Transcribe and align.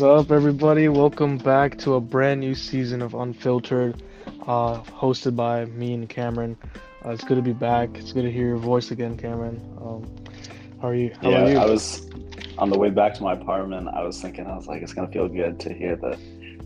is 0.00 0.04
up, 0.04 0.30
everybody? 0.30 0.88
Welcome 0.88 1.36
back 1.36 1.76
to 1.80 1.96
a 1.96 2.00
brand 2.00 2.40
new 2.40 2.54
season 2.54 3.02
of 3.02 3.12
Unfiltered, 3.12 4.02
uh, 4.46 4.80
hosted 4.80 5.36
by 5.36 5.66
me 5.66 5.92
and 5.92 6.08
Cameron. 6.08 6.56
Uh, 7.04 7.10
it's 7.10 7.22
good 7.22 7.34
to 7.34 7.42
be 7.42 7.52
back. 7.52 7.98
It's 7.98 8.10
good 8.14 8.22
to 8.22 8.32
hear 8.32 8.46
your 8.46 8.56
voice 8.56 8.92
again, 8.92 9.18
Cameron. 9.18 9.60
Um, 9.78 10.10
how 10.80 10.88
are 10.88 10.94
you? 10.94 11.12
How 11.20 11.28
yeah, 11.28 11.44
are 11.44 11.50
you? 11.50 11.58
I 11.58 11.66
was 11.66 12.08
on 12.56 12.70
the 12.70 12.78
way 12.78 12.88
back 12.88 13.12
to 13.16 13.22
my 13.22 13.34
apartment. 13.34 13.88
I 13.88 14.02
was 14.02 14.22
thinking, 14.22 14.46
I 14.46 14.56
was 14.56 14.66
like, 14.66 14.80
it's 14.80 14.94
gonna 14.94 15.12
feel 15.12 15.28
good 15.28 15.60
to 15.60 15.74
hear 15.74 15.96
the 15.96 16.18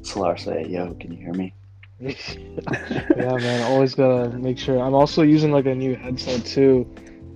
Solar 0.03 0.37
say, 0.37 0.65
"Yo, 0.69 0.95
can 0.95 1.11
you 1.11 1.19
hear 1.19 1.35
me?" 1.35 1.53
yeah, 1.99 3.37
man. 3.37 3.63
Always 3.65 3.97
gotta 3.97 4.29
make 4.39 4.61
sure. 4.61 4.81
I'm 4.81 4.95
also 4.95 5.23
using 5.23 5.51
like 5.51 5.67
a 5.67 5.75
new 5.75 5.97
headset 5.97 6.47
too, 6.47 6.89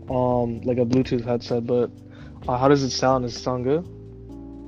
um, 0.08 0.60
like 0.60 0.78
a 0.78 0.86
Bluetooth 0.86 1.24
headset. 1.24 1.66
But 1.66 1.90
uh, 2.46 2.56
how 2.56 2.68
does 2.68 2.84
it 2.84 2.90
sound? 2.90 3.24
Does 3.24 3.34
it 3.34 3.40
sound 3.40 3.64
good? 3.64 3.84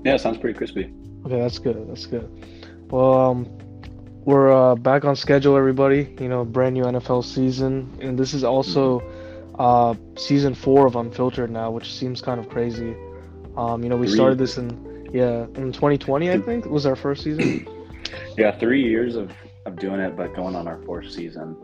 Yeah, 0.05 0.15
it 0.15 0.21
sounds 0.21 0.39
pretty 0.39 0.59
crispy. 0.59 0.93
Okay, 1.27 1.41
that's 1.41 1.59
good. 1.59 1.89
That's 1.89 2.07
good. 2.07 2.29
Well, 2.91 3.13
um, 3.13 3.59
we're 4.25 4.53
uh, 4.53 4.75
back 4.75 5.05
on 5.05 5.17
schedule, 5.17 5.57
everybody. 5.57 6.15
You 6.21 6.29
know, 6.29 6.45
brand 6.45 6.75
new 6.75 6.85
NFL 6.85 7.25
season, 7.25 7.99
and 8.01 8.19
this 8.19 8.35
is 8.35 8.45
also 8.45 9.01
uh, 9.59 9.95
season 10.17 10.55
four 10.55 10.87
of 10.87 10.97
Unfiltered 10.97 11.51
now, 11.51 11.71
which 11.71 11.93
seems 11.95 12.21
kind 12.21 12.41
of 12.41 12.49
crazy. 12.49 12.95
Um, 13.57 13.83
you 13.83 13.89
know, 13.89 13.97
we 13.97 14.07
Three. 14.07 14.17
started 14.17 14.39
this 14.39 14.57
in 14.59 15.09
yeah 15.13 15.45
in 15.55 15.73
2020, 15.73 16.31
I 16.31 16.39
think 16.39 16.67
was 16.67 16.87
our 16.87 16.97
first 16.97 17.23
season. 17.25 17.67
Yeah, 18.37 18.57
three 18.59 18.83
years 18.83 19.15
of, 19.17 19.33
of 19.67 19.77
doing 19.77 20.01
it, 20.01 20.17
but 20.17 20.35
going 20.35 20.57
on 20.57 20.67
our 20.67 20.83
fourth 20.83 21.11
season. 21.11 21.57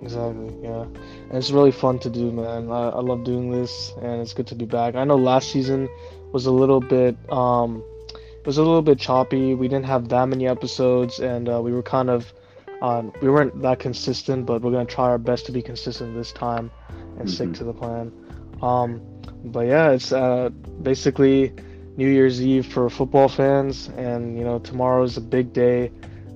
Exactly, 0.00 0.54
yeah. 0.62 0.82
And 0.82 1.32
it's 1.32 1.50
really 1.50 1.72
fun 1.72 1.98
to 2.00 2.10
do, 2.10 2.30
man. 2.32 2.70
I, 2.70 2.88
I 2.88 3.00
love 3.00 3.24
doing 3.24 3.50
this, 3.50 3.92
and 4.00 4.20
it's 4.20 4.32
good 4.32 4.46
to 4.48 4.54
be 4.54 4.64
back. 4.64 4.94
I 4.94 5.04
know 5.04 5.16
last 5.16 5.50
season 5.50 5.88
was 6.32 6.46
a 6.46 6.50
little 6.52 6.80
bit, 6.80 7.16
um, 7.30 7.84
was 8.44 8.58
a 8.58 8.62
little 8.62 8.82
bit 8.82 8.98
choppy. 8.98 9.54
We 9.54 9.68
didn't 9.68 9.86
have 9.86 10.08
that 10.08 10.26
many 10.28 10.46
episodes, 10.48 11.18
and 11.20 11.48
uh, 11.48 11.60
we 11.62 11.72
were 11.72 11.82
kind 11.82 12.10
of, 12.10 12.32
um, 12.82 13.12
we 13.22 13.28
weren't 13.30 13.60
that 13.62 13.78
consistent, 13.78 14.46
but 14.46 14.62
we're 14.62 14.72
gonna 14.72 14.84
try 14.86 15.04
our 15.06 15.18
best 15.18 15.46
to 15.46 15.52
be 15.52 15.62
consistent 15.62 16.14
this 16.14 16.32
time 16.32 16.70
and 17.18 17.28
stick 17.30 17.50
Mhm. 17.50 17.54
to 17.58 17.64
the 17.64 17.72
plan. 17.72 18.12
Um, 18.62 19.00
but 19.44 19.66
yeah, 19.66 19.90
it's 19.90 20.12
uh, 20.12 20.50
basically 20.82 21.52
New 21.96 22.08
Year's 22.08 22.40
Eve 22.42 22.66
for 22.66 22.88
football 22.90 23.28
fans, 23.28 23.90
and 23.96 24.38
you 24.38 24.44
know 24.44 24.58
tomorrow 24.58 25.02
is 25.02 25.16
a 25.16 25.20
big 25.20 25.52
day 25.52 25.90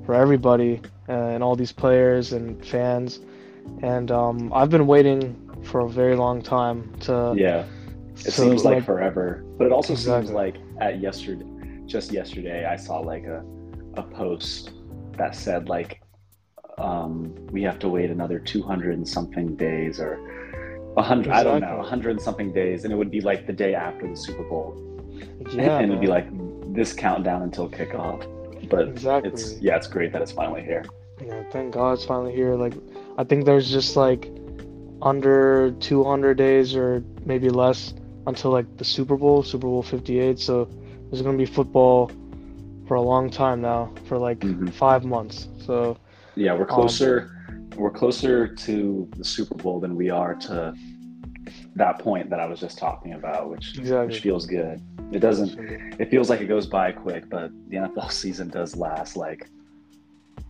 for 0.05 0.15
everybody 0.15 0.81
uh, 1.09 1.13
and 1.13 1.43
all 1.43 1.57
these 1.57 1.73
players 1.73 2.33
and 2.33 2.65
fans. 2.65 3.21
And 3.83 4.11
um, 4.11 4.53
I've 4.55 4.71
been 4.71 4.87
waiting 4.87 5.37
for 5.63 5.81
a 5.81 5.89
very 5.89 6.17
long 6.17 6.43
time 6.43 6.93
to. 7.01 7.35
Yeah, 7.37 7.65
it 8.15 8.19
so, 8.33 8.43
seems 8.43 8.65
like, 8.65 8.85
forever, 8.85 9.43
but 9.57 9.67
it 9.67 9.73
also 9.73 9.95
Exactly. 9.95 10.27
seems 10.27 10.35
like 10.35 10.57
at 10.81 11.01
yesterday, 11.01 11.47
just 11.87 12.13
yesterday, 12.13 12.65
I 12.67 12.77
saw 12.77 12.99
like 12.99 13.25
a 13.25 13.45
a 13.97 14.03
post 14.03 14.73
that 15.17 15.35
said 15.37 15.69
like, 15.69 16.01
um, 16.79 17.35
we 17.53 17.63
have 17.63 17.79
to 17.81 17.89
wait 17.89 18.11
another 18.11 18.39
two 18.39 18.63
hundred 18.63 18.95
and 18.97 19.09
something 19.09 19.57
days 19.57 20.01
or. 20.01 20.19
a 20.97 21.03
hundred, 21.03 21.33
I 21.33 21.43
don't 21.43 21.61
know, 21.61 21.81
a 21.81 21.83
hundred 21.83 22.11
and 22.11 22.23
something 22.23 22.53
days, 22.53 22.85
and 22.85 22.93
it 22.93 22.97
would 22.97 23.11
be 23.11 23.21
like 23.21 23.47
the 23.49 23.53
day 23.53 23.75
after 23.75 24.07
the 24.09 24.17
Super 24.17 24.45
Bowl. 24.45 24.69
yeah, 25.53 25.79
and 25.79 25.91
it'd 25.91 26.01
be 26.01 26.07
like 26.07 26.27
this 26.73 26.93
countdown 26.93 27.43
until 27.43 27.69
kickoff. 27.69 28.21
But 28.69 28.89
Exactly. 28.89 29.31
it's 29.33 29.61
yeah, 29.61 29.77
it's 29.77 29.89
great 29.89 30.13
that 30.13 30.23
it's 30.23 30.31
finally 30.33 30.63
here. 30.63 30.85
Yeah, 31.25 31.43
thank 31.51 31.75
God 31.75 31.95
it's 31.95 32.05
finally 32.05 32.33
here. 32.33 32.55
Like, 32.55 32.75
I 33.19 33.25
think 33.25 33.45
there's 33.45 33.71
just 33.71 33.97
like 33.97 34.31
under 35.03 35.73
200 35.81 36.37
days 36.37 36.75
or 36.77 37.03
maybe 37.27 37.51
less 37.51 37.93
until 38.29 38.53
like 38.53 38.69
the 38.77 38.85
Super 38.85 39.17
Bowl, 39.17 39.43
Super 39.43 39.67
Bowl 39.67 39.83
58. 39.83 40.39
So 40.39 40.69
there's 41.15 41.23
gonna 41.25 41.39
be 41.39 41.47
football 41.47 42.11
for 42.89 42.95
a 42.97 43.01
long 43.01 43.31
time 43.31 43.61
now, 43.61 43.89
for 44.07 44.19
like 44.19 44.41
Mhm. 44.41 44.69
five 44.73 45.05
months. 45.05 45.49
So 45.59 45.97
Yeah, 46.37 46.55
we're 46.55 46.63
Um, 46.63 46.67
closer. 46.67 47.31
we're 47.77 47.91
closer 47.93 48.49
to 48.49 49.09
the 49.17 49.25
Super 49.25 49.55
Bowl 49.55 49.79
than 49.79 49.95
we 49.95 50.11
are 50.11 50.35
to 50.35 50.75
that 51.77 52.01
point 52.01 52.31
that 52.31 52.41
I 52.41 52.47
was 52.47 52.59
just 52.59 52.79
talking 52.79 53.13
about, 53.13 53.49
which 53.51 53.79
exactly. 53.79 54.07
which 54.09 54.21
feels 54.23 54.45
good. 54.47 54.81
It 55.13 55.21
doesn't. 55.21 55.57
It 56.01 56.11
feels 56.11 56.29
like 56.31 56.41
it 56.41 56.47
goes 56.47 56.67
by 56.67 56.91
quick, 56.91 57.31
but 57.31 57.53
the 57.69 57.77
NFL 57.77 58.09
season 58.23 58.49
does 58.49 58.77
last 58.77 59.17
like 59.17 59.49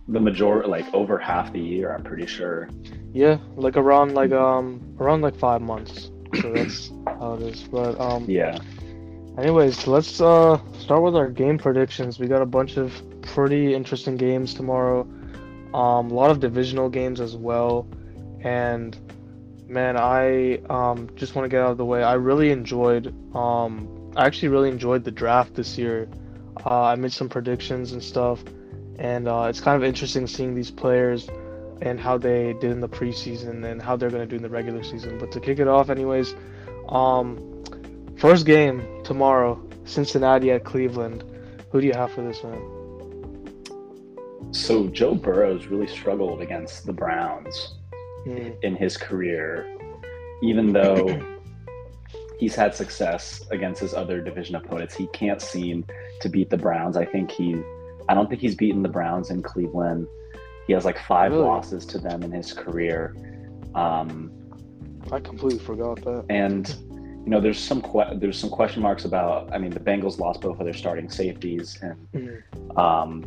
the 0.08 0.20
majority, 0.20 0.68
like 0.68 0.86
over 0.94 1.18
half 1.18 1.52
the 1.52 1.60
year. 1.60 1.92
I'm 1.94 2.02
pretty 2.02 2.26
sure. 2.26 2.70
Yeah, 3.12 3.36
like 3.56 3.76
around 3.76 4.14
like 4.14 4.32
um 4.32 4.80
around 4.98 5.20
like 5.20 5.36
five 5.36 5.60
months. 5.60 6.10
So 6.40 6.52
that's 6.54 6.90
how 7.20 7.34
it 7.34 7.42
is. 7.42 7.62
But 7.64 8.00
um, 8.00 8.24
Yeah. 8.26 8.56
Anyways, 9.36 9.88
let's 9.88 10.20
uh 10.20 10.60
start 10.78 11.02
with 11.02 11.16
our 11.16 11.28
game 11.28 11.58
predictions. 11.58 12.20
We 12.20 12.28
got 12.28 12.40
a 12.40 12.46
bunch 12.46 12.76
of 12.76 12.92
pretty 13.22 13.74
interesting 13.74 14.16
games 14.16 14.54
tomorrow. 14.54 15.02
Um, 15.74 16.10
a 16.10 16.14
lot 16.14 16.30
of 16.30 16.38
divisional 16.38 16.88
games 16.88 17.20
as 17.20 17.34
well. 17.34 17.88
And 18.42 18.96
man, 19.66 19.96
I 19.96 20.58
um 20.70 21.10
just 21.16 21.34
want 21.34 21.46
to 21.46 21.48
get 21.48 21.62
out 21.62 21.72
of 21.72 21.78
the 21.78 21.84
way. 21.84 22.04
I 22.04 22.14
really 22.14 22.52
enjoyed 22.52 23.08
um 23.34 24.12
I 24.16 24.26
actually 24.26 24.48
really 24.48 24.68
enjoyed 24.68 25.02
the 25.02 25.10
draft 25.10 25.54
this 25.54 25.76
year. 25.76 26.08
Uh, 26.64 26.82
I 26.82 26.94
made 26.94 27.12
some 27.12 27.28
predictions 27.28 27.90
and 27.90 28.00
stuff, 28.00 28.44
and 29.00 29.26
uh, 29.26 29.46
it's 29.48 29.60
kind 29.60 29.76
of 29.76 29.82
interesting 29.82 30.28
seeing 30.28 30.54
these 30.54 30.70
players 30.70 31.28
and 31.82 31.98
how 31.98 32.16
they 32.16 32.52
did 32.60 32.70
in 32.70 32.80
the 32.80 32.88
preseason 32.88 33.64
and 33.64 33.82
how 33.82 33.96
they're 33.96 34.10
going 34.10 34.22
to 34.22 34.26
do 34.28 34.36
in 34.36 34.42
the 34.42 34.48
regular 34.48 34.84
season. 34.84 35.18
But 35.18 35.32
to 35.32 35.40
kick 35.40 35.58
it 35.58 35.66
off, 35.66 35.90
anyways, 35.90 36.32
um, 36.88 37.53
First 38.16 38.46
game 38.46 39.02
tomorrow, 39.04 39.60
Cincinnati 39.84 40.50
at 40.50 40.64
Cleveland. 40.64 41.24
Who 41.70 41.80
do 41.80 41.86
you 41.86 41.92
have 41.94 42.12
for 42.12 42.22
this 42.22 42.42
one? 42.42 42.60
So 44.52 44.86
Joe 44.88 45.14
Burrow's 45.14 45.66
really 45.66 45.86
struggled 45.88 46.40
against 46.40 46.86
the 46.86 46.92
Browns. 46.92 47.74
Hmm, 48.24 48.50
in 48.62 48.76
his 48.76 48.96
career, 48.96 49.66
even 50.42 50.72
though 50.72 51.20
he's 52.38 52.54
had 52.54 52.74
success 52.74 53.44
against 53.50 53.80
his 53.80 53.92
other 53.92 54.20
division 54.20 54.54
opponents, 54.54 54.94
he 54.94 55.08
can't 55.08 55.42
seem 55.42 55.84
to 56.20 56.28
beat 56.28 56.48
the 56.50 56.56
Browns. 56.56 56.96
I 56.96 57.04
think 57.04 57.30
he, 57.30 57.60
I 58.08 58.14
don't 58.14 58.28
think 58.30 58.40
he's 58.40 58.54
beaten 58.54 58.82
the 58.82 58.88
Browns 58.88 59.30
in 59.30 59.42
Cleveland. 59.42 60.06
He 60.66 60.72
has 60.72 60.84
like 60.86 60.98
five 61.00 61.32
Really? 61.32 61.44
losses 61.44 61.84
to 61.86 61.98
them 61.98 62.22
in 62.22 62.30
his 62.32 62.52
career. 62.54 63.14
Um, 63.74 64.30
I 65.12 65.20
completely 65.20 65.58
forgot 65.58 66.00
that. 66.04 66.24
and 66.30 66.74
you 67.24 67.30
know, 67.30 67.40
there's 67.40 67.58
some 67.58 67.80
que- 67.80 68.16
there's 68.16 68.38
some 68.38 68.50
question 68.50 68.82
marks 68.82 69.06
about. 69.06 69.52
I 69.52 69.58
mean, 69.58 69.70
the 69.70 69.80
Bengals 69.80 70.18
lost 70.18 70.42
both 70.42 70.58
of 70.58 70.64
their 70.66 70.74
starting 70.74 71.08
safeties, 71.08 71.78
and 71.80 71.96
Hmm, 72.12 72.78
um, 72.78 73.24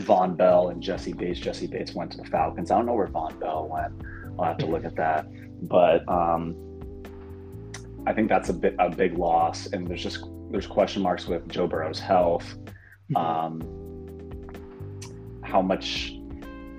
Vonn 0.00 0.36
Bell 0.36 0.68
and 0.68 0.82
Jessie 0.82 1.14
Bates. 1.14 1.40
Jessie 1.40 1.66
Bates 1.66 1.94
went 1.94 2.10
to 2.12 2.18
the 2.18 2.24
Falcons. 2.24 2.70
I 2.70 2.76
don't 2.76 2.86
know 2.86 2.94
where 2.94 3.06
Vonn 3.06 3.38
Bell 3.40 3.68
went. 3.70 3.94
I'll 4.38 4.44
have 4.44 4.58
to 4.58 4.66
look 4.66 4.84
at 4.84 4.96
that. 4.96 5.26
But 5.66 6.06
um, 6.08 6.56
I 8.06 8.12
think 8.12 8.28
that's 8.28 8.50
a 8.50 8.52
bit 8.52 8.76
a 8.78 8.90
big 8.90 9.16
loss, 9.16 9.66
and 9.66 9.86
there's 9.86 10.02
just 10.02 10.24
there's 10.50 10.66
question 10.66 11.02
marks 11.02 11.26
with 11.26 11.48
Joe 11.48 11.66
Burrow's 11.66 12.00
health. 12.00 12.56
Um, 13.16 13.62
how 15.42 15.62
much 15.62 16.14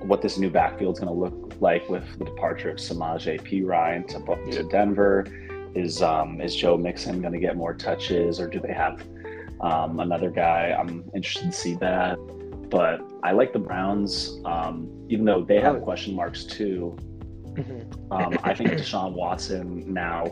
what 0.01 0.21
this 0.21 0.37
new 0.37 0.49
backfield 0.49 0.95
is 0.95 0.99
going 0.99 1.13
to 1.13 1.19
look 1.19 1.53
like 1.61 1.87
with 1.89 2.03
the 2.19 2.25
departure 2.25 2.69
of 2.69 2.77
Samaje 2.77 3.39
Perine 3.41 4.07
to, 4.07 4.51
to. 4.51 4.69
Denver. 4.69 5.25
Is 5.75 6.01
um, 6.01 6.39
is 6.39 6.56
Joe 6.56 6.78
Mixon 6.78 7.22
going 7.22 7.34
to 7.34 7.39
get 7.39 7.57
more 7.57 7.73
touches, 7.73 8.39
or 8.39 8.47
do 8.47 8.59
they 8.59 8.73
have 8.73 9.03
um, 9.61 10.00
another 10.00 10.29
guy? 10.29 10.75
I'm 10.78 11.09
interested 11.16 11.51
to 11.51 11.57
see 11.57 11.75
that. 11.75 12.17
But 12.69 13.01
I 13.23 13.31
like 13.34 13.53
the 13.53 13.59
Browns, 13.59 14.39
um, 14.45 14.89
even 15.07 15.25
though 15.25 15.44
they 15.44 15.59
have 15.59 15.79
question 15.81 16.16
marks 16.16 16.44
too. 16.44 16.97
Mhm. 17.53 18.12
Um, 18.12 18.38
I 18.44 18.53
think 18.56 18.72
Deshaun 18.72 19.13
Watson 19.13 19.94
now, 19.94 20.25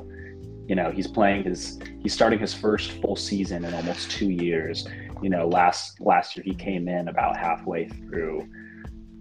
you 0.67 0.75
know, 0.75 0.89
he's 0.89 1.07
playing 1.07 1.43
his, 1.43 1.79
he's 2.01 2.13
starting 2.13 2.39
his 2.39 2.53
first 2.53 2.93
full 2.93 3.15
season 3.15 3.63
in 3.63 3.73
almost 3.73 4.09
two 4.09 4.31
years. 4.31 4.87
You 5.21 5.29
know, 5.29 5.47
last 5.47 6.01
last 6.01 6.35
year 6.35 6.43
he 6.43 6.55
came 6.55 6.87
in 6.87 7.09
about 7.09 7.37
halfway 7.37 7.87
through, 7.87 8.47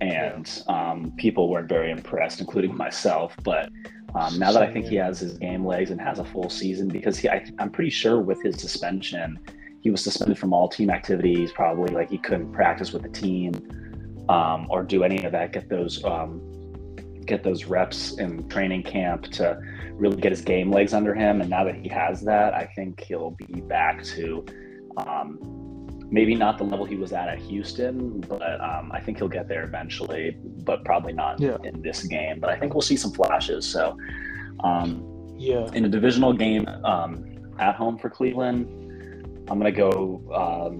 and 0.00 0.62
um, 0.66 1.12
people 1.18 1.50
weren't 1.50 1.68
very 1.68 1.90
impressed, 1.90 2.40
including 2.40 2.74
myself. 2.74 3.36
But 3.44 3.68
um, 4.14 4.38
now 4.38 4.52
that 4.52 4.62
I 4.62 4.72
think 4.72 4.86
he 4.86 4.96
has 4.96 5.20
his 5.20 5.38
game 5.38 5.64
legs 5.64 5.90
and 5.90 6.00
has 6.00 6.18
a 6.18 6.24
full 6.24 6.50
season, 6.50 6.88
because 6.88 7.18
he, 7.18 7.28
I, 7.28 7.44
I'm 7.58 7.70
pretty 7.70 7.90
sure 7.90 8.20
with 8.20 8.42
his 8.42 8.60
suspension, 8.60 9.38
he 9.80 9.90
was 9.90 10.02
suspended 10.02 10.38
from 10.38 10.52
all 10.52 10.68
team 10.68 10.90
activities. 10.90 11.52
Probably 11.52 11.94
like 11.94 12.10
he 12.10 12.18
couldn't 12.18 12.52
practice 12.52 12.92
with 12.92 13.02
the 13.02 13.08
team 13.08 13.54
um, 14.28 14.66
or 14.70 14.82
do 14.82 15.04
any 15.04 15.24
of 15.24 15.32
that. 15.32 15.52
Get 15.52 15.68
those 15.68 16.04
um, 16.04 16.40
get 17.24 17.42
those 17.44 17.64
reps 17.64 18.18
in 18.18 18.48
training 18.48 18.82
camp 18.82 19.24
to 19.24 19.60
really 19.92 20.20
get 20.20 20.32
his 20.32 20.40
game 20.40 20.70
legs 20.70 20.92
under 20.92 21.14
him. 21.14 21.40
And 21.40 21.48
now 21.48 21.64
that 21.64 21.76
he 21.76 21.88
has 21.88 22.22
that, 22.22 22.54
I 22.54 22.66
think 22.74 23.00
he'll 23.00 23.30
be 23.30 23.60
back 23.60 24.02
to 24.04 24.44
um, 24.96 25.38
maybe 26.10 26.34
not 26.34 26.58
the 26.58 26.64
level 26.64 26.84
he 26.84 26.96
was 26.96 27.12
at 27.12 27.28
at 27.28 27.38
Houston, 27.38 28.20
but 28.20 28.60
um, 28.60 28.90
I 28.92 29.00
think 29.00 29.18
he'll 29.18 29.28
get 29.28 29.48
there 29.48 29.64
eventually. 29.64 30.36
But 30.64 30.84
probably 30.84 31.12
not 31.12 31.40
Yeah. 31.40 31.56
in 31.64 31.80
this 31.82 32.02
game. 32.04 32.40
But 32.40 32.50
I 32.50 32.56
think 32.58 32.74
we'll 32.74 32.82
see 32.82 32.96
some 32.96 33.12
flashes. 33.12 33.66
So. 33.66 33.96
Um, 34.62 35.06
Yeah. 35.38 35.70
in 35.72 35.86
a 35.86 35.88
divisional 35.88 36.34
game 36.34 36.66
um, 36.84 37.24
at 37.58 37.74
home 37.74 37.96
for 37.96 38.10
Cleveland, 38.10 38.66
I'm 39.48 39.58
gonna 39.58 39.72
go 39.72 40.20
um, 40.34 40.74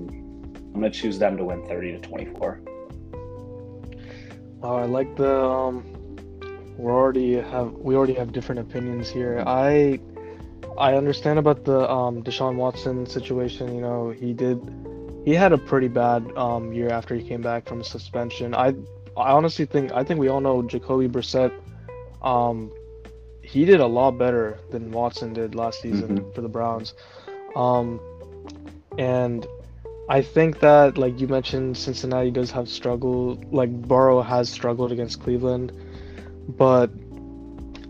I'm 0.74 0.74
gonna 0.74 0.90
choose 0.90 1.18
them 1.18 1.38
to 1.38 1.44
win 1.44 1.66
30 1.66 1.92
to 1.92 1.98
24. 2.00 2.60
Oh, 4.62 4.74
I 4.76 4.84
like 4.84 5.16
the 5.16 5.34
um 5.42 5.84
we 6.76 6.90
already 6.90 7.34
have 7.40 7.72
we 7.72 7.94
already 7.96 8.12
have 8.14 8.32
different 8.32 8.60
opinions 8.60 9.08
here. 9.08 9.42
I 9.46 9.98
I 10.78 10.94
understand 10.94 11.38
about 11.38 11.64
the 11.64 11.90
um 11.90 12.22
Deshaun 12.22 12.56
Watson 12.56 13.06
situation, 13.06 13.74
you 13.74 13.80
know, 13.80 14.10
he 14.10 14.34
did 14.34 14.58
he 15.24 15.34
had 15.34 15.52
a 15.52 15.58
pretty 15.58 15.88
bad 15.88 16.22
um 16.36 16.72
year 16.72 16.88
after 16.90 17.14
he 17.14 17.22
came 17.22 17.42
back 17.42 17.66
from 17.68 17.82
suspension. 17.82 18.54
I 18.54 18.68
I 19.16 19.32
honestly 19.32 19.66
think 19.66 19.92
I 19.92 20.04
think 20.04 20.20
we 20.20 20.28
all 20.28 20.40
know 20.40 20.62
Jacoby 20.62 21.08
Brissett 21.08 21.52
um 22.22 22.70
he 23.42 23.64
did 23.64 23.80
a 23.80 23.86
lot 23.86 24.12
better 24.18 24.58
than 24.70 24.90
Watson 24.92 25.32
did 25.32 25.54
last 25.54 25.80
season 25.80 26.20
Mhm. 26.20 26.34
for 26.34 26.40
the 26.40 26.48
Browns. 26.48 26.94
Um 27.56 28.00
and 28.98 29.46
I 30.08 30.22
think 30.22 30.58
that, 30.60 30.98
like 30.98 31.20
you 31.20 31.28
mentioned, 31.28 31.76
Cincinnati 31.76 32.30
does 32.32 32.50
have 32.50 32.68
struggle. 32.68 33.38
Like 33.52 33.70
Burrow 33.70 34.22
has 34.22 34.48
struggled 34.48 34.90
against 34.90 35.20
Cleveland, 35.22 35.72
but 36.48 36.90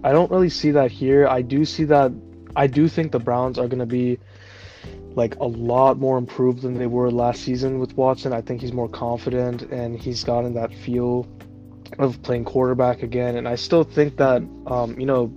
I 0.05 0.13
don't 0.13 0.31
really 0.31 0.51
see 0.51 0.71
that 0.73 0.91
here. 0.91 1.27
I 1.27 1.41
do 1.41 1.65
see 1.65 1.85
that. 1.85 2.13
I 2.57 2.67
do 2.67 2.89
think 2.89 3.13
the 3.13 3.19
Browns 3.19 3.59
are 3.59 3.69
going 3.69 3.79
to 3.81 3.87
be 3.87 4.19
like 5.17 5.37
a 5.37 5.45
lot 5.45 5.99
more 5.99 6.19
improved 6.19 6.63
than 6.63 6.75
they 6.75 6.87
were 6.87 7.11
last 7.11 7.43
season 7.43 7.79
with 7.79 7.97
Watson. 7.97 8.33
I 8.33 8.41
think 8.41 8.61
he's 8.61 8.73
more 8.73 8.89
confident 8.89 9.63
and 9.63 9.99
he's 9.99 10.23
gotten 10.25 10.55
that 10.55 10.73
feel 10.73 11.27
of 11.99 12.23
playing 12.23 12.45
quarterback 12.45 13.03
again. 13.03 13.37
And 13.37 13.49
I 13.49 13.57
still 13.57 13.83
think 13.85 14.17
that, 14.19 14.43
um, 14.67 14.99
you 14.99 15.07
know, 15.07 15.33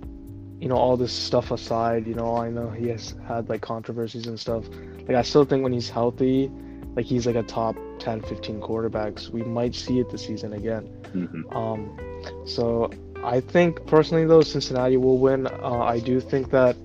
you 0.60 0.68
know, 0.68 0.76
all 0.76 0.96
this 0.96 1.12
stuff 1.12 1.50
aside, 1.50 2.06
you 2.06 2.14
know, 2.14 2.36
I 2.36 2.48
know 2.50 2.70
he 2.70 2.88
has 2.88 3.14
had 3.26 3.48
like 3.48 3.60
controversies 3.60 4.26
and 4.26 4.38
stuff. 4.38 4.64
Like 5.08 5.16
I 5.16 5.22
still 5.22 5.44
think 5.44 5.62
when 5.62 5.72
he's 5.72 5.90
healthy, 5.90 6.50
like 6.94 7.04
he's 7.04 7.26
like 7.26 7.36
a 7.36 7.42
top 7.42 7.76
10, 7.98 8.22
15 8.22 8.60
quarterbacks. 8.60 9.28
We 9.28 9.42
might 9.42 9.74
see 9.74 9.98
it 9.98 10.08
this 10.10 10.24
season 10.24 10.52
again. 10.52 10.88
Mhm. 11.12 11.54
Um, 11.54 12.46
so 12.46 12.90
I 13.24 13.40
think 13.40 13.84
personally 13.86 14.24
though, 14.24 14.42
Cincinnati 14.42 14.96
will 14.96 15.18
win. 15.18 15.46
Uh, 15.48 15.80
I 15.82 15.98
do 15.98 16.20
think 16.20 16.50
that 16.50 16.76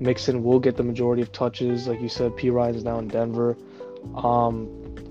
Mixon 0.00 0.42
will 0.42 0.58
get 0.58 0.76
the 0.76 0.82
majority 0.82 1.22
of 1.22 1.32
touches. 1.32 1.86
Like 1.86 2.00
you 2.00 2.08
said, 2.08 2.36
Perine's 2.36 2.84
now 2.84 2.98
in 2.98 3.08
Denver. 3.08 3.56
Um, 4.16 4.68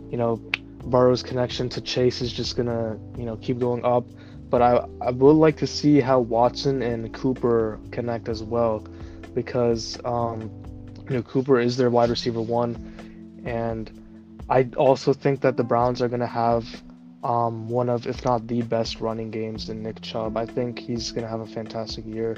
you 0.10 0.18
know, 0.18 0.38
Burrow's 0.86 1.24
connection 1.24 1.69
to 1.69 1.81
Chase 1.81 2.22
is 2.22 2.33
just 2.33 2.57
gonna, 2.57 3.00
you 3.18 3.25
know, 3.25 3.38
keep 3.38 3.60
going 3.60 3.86
up. 3.86 4.06
But 4.50 4.62
I, 4.62 4.86
I 5.00 5.12
would 5.12 5.38
like 5.38 5.57
to 5.57 5.68
see 5.68 6.01
how 6.01 6.19
Watson 6.19 6.81
and 6.81 7.13
Cooper 7.13 7.80
connect 7.92 8.28
as 8.28 8.44
well, 8.44 8.86
because 9.33 9.98
um, 10.04 10.51
you 11.10 11.16
know 11.16 11.22
Cooper 11.24 11.60
is 11.60 11.78
their 11.78 11.89
wide 11.89 12.10
receiver 12.10 12.42
one, 12.42 13.42
and 13.45 13.89
I 14.50 14.69
also 14.75 15.13
think 15.13 15.39
that 15.42 15.56
the 15.56 15.63
Browns 15.63 16.01
are 16.01 16.10
gonna 16.10 16.28
have 16.28 16.66
um, 17.24 17.69
one 17.69 17.89
of, 17.89 18.07
if 18.07 18.25
not 18.25 18.48
the 18.48 18.62
best 18.62 19.00
running 19.00 19.31
games 19.31 19.69
in 19.69 19.83
Nick 19.83 20.01
Chubb. 20.01 20.36
I 20.38 20.45
think 20.45 20.80
he's 20.80 21.12
to 21.12 21.28
have 21.28 21.39
a 21.39 21.45
fantastic 21.45 22.06
year, 22.06 22.36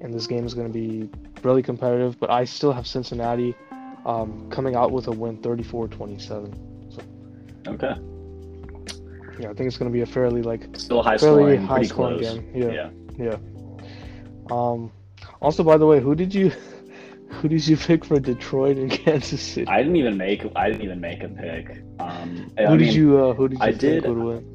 and 0.00 0.12
this 0.12 0.26
game 0.26 0.44
is 0.46 0.54
going 0.54 0.66
to 0.66 0.72
be 0.72 1.08
really 1.42 1.62
competitive. 1.62 2.18
But 2.18 2.30
I 2.30 2.44
still 2.44 2.72
have 2.72 2.86
Cincinnati 2.86 3.54
um, 4.04 4.48
coming 4.50 4.74
out 4.76 4.90
with 4.92 5.06
a 5.08 5.12
win 5.12 5.38
34 5.42 5.88
27. 5.88 6.54
Okay. 7.66 7.94
Yeah, 9.40 9.50
I 9.50 9.54
think 9.54 9.66
it's 9.66 9.76
going 9.76 9.90
to 9.90 9.92
be 9.92 10.02
a 10.02 10.06
fairly, 10.06 10.42
like, 10.42 10.68
Still 10.76 11.02
high 11.02 11.18
fairly 11.18 11.56
scoring, 11.56 11.62
high 11.66 11.82
scoring 11.82 12.18
close. 12.20 12.34
game. 12.34 12.50
Yeah. 12.54 12.90
Yeah. 13.18 13.36
Um, 14.50 14.92
also, 15.40 15.62
by 15.64 15.76
the 15.76 15.86
way, 15.86 16.00
who 16.00 16.14
did 16.14 16.34
you. 16.34 16.50
Who 17.40 17.48
did 17.48 17.66
you 17.66 17.76
pick 17.76 18.04
for 18.04 18.20
Detroit 18.20 18.76
and 18.76 18.88
Kansas 19.04 19.40
City? 19.42 19.66
I 19.66 19.78
didn't 19.78 19.96
even 19.96 20.16
make 20.16 20.46
I 20.54 20.68
didn't 20.68 20.82
even 20.82 21.00
make 21.00 21.24
a 21.24 21.28
pick. 21.28 21.82
Um, 21.98 22.52
I 22.56 22.66
who 22.66 22.76
did 22.78 22.88
mean, 22.88 22.94
you 22.94 23.18
uh, 23.24 23.34
Who 23.34 23.48
did 23.48 23.58
you 23.58 23.64
I 23.64 23.70
think 23.72 23.80
did- 23.80 24.06
would 24.06 24.18
win? 24.18 24.53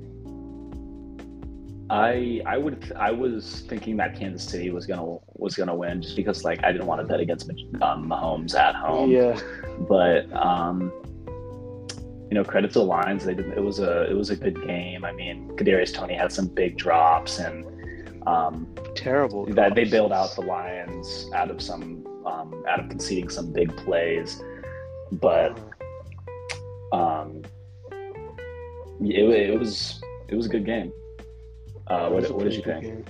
I 1.90 2.42
I 2.46 2.58
would 2.58 2.94
I 2.96 3.12
was 3.12 3.62
thinking 3.68 3.98
that 3.98 4.18
Kansas 4.18 4.48
City 4.48 4.70
was 4.70 4.86
gonna 4.86 5.18
was 5.34 5.56
gonna 5.56 5.76
win 5.76 6.02
just 6.02 6.16
because 6.16 6.44
like 6.44 6.64
I 6.64 6.72
didn't 6.72 6.88
want 6.88 7.02
to 7.02 7.08
bet 7.08 7.20
against 7.20 7.50
um, 7.82 8.08
Mahomes 8.10 8.54
at 8.54 8.76
home. 8.76 9.10
Yeah, 9.10 9.40
but 9.88 10.32
um, 10.34 10.92
you 12.30 12.36
know, 12.36 12.44
credit 12.44 12.72
to 12.74 12.80
the 12.80 12.86
Lions. 12.86 13.26
They 13.26 13.34
did. 13.34 13.48
It 13.48 13.64
was 13.64 13.80
a 13.80 14.10
it 14.10 14.14
was 14.14 14.30
a 14.30 14.36
good 14.36 14.64
game. 14.68 15.04
I 15.04 15.12
mean, 15.12 15.50
Kadarius 15.56 15.92
Toney 15.92 16.14
had 16.14 16.32
some 16.32 16.48
big 16.48 16.78
drops, 16.78 17.40
and 17.40 17.66
um, 18.28 18.74
terrible. 18.96 19.48
that 19.48 19.74
they 19.74 19.82
drops. 19.82 19.92
bailed 19.92 20.12
out 20.12 20.36
the 20.36 20.42
Lions 20.42 21.28
out 21.34 21.50
of 21.50 21.60
some 21.60 22.06
um, 22.28 22.64
out 22.68 22.80
of 22.80 22.90
conceding 22.90 23.30
some 23.30 23.52
big 23.52 23.76
plays. 23.78 24.44
But 25.14 25.58
um, 26.92 27.42
it, 29.02 29.24
it 29.28 29.60
was 29.60 30.00
it 30.28 30.36
was 30.36 30.46
a 30.46 30.50
good 30.50 30.68
game. 30.68 30.94
Uh, 31.90 32.10
what, 32.10 32.30
what 32.32 32.44
did 32.44 32.54
you 32.54 32.62
think? 32.62 32.82
game. 32.84 33.06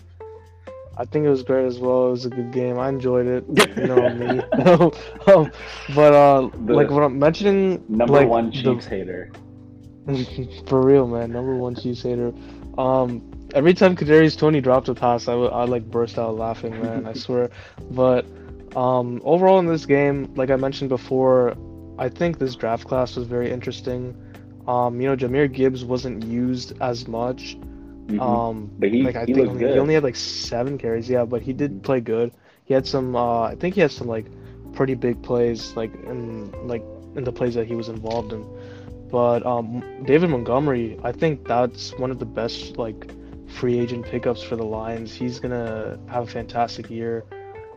I 0.97 1.05
think 1.05 1.25
it 1.25 1.29
was 1.29 1.43
great 1.43 1.65
as 1.65 1.79
well. 1.79 2.07
It 2.07 2.11
was 2.11 2.25
a 2.25 2.29
good 2.29 2.51
game. 2.51 2.77
I 2.77 2.89
enjoyed 2.89 3.25
it. 3.27 3.43
You 3.77 3.87
know 3.87 4.09
me. 4.09 4.39
um, 5.33 5.51
but 5.95 6.13
uh, 6.13 6.49
The 6.65 6.73
like 6.73 6.89
what 6.89 7.03
I'm 7.03 7.17
mentioning, 7.17 7.83
Number 7.87 8.13
like, 8.13 8.27
one 8.27 8.49
the- 8.51 8.61
Chiefs 8.61 8.85
hater. 8.85 9.31
for 10.67 10.81
real, 10.85 11.07
man. 11.07 11.31
Number 11.31 11.55
one 11.55 11.75
Chiefs 11.75 12.01
hater. 12.03 12.33
Um, 12.77 13.21
every 13.53 13.73
time 13.73 13.95
Kadarius 13.95 14.37
Toney 14.37 14.59
dropped 14.61 14.89
a 14.89 14.95
pass, 14.95 15.27
I 15.27 15.35
would 15.35 15.51
I 15.51 15.63
like 15.65 15.89
burst 15.89 16.17
out 16.17 16.35
laughing, 16.35 16.81
man. 16.81 17.05
I 17.05 17.13
swear. 17.13 17.49
But 17.91 18.25
um, 18.75 19.21
overall 19.23 19.59
in 19.59 19.67
this 19.67 19.85
game, 19.85 20.33
like 20.35 20.49
I 20.49 20.55
mentioned 20.57 20.89
before, 20.89 21.55
I 21.97 22.09
think 22.09 22.39
this 22.39 22.55
draft 22.55 22.87
class 22.87 23.15
was 23.15 23.25
very 23.27 23.51
interesting. 23.51 24.15
Um, 24.67 24.99
you 25.01 25.07
know, 25.07 25.15
Jahmyr 25.15 25.51
Gibbs 25.51 25.83
wasn't 25.85 26.25
used 26.25 26.73
as 26.81 27.07
much. 27.07 27.57
Mhm. 28.09 28.21
Um, 28.21 28.71
but 28.79 28.89
he, 28.89 29.03
like 29.03 29.15
I 29.15 29.25
he 29.25 29.33
think 29.33 29.47
looked 29.49 29.59
he 29.61 29.79
only 29.79 29.93
had 29.93 30.03
like 30.03 30.15
seven 30.15 30.77
carries, 30.77 31.09
yeah, 31.09 31.25
but 31.25 31.41
he 31.41 31.53
did 31.53 31.83
play 31.83 31.99
good. 32.01 32.31
He 32.65 32.73
had 32.73 32.85
some, 32.87 33.15
uh, 33.15 33.43
I 33.43 33.55
think 33.55 33.75
he 33.75 33.81
had 33.81 33.91
some 33.91 34.07
like 34.07 34.25
pretty 34.73 34.95
big 34.95 35.21
plays, 35.21 35.75
like 35.75 35.93
in 36.05 36.51
like 36.67 36.83
in 37.15 37.23
the 37.23 37.31
plays 37.31 37.55
that 37.55 37.67
he 37.67 37.75
was 37.75 37.89
involved 37.89 38.33
in. 38.33 38.45
But 39.11 39.45
um, 39.45 39.83
David 40.05 40.29
Montgomery, 40.29 40.99
I 41.03 41.11
think 41.11 41.47
that's 41.47 41.93
one 41.97 42.11
of 42.11 42.19
the 42.19 42.25
best 42.25 42.77
like 42.77 43.11
free 43.47 43.79
agent 43.79 44.05
pickups 44.05 44.41
for 44.43 44.55
the 44.55 44.63
Lions. 44.65 45.13
He's 45.13 45.39
gonna 45.39 45.99
have 46.07 46.23
a 46.23 46.27
fantastic 46.27 46.89
year 46.89 47.25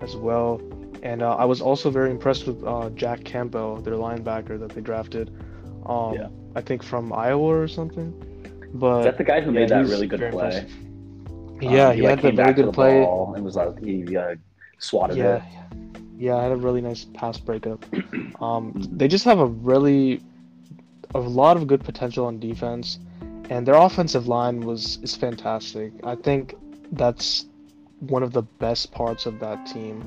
as 0.01 0.17
well. 0.17 0.61
And 1.03 1.23
uh, 1.23 1.35
I 1.37 1.45
was 1.45 1.61
also 1.61 1.91
very 1.91 2.11
impressed 2.11 2.47
with 2.47 2.63
uh, 2.65 2.91
Jack 2.91 3.25
Campbell, 3.25 3.81
their 3.83 3.95
linebacker 3.95 4.59
that 4.61 4.71
they 4.71 4.81
drafted. 4.81 5.31
Um, 5.87 6.15
Yeah. 6.15 6.29
I 6.55 6.61
think 6.61 6.83
from 6.83 7.13
Iowa 7.13 7.59
or 7.61 7.69
something. 7.69 8.13
But 8.75 8.99
Is 9.01 9.05
that 9.05 9.19
the 9.19 9.25
guy 9.25 9.41
who 9.41 9.53
yeah, 9.53 9.61
made 9.61 9.69
that 9.71 9.87
really 9.87 10.07
good 10.07 10.21
play? 10.21 10.47
impressive. 10.47 10.71
Um, 10.71 11.61
Yeah, 11.61 11.93
he, 11.93 12.03
like, 12.03 12.11
had 12.11 12.19
the 12.19 12.23
came 12.23 12.37
very 12.37 12.49
back 12.49 12.57
to 12.57 12.63
good 12.63 12.67
the 12.71 12.73
play. 12.73 13.01
ball 13.05 13.35
and 13.35 13.45
was 13.45 13.57
like 13.57 13.79
he 13.81 14.17
uh, 14.17 14.35
swatted 14.79 15.17
Yeah, 15.17 15.37
it. 15.37 15.43
yeah, 16.19 16.37
I 16.37 16.43
had 16.45 16.53
a 16.53 16.57
really 16.57 16.81
nice 16.81 17.05
pass 17.15 17.39
breakup. 17.39 17.85
Um, 18.41 18.73
they 18.91 19.07
just 19.07 19.25
have 19.25 19.39
a 19.39 19.47
really, 19.47 20.21
a 21.15 21.21
lot 21.21 21.57
of 21.57 21.69
good 21.69 21.85
potential 21.85 22.27
on 22.27 22.41
defense, 22.41 22.99
and 23.51 23.65
their 23.65 23.77
offensive 23.77 24.27
line 24.27 24.61
was 24.61 24.99
is 25.03 25.15
fantastic. 25.15 25.93
I 26.03 26.17
think 26.17 26.57
that's 26.91 27.47
one 28.01 28.25
of 28.25 28.33
the 28.33 28.43
best 28.43 28.91
parts 28.91 29.27
of 29.27 29.39
that 29.39 29.65
team, 29.65 30.01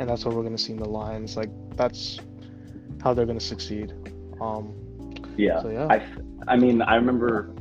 and 0.00 0.08
that's 0.08 0.24
what 0.24 0.34
we're 0.34 0.42
gonna 0.42 0.58
see 0.58 0.72
in 0.72 0.78
the 0.78 0.88
Lions. 0.88 1.36
Like 1.36 1.50
that's 1.76 2.18
how 3.00 3.14
they're 3.14 3.26
gonna 3.26 3.38
succeed. 3.38 3.92
Um, 4.40 4.74
Yeah. 5.36 5.62
so 5.62 5.68
yeah, 5.68 5.86
I, 5.88 6.04
I 6.48 6.56
mean, 6.56 6.82
I 6.82 6.96
remember, 6.96 7.54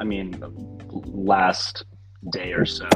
I 0.00 0.04
mean, 0.04 0.34
last 0.88 1.84
day 2.32 2.52
or 2.52 2.64
so, 2.64 2.88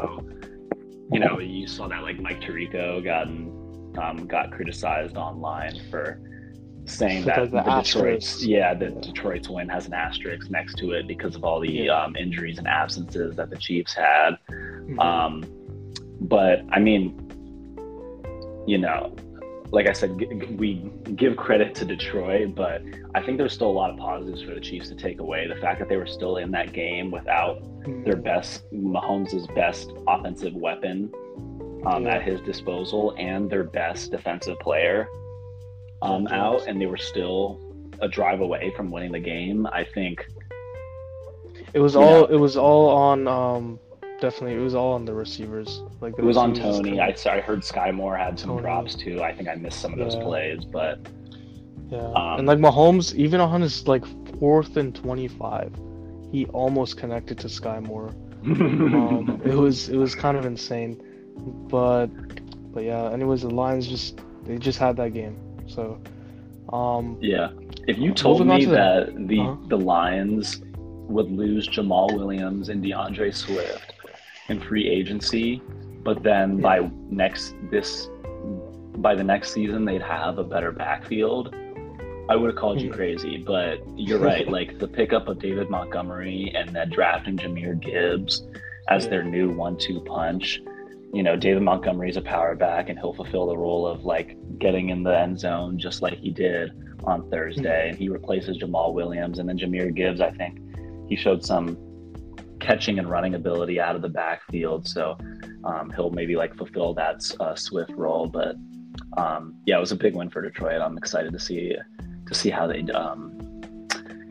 you 1.11 1.19
know, 1.19 1.39
you 1.39 1.67
saw 1.67 1.87
that 1.87 2.01
like 2.01 2.19
Mike 2.19 2.41
Tirico 2.41 3.03
got 3.03 3.27
um, 3.27 4.27
got 4.27 4.51
criticized 4.51 5.15
online 5.15 5.79
for 5.89 6.19
saying 6.85 7.25
that 7.25 7.51
the 7.51 7.61
the 7.63 7.81
Detroit's 7.81 8.45
yeah 8.45 8.73
the 8.73 8.89
Detroit's 8.89 9.49
win 9.49 9.69
has 9.69 9.87
an 9.87 9.93
asterisk 9.93 10.49
next 10.51 10.77
to 10.77 10.91
it 10.91 11.07
because 11.07 11.35
of 11.35 11.43
all 11.43 11.59
the 11.59 11.71
Yeah. 11.71 12.03
um, 12.03 12.15
injuries 12.15 12.57
and 12.57 12.67
absences 12.67 13.35
that 13.35 13.49
the 13.49 13.57
Chiefs 13.57 13.93
had. 13.93 14.37
Mhm. 14.49 14.99
Um, 14.99 15.43
but 16.21 16.61
I 16.71 16.79
mean, 16.79 17.15
you 18.67 18.77
know, 18.79 19.15
like 19.75 19.87
I 19.87 19.93
said, 19.93 20.17
g- 20.17 20.25
we 20.57 20.89
give 21.15 21.35
credit 21.35 21.75
to 21.75 21.85
Detroit, 21.85 22.55
but 22.55 22.81
I 23.13 23.21
think 23.21 23.37
there's 23.37 23.53
still 23.53 23.69
a 23.69 23.77
lot 23.81 23.89
of 23.91 23.97
positives 23.97 24.41
for 24.41 24.53
the 24.55 24.59
Chiefs 24.61 24.89
to 24.89 24.95
take 24.95 25.19
away. 25.19 25.47
The 25.47 25.55
fact 25.57 25.79
that 25.79 25.89
they 25.89 25.97
were 25.97 26.07
still 26.07 26.37
in 26.37 26.49
that 26.51 26.71
game 26.73 27.11
without 27.11 27.61
their 28.05 28.15
best, 28.15 28.63
Mahomes' 28.73 29.53
best 29.53 29.91
offensive 30.07 30.53
weapon 30.55 31.11
um, 31.85 32.03
Yeah. 32.05 32.15
at 32.15 32.23
his 32.23 32.39
disposal 32.41 33.13
and 33.19 33.49
their 33.49 33.63
best 33.63 34.11
defensive 34.11 34.57
player 34.59 35.07
um, 36.01 36.25
out, 36.27 36.65
and 36.67 36.79
they 36.81 36.85
were 36.87 36.97
still 36.97 37.59
a 38.01 38.07
drive 38.07 38.41
away 38.41 38.71
from 38.75 38.91
winning 38.91 39.11
the 39.11 39.19
game. 39.19 39.67
I 39.67 39.83
think 39.83 40.25
it 41.73 41.79
was 41.79 41.95
all 41.95 42.03
know. 42.21 42.25
it 42.25 42.35
was 42.39 42.55
all 42.57 42.89
on 42.89 43.27
um, 43.27 43.79
definitely 44.21 44.55
it 44.55 44.59
was 44.63 44.75
all 44.75 44.93
on 44.93 45.05
the 45.05 45.13
receivers. 45.13 45.81
Like 46.01 46.13
it 46.17 46.23
was 46.23 46.37
on 46.37 46.53
Toney. 46.53 46.99
I, 46.99 47.15
I 47.25 47.39
heard 47.41 47.59
Skyy 47.61 47.93
Moore 47.93 48.15
had 48.17 48.39
some 48.39 48.49
Toney. 48.51 48.61
drops 48.61 48.95
too. 48.95 49.21
I 49.21 49.33
think 49.33 49.49
I 49.49 49.55
missed 49.55 49.79
some 49.81 49.93
of 49.93 49.99
those 49.99 50.15
Yeah. 50.15 50.23
plays, 50.23 50.65
but 50.65 50.99
Yeah, 51.91 51.99
Um, 52.15 52.39
and 52.39 52.47
like 52.47 52.57
Mahomes, 52.57 53.13
even 53.13 53.39
on 53.39 53.61
his 53.61 53.87
like 53.87 54.05
fourth 54.39 54.75
and 54.77 54.93
25. 54.95 55.71
He 56.31 56.45
almost 56.47 56.97
connected 56.97 57.37
to 57.39 57.47
Skyy 57.47 57.81
Moore. 57.85 58.09
Um, 58.43 59.41
it 59.45 59.53
was 59.55 59.89
it 59.89 59.97
was 59.97 60.15
kind 60.15 60.35
of 60.37 60.45
insane, 60.45 60.99
but 61.69 62.07
but 62.73 62.83
yeah. 62.83 63.09
Anyways, 63.11 63.41
the 63.43 63.49
Lions 63.49 63.87
just 63.87 64.19
they 64.43 64.57
just 64.57 64.79
had 64.79 64.97
that 64.97 65.13
game. 65.13 65.37
So 65.67 65.99
um, 66.73 67.17
yeah. 67.21 67.49
If 67.87 67.97
you 67.99 68.13
told 68.13 68.45
me 68.47 68.61
to 68.61 68.69
the- 68.69 68.75
that 68.75 69.27
the 69.27 69.39
Uh-huh. 69.41 69.55
the 69.67 69.77
Lions 69.77 70.61
would 71.15 71.29
lose 71.31 71.67
Jamaal 71.69 72.17
Williams 72.17 72.69
and 72.69 72.81
D'Andre 72.81 73.29
Swift 73.29 73.93
in 74.49 74.59
free 74.61 74.87
agency, 74.87 75.61
but 76.03 76.23
then 76.23 76.61
by 76.61 76.89
next 77.09 77.55
this 77.71 78.09
by 78.97 79.13
the 79.15 79.23
next 79.23 79.51
season 79.51 79.83
they'd 79.85 80.01
have 80.01 80.37
a 80.37 80.43
better 80.43 80.71
backfield, 80.71 81.53
I 82.29 82.35
would 82.35 82.47
have 82.51 82.55
called 82.55 82.79
you 82.81 82.89
Mhm. 82.89 82.93
crazy. 82.93 83.37
But 83.37 83.79
you're 83.97 84.19
right. 84.19 84.47
like 84.59 84.79
the 84.79 84.87
pickup 84.87 85.27
of 85.27 85.39
David 85.39 85.69
Montgomery 85.69 86.51
and 86.55 86.69
then 86.69 86.89
drafting 86.89 87.37
Jahmyr 87.37 87.79
Gibbs 87.79 88.47
as 88.89 89.03
Yeah. 89.05 89.09
their 89.11 89.23
new 89.23 89.51
one-two 89.51 89.99
punch. 90.01 90.61
You 91.13 91.23
know, 91.23 91.35
David 91.35 91.63
Montgomery 91.63 92.09
is 92.09 92.17
a 92.17 92.21
power 92.21 92.55
back, 92.55 92.89
and 92.89 92.97
he'll 92.99 93.13
fulfill 93.13 93.47
the 93.47 93.57
role 93.57 93.85
of 93.87 94.05
like 94.05 94.37
getting 94.59 94.89
in 94.89 95.03
the 95.03 95.17
end 95.17 95.39
zone 95.39 95.77
just 95.77 96.01
like 96.01 96.13
he 96.17 96.29
did 96.29 96.71
on 97.03 97.29
Thursday. 97.29 97.89
And 97.89 97.97
he 97.97 98.09
replaces 98.09 98.57
Jamaal 98.57 98.93
Williams, 98.93 99.39
and 99.39 99.47
then 99.49 99.57
Jahmyr 99.57 99.93
Gibbs. 99.93 100.21
I 100.21 100.31
think 100.31 100.59
he 101.07 101.15
showed 101.15 101.43
some 101.43 101.77
catching 102.65 102.99
and 102.99 103.09
running 103.09 103.35
ability 103.35 103.79
out 103.79 103.95
of 103.95 104.01
the 104.01 104.09
backfield, 104.09 104.87
so 104.87 105.17
um, 105.63 105.91
he'll 105.95 106.09
maybe 106.09 106.35
like 106.35 106.55
fulfill 106.55 106.93
that 106.95 107.23
uh, 107.39 107.55
Swift 107.55 107.91
role. 107.91 108.27
But 108.27 108.55
um, 109.17 109.55
yeah, 109.65 109.77
it 109.77 109.79
was 109.79 109.91
a 109.91 109.95
big 109.95 110.15
win 110.15 110.29
for 110.29 110.41
Detroit. 110.41 110.81
I'm 110.81 110.97
excited 110.97 111.31
to 111.33 111.39
see 111.39 111.75
to 112.27 112.33
see 112.33 112.49
how 112.49 112.67
they 112.67 112.81
um, 112.91 113.37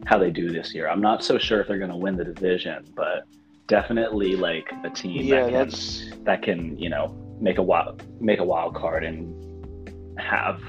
how 0.07 0.19
they 0.19 0.31
do 0.31 0.51
this 0.51 0.75
year. 0.75 0.89
I'm 0.89 1.01
not 1.01 1.23
so 1.23 1.39
sure 1.39 1.61
if 1.61 1.69
they're 1.69 1.79
going 1.79 1.91
to 1.91 1.97
win 1.97 2.17
the 2.17 2.25
division, 2.25 2.85
but 2.97 3.27
definitely 3.67 4.37
like 4.37 4.71
a 4.85 4.91
team 4.91 5.25
yeah, 5.25 5.37
that 5.37 5.45
can 5.45 5.53
that's 5.53 6.05
that 6.25 6.43
can 6.43 6.77
you 6.77 6.91
know 6.91 7.17
make 7.41 7.59
a 7.59 7.63
wild 7.63 8.03
make 8.21 8.41
a 8.41 8.45
wild 8.45 8.75
card 8.75 9.05
and 9.05 10.19
have 10.19 10.61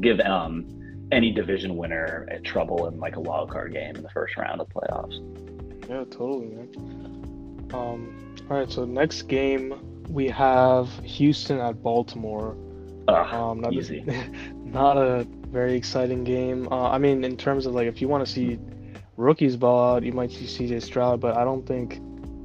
give 0.00 0.20
um 0.20 0.66
any 1.12 1.32
division 1.32 1.76
winner 1.76 2.28
trouble 2.44 2.86
in 2.86 2.98
like 2.98 3.16
a 3.16 3.20
wild 3.20 3.50
card 3.50 3.72
game 3.72 3.96
in 3.96 4.02
the 4.02 4.10
first 4.10 4.36
round 4.36 4.60
of 4.60 4.68
playoffs. 4.68 5.18
Yeah, 5.90 6.04
totally, 6.10 6.46
man. 6.46 7.66
Um, 7.74 8.34
all 8.48 8.58
right, 8.58 8.70
so 8.70 8.84
next 8.84 9.22
game 9.22 9.74
we 10.08 10.28
have 10.28 10.88
Houston 11.00 11.58
at 11.58 11.82
Baltimore. 11.82 12.56
Ugh, 13.08 13.34
Um, 13.34 13.60
not 13.60 13.72
easy. 13.72 14.04
not 14.64 14.96
a 14.96 15.26
very 15.48 15.74
exciting 15.74 16.22
game. 16.22 16.68
Uh, 16.70 16.90
I 16.90 16.98
mean, 16.98 17.24
in 17.24 17.36
terms 17.36 17.66
of 17.66 17.74
like, 17.74 17.88
if 17.88 18.00
you 18.00 18.06
want 18.06 18.24
to 18.24 18.32
see 18.32 18.56
rookies 19.16 19.56
ball 19.56 19.96
out, 19.96 20.04
you 20.04 20.12
might 20.12 20.30
see 20.30 20.44
CJ 20.46 20.80
Stroud, 20.82 21.20
but 21.20 21.36
I 21.36 21.42
don't 21.42 21.66
think 21.66 22.00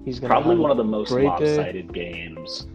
he's 0.06 0.20
gonna. 0.20 0.34
Probably 0.34 0.56
one 0.58 0.72
of 0.72 0.78
the 0.78 0.84
most 0.84 1.10
great 1.10 1.24
day. 1.38 1.58
lopsided 1.58 1.94
games 1.94 2.66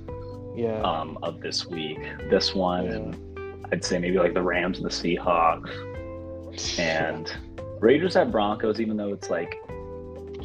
Yeah, 0.55 0.81
um, 0.83 1.19
of 1.25 1.41
this 1.41 1.67
week. 1.67 1.99
This 2.31 2.55
one, 2.55 2.85
Yeah. 2.85 2.93
and 2.93 3.67
I'd 3.73 3.85
say 3.85 3.99
maybe 3.99 4.19
like 4.19 4.35
the 4.35 4.43
Rams 4.43 4.79
and 4.79 4.87
the 4.87 4.91
Seahawks 4.95 6.79
and 6.79 7.33
Raiders 7.81 8.15
at 8.15 8.31
Broncos, 8.31 8.79
even 8.81 8.97
though 8.97 9.13
it's 9.13 9.31
like 9.31 9.57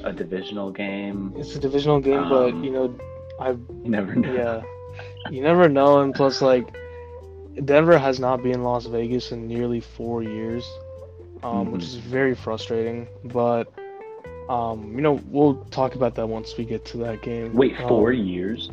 a 0.04 0.12
divisional 0.14 0.72
game. 0.72 1.34
it's 1.38 1.56
a 1.56 1.60
divisional 1.60 2.00
game, 2.00 2.28
but 2.30 2.54
Um, 2.54 2.64
you 2.64 2.72
know, 2.72 2.96
I 3.40 3.56
never 3.84 4.16
know. 4.16 4.32
yeah, 4.32 4.62
you 5.32 5.42
never 5.42 5.70
know, 5.70 6.02
and 6.02 6.14
plus 6.14 6.42
like. 6.42 6.74
Denver 7.64 7.98
has 7.98 8.20
not 8.20 8.44
been 8.44 8.52
in 8.56 8.64
Las 8.64 8.86
Vegas 8.86 9.32
in 9.32 9.48
nearly 9.48 9.80
four 9.80 10.22
years, 10.22 10.70
um, 11.42 11.72
which 11.72 11.84
Mhm. 11.84 11.88
is 11.88 11.96
very 11.96 12.36
frustrating. 12.36 13.08
But 13.24 13.72
um, 14.50 14.92
you 14.94 15.02
know, 15.02 15.22
we'll 15.30 15.56
talk 15.72 15.96
about 15.96 16.16
that 16.16 16.28
once 16.28 16.58
we 16.58 16.66
get 16.66 16.84
to 16.86 16.98
that 16.98 17.22
game. 17.22 17.54
Wait, 17.54 17.80
Um, 17.80 17.88
four 17.88 18.12
years? 18.12 18.70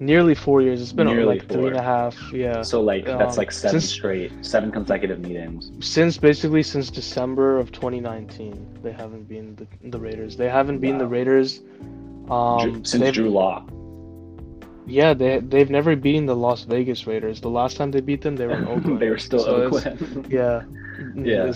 Nearly 0.00 0.34
four 0.34 0.60
years. 0.60 0.82
It's 0.82 0.92
been 0.92 1.06
Nearly 1.06 1.24
like 1.24 1.48
three 1.48 1.70
four. 1.70 1.80
half. 1.80 2.16
Yeah. 2.32 2.62
So 2.62 2.80
like 2.80 3.04
that's 3.04 3.34
um, 3.34 3.38
like 3.38 3.52
seven 3.52 3.80
since- 3.80 3.92
straight, 3.92 4.32
seven 4.44 4.72
consecutive 4.72 5.20
meetings. 5.20 5.70
Since 5.80 6.18
basically 6.18 6.62
since 6.62 6.90
December 6.90 7.58
of 7.58 7.70
2019, 7.72 8.80
they 8.82 8.92
haven't 8.92 9.28
been 9.28 9.54
the, 9.56 9.66
the 9.90 9.98
Raiders. 9.98 10.36
They 10.36 10.48
haven't 10.48 10.78
been 10.80 10.98
the 10.98 11.06
Raiders. 11.06 11.60
Um, 12.28 12.84
since 12.84 13.10
Drew 13.12 13.30
Lock. 13.30 13.70
Yeah, 14.86 15.14
they 15.14 15.40
they've 15.40 15.70
never 15.70 15.96
beaten 15.96 16.26
the 16.26 16.36
Las 16.36 16.64
Vegas 16.64 17.06
Raiders. 17.06 17.40
The 17.40 17.48
last 17.48 17.76
time 17.76 17.90
they 17.90 18.00
beat 18.00 18.20
them, 18.20 18.36
they 18.36 18.46
were 18.46 18.56
in 18.56 18.66
Oakland. 18.68 18.98
they 19.00 19.10
were 19.10 19.18
still 19.18 19.40
So 19.40 19.64
Oakland. 19.64 20.26
Yeah. 20.30 20.62
Yeah. 21.14 21.52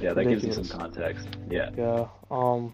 Yeah, 0.00 0.14
that 0.14 0.24
gives 0.26 0.42
you 0.44 0.52
some 0.52 0.64
context. 0.66 1.28
Yeah. 1.48 1.70
yeah. 1.76 2.08
Um. 2.30 2.72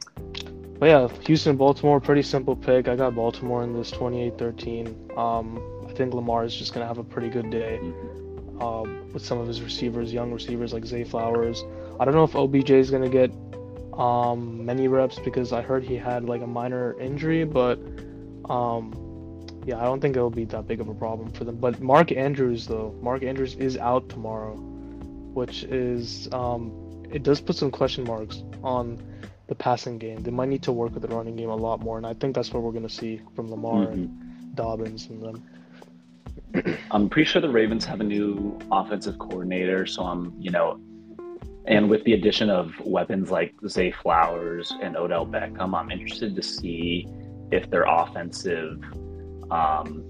But 0.78 0.86
yeah, 0.86 1.08
Houston, 1.26 1.56
Baltimore, 1.56 2.00
pretty 2.00 2.22
simple 2.22 2.54
pick. 2.54 2.86
I 2.86 2.94
got 2.94 3.14
Baltimore 3.14 3.64
in 3.64 3.72
this 3.72 3.90
28-13. 3.90 5.18
Um, 5.18 5.60
I 5.88 5.92
think 5.92 6.14
Lamar 6.14 6.44
is 6.44 6.54
just 6.54 6.72
gonna 6.72 6.86
have 6.86 6.98
a 6.98 7.04
pretty 7.04 7.28
good 7.28 7.50
day. 7.50 7.78
Um, 8.60 9.10
with 9.12 9.24
some 9.24 9.38
of 9.38 9.46
his 9.46 9.62
receivers, 9.62 10.12
young 10.12 10.32
receivers 10.32 10.72
like 10.72 10.84
Zay 10.84 11.04
Flowers. 11.04 11.64
I 11.98 12.04
don't 12.04 12.14
know 12.14 12.24
if 12.24 12.34
OBJ 12.34 12.70
is 12.70 12.90
gonna 12.90 13.08
get 13.08 13.32
um, 13.98 14.64
many 14.64 14.86
reps 14.86 15.18
because 15.18 15.52
I 15.52 15.62
heard 15.62 15.82
he 15.82 15.96
had 15.96 16.24
like 16.24 16.42
a 16.42 16.46
minor 16.46 16.98
injury, 17.00 17.44
but 17.44 17.78
um, 18.48 18.94
yeah, 19.64 19.78
I 19.78 19.84
don't 19.84 20.00
think 20.00 20.16
it'll 20.16 20.30
be 20.30 20.44
that 20.46 20.66
big 20.66 20.80
of 20.80 20.88
a 20.88 20.94
problem 20.94 21.30
for 21.32 21.44
them. 21.44 21.56
But 21.56 21.80
Mark 21.80 22.12
Andrews 22.12 22.66
though, 22.66 22.94
Mark 23.02 23.22
Andrews 23.24 23.56
is 23.56 23.76
out 23.76 24.08
tomorrow, 24.08 24.54
which 24.54 25.64
is 25.64 26.28
um, 26.32 27.04
it 27.10 27.24
does 27.24 27.40
put 27.40 27.56
some 27.56 27.70
question 27.70 28.04
marks 28.04 28.42
on 28.62 29.02
the 29.48 29.54
passing 29.54 29.98
game. 29.98 30.22
They 30.22 30.30
might 30.30 30.48
need 30.48 30.62
to 30.64 30.72
work 30.72 30.92
with 30.94 31.02
the 31.02 31.14
running 31.14 31.34
game 31.36 31.48
a 31.50 31.56
lot 31.56 31.80
more, 31.80 31.96
and 31.96 32.06
I 32.06 32.14
think 32.14 32.34
that's 32.34 32.52
what 32.52 32.62
we're 32.62 32.72
gonna 32.72 32.88
see 32.88 33.20
from 33.34 33.50
Lamar 33.50 33.86
Mhm. 33.86 33.92
and 33.92 34.54
Dobbins 34.54 35.08
and 35.08 35.22
them. 35.22 35.42
I'm 36.90 37.08
pretty 37.08 37.26
sure 37.28 37.42
the 37.42 37.48
Ravens 37.50 37.84
have 37.86 38.00
a 38.00 38.04
new 38.04 38.58
offensive 38.70 39.18
coordinator, 39.18 39.86
so 39.86 40.02
I'm, 40.04 40.32
you 40.38 40.50
know, 40.50 40.78
and 41.66 41.90
with 41.90 42.04
the 42.04 42.12
addition 42.14 42.48
of 42.50 42.72
weapons 42.84 43.30
like 43.30 43.54
Zay 43.66 43.90
Flowers 43.90 44.72
and 44.82 44.96
Odell 44.96 45.26
Beckham, 45.26 45.74
I'm 45.78 45.90
interested 45.90 46.34
to 46.36 46.42
see 46.42 47.06
if 47.50 47.68
their 47.70 47.84
offensive, 47.84 48.82
um, 49.50 50.04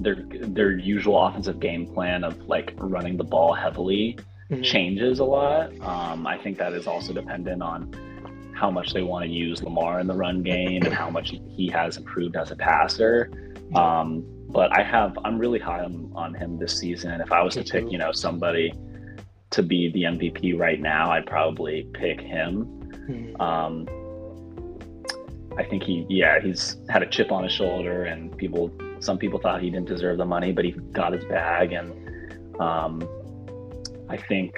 their 0.00 0.16
their 0.30 0.72
usual 0.78 1.20
offensive 1.26 1.58
game 1.58 1.86
plan 1.86 2.22
of 2.24 2.40
like 2.48 2.72
running 2.78 3.16
the 3.16 3.24
ball 3.24 3.52
heavily 3.52 4.16
Mhm. 4.50 4.62
changes 4.62 5.18
a 5.18 5.24
lot. 5.24 5.72
Um, 5.80 6.24
I 6.26 6.38
think 6.38 6.56
that 6.58 6.72
is 6.72 6.86
also 6.86 7.12
dependent 7.12 7.62
on 7.62 7.92
how 8.58 8.70
much 8.70 8.92
they 8.92 9.02
want 9.02 9.24
to 9.24 9.30
use 9.30 9.62
Lamar 9.62 10.00
in 10.00 10.06
the 10.06 10.14
run 10.14 10.42
game 10.42 10.82
and 10.84 10.92
how 10.92 11.08
much 11.08 11.30
he 11.30 11.68
has 11.68 11.96
improved 11.96 12.36
as 12.36 12.50
a 12.50 12.56
passer. 12.56 13.30
Um, 13.74 14.24
but 14.48 14.76
I 14.76 14.82
have 14.82 15.16
I'm 15.24 15.38
really 15.38 15.58
high 15.58 15.84
on, 15.84 16.10
on 16.14 16.34
him 16.34 16.58
this 16.58 16.78
season. 16.78 17.20
If 17.20 17.30
I 17.32 17.42
was 17.42 17.54
to 17.54 17.62
pick, 17.62 17.90
you 17.92 17.98
know, 17.98 18.12
somebody 18.12 18.72
to 19.50 19.62
be 19.62 19.90
the 19.92 20.02
MVP 20.02 20.58
right 20.58 20.80
now, 20.80 21.10
I'd 21.10 21.26
probably 21.26 21.86
pick 21.92 22.20
him. 22.20 22.66
Mhm. 23.08 23.40
Um, 23.40 23.86
I 25.56 25.64
think 25.64 25.82
he, 25.82 26.06
yeah, 26.08 26.40
he's 26.40 26.76
had 26.88 27.02
a 27.02 27.06
chip 27.06 27.32
on 27.32 27.42
his 27.44 27.52
shoulder, 27.52 28.04
and 28.04 28.36
people, 28.36 28.70
some 29.00 29.18
people 29.18 29.40
thought 29.40 29.60
he 29.60 29.70
didn't 29.70 29.88
deserve 29.88 30.18
the 30.18 30.24
money, 30.24 30.52
but 30.52 30.64
he 30.64 30.70
got 30.92 31.12
his 31.12 31.24
bag, 31.24 31.72
and 31.72 31.90
um, 32.60 33.02
I 34.08 34.16
think 34.16 34.52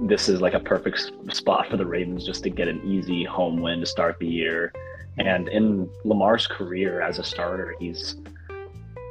this 0.00 0.28
is 0.28 0.40
like 0.40 0.54
a 0.54 0.60
perfect 0.60 1.12
spot 1.32 1.68
for 1.68 1.76
the 1.76 1.86
Ravens 1.86 2.24
just 2.24 2.42
to 2.44 2.50
get 2.50 2.68
an 2.68 2.80
easy 2.84 3.24
home 3.24 3.60
win 3.60 3.80
to 3.80 3.86
start 3.86 4.18
the 4.18 4.26
year. 4.26 4.72
And 5.18 5.48
in 5.48 5.90
Lamar's 6.04 6.46
career 6.46 7.00
as 7.00 7.18
a 7.18 7.24
starter, 7.24 7.74
he's 7.80 8.16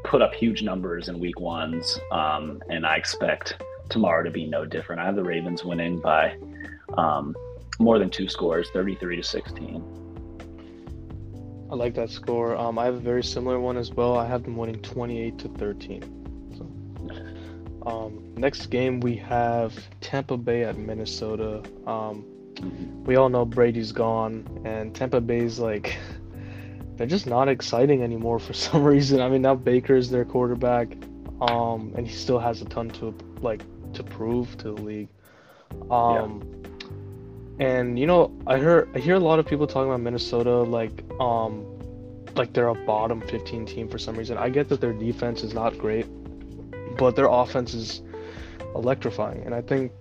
put 0.03 0.21
up 0.21 0.33
huge 0.33 0.63
numbers 0.63 1.09
in 1.09 1.19
week 1.19 1.39
ones, 1.39 1.99
um, 2.11 2.61
and 2.69 2.85
I 2.85 2.95
expect 2.95 3.61
tomorrow 3.89 4.23
to 4.23 4.31
be 4.31 4.45
no 4.45 4.65
different. 4.65 5.01
I 5.01 5.05
have 5.05 5.15
the 5.15 5.23
Ravens 5.23 5.65
winning 5.65 5.99
by 5.99 6.37
um, 6.97 7.35
more 7.79 7.99
than 7.99 8.09
two 8.09 8.29
scores, 8.29 8.69
33 8.71 9.17
to 9.17 9.23
16. 9.23 9.83
I 11.69 11.75
like 11.75 11.93
that 11.95 12.09
score. 12.09 12.55
Um, 12.55 12.79
I 12.79 12.85
have 12.85 12.95
a 12.95 12.99
very 12.99 13.23
similar 13.23 13.59
one 13.59 13.75
as 13.75 13.91
well. 13.91 14.17
I 14.17 14.25
have 14.25 14.43
them 14.43 14.55
winning 14.55 14.81
28 14.81 15.37
to 15.39 15.49
13. 15.49 16.16
Um, 17.87 18.33
next 18.35 18.65
game 18.65 18.99
we 18.99 19.15
have 19.15 19.73
Tampa 20.01 20.35
Bay 20.35 20.63
at 20.65 20.77
Minnesota. 20.77 21.63
Um, 21.85 22.25
we 23.05 23.15
all 23.15 23.29
know 23.29 23.45
Brady's 23.45 23.93
gone, 23.93 24.61
and 24.65 24.93
Tampa 24.93 25.21
Bay's 25.21 25.57
like 25.57 25.97
they're 26.97 27.07
just 27.07 27.27
not 27.27 27.47
exciting 27.47 28.03
anymore 28.03 28.39
for 28.39 28.53
some 28.65 28.83
reason. 28.83 29.21
I 29.21 29.29
mean, 29.29 29.41
now 29.41 29.55
Baker 29.55 29.95
is 29.95 30.09
their 30.09 30.25
quarterback, 30.25 30.89
um, 31.39 31.93
and 31.95 32.05
he 32.05 32.13
still 32.13 32.39
has 32.39 32.61
a 32.61 32.65
ton 32.65 32.89
to 32.91 33.15
like 33.41 33.63
to 33.93 34.03
prove 34.03 34.57
to 34.57 34.73
the 34.73 34.81
league. 34.81 35.09
Um, 35.89 36.43
and 37.59 37.97
you 37.97 38.05
know, 38.05 38.37
I 38.47 38.57
heard 38.57 38.89
I 38.95 38.99
hear 38.99 39.15
a 39.15 39.19
lot 39.19 39.39
of 39.39 39.45
people 39.45 39.65
talking 39.65 39.89
about 39.89 40.01
Minnesota 40.01 40.57
like 40.57 41.03
um 41.21 41.65
like 42.35 42.53
they're 42.53 42.67
a 42.67 42.75
bottom 42.85 43.21
15 43.21 43.65
team 43.65 43.87
for 43.87 43.97
some 43.97 44.15
reason. 44.15 44.37
I 44.37 44.49
get 44.49 44.69
that 44.69 44.81
their 44.81 44.93
defense 44.93 45.41
is 45.41 45.53
not 45.53 45.77
great, 45.77 46.05
but 46.97 47.15
their 47.15 47.27
offense 47.27 47.73
is 47.73 48.01
electrifying, 48.75 49.43
and 49.45 49.53
I 49.53 49.61
think 49.61 49.91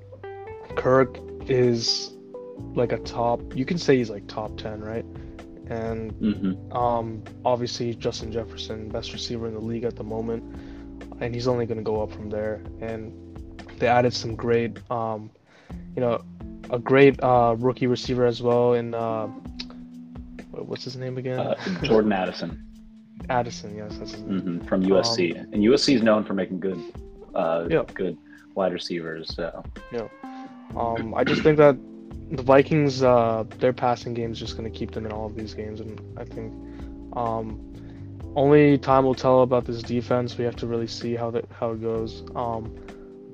Kirk 0.76 1.18
is 1.48 2.14
like 2.74 2.92
a 2.92 2.98
top. 2.98 3.40
You 3.54 3.64
can 3.64 3.78
say 3.78 3.96
he's 3.96 4.10
like 4.10 4.26
top 4.26 4.56
ten, 4.56 4.80
right? 4.80 5.04
And 5.68 6.12
hmm 6.12 6.72
um, 6.76 7.22
obviously 7.44 7.94
Justin 7.94 8.30
Jefferson, 8.30 8.88
best 8.88 9.12
receiver 9.12 9.46
in 9.48 9.54
the 9.54 9.60
league 9.60 9.84
at 9.84 9.96
the 9.96 10.04
moment, 10.04 10.42
and 11.20 11.34
he's 11.34 11.48
only 11.48 11.66
going 11.66 11.78
to 11.78 11.84
go 11.84 12.02
up 12.02 12.12
from 12.12 12.30
there. 12.30 12.62
And 12.80 13.12
they 13.78 13.86
added 13.86 14.12
some 14.12 14.34
great, 14.34 14.78
um, 14.90 15.30
you 15.94 16.00
know, 16.00 16.22
a 16.70 16.78
great 16.78 17.22
uh, 17.22 17.56
rookie 17.58 17.86
receiver 17.86 18.26
as 18.26 18.42
well 18.42 18.74
in 18.74 18.94
uh, 18.94 19.26
what's 20.50 20.84
his 20.84 20.96
name 20.96 21.18
again? 21.18 21.38
Uh, 21.38 21.54
Jordan 21.82 22.12
Addison 22.12 22.65
Addison, 23.28 23.74
yes, 23.76 23.96
that's 23.98 24.12
his 24.12 24.22
name. 24.22 24.40
hmm 24.40 24.66
from 24.66 24.82
USC, 24.82 25.34
and 25.52 25.62
USC 25.62 25.94
is 25.94 26.02
known 26.02 26.24
for 26.24 26.34
making 26.34 26.60
good, 26.60 26.82
uh, 27.34 27.66
Yeah. 27.70 27.84
good 27.94 28.16
wide 28.54 28.72
receivers. 28.72 29.34
So 29.34 29.62
Um, 30.76 31.14
I 31.14 31.24
just 31.24 31.42
think 31.42 31.56
that 31.56 31.76
the 32.30 32.42
Vikings, 32.42 33.02
uh, 33.02 33.44
their 33.60 33.72
passing 33.72 34.12
game 34.12 34.32
is 34.32 34.38
just 34.38 34.56
going 34.58 34.70
to 34.70 34.78
keep 34.78 34.90
them 34.90 35.06
in 35.06 35.12
all 35.12 35.26
of 35.26 35.34
these 35.34 35.54
games, 35.54 35.80
and 35.80 35.98
I 36.18 36.24
think 36.24 36.52
um, 37.14 37.58
only 38.34 38.76
time 38.76 39.04
will 39.04 39.14
tell 39.14 39.40
about 39.42 39.64
this 39.64 39.82
defense. 39.82 40.36
We 40.36 40.44
have 40.44 40.56
to 40.56 40.66
really 40.66 40.86
see 40.86 41.14
how 41.14 41.30
that 41.30 41.46
how 41.50 41.70
it 41.72 41.80
goes. 41.80 42.24
Um, 42.34 42.74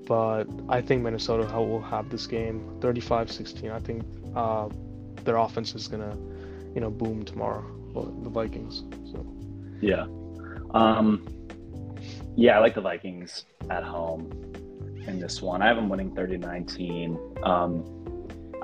but 0.06 0.44
I 0.68 0.80
think 0.80 1.02
Minnesota 1.02 1.44
will 1.58 1.80
have 1.80 2.10
this 2.10 2.26
game 2.26 2.60
35-16. 2.80 3.72
I 3.72 3.80
think 3.80 4.04
uh, 4.36 4.68
their 5.24 5.36
offense 5.36 5.74
is 5.74 5.88
gonna, 5.88 6.16
you 6.74 6.80
know, 6.80 6.90
boom 6.90 7.24
tomorrow. 7.24 7.64
The 8.22 8.30
Vikings. 8.30 8.84
So 9.10 9.26
yeah, 9.82 10.06
um, 10.74 11.26
yeah, 12.36 12.56
I 12.56 12.60
like 12.60 12.74
the 12.74 12.80
Vikings 12.80 13.44
at 13.68 13.84
home 13.84 14.30
in 15.06 15.18
this 15.18 15.42
one. 15.42 15.60
I 15.62 15.66
have 15.66 15.76
them 15.76 15.88
winning 15.88 16.14
30-19. 16.14 17.46
Um, 17.46 17.84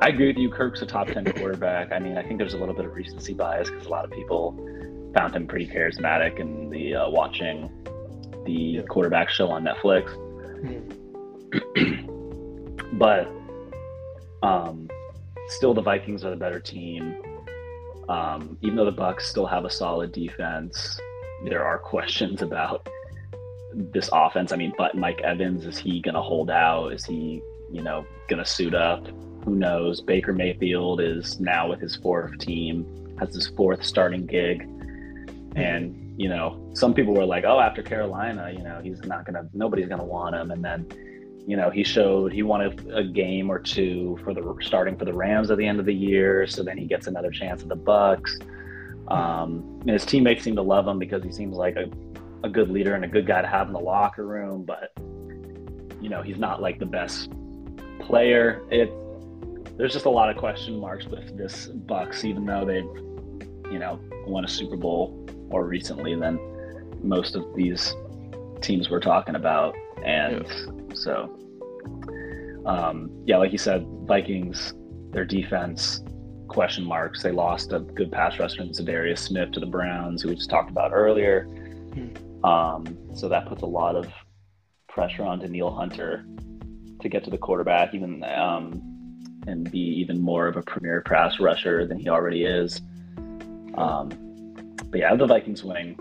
I 0.00 0.08
agree 0.08 0.28
with 0.28 0.36
you. 0.38 0.48
Kirk's 0.50 0.80
a 0.82 0.86
top 0.86 1.08
10 1.08 1.24
quarterback. 1.32 1.92
I 1.92 1.98
mean, 1.98 2.16
I 2.16 2.22
think 2.22 2.38
there's 2.38 2.54
a 2.54 2.58
little 2.58 2.74
bit 2.74 2.84
of 2.86 2.94
recency 2.94 3.34
bias 3.34 3.68
because 3.68 3.86
a 3.86 3.90
lot 3.90 4.04
of 4.04 4.10
people 4.12 4.56
found 5.14 5.34
him 5.34 5.46
pretty 5.46 5.66
charismatic 5.66 6.38
in 6.38 6.70
the 6.70 6.94
uh, 6.94 7.10
watching 7.10 7.68
the 8.46 8.52
Yeah. 8.52 8.82
quarterback 8.82 9.28
show 9.28 9.48
on 9.50 9.64
Netflix. 9.64 10.14
But 12.92 13.28
um, 14.42 14.88
still, 15.48 15.74
the 15.74 15.82
Vikings 15.82 16.24
are 16.24 16.30
the 16.30 16.36
better 16.36 16.58
team. 16.58 17.14
Um, 18.08 18.56
even 18.62 18.76
though 18.76 18.86
the 18.86 18.92
Bucs 18.96 19.22
still 19.22 19.46
have 19.46 19.64
a 19.66 19.70
solid 19.70 20.12
defense, 20.12 20.98
there 21.44 21.64
are 21.64 21.78
questions 21.78 22.42
about 22.42 22.88
this 23.74 24.08
offense. 24.12 24.52
I 24.52 24.56
mean, 24.56 24.72
but 24.76 24.96
Mike 24.96 25.20
Evans 25.20 25.66
is 25.66 25.78
he 25.78 26.00
going 26.00 26.14
to 26.14 26.22
hold 26.22 26.50
out? 26.50 26.92
Is 26.92 27.04
he, 27.04 27.42
you 27.72 27.82
know, 27.82 28.06
going 28.28 28.42
to 28.42 28.48
suit 28.48 28.74
up? 28.74 29.06
Who 29.44 29.54
knows? 29.54 30.00
Baker 30.00 30.32
Mayfield 30.32 31.00
is 31.00 31.40
now 31.40 31.68
with 31.68 31.80
his 31.80 31.96
fourth 31.96 32.38
team, 32.38 33.16
has 33.18 33.34
his 33.34 33.48
fourth 33.48 33.84
starting 33.84 34.26
gig, 34.26 34.62
and 35.54 36.04
you 36.18 36.28
know, 36.28 36.60
some 36.74 36.92
people 36.92 37.14
were 37.14 37.24
like, 37.24 37.44
"Oh, 37.44 37.60
after 37.60 37.82
Carolina, 37.82 38.50
you 38.52 38.62
know, 38.62 38.80
he's 38.82 39.00
not 39.04 39.24
gonna, 39.24 39.48
nobody's 39.54 39.88
gonna 39.88 40.04
want 40.04 40.34
him," 40.34 40.50
and 40.50 40.64
then 40.64 40.86
you 41.46 41.56
know, 41.56 41.70
he 41.70 41.82
showed 41.82 42.30
he 42.30 42.42
wanted 42.42 42.86
a, 42.90 42.98
a 42.98 43.04
game 43.04 43.50
or 43.50 43.58
two 43.58 44.18
for 44.22 44.34
the 44.34 44.56
starting 44.60 44.96
for 44.98 45.06
the 45.06 45.14
Rams 45.14 45.50
at 45.50 45.56
the 45.56 45.66
end 45.66 45.80
of 45.80 45.86
the 45.86 45.94
year. 45.94 46.46
So 46.46 46.62
then 46.62 46.76
he 46.76 46.84
gets 46.84 47.06
another 47.06 47.30
chance 47.30 47.62
at 47.62 47.68
the 47.68 47.76
Bucs. 47.76 48.38
Um, 49.08 49.78
and 49.80 49.90
his 49.90 50.04
teammates 50.04 50.44
seem 50.44 50.56
to 50.56 50.62
love 50.62 50.86
him 50.86 50.98
because 50.98 51.24
he 51.24 51.32
seems 51.32 51.56
like 51.56 51.76
a, 51.76 51.90
a 52.44 52.50
good 52.50 52.70
leader 52.70 52.94
and 52.94 53.04
a 53.04 53.08
good 53.08 53.26
guy 53.26 53.40
to 53.40 53.48
have 53.48 53.66
in 53.66 53.72
the 53.72 53.80
locker 53.80 54.26
room. 54.26 54.64
But 54.64 54.92
you 56.00 56.08
know, 56.08 56.22
he's 56.22 56.38
not 56.38 56.60
like 56.60 56.78
the 56.78 56.86
best 56.86 57.32
player. 58.00 58.62
It 58.70 58.92
there's 59.76 59.92
just 59.92 60.06
a 60.06 60.10
lot 60.10 60.28
of 60.28 60.36
question 60.36 60.78
marks 60.78 61.06
with 61.06 61.36
this 61.36 61.68
Bucs, 61.68 62.24
even 62.24 62.44
though 62.44 62.64
they've 62.64 63.72
you 63.72 63.78
know 63.78 63.98
won 64.26 64.44
a 64.44 64.48
Super 64.48 64.76
Bowl 64.76 65.26
more 65.48 65.64
recently 65.64 66.14
than 66.14 66.38
most 67.02 67.36
of 67.36 67.44
these 67.54 67.94
teams 68.60 68.90
we're 68.90 69.00
talking 69.00 69.36
about. 69.36 69.74
And 70.04 70.46
so, 70.94 71.36
um, 72.66 73.10
yeah, 73.24 73.36
like 73.38 73.52
you 73.52 73.58
said, 73.58 73.86
Vikings, 74.04 74.74
their 75.10 75.24
defense, 75.24 76.02
question 76.48 76.84
marks. 76.84 77.22
They 77.22 77.30
lost 77.30 77.72
a 77.72 77.80
good 77.80 78.10
pass 78.10 78.38
rusher 78.38 78.62
in 78.62 78.70
Za'Darius 78.70 79.18
Smith 79.18 79.52
to 79.52 79.60
the 79.60 79.66
Browns, 79.66 80.22
who 80.22 80.30
we 80.30 80.34
just 80.34 80.50
talked 80.50 80.70
about 80.70 80.92
earlier. 80.92 81.46
Um, 82.44 82.96
so 83.14 83.28
that 83.28 83.46
puts 83.46 83.62
a 83.62 83.66
lot 83.66 83.96
of 83.96 84.06
pressure 84.88 85.24
on 85.24 85.40
Danielle 85.40 85.74
Hunter 85.74 86.24
to 87.00 87.08
get 87.08 87.24
to 87.24 87.30
the 87.30 87.38
quarterback, 87.38 87.94
even 87.94 88.24
um, 88.24 88.82
and 89.46 89.70
be 89.70 89.78
even 89.78 90.20
more 90.20 90.46
of 90.46 90.56
a 90.56 90.62
premier 90.62 91.02
pass 91.02 91.40
rusher 91.40 91.86
than 91.86 91.98
he 91.98 92.08
already 92.08 92.44
is. 92.44 92.80
Um, 93.74 94.08
but 94.90 95.00
yeah, 95.00 95.14
the 95.14 95.26
Vikings 95.26 95.64
winning 95.64 95.98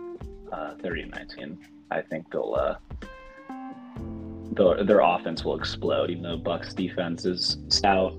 uh, 0.51 0.75
30 0.81 1.05
19. 1.05 1.59
I 1.91 2.01
think 2.01 2.31
they'll 2.31 2.55
uh, 2.55 2.75
their, 4.51 4.83
their 4.83 4.99
offense 4.99 5.43
will 5.43 5.55
explode. 5.55 6.09
Even 6.09 6.23
though 6.23 6.37
Bucs 6.37 6.75
defense 6.75 7.25
is 7.25 7.57
stout, 7.69 8.13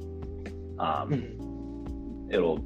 um, 0.79 1.38
it'll 2.31 2.59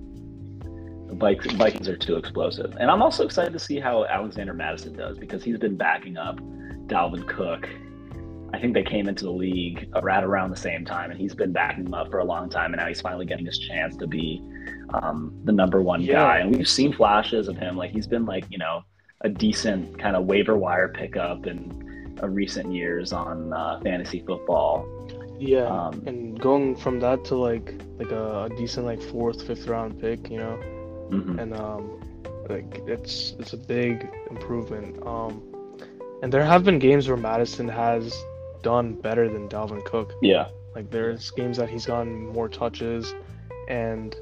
the 1.09 1.15
Vikings, 1.19 1.55
Vikings 1.55 1.89
are 1.89 1.97
too 1.97 2.17
explosive. 2.17 2.75
And 2.81 2.91
I'm 2.91 3.03
also 3.03 3.25
excited 3.25 3.53
to 3.53 3.59
see 3.59 3.79
how 3.79 4.05
Alexander 4.07 4.55
Mattison 4.55 4.95
does 4.95 5.19
because 5.19 5.45
he's 5.45 5.59
been 5.59 5.77
backing 5.77 6.17
up 6.17 6.39
Dalvin 6.87 7.27
Cook. 7.29 7.69
I 8.55 8.59
think 8.59 8.75
they 8.75 8.83
came 8.83 9.09
into 9.09 9.25
the 9.25 9.31
league 9.31 9.89
right 10.03 10.23
around 10.23 10.51
the 10.51 10.57
same 10.57 10.85
time, 10.85 11.11
and 11.11 11.19
he's 11.19 11.35
been 11.35 11.53
backing 11.53 11.87
him 11.87 11.95
up 11.95 12.11
for 12.11 12.19
a 12.19 12.25
long 12.25 12.49
time. 12.51 12.73
And 12.73 12.81
now 12.81 12.87
he's 12.87 13.01
finally 13.01 13.25
getting 13.27 13.47
his 13.47 13.59
chance 13.59 13.97
to 13.97 14.07
be 14.07 14.43
um, 14.95 15.35
the 15.45 15.53
number 15.53 15.81
one 15.83 16.03
Yeah. 16.03 16.15
guy. 16.15 16.39
And 16.39 16.55
we've 16.55 16.69
seen 16.69 16.93
flashes 16.93 17.49
of 17.49 17.57
him. 17.57 17.77
Like 17.77 17.91
he's 17.93 18.07
been 18.07 18.25
like 18.27 18.45
you 18.51 18.59
know 18.59 18.83
a 19.23 19.29
decent 19.29 19.99
kind 19.99 20.17
of 20.17 20.27
waiver 20.27 20.57
wire 20.57 20.89
pickup 20.89 21.47
in 21.47 22.17
uh, 22.23 22.29
recent 22.29 22.73
years 22.73 23.13
on 23.13 23.53
uh, 23.53 23.81
fantasy 23.83 24.23
football. 24.27 24.87
Yeah, 25.39 25.67
Um, 25.67 26.03
and 26.07 26.39
going 26.39 26.77
from 26.77 27.01
that 27.01 27.25
to 27.27 27.37
like 27.37 27.75
like 27.99 28.11
a, 28.11 28.45
a 28.45 28.49
decent 28.57 28.87
like 28.87 29.01
fourth, 29.03 29.43
fifth 29.47 29.67
round 29.67 29.99
pick, 30.01 30.31
you 30.31 30.39
know. 30.39 30.59
mhm. 31.11 31.39
and 31.41 31.55
um, 31.55 32.01
like 32.49 32.83
it's 32.87 33.35
it's 33.39 33.53
a 33.53 33.57
big 33.57 34.09
improvement. 34.31 34.97
Um, 35.07 35.43
and 36.23 36.33
there 36.33 36.45
have 36.45 36.65
been 36.65 36.79
games 36.79 37.09
where 37.09 37.17
Mattison 37.17 37.69
has 37.69 38.15
done 38.63 38.95
better 38.95 39.29
than 39.29 39.49
Dalvin 39.49 39.85
Cook. 39.85 40.15
Yeah, 40.23 40.49
Like 40.75 40.91
there's 40.91 41.31
games 41.31 41.57
that 41.57 41.69
he's 41.69 41.87
gotten 41.87 42.27
more 42.27 42.49
touches, 42.49 43.15
and 43.69 44.15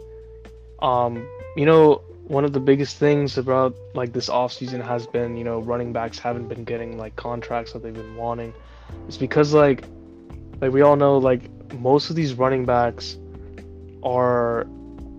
um, 0.80 1.26
you 1.56 1.66
know, 1.66 2.02
one 2.24 2.44
of 2.44 2.52
the 2.52 2.60
biggest 2.60 2.96
things 2.98 3.36
about 3.38 3.74
like 3.94 4.12
this 4.12 4.28
offseason 4.28 4.82
has 4.82 5.06
been 5.06 5.36
you 5.36 5.44
know 5.44 5.60
running 5.60 5.92
backs 5.92 6.18
haven't 6.18 6.48
been 6.48 6.64
getting 6.64 6.96
like 6.98 7.14
contracts 7.16 7.72
that 7.72 7.82
they've 7.82 7.94
been 7.94 8.16
wanting. 8.16 8.54
It's 9.06 9.16
because 9.16 9.52
like 9.52 9.84
like 10.60 10.72
we 10.72 10.82
all 10.82 10.96
know 10.96 11.18
like 11.18 11.50
most 11.74 12.10
of 12.10 12.16
these 12.16 12.34
running 12.34 12.64
backs 12.64 13.16
are 14.02 14.66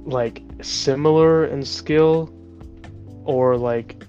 like 0.05 0.41
similar 0.61 1.45
in 1.45 1.63
skill 1.63 2.33
or 3.25 3.57
like 3.57 4.03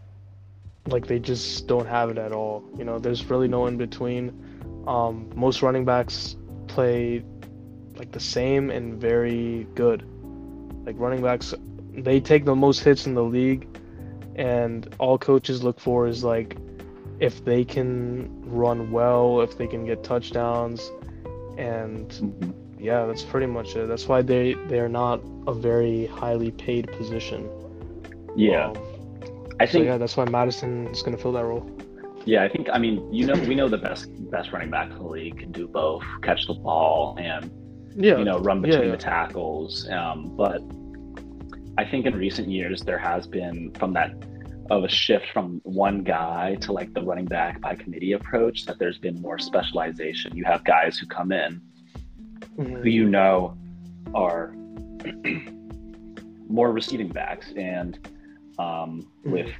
like 0.88 1.06
they 1.06 1.18
just 1.18 1.66
don't 1.68 1.86
have 1.86 2.10
it 2.10 2.18
at 2.18 2.32
all. 2.32 2.64
You 2.76 2.84
know 2.84 2.98
there's 2.98 3.24
really 3.30 3.48
no 3.48 3.66
in 3.66 3.76
between. 3.76 4.84
Um 4.86 5.30
most 5.34 5.62
running 5.62 5.84
backs 5.84 6.36
play 6.66 7.24
like 7.96 8.12
the 8.12 8.20
same 8.20 8.70
and 8.70 9.00
very 9.00 9.66
good. 9.74 10.02
Like 10.84 10.96
running 10.98 11.22
backs 11.22 11.54
they 11.94 12.20
take 12.20 12.44
the 12.44 12.54
most 12.54 12.80
hits 12.80 13.06
in 13.06 13.14
the 13.14 13.22
league 13.22 13.68
and 14.34 14.94
all 14.98 15.18
coaches 15.18 15.62
look 15.62 15.78
for 15.78 16.06
is 16.06 16.24
like 16.24 16.56
if 17.20 17.44
they 17.44 17.64
can 17.64 18.28
run 18.50 18.90
well 18.90 19.42
if 19.42 19.58
they 19.58 19.66
can 19.66 19.84
get 19.84 20.02
touchdowns 20.02 20.90
and 21.58 22.08
Mhm. 22.08 22.54
yeah, 22.78 23.06
that's 23.06 23.22
pretty 23.22 23.46
much 23.46 23.76
it. 23.76 23.86
That's 23.88 24.08
why 24.08 24.22
they 24.22 24.54
they 24.68 24.80
are 24.80 24.88
not 24.88 25.20
a 25.46 25.52
very 25.54 26.06
highly 26.06 26.50
paid 26.50 26.90
position. 26.92 27.48
yeah. 28.36 28.68
Um, 28.70 28.76
I 29.60 29.66
so 29.66 29.72
think 29.72 29.84
yeah, 29.86 29.98
that's 29.98 30.16
why 30.16 30.24
Mattison 30.24 30.88
is 30.88 31.02
gonna 31.02 31.16
fill 31.18 31.32
that 31.32 31.44
role. 31.44 31.64
Yeah, 32.24 32.42
I 32.44 32.48
think 32.48 32.68
I 32.72 32.78
mean 32.78 33.12
you 33.12 33.26
know 33.26 33.34
we 33.48 33.54
know 33.54 33.68
the 33.68 33.78
best 33.78 34.08
best 34.30 34.52
running 34.52 34.70
back 34.70 34.90
in 34.90 34.96
the 34.98 35.04
league 35.04 35.38
can 35.38 35.52
do 35.52 35.68
both, 35.68 36.02
catch 36.22 36.46
the 36.46 36.54
ball 36.54 37.16
and 37.20 37.50
Yeah, 37.94 38.16
you 38.18 38.24
know 38.24 38.38
run 38.38 38.58
yeah, 38.58 38.62
between 38.70 38.86
yeah. 38.90 38.96
the 38.96 39.02
tackles. 39.02 39.88
Um, 39.90 40.34
but 40.36 40.62
I 41.78 41.84
think 41.84 42.06
in 42.06 42.14
recent 42.16 42.48
years 42.48 42.82
there 42.82 42.98
has 42.98 43.26
been 43.26 43.70
from 43.78 43.92
that 43.94 44.10
of 44.72 44.84
a 44.84 44.88
shift 44.88 45.26
from 45.34 45.60
one 45.64 46.02
guy 46.02 46.54
to 46.54 46.72
like 46.72 46.92
the 46.94 47.02
running 47.02 47.26
back 47.26 47.60
by 47.60 47.74
committee 47.74 48.12
approach 48.12 48.64
that 48.64 48.78
there's 48.78 48.96
been 48.96 49.20
more 49.20 49.38
specialization. 49.38 50.34
You 50.34 50.44
have 50.44 50.64
guys 50.64 50.98
who 50.98 51.06
come 51.06 51.30
in 51.30 51.60
who 52.56 52.64
Mhm. 52.64 52.92
you 52.92 53.08
know 53.08 53.56
are 54.14 54.54
more 56.48 56.72
receiving 56.72 57.08
backs 57.08 57.52
and 57.56 57.98
um, 58.58 59.06
with 59.24 59.50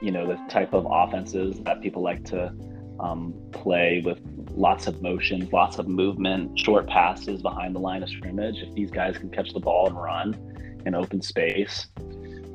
you 0.00 0.10
know 0.10 0.26
the 0.26 0.36
type 0.48 0.72
of 0.72 0.86
offenses 0.90 1.60
that 1.60 1.80
people 1.80 2.02
like 2.02 2.24
to 2.24 2.52
um, 2.98 3.32
play 3.52 4.02
with 4.04 4.20
lots 4.50 4.88
of 4.88 5.00
motions, 5.00 5.52
lots 5.52 5.78
of 5.78 5.86
movement, 5.86 6.58
short 6.58 6.88
passes 6.88 7.42
behind 7.42 7.76
the 7.76 7.78
line 7.78 8.02
of 8.02 8.08
scrimmage. 8.08 8.56
If 8.58 8.74
these 8.74 8.90
guys 8.90 9.16
can 9.18 9.30
catch 9.30 9.52
the 9.52 9.60
ball 9.60 9.86
and 9.86 9.96
run 9.96 10.82
in 10.84 10.96
open 10.96 11.22
space, 11.22 11.86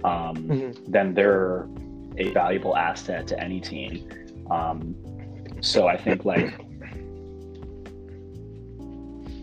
um, 0.04 0.36
mm-hmm. 0.36 0.92
then 0.92 1.14
they're 1.14 1.66
a 2.18 2.32
valuable 2.32 2.76
asset 2.76 3.28
to 3.28 3.40
any 3.40 3.60
team. 3.60 4.10
Um, 4.50 4.96
so 5.62 5.88
I 5.88 5.98
think 5.98 6.26
like 6.26 6.54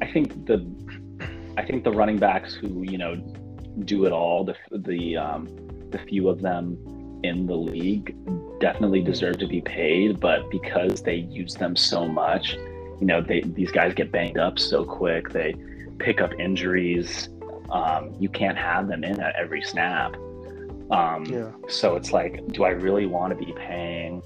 I 0.03 0.11
think 0.13 0.47
the 0.47 0.67
I 1.57 1.65
think 1.65 1.85
the 1.85 1.93
running 1.93 2.19
backs 2.19 2.55
who 2.55 2.83
you 2.83 2.99
know 2.99 3.17
do 3.85 4.05
it 4.05 4.13
all, 4.13 4.45
the 4.45 4.55
the 4.71 5.17
um, 5.17 5.47
the 5.91 5.99
few 5.99 6.29
of 6.29 6.41
them 6.41 6.79
in 7.23 7.47
the 7.47 7.55
league 7.55 8.17
definitely 8.61 9.03
deserve 9.03 9.39
to 9.39 9.47
be 9.47 9.61
paid, 9.61 10.21
but 10.21 10.51
because 10.51 11.03
they 11.03 11.17
use 11.17 11.55
them 11.55 11.77
so 11.77 12.07
much, 12.07 12.55
you 13.01 13.07
know, 13.07 13.21
they 13.21 13.41
these 13.41 13.71
guys 13.71 13.95
get 13.95 14.13
banged 14.13 14.39
up 14.39 14.59
so 14.59 14.85
quick. 14.85 15.31
They 15.31 15.55
pick 15.99 16.21
up 16.21 16.33
injuries. 16.39 17.29
Um, 17.71 18.15
you 18.19 18.29
can't 18.29 18.59
have 18.59 18.89
them 18.89 19.05
in 19.05 19.21
at 19.21 19.35
every 19.37 19.63
snap. 19.63 20.15
Um, 20.91 21.25
yeah. 21.27 21.51
So 21.69 21.97
it's 21.97 22.13
like, 22.13 22.47
do 22.49 22.65
I 22.65 22.71
really 22.71 23.07
want 23.07 23.39
to 23.39 23.45
be 23.45 23.53
paying 23.53 24.23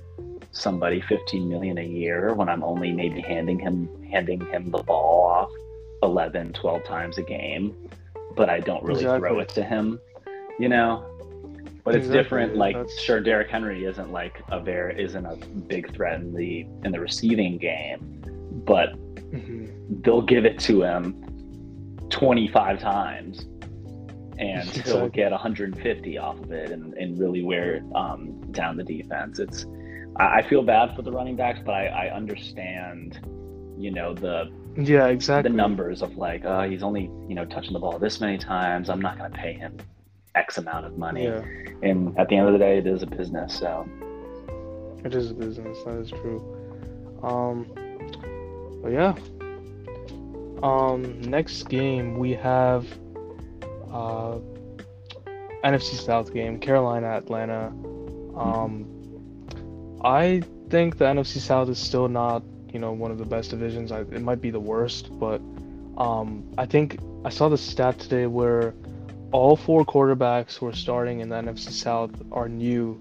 somebody 0.53 1.00
15 1.03 1.48
million 1.48 1.79
a 1.79 1.85
year 1.85 2.33
when 2.35 2.48
I'm 2.48 2.62
only 2.62 2.92
maybe 2.92 3.20
handing 3.20 3.59
him 3.59 3.88
handing 4.11 4.40
him 4.46 4.70
the 4.70 4.83
ball 4.83 5.27
off 5.27 5.50
11, 6.03 6.53
12 6.53 6.85
times 6.85 7.18
a 7.18 7.22
game, 7.22 7.74
but 8.37 8.48
I 8.48 8.61
don't 8.61 8.83
really 8.83 9.00
exactly. 9.00 9.29
throw 9.29 9.38
it 9.40 9.48
to 9.50 9.64
him, 9.64 10.00
you 10.59 10.68
know? 10.68 11.05
But 11.83 11.96
it's 11.96 12.07
exactly. 12.07 12.22
different. 12.22 12.57
Like, 12.57 12.77
That's... 12.77 13.00
sure, 13.00 13.20
Derrick 13.20 13.50
Henry 13.50 13.85
isn't 13.85 14.11
like 14.11 14.42
a 14.48 14.61
very 14.61 15.03
isn't 15.03 15.27
a 15.27 15.37
big 15.37 15.92
threat 15.94 16.20
in 16.20 16.33
the 16.33 16.66
in 16.85 16.92
the 16.92 17.00
receiving 17.00 17.59
game, 17.59 18.22
but 18.64 18.94
mm-hmm. 19.31 19.66
they'll 20.00 20.22
give 20.22 20.46
it 20.46 20.59
to 20.61 20.83
him 20.83 21.20
25 22.09 22.81
times 22.81 23.46
and 24.38 24.68
exactly. 24.68 24.92
he'll 24.92 25.08
get 25.08 25.30
150 25.30 26.18
off 26.18 26.38
of 26.40 26.52
it 26.52 26.70
and, 26.70 26.94
and 26.94 27.18
really 27.18 27.42
wear 27.42 27.82
um, 27.94 28.40
down 28.52 28.76
the 28.76 28.84
defense. 28.84 29.38
It's 29.38 29.66
I, 30.16 30.38
I, 30.38 30.48
feel 30.48 30.62
bad 30.62 30.94
for 30.94 31.02
the 31.02 31.12
running 31.12 31.36
backs, 31.36 31.60
but 31.64 31.72
I, 31.72 31.86
I 31.86 32.14
understand, 32.14 33.20
you 33.78 33.90
know, 33.90 34.14
the 34.14 34.52
yeah 34.76 35.06
exactly 35.06 35.50
the 35.50 35.56
numbers 35.56 36.02
of 36.02 36.16
like, 36.16 36.44
uh, 36.44 36.62
he's 36.62 36.82
only 36.82 37.02
you 37.28 37.34
know 37.34 37.44
touching 37.44 37.72
the 37.72 37.78
ball 37.78 37.98
this 37.98 38.20
many 38.20 38.38
times. 38.38 38.90
I'm 38.90 39.00
not 39.00 39.18
going 39.18 39.30
to 39.30 39.36
pay 39.36 39.52
him 39.54 39.76
X 40.34 40.58
amount 40.58 40.86
of 40.86 40.98
money. 40.98 41.24
Yeah. 41.24 41.44
And 41.82 42.18
at 42.18 42.28
the 42.28 42.36
end 42.36 42.46
of 42.46 42.52
the 42.52 42.58
day, 42.58 42.78
it 42.78 42.86
is 42.86 43.02
a 43.02 43.06
business. 43.06 43.56
So 43.56 43.88
it 45.04 45.14
is 45.14 45.30
a 45.30 45.34
business. 45.34 45.78
That 45.84 45.98
is 45.98 46.10
true. 46.10 47.20
Um, 47.22 47.66
but 48.82 48.92
yeah. 48.92 49.14
Um, 50.62 51.20
next 51.20 51.64
game 51.64 52.18
we 52.18 52.32
have 52.32 52.86
uh, 53.94 54.38
NFC 55.64 55.94
South 55.94 56.35
game, 56.35 56.59
Carolina 56.59 57.07
Atlanta. 57.07 57.68
Um, 58.37 58.90
I 60.04 60.42
think 60.68 60.98
the 60.98 61.04
NFC 61.04 61.38
South 61.38 61.68
is 61.68 61.78
still 61.78 62.09
not, 62.09 62.42
you 62.72 62.78
know, 62.80 62.92
one 62.92 63.11
of 63.11 63.18
the 63.18 63.24
best 63.24 63.50
divisions. 63.50 63.92
I, 63.92 64.00
it 64.00 64.20
might 64.20 64.40
be 64.40 64.50
the 64.50 64.61
worst, 64.61 65.18
but 65.18 65.40
um, 65.96 66.44
I 66.59 66.66
think 66.66 66.98
I 67.24 67.30
saw 67.30 67.48
the 67.48 67.57
stat 67.57 67.98
today 67.98 68.26
where 68.26 68.74
all 69.33 69.57
four 69.57 69.85
quarterbacks 69.85 70.57
who 70.57 70.66
are 70.66 70.74
starting 70.74 71.20
in 71.20 71.28
the 71.28 71.37
NFC 71.37 71.70
South 71.70 72.11
are 72.33 72.48
new, 72.48 73.00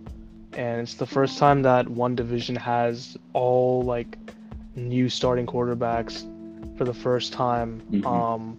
and 0.53 0.81
it's 0.81 0.93
the 0.93 1.05
first 1.05 1.37
time 1.37 1.63
that 1.63 1.87
one 1.89 2.15
division 2.15 2.55
has 2.55 3.17
all 3.33 3.81
like 3.81 4.17
new 4.75 5.09
starting 5.09 5.45
quarterbacks 5.45 6.25
for 6.77 6.85
the 6.85 6.93
first 6.93 7.33
time. 7.33 7.81
Mm-hmm. 7.91 8.07
Um, 8.07 8.57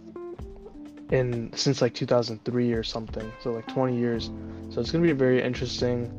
in 1.15 1.51
since 1.53 1.81
like 1.81 1.93
2003 1.93 2.73
or 2.73 2.83
something 2.83 3.31
so 3.41 3.51
like 3.51 3.67
20 3.67 3.97
years. 3.97 4.29
So 4.69 4.81
it's 4.81 4.91
to 4.91 4.99
be 4.99 5.11
very 5.11 5.41
interesting 5.41 6.11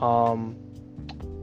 um 0.00 0.56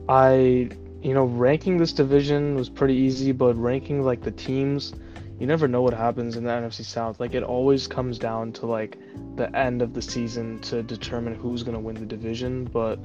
i 0.07 0.69
you 1.01 1.13
know 1.13 1.25
ranking 1.25 1.77
this 1.77 1.91
division 1.91 2.55
was 2.55 2.69
pretty 2.69 2.93
easy 2.93 3.31
but 3.31 3.55
ranking 3.55 4.03
like 4.03 4.21
the 4.21 4.31
teams 4.31 4.93
you 5.39 5.47
never 5.47 5.67
know 5.67 5.81
what 5.81 5.93
happens 5.93 6.37
in 6.37 6.43
the 6.43 6.51
NFC 6.51 6.85
South. 6.85 7.19
Like 7.19 7.33
it 7.33 7.43
always 7.43 7.87
comes 7.87 8.19
down 8.19 8.53
to 8.53 8.67
like 8.67 8.97
the 9.35 9.53
end 9.57 9.81
of 9.81 9.93
the 9.93 10.01
season 10.01 10.59
to 10.59 10.83
determine 10.83 11.33
who's 11.33 11.63
to 11.73 11.79
win 11.79 11.95
the 11.95 12.05
division 12.05 12.65
but 12.65 12.99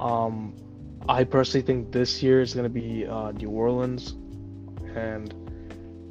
um 0.00 0.54
I 1.08 1.24
personally 1.24 1.66
think 1.66 1.90
this 1.90 2.22
year 2.22 2.40
is 2.40 2.54
to 2.64 2.70
be 2.70 3.06
uh, 3.06 3.32
New 3.32 3.50
Orleans 3.50 4.12
and 4.94 5.34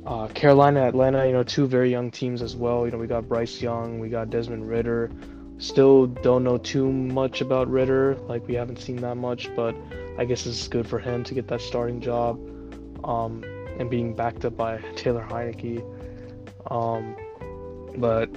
uh, 0.07 0.27
Carolina, 0.29 0.87
Atlanta, 0.87 1.25
you 1.25 1.33
know, 1.33 1.43
two 1.43 1.67
very 1.67 1.91
young 1.91 2.09
teams 2.09 2.41
as 2.41 2.55
well. 2.55 2.85
You 2.85 2.91
know, 2.93 2.97
we 2.97 3.07
got 3.07 3.27
Bryce 3.27 3.61
Young, 3.61 3.99
we 3.99 4.07
got 4.07 4.29
Desmond 4.29 4.67
Ridder. 4.67 5.11
Still 5.57 6.07
don't 6.07 6.45
know 6.45 6.57
too 6.57 6.89
much 6.89 7.41
about 7.41 7.69
Ridder. 7.69 8.15
Like 8.21 8.47
we 8.47 8.53
haven't 8.53 8.79
seen 8.79 8.95
that 8.97 9.15
much, 9.15 9.53
but 9.53 9.75
I 10.17 10.23
guess 10.23 10.45
it's 10.45 10.69
good 10.69 10.87
for 10.87 10.97
him 10.97 11.25
to 11.25 11.33
get 11.33 11.49
that 11.49 11.59
starting 11.59 11.99
job, 11.99 12.39
um, 13.03 13.43
and 13.79 13.89
being 13.89 14.15
backed 14.15 14.45
up 14.45 14.55
by 14.55 14.77
Taylor 14.95 15.27
Heinicke. 15.29 15.83
Um, 16.71 17.15
but 17.97 18.29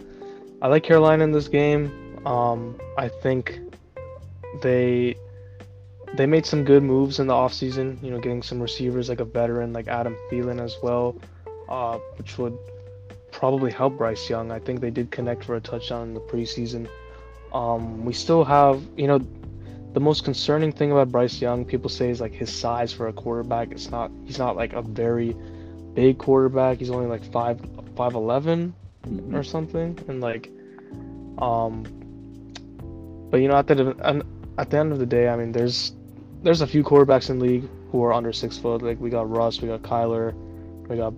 I 0.61 0.67
like 0.67 0.83
Carolina 0.83 1.23
in 1.23 1.31
this 1.31 1.47
game. 1.47 2.19
Um, 2.27 2.81
I 2.99 3.09
think 3.09 3.61
they 4.61 5.15
they 6.15 6.27
made 6.27 6.47
some 6.47 6.65
good 6.65 6.83
moves 6.83 7.21
in 7.21 7.29
the 7.29 7.35
offseason, 7.35 8.03
you 8.03 8.11
know, 8.11 8.19
getting 8.19 8.43
some 8.43 8.61
receivers 8.61 9.09
like 9.09 9.21
a 9.21 9.25
veteran 9.25 9.73
like 9.73 9.87
Adam 9.87 10.17
Thielen 10.33 10.61
as 10.61 10.77
well 10.83 11.15
uh, 11.71 11.99
which 12.17 12.39
would 12.39 12.57
probably 13.33 13.71
help 13.71 13.97
Bryce 13.97 14.29
Young. 14.29 14.51
I 14.51 14.59
think 14.59 14.81
they 14.81 14.91
did 14.91 15.11
connect 15.11 15.45
for 15.45 15.57
a 15.57 15.61
touchdown 15.61 16.09
in 16.09 16.15
the 16.15 16.21
preseason. 16.21 16.89
Um, 17.53 18.05
we 18.05 18.13
still 18.13 18.45
have, 18.45 18.83
you 18.97 19.07
know, 19.07 19.21
the 19.93 20.01
most 20.01 20.25
concerning 20.25 20.73
thing 20.73 20.93
about 20.93 21.11
Bryce 21.11 21.41
Young, 21.41 21.65
people 21.65 21.89
say, 21.89 22.11
is 22.11 22.21
like 22.21 22.33
his 22.33 22.53
size 22.53 22.93
for 22.93 23.09
a 23.09 23.13
quarterback. 23.13 23.73
It's 23.73 23.91
not, 23.91 24.11
he's 24.25 24.39
not 24.39 24.57
like 24.57 24.73
a 24.73 24.83
very 24.83 25.37
big 25.95 26.19
quarterback. 26.19 26.79
He's 26.79 26.91
only 26.91 27.07
like 27.07 27.25
five, 27.33 27.61
five 27.97 28.15
eleven 28.15 28.75
mm-hmm. 29.05 29.35
or 29.35 29.43
something, 29.43 29.99
and 30.09 30.21
like, 30.21 30.51
um, 31.39 31.85
but 33.31 33.39
you 33.41 33.49
know, 33.49 33.57
at 33.57 33.67
the 33.67 34.25
at 34.59 34.71
the 34.71 34.79
end 34.79 34.93
of 34.93 34.99
the 34.99 35.07
day, 35.07 35.29
I 35.29 35.37
mean, 35.37 35.53
there's 35.53 35.93
there's 36.43 36.61
a 36.61 36.67
few 36.67 36.85
quarterbacks 36.85 37.31
in 37.31 37.39
the 37.39 37.45
league 37.45 37.69
who 37.91 38.03
are 38.05 38.13
under 38.13 38.33
six 38.33 38.59
foot. 38.59 38.83
Like 38.83 39.01
we 39.01 39.11
got 39.11 39.29
Russ, 39.29 39.61
we 39.61 39.69
got 39.69 39.83
Kyler, 39.83 40.35
we 40.89 40.97
got 40.97 41.15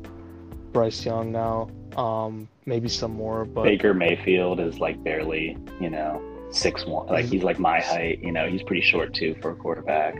Bryce 0.72 1.04
Young 1.04 1.32
now. 1.32 1.70
Um, 1.96 2.48
maybe 2.66 2.88
some 2.88 3.12
more, 3.12 3.44
but 3.44 3.64
Baker 3.64 3.94
Mayfield 3.94 4.60
is 4.60 4.78
like 4.78 5.02
barely, 5.04 5.56
you 5.80 5.90
know, 5.90 6.22
six 6.50 6.86
one. 6.86 7.06
Like 7.06 7.26
he's 7.26 7.42
like 7.42 7.58
my 7.58 7.80
height. 7.80 8.20
You 8.22 8.32
know, 8.32 8.48
he's 8.48 8.62
pretty 8.62 8.82
short 8.82 9.14
too 9.14 9.36
for 9.42 9.50
a 9.50 9.54
quarterback. 9.56 10.16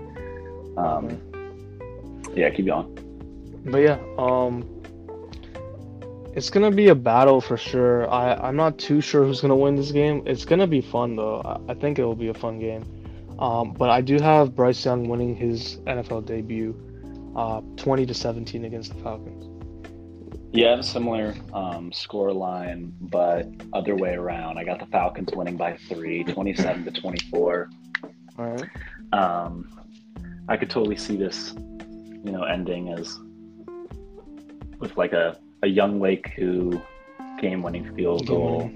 Um, 0.76 1.20
yeah, 2.34 2.50
keep 2.50 2.66
going. 2.66 2.98
But 3.64 3.78
yeah, 3.78 3.98
um, 4.18 4.68
it's 6.34 6.50
gonna 6.50 6.70
be 6.70 6.88
a 6.88 6.94
battle 6.94 7.40
for 7.40 7.56
sure. 7.56 8.10
I 8.10 8.34
I'm 8.34 8.56
not 8.56 8.78
too 8.78 9.00
sure 9.00 9.24
who's 9.24 9.40
gonna 9.40 9.56
win 9.56 9.76
this 9.76 9.92
game. 9.92 10.22
It's 10.26 10.44
gonna 10.44 10.66
be 10.66 10.80
fun 10.80 11.16
though. 11.16 11.42
I, 11.44 11.72
I 11.72 11.74
think 11.74 11.98
it 11.98 12.04
will 12.04 12.16
be 12.16 12.28
a 12.28 12.34
fun 12.34 12.58
game. 12.58 12.84
Um, 13.38 13.72
but 13.72 13.90
I 13.90 14.00
do 14.00 14.20
have 14.20 14.54
Bryce 14.54 14.84
Young 14.84 15.08
winning 15.08 15.34
his 15.34 15.78
NFL 15.78 16.26
debut, 16.26 16.76
uh, 17.34 17.60
20 17.76 18.06
to 18.06 18.14
17 18.14 18.64
against 18.64 18.94
the 18.94 19.02
Falcons. 19.02 19.51
Yeah, 20.52 20.66
I 20.66 20.70
have 20.72 20.80
a 20.80 20.82
similar 20.82 21.34
um, 21.54 21.90
score 21.92 22.30
line, 22.30 22.92
but 23.00 23.48
other 23.72 23.96
way 23.96 24.14
around. 24.14 24.58
I 24.58 24.64
got 24.64 24.78
the 24.78 24.86
Falcons 24.86 25.30
winning 25.34 25.56
by 25.56 25.76
three, 25.88 26.24
27 26.32 26.84
to 26.84 26.90
24. 26.90 27.70
All 28.38 28.44
right. 28.44 28.68
Um, 29.12 29.82
I 30.48 30.58
could 30.58 30.68
totally 30.68 30.96
see 30.96 31.16
this, 31.16 31.54
you 32.22 32.32
know, 32.32 32.42
ending 32.42 32.90
as 32.90 33.18
with 34.78 34.94
like 34.98 35.14
a, 35.14 35.38
a 35.62 35.68
young 35.68 36.00
Lake 36.00 36.28
who 36.36 36.82
game 37.40 37.62
winning 37.62 37.94
field 37.94 38.26
goal 38.26 38.70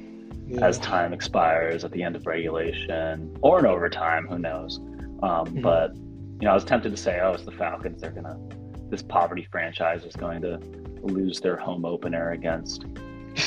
yeah. 0.47 0.67
as 0.67 0.79
time 0.79 1.13
expires 1.13 1.85
at 1.85 1.93
the 1.93 2.03
end 2.03 2.17
of 2.17 2.27
regulation 2.27 3.37
or 3.43 3.59
in 3.59 3.67
overtime, 3.67 4.27
who 4.27 4.39
knows. 4.39 4.79
Um, 4.79 5.21
mm-hmm. 5.23 5.61
But, 5.61 5.95
you 5.95 6.47
know, 6.47 6.53
I 6.53 6.55
was 6.55 6.65
tempted 6.65 6.91
to 6.91 6.97
say, 6.97 7.21
oh, 7.21 7.33
it's 7.33 7.45
the 7.45 7.53
Falcons. 7.53 8.01
They're 8.01 8.11
going 8.11 8.25
to, 8.25 8.57
this 8.91 9.03
poverty 9.03 9.47
franchise 9.51 10.05
is 10.05 10.15
going 10.15 10.43
to 10.43 10.59
lose 11.03 11.41
their 11.41 11.57
home 11.57 11.85
opener 11.85 12.33
against 12.33 12.85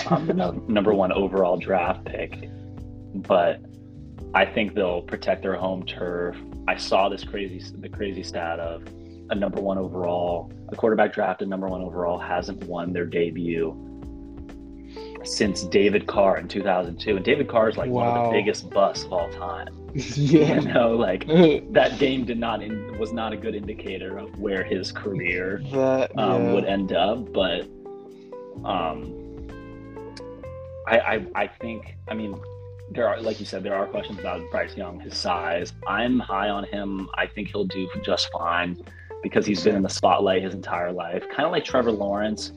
um, 0.10 0.26
the 0.28 0.34
no, 0.34 0.52
number 0.68 0.94
one 0.94 1.12
overall 1.12 1.58
draft 1.58 2.06
pick. 2.06 2.50
But 3.16 3.62
I 4.34 4.46
think 4.46 4.76
they'll 4.76 5.02
protect 5.02 5.42
their 5.42 5.56
home 5.56 5.86
turf. 5.86 6.38
I 6.68 6.76
saw 6.76 7.10
this 7.10 7.24
crazy 7.24 7.62
the 7.78 7.90
crazy 7.90 8.24
stat 8.24 8.60
of 8.60 8.84
a 9.32 9.36
number 9.36 9.60
one 9.62 9.78
overall, 9.78 10.52
a 10.70 10.76
quarterback 10.76 11.14
drafted 11.14 11.48
number 11.48 11.68
one 11.68 11.82
overall 11.82 12.18
hasn't 12.18 12.64
won 12.64 12.94
their 12.94 13.06
debut 13.06 13.89
since 15.24 15.64
David 15.64 16.08
Carr 16.08 16.38
in 16.38 16.48
2002. 16.48 17.16
And 17.16 17.26
David 17.26 17.48
Carr 17.48 17.70
is 17.70 17.78
like 17.78 17.90
one 17.90 18.08
of 18.08 18.26
the 18.26 18.32
biggest 18.32 18.70
busts 18.70 19.06
of 19.06 19.14
all 19.14 19.30
time. 19.32 19.76
yeah. 19.94 20.60
You 20.60 20.62
know, 20.62 20.96
like 20.96 21.28
that 21.74 21.98
game 22.00 22.26
did 22.26 22.40
not 22.40 22.62
in, 22.62 22.98
was 23.00 23.12
not 23.12 23.34
a 23.34 23.38
good 23.38 23.56
indicator 23.56 24.18
of 24.18 24.40
where 24.40 24.64
his 24.64 24.92
career 24.92 25.62
that 25.72 26.18
um, 26.18 26.54
would 26.54 26.66
end 26.66 26.94
up. 26.94 27.34
But 27.34 27.62
um, 28.64 29.48
I, 30.88 31.00
I 31.00 31.26
I 31.36 31.48
think 31.48 31.96
I 32.08 32.14
mean 32.14 32.40
there 32.92 33.08
are 33.08 33.22
like 33.22 33.40
you 33.40 33.46
said 33.46 33.64
there 33.64 33.76
are 33.76 33.88
questions 33.88 34.20
about 34.20 34.42
Bryce 34.52 34.76
Young, 34.76 35.00
his 35.00 35.18
size. 35.18 35.74
I'm 35.88 36.20
high 36.20 36.50
on 36.50 36.66
him. 36.66 37.10
I 37.16 37.28
think 37.28 37.50
he'll 37.50 37.66
do 37.66 37.90
just 38.04 38.30
fine 38.32 38.78
because 39.22 39.46
he's 39.46 39.64
been 39.64 39.76
in 39.76 39.84
the 39.84 39.90
spotlight 39.90 40.44
his 40.44 40.54
entire 40.54 40.92
life, 40.92 41.24
kind 41.30 41.46
of 41.46 41.52
like 41.52 41.66
Trevor 41.66 41.92
Lawrence. 41.92 42.52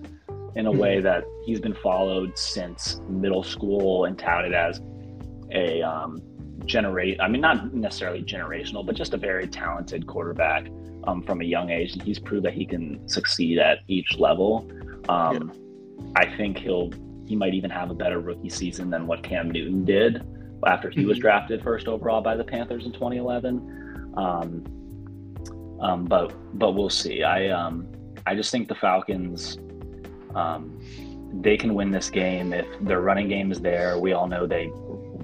In 0.54 0.66
a 0.66 0.72
way 0.72 1.00
that 1.00 1.24
he's 1.44 1.60
been 1.60 1.74
followed 1.74 2.36
since 2.36 3.00
middle 3.08 3.42
school 3.42 4.04
and 4.04 4.18
touted 4.18 4.52
as 4.52 4.80
a 5.50 5.82
um, 5.82 6.20
generate. 6.66 7.20
I 7.20 7.28
mean, 7.28 7.40
not 7.40 7.72
necessarily 7.74 8.22
generational, 8.22 8.84
but 8.84 8.94
just 8.94 9.14
a 9.14 9.16
very 9.16 9.46
talented 9.46 10.06
quarterback 10.06 10.66
um, 11.04 11.22
from 11.22 11.40
a 11.40 11.44
young 11.44 11.70
age, 11.70 11.94
and 11.94 12.02
he's 12.02 12.18
proved 12.18 12.44
that 12.44 12.52
he 12.52 12.66
can 12.66 13.06
succeed 13.08 13.58
at 13.58 13.78
each 13.88 14.18
level. 14.18 14.70
Um, 15.08 15.52
I 16.16 16.26
think 16.36 16.58
he'll 16.58 16.90
he 17.26 17.36
might 17.36 17.54
even 17.54 17.70
have 17.70 17.90
a 17.90 17.94
better 17.94 18.20
rookie 18.20 18.50
season 18.50 18.90
than 18.90 19.06
what 19.06 19.22
Cam 19.22 19.50
Newton 19.50 19.84
did 19.84 20.22
after 20.66 20.90
he 20.90 21.06
was 21.06 21.18
Mhm. 21.18 21.22
drafted 21.22 21.62
first 21.62 21.88
overall 21.88 22.20
by 22.20 22.36
the 22.36 22.44
Panthers 22.44 22.84
in 22.84 22.92
2011. 22.92 24.12
Um, 24.16 24.64
um, 25.80 26.04
but 26.04 26.32
but 26.58 26.72
we'll 26.72 26.90
see. 26.90 27.22
I 27.22 27.48
um, 27.48 27.86
I 28.26 28.34
just 28.34 28.50
think 28.50 28.68
the 28.68 28.74
Falcons. 28.74 29.58
Um, 30.36 30.80
they 31.40 31.56
can 31.56 31.74
win 31.74 31.90
this 31.90 32.10
game 32.10 32.52
if 32.52 32.66
their 32.80 33.00
running 33.00 33.28
game 33.28 33.50
is 33.52 33.60
there. 33.60 33.98
We 33.98 34.12
all 34.12 34.26
know 34.26 34.46
they 34.46 34.70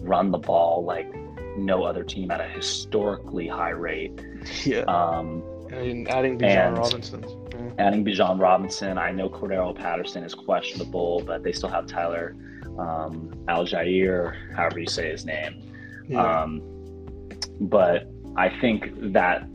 run 0.01 0.31
the 0.31 0.39
ball 0.39 0.85
like 0.85 1.13
no 1.59 1.83
other 1.85 2.03
team 2.05 2.31
at 2.31 2.41
a 2.41 2.45
historically 2.49 3.47
high 3.49 3.71
rate. 3.71 4.21
yeah. 4.65 4.81
Um, 4.83 5.43
and 5.71 6.09
adding 6.09 6.39
Bijan 6.39 6.69
and- 6.69 6.79
Robinson. 6.79 7.25
Yeah. 7.53 7.71
adding 7.87 8.05
Bijan 8.05 8.41
Robinson, 8.41 8.97
I 8.99 9.11
know 9.11 9.29
Cordarrelle 9.29 9.75
Patterson 9.75 10.23
is 10.25 10.35
questionable, 10.35 11.23
but 11.27 11.43
they 11.43 11.53
still 11.53 11.69
have 11.69 11.87
Tyler 11.87 12.37
um, 12.79 13.35
Allgeier, 13.49 14.35
however 14.55 14.79
you 14.79 14.87
say 14.87 15.11
his 15.11 15.25
name. 15.27 15.71
Yeah. 16.09 16.43
Um, 16.43 16.63
but 17.61 18.09
I 18.37 18.49
think 18.61 18.93
that 19.13 19.47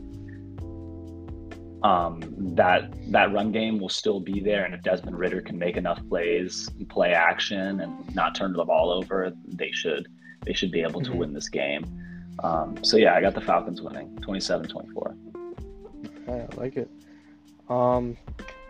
um, 1.84 2.22
that 2.56 2.90
that 3.12 3.32
run 3.32 3.52
game 3.52 3.78
will 3.78 3.88
still 3.90 4.18
be 4.18 4.40
there, 4.40 4.64
and 4.64 4.74
if 4.74 4.82
Desmond 4.82 5.18
Ridder 5.18 5.40
can 5.42 5.58
make 5.58 5.76
enough 5.76 6.00
plays, 6.08 6.68
play 6.88 7.12
action, 7.12 7.80
and 7.80 8.14
not 8.14 8.34
turn 8.34 8.52
the 8.54 8.64
ball 8.64 8.90
over, 8.90 9.32
they 9.46 9.70
should 9.70 10.08
they 10.46 10.52
should 10.54 10.70
be 10.72 10.80
able 10.82 11.00
to 11.02 11.10
Mhm. 11.10 11.16
win 11.16 11.32
this 11.32 11.48
game. 11.48 11.84
Um, 12.42 12.82
so 12.82 12.96
yeah, 12.96 13.14
I 13.14 13.20
got 13.20 13.34
the 13.34 13.40
Falcons 13.40 13.80
winning 13.80 14.08
27-24. 14.22 15.14
Yeah, 16.26 16.46
I 16.52 16.56
like 16.60 16.76
it. 16.76 16.90
Um, 17.68 18.16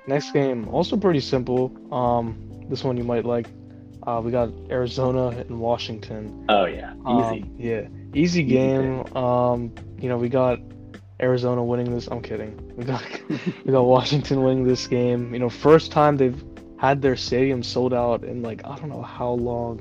next 0.07 0.33
game 0.33 0.68
also 0.68 0.96
pretty 0.96 1.20
simple. 1.20 1.72
Um, 1.92 2.37
this 2.68 2.85
one 2.85 2.96
you 2.96 3.05
might 3.05 3.24
like. 3.24 3.48
Uh, 4.07 4.20
we 4.22 4.31
got 4.31 4.50
Arizona 4.70 5.29
and 5.29 5.59
Washington. 5.61 6.44
Oh 6.48 6.66
yeah, 6.66 6.92
easy. 7.09 7.42
Um, 7.42 7.55
yeah, 7.59 7.88
easy 8.12 8.42
game. 8.42 9.05
Um, 9.16 9.72
you 9.98 10.09
know, 10.09 10.18
we 10.18 10.29
got 10.29 10.59
Arizona 11.20 11.62
winning 11.62 11.94
this. 11.94 12.07
I'm 12.09 12.20
kidding. 12.22 12.53
We 12.77 12.85
got 12.85 13.03
we 13.64 13.72
got 13.72 13.83
Washington 13.83 14.42
winning 14.42 14.64
this 14.64 14.87
game. 14.87 15.33
You 15.33 15.40
know, 15.40 15.48
first 15.50 15.92
time 15.92 16.16
they've 16.16 16.42
had 16.79 17.00
their 17.03 17.16
stadium 17.16 17.62
sold 17.62 17.94
out 17.94 18.24
in 18.24 18.42
like 18.42 18.64
I 18.66 18.77
don't 18.77 18.88
know 18.88 19.03
how 19.03 19.31
long, 19.31 19.81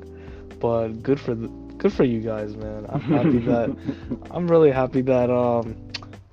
but 0.59 0.89
good 1.01 1.19
for 1.19 1.33
the 1.35 1.47
good 1.77 1.91
for 1.91 2.03
you 2.03 2.21
guys, 2.21 2.55
man. 2.55 2.85
I'm 2.89 3.01
happy 3.01 3.39
that 3.51 3.75
I'm 4.31 4.47
really 4.47 4.71
happy 4.71 5.01
that 5.01 5.29
um, 5.29 5.75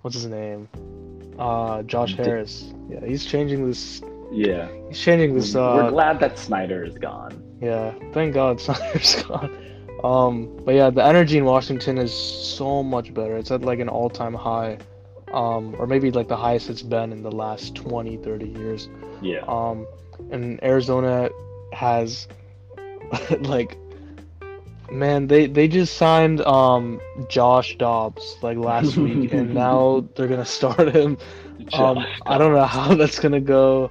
what's 0.02 0.14
his 0.16 0.26
name? 0.26 0.68
Uh, 1.38 1.82
Josh 1.84 2.14
Harris. 2.16 2.72
Yeah, 2.90 3.04
he's 3.06 3.24
changing 3.24 3.66
this. 3.66 4.02
yeah. 4.30 4.68
He's 4.88 5.00
changing 5.00 5.34
this. 5.34 5.54
We're 5.54 5.84
Uh, 5.84 5.90
glad 5.90 6.20
that 6.20 6.38
Snyder 6.38 6.84
is 6.84 6.98
gone. 6.98 7.32
yeah, 7.62 7.94
thank 8.12 8.34
God 8.34 8.60
Snyder's 8.66 9.22
gone. 9.22 9.56
Um, 10.04 10.60
but 10.64 10.74
yeah, 10.74 10.90
the 10.90 11.04
energy 11.04 11.38
in 11.38 11.44
Washington 11.46 11.96
is 11.98 12.12
so 12.12 12.82
much 12.82 13.12
better. 13.14 13.36
It's 13.38 13.50
at 13.50 13.62
like 13.62 13.78
an 13.80 13.88
all-time 13.88 14.34
high, 14.34 14.78
um, 15.32 15.74
or 15.78 15.86
maybe 15.86 16.10
like 16.10 16.28
the 16.28 16.36
highest 16.36 16.70
it's 16.70 16.82
been 16.82 17.12
in 17.12 17.22
the 17.22 17.30
last 17.30 17.74
20, 17.74 18.16
30 18.18 18.48
years. 18.48 18.88
Yeah. 19.22 19.44
Um, 19.46 19.86
and 20.30 20.62
Arizona 20.62 21.30
has 21.72 22.28
like, 23.40 23.76
man, 24.90 25.26
they 25.26 25.46
they 25.46 25.68
just 25.68 25.96
signed 25.96 26.40
um 26.42 27.00
Josh 27.28 27.76
Dobbs 27.78 28.36
like 28.42 28.58
last 28.58 28.96
week, 28.96 29.32
and 29.32 29.54
now 29.54 30.06
they're 30.14 30.28
gonna 30.28 30.44
start 30.60 30.94
him. 30.94 31.16
Um, 31.72 32.04
I 32.26 32.38
don't 32.38 32.52
know 32.52 32.64
how 32.64 32.94
that's 32.94 33.18
gonna 33.18 33.40
go. 33.40 33.90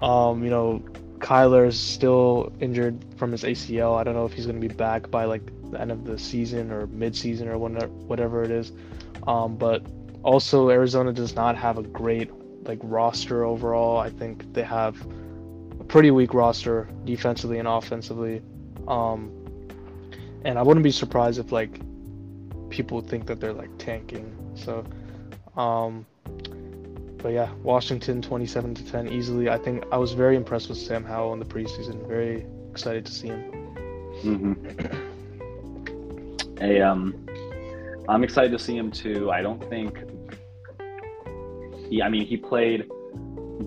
Um, 0.00 0.42
you 0.42 0.50
know, 0.50 0.82
Kyler's 1.18 1.78
still 1.78 2.52
injured 2.60 3.04
from 3.16 3.30
his 3.30 3.44
ACL. 3.44 3.96
I 3.96 4.02
don't 4.02 4.14
know 4.14 4.26
if 4.26 4.32
he's 4.32 4.46
gonna 4.46 4.58
be 4.58 4.68
back 4.68 5.10
by 5.10 5.24
like 5.24 5.42
the 5.70 5.80
end 5.80 5.90
of 5.92 6.04
the 6.04 6.18
season 6.18 6.70
or 6.70 6.86
mid-season 6.88 7.48
or 7.48 7.56
whatever, 7.58 7.86
whatever 7.86 8.42
it 8.42 8.50
is. 8.50 8.72
Um, 9.26 9.56
but 9.56 9.86
also 10.22 10.70
Arizona 10.70 11.12
does 11.12 11.34
not 11.34 11.56
have 11.56 11.78
a 11.78 11.82
great 11.82 12.30
like 12.64 12.78
roster 12.82 13.44
overall. 13.44 13.98
I 13.98 14.10
think 14.10 14.52
they 14.52 14.62
have 14.62 14.96
a 15.80 15.84
pretty 15.84 16.10
weak 16.10 16.32
roster 16.34 16.88
defensively 17.04 17.58
and 17.58 17.66
offensively. 17.66 18.42
Um, 18.86 19.30
and 20.44 20.58
I 20.58 20.62
wouldn't 20.62 20.84
be 20.84 20.90
surprised 20.90 21.38
if 21.38 21.52
like 21.52 21.80
people 22.70 23.00
think 23.00 23.26
that 23.26 23.40
they're 23.40 23.52
like 23.52 23.70
tanking. 23.78 24.34
So, 24.54 24.84
um, 25.56 26.06
but 27.18 27.30
yeah, 27.30 27.52
Washington 27.62 28.22
27 28.22 28.74
to 28.74 28.84
10 28.84 29.08
easily. 29.08 29.48
I 29.48 29.58
think 29.58 29.84
I 29.92 29.96
was 29.96 30.12
very 30.12 30.36
impressed 30.36 30.68
with 30.68 30.78
Sam 30.78 31.04
Howell 31.04 31.32
in 31.34 31.38
the 31.38 31.44
preseason. 31.44 32.06
Very 32.08 32.46
excited 32.70 33.06
to 33.06 33.12
see 33.12 33.28
him. 33.28 33.40
hmm 34.22 34.52
Hey, 36.58 36.80
um, 36.80 37.26
I'm 38.08 38.22
excited 38.22 38.52
to 38.52 38.58
see 38.58 38.76
him 38.76 38.90
too. 38.90 39.32
I 39.32 39.42
don't 39.42 39.62
think. 39.68 39.98
He, 41.92 42.00
I 42.00 42.08
mean, 42.08 42.24
he 42.24 42.38
played 42.38 42.88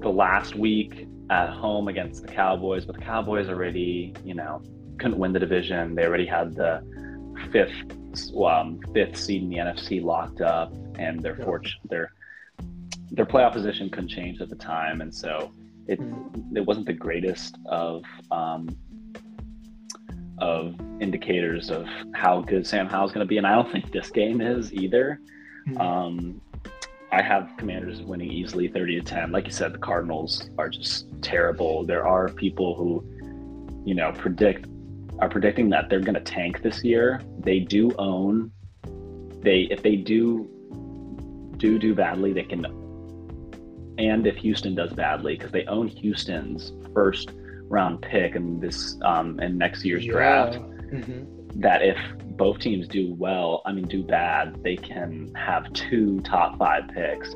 the 0.01 0.09
last 0.09 0.55
week 0.55 1.07
at 1.29 1.51
home 1.51 1.87
against 1.87 2.25
the 2.25 2.27
Cowboys, 2.27 2.83
but 2.83 2.95
the 2.95 3.01
Cowboys 3.01 3.49
already, 3.49 4.15
you 4.23 4.33
know, 4.33 4.63
couldn't 4.97 5.19
win 5.19 5.31
the 5.31 5.37
division. 5.39 5.93
They 5.93 6.05
already 6.07 6.25
had 6.25 6.55
the 6.55 6.81
fifth, 7.51 7.75
um, 8.43 8.79
fifth 8.95 9.15
seed 9.17 9.43
in 9.43 9.49
the 9.51 9.57
NFC 9.57 10.03
locked 10.03 10.41
up, 10.41 10.73
and 10.97 11.19
their 11.19 11.37
Yeah. 11.37 11.45
fort- 11.45 11.69
their 11.87 12.11
their 13.11 13.27
playoff 13.27 13.53
position 13.53 13.89
couldn't 13.91 14.09
change 14.09 14.41
at 14.41 14.49
the 14.49 14.55
time, 14.55 15.01
and 15.01 15.13
so 15.13 15.51
it 15.87 15.99
it 16.55 16.65
wasn't 16.65 16.87
the 16.87 16.93
greatest 16.93 17.59
of 17.67 18.03
um, 18.31 18.67
of 20.39 20.73
indicators 20.99 21.69
of 21.69 21.87
how 22.15 22.41
good 22.41 22.65
Sam 22.65 22.87
Howell's 22.87 23.11
going 23.11 23.23
to 23.25 23.29
be, 23.29 23.37
and 23.37 23.45
I 23.45 23.53
don't 23.53 23.71
think 23.71 23.91
this 23.91 24.09
game 24.09 24.41
is 24.41 24.73
either. 24.73 25.19
Mhm. 25.67 25.79
Um, 25.79 26.41
I 27.15 27.21
have 27.21 27.49
Commanders 27.57 28.01
winning 28.01 28.29
easily, 28.29 28.67
thirty 28.67 28.99
to 28.99 29.01
ten. 29.01 29.31
Like 29.31 29.45
you 29.45 29.51
said, 29.53 29.73
the 29.73 29.77
Cardinals 29.77 30.49
are 30.57 30.67
just 30.67 31.07
terrible. 31.21 31.85
There 31.85 32.05
are 32.05 32.27
people 32.27 32.75
who, 32.75 33.03
you 33.85 33.95
know, 33.95 34.11
predict 34.11 34.67
are 35.19 35.29
predicting 35.29 35.69
that 35.69 35.89
they're 35.89 36.01
going 36.01 36.15
to 36.15 36.19
tank 36.19 36.61
this 36.61 36.83
year. 36.83 37.21
They 37.39 37.59
do 37.59 37.93
own. 37.97 38.51
They 39.39 39.61
if 39.71 39.81
they 39.81 39.95
do 39.95 40.49
do 41.55 41.79
do 41.79 41.95
badly, 41.95 42.33
they 42.33 42.43
can. 42.43 42.65
And 43.97 44.27
if 44.27 44.35
Houston 44.35 44.75
does 44.75 44.91
badly, 44.91 45.37
because 45.37 45.53
they 45.53 45.65
own 45.67 45.87
Houston's 45.87 46.73
first 46.93 47.31
round 47.69 48.01
pick 48.01 48.35
in 48.35 48.59
this 48.59 48.97
um, 49.03 49.39
in 49.39 49.57
next 49.57 49.85
year's 49.85 50.05
draft, 50.05 50.57
Mhm. 50.91 51.27
that 51.61 51.81
if 51.81 51.97
both 52.37 52.59
teams 52.59 52.87
do 52.87 53.13
well, 53.13 53.61
I 53.65 53.71
mean 53.71 53.85
do 53.87 54.03
bad, 54.03 54.61
they 54.63 54.75
can 54.75 55.33
have 55.35 55.71
two 55.73 56.19
top 56.21 56.57
five 56.57 56.87
picks, 56.93 57.33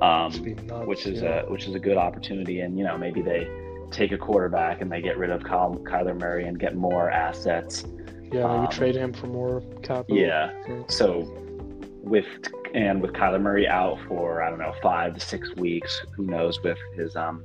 um, 0.00 0.32
nuts, 0.66 0.86
which 0.86 1.06
is 1.06 1.22
yeah. 1.22 1.42
a 1.42 1.50
which 1.50 1.66
is 1.66 1.74
a 1.74 1.78
good 1.78 1.96
opportunity. 1.96 2.60
And 2.60 2.78
you 2.78 2.84
know 2.84 2.96
maybe 2.96 3.22
they 3.22 3.48
take 3.90 4.12
a 4.12 4.18
quarterback 4.18 4.80
and 4.80 4.90
they 4.90 5.02
get 5.02 5.18
rid 5.18 5.30
of 5.30 5.42
Kyle, 5.42 5.74
Kyler 5.84 6.18
Murray 6.18 6.46
and 6.46 6.58
get 6.58 6.76
more 6.76 7.10
assets. 7.10 7.84
yeah. 8.32 8.46
Maybe 8.46 8.66
um, 8.66 8.68
trade 8.68 8.94
him 8.94 9.12
for 9.12 9.26
more 9.26 9.62
capital. 9.82 10.16
Yeah. 10.16 10.52
So- 10.66 10.84
So 10.88 11.36
with 12.02 12.26
and 12.72 13.02
with 13.02 13.12
Kyler 13.12 13.40
Murray 13.40 13.66
out 13.68 13.98
for 14.08 14.42
I 14.42 14.48
don't 14.48 14.58
know 14.58 14.74
five 14.82 15.14
to 15.14 15.20
six 15.20 15.54
weeks, 15.56 16.00
who 16.16 16.24
knows 16.24 16.62
with 16.62 16.78
his 16.96 17.16
um, 17.16 17.44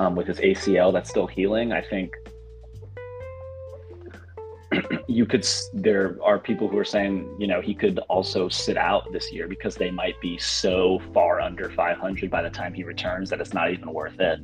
um 0.00 0.16
with 0.16 0.26
his 0.26 0.38
ACL 0.38 0.92
that's 0.92 1.10
still 1.10 1.26
healing. 1.26 1.72
I 1.72 1.82
think 1.82 2.12
you 5.08 5.26
could. 5.26 5.46
There 5.72 6.18
are 6.22 6.38
people 6.38 6.68
who 6.68 6.78
are 6.78 6.84
saying 6.84 7.36
you 7.38 7.46
know 7.46 7.60
he 7.60 7.74
could 7.74 7.98
also 8.08 8.48
sit 8.48 8.76
out 8.76 9.10
this 9.12 9.32
year 9.32 9.46
because 9.48 9.76
they 9.76 9.90
might 9.90 10.20
be 10.20 10.38
so 10.38 11.00
far 11.14 11.40
under 11.40 11.70
500 11.70 12.30
by 12.30 12.42
the 12.42 12.50
time 12.50 12.74
he 12.74 12.82
returns 12.82 13.30
that 13.30 13.40
it's 13.40 13.54
not 13.54 13.70
even 13.70 13.92
worth 13.92 14.18
it. 14.20 14.40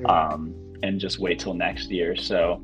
Yeah. 0.00 0.06
Um, 0.06 0.54
and 0.82 1.00
just 1.00 1.18
wait 1.18 1.40
till 1.40 1.54
next 1.54 1.90
year. 1.90 2.14
So 2.14 2.62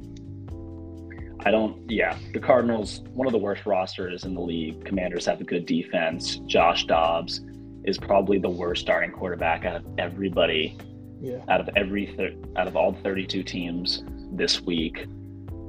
I 1.44 1.50
don't. 1.50 1.90
Yeah, 1.90 2.16
the 2.32 2.40
Cardinals, 2.40 3.00
one 3.12 3.26
of 3.26 3.32
the 3.32 3.38
worst 3.38 3.66
rosters 3.66 4.24
in 4.24 4.34
the 4.34 4.40
league. 4.40 4.84
Commanders 4.84 5.26
have 5.26 5.40
a 5.40 5.44
good 5.44 5.66
defense. 5.66 6.36
Josh 6.46 6.86
Dobbs 6.86 7.42
is 7.84 7.98
probably 7.98 8.38
the 8.38 8.48
worst 8.48 8.80
starting 8.80 9.10
quarterback 9.10 9.64
out 9.64 9.76
of 9.76 9.84
everybody. 9.98 10.78
Yeah. 11.20 11.44
Out 11.48 11.60
of 11.60 11.68
every 11.76 12.38
out 12.56 12.66
of 12.66 12.76
all 12.76 12.94
32 13.02 13.42
teams 13.42 14.04
this 14.32 14.62
week, 14.62 15.06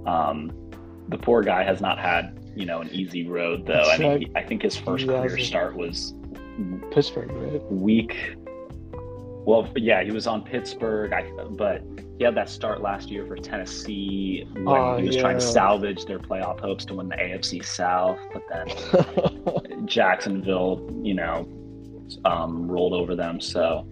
um, 0.06 0.52
the 1.10 1.18
poor 1.18 1.44
guy 1.44 1.64
has 1.64 1.82
not 1.82 2.00
had 2.00 2.40
you 2.56 2.66
know 2.66 2.82
an 2.82 2.90
easy 2.92 3.28
road 3.28 3.66
though. 3.66 3.90
I 3.90 3.98
mean, 3.98 4.20
he, 4.22 4.32
I 4.36 4.44
think 4.44 4.62
his 4.62 4.76
first 4.76 5.06
Yeah, 5.06 5.20
career 5.22 5.38
start 5.38 5.76
was 5.76 6.14
Pittsburgh, 6.92 7.32
right? 7.32 7.62
week. 7.72 8.36
Well, 9.46 9.70
yeah, 9.76 10.04
he 10.04 10.12
was 10.12 10.26
on 10.26 10.44
Pittsburgh, 10.44 11.14
I, 11.14 11.30
but 11.52 11.84
he 12.18 12.24
had 12.24 12.34
that 12.36 12.50
start 12.50 12.82
last 12.82 13.10
year 13.12 13.28
for 13.28 13.36
Tennessee 13.36 14.48
when 14.56 14.68
Oh, 14.68 14.98
he 14.98 15.06
was 15.06 15.16
trying 15.18 15.36
to 15.36 15.42
salvage 15.46 16.06
their 16.06 16.18
playoff 16.18 16.60
hopes 16.62 16.84
to 16.86 16.96
win 16.96 17.10
the 17.10 17.16
AFC 17.16 17.64
South. 17.64 18.18
But 18.34 18.42
then 18.50 19.86
Jacksonville, 19.86 20.90
you 21.04 21.14
know, 21.14 21.48
um, 22.24 22.68
rolled 22.72 22.94
over 22.94 23.16
them. 23.16 23.40
So, 23.40 23.86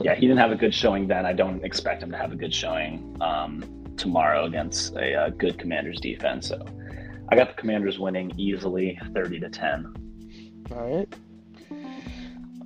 yeah, 0.00 0.14
he 0.14 0.20
didn't 0.20 0.38
have 0.38 0.52
a 0.52 0.56
good 0.56 0.72
showing 0.74 1.08
then. 1.08 1.26
I 1.26 1.32
don't 1.32 1.64
expect 1.64 2.00
him 2.02 2.12
to 2.12 2.16
have 2.16 2.30
a 2.32 2.36
good 2.36 2.54
showing 2.54 3.16
um, 3.20 3.64
tomorrow 4.02 4.44
against 4.44 4.94
a, 4.96 5.14
uh 5.14 5.28
good 5.30 5.58
Commanders 5.58 5.98
defense. 6.00 6.48
So, 6.48 6.58
I 7.30 7.36
got 7.36 7.48
the 7.48 7.54
Commanders 7.62 7.98
winning 7.98 8.32
easily, 8.36 8.98
thirty 9.14 9.38
to 9.40 9.48
ten. 9.48 9.94
All 10.70 10.84
right. 10.88 11.08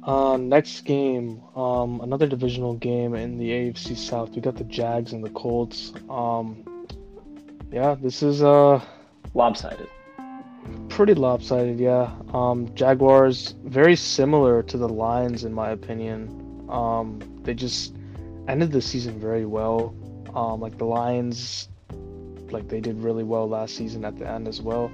Uh, 0.03 0.37
next 0.37 0.85
game, 0.85 1.43
um, 1.57 2.01
another 2.01 2.29
divisional 2.29 2.75
game 2.75 3.15
in 3.17 3.39
the 3.39 3.49
AFC 3.51 3.97
South. 3.97 4.31
We 4.31 4.41
got 4.41 4.55
the 4.57 4.63
Jags 4.65 5.13
and 5.13 5.23
the 5.25 5.31
Colts. 5.31 5.93
Um, 6.09 6.65
yeah, 7.73 7.97
this 8.01 8.23
is 8.23 8.43
uh 8.43 8.81
Lopsided. 9.35 9.89
pretty 10.89 11.15
lopsided. 11.15 11.79
Yeah. 11.81 12.15
Um, 12.33 12.73
Jaguars 12.75 13.55
very 13.65 13.97
similar 13.97 14.63
to 14.63 14.77
the 14.79 14.89
Lions 14.89 15.45
in 15.45 15.53
my 15.53 15.71
opinion. 15.71 16.67
Um, 16.71 17.19
they 17.43 17.55
just 17.55 17.97
ended 18.49 18.71
the 18.73 18.81
season 18.81 19.19
very 19.21 19.45
well. 19.45 19.95
Um, 20.37 20.61
like 20.61 20.77
the 20.77 20.85
Lions, 20.85 21.71
like 22.51 22.69
they 22.69 22.81
did 22.81 22.99
really 22.99 23.25
well 23.25 23.49
last 23.49 23.75
season 23.75 24.05
at 24.05 24.19
the 24.19 24.29
end 24.29 24.47
as 24.47 24.61
well. 24.61 24.91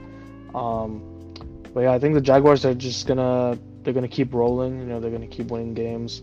Um, 0.54 1.34
but 1.74 1.80
yeah, 1.80 1.92
I 1.92 1.98
think 1.98 2.14
the 2.14 2.20
Jaguars 2.20 2.64
are 2.64 2.74
just 2.74 3.08
gonna 3.08 3.58
they're 3.82 3.92
gonna 3.92 4.06
keep 4.06 4.32
rolling. 4.32 4.78
You 4.78 4.86
know, 4.86 5.00
they're 5.00 5.10
gonna 5.10 5.26
keep 5.26 5.48
winning 5.48 5.74
games 5.74 6.22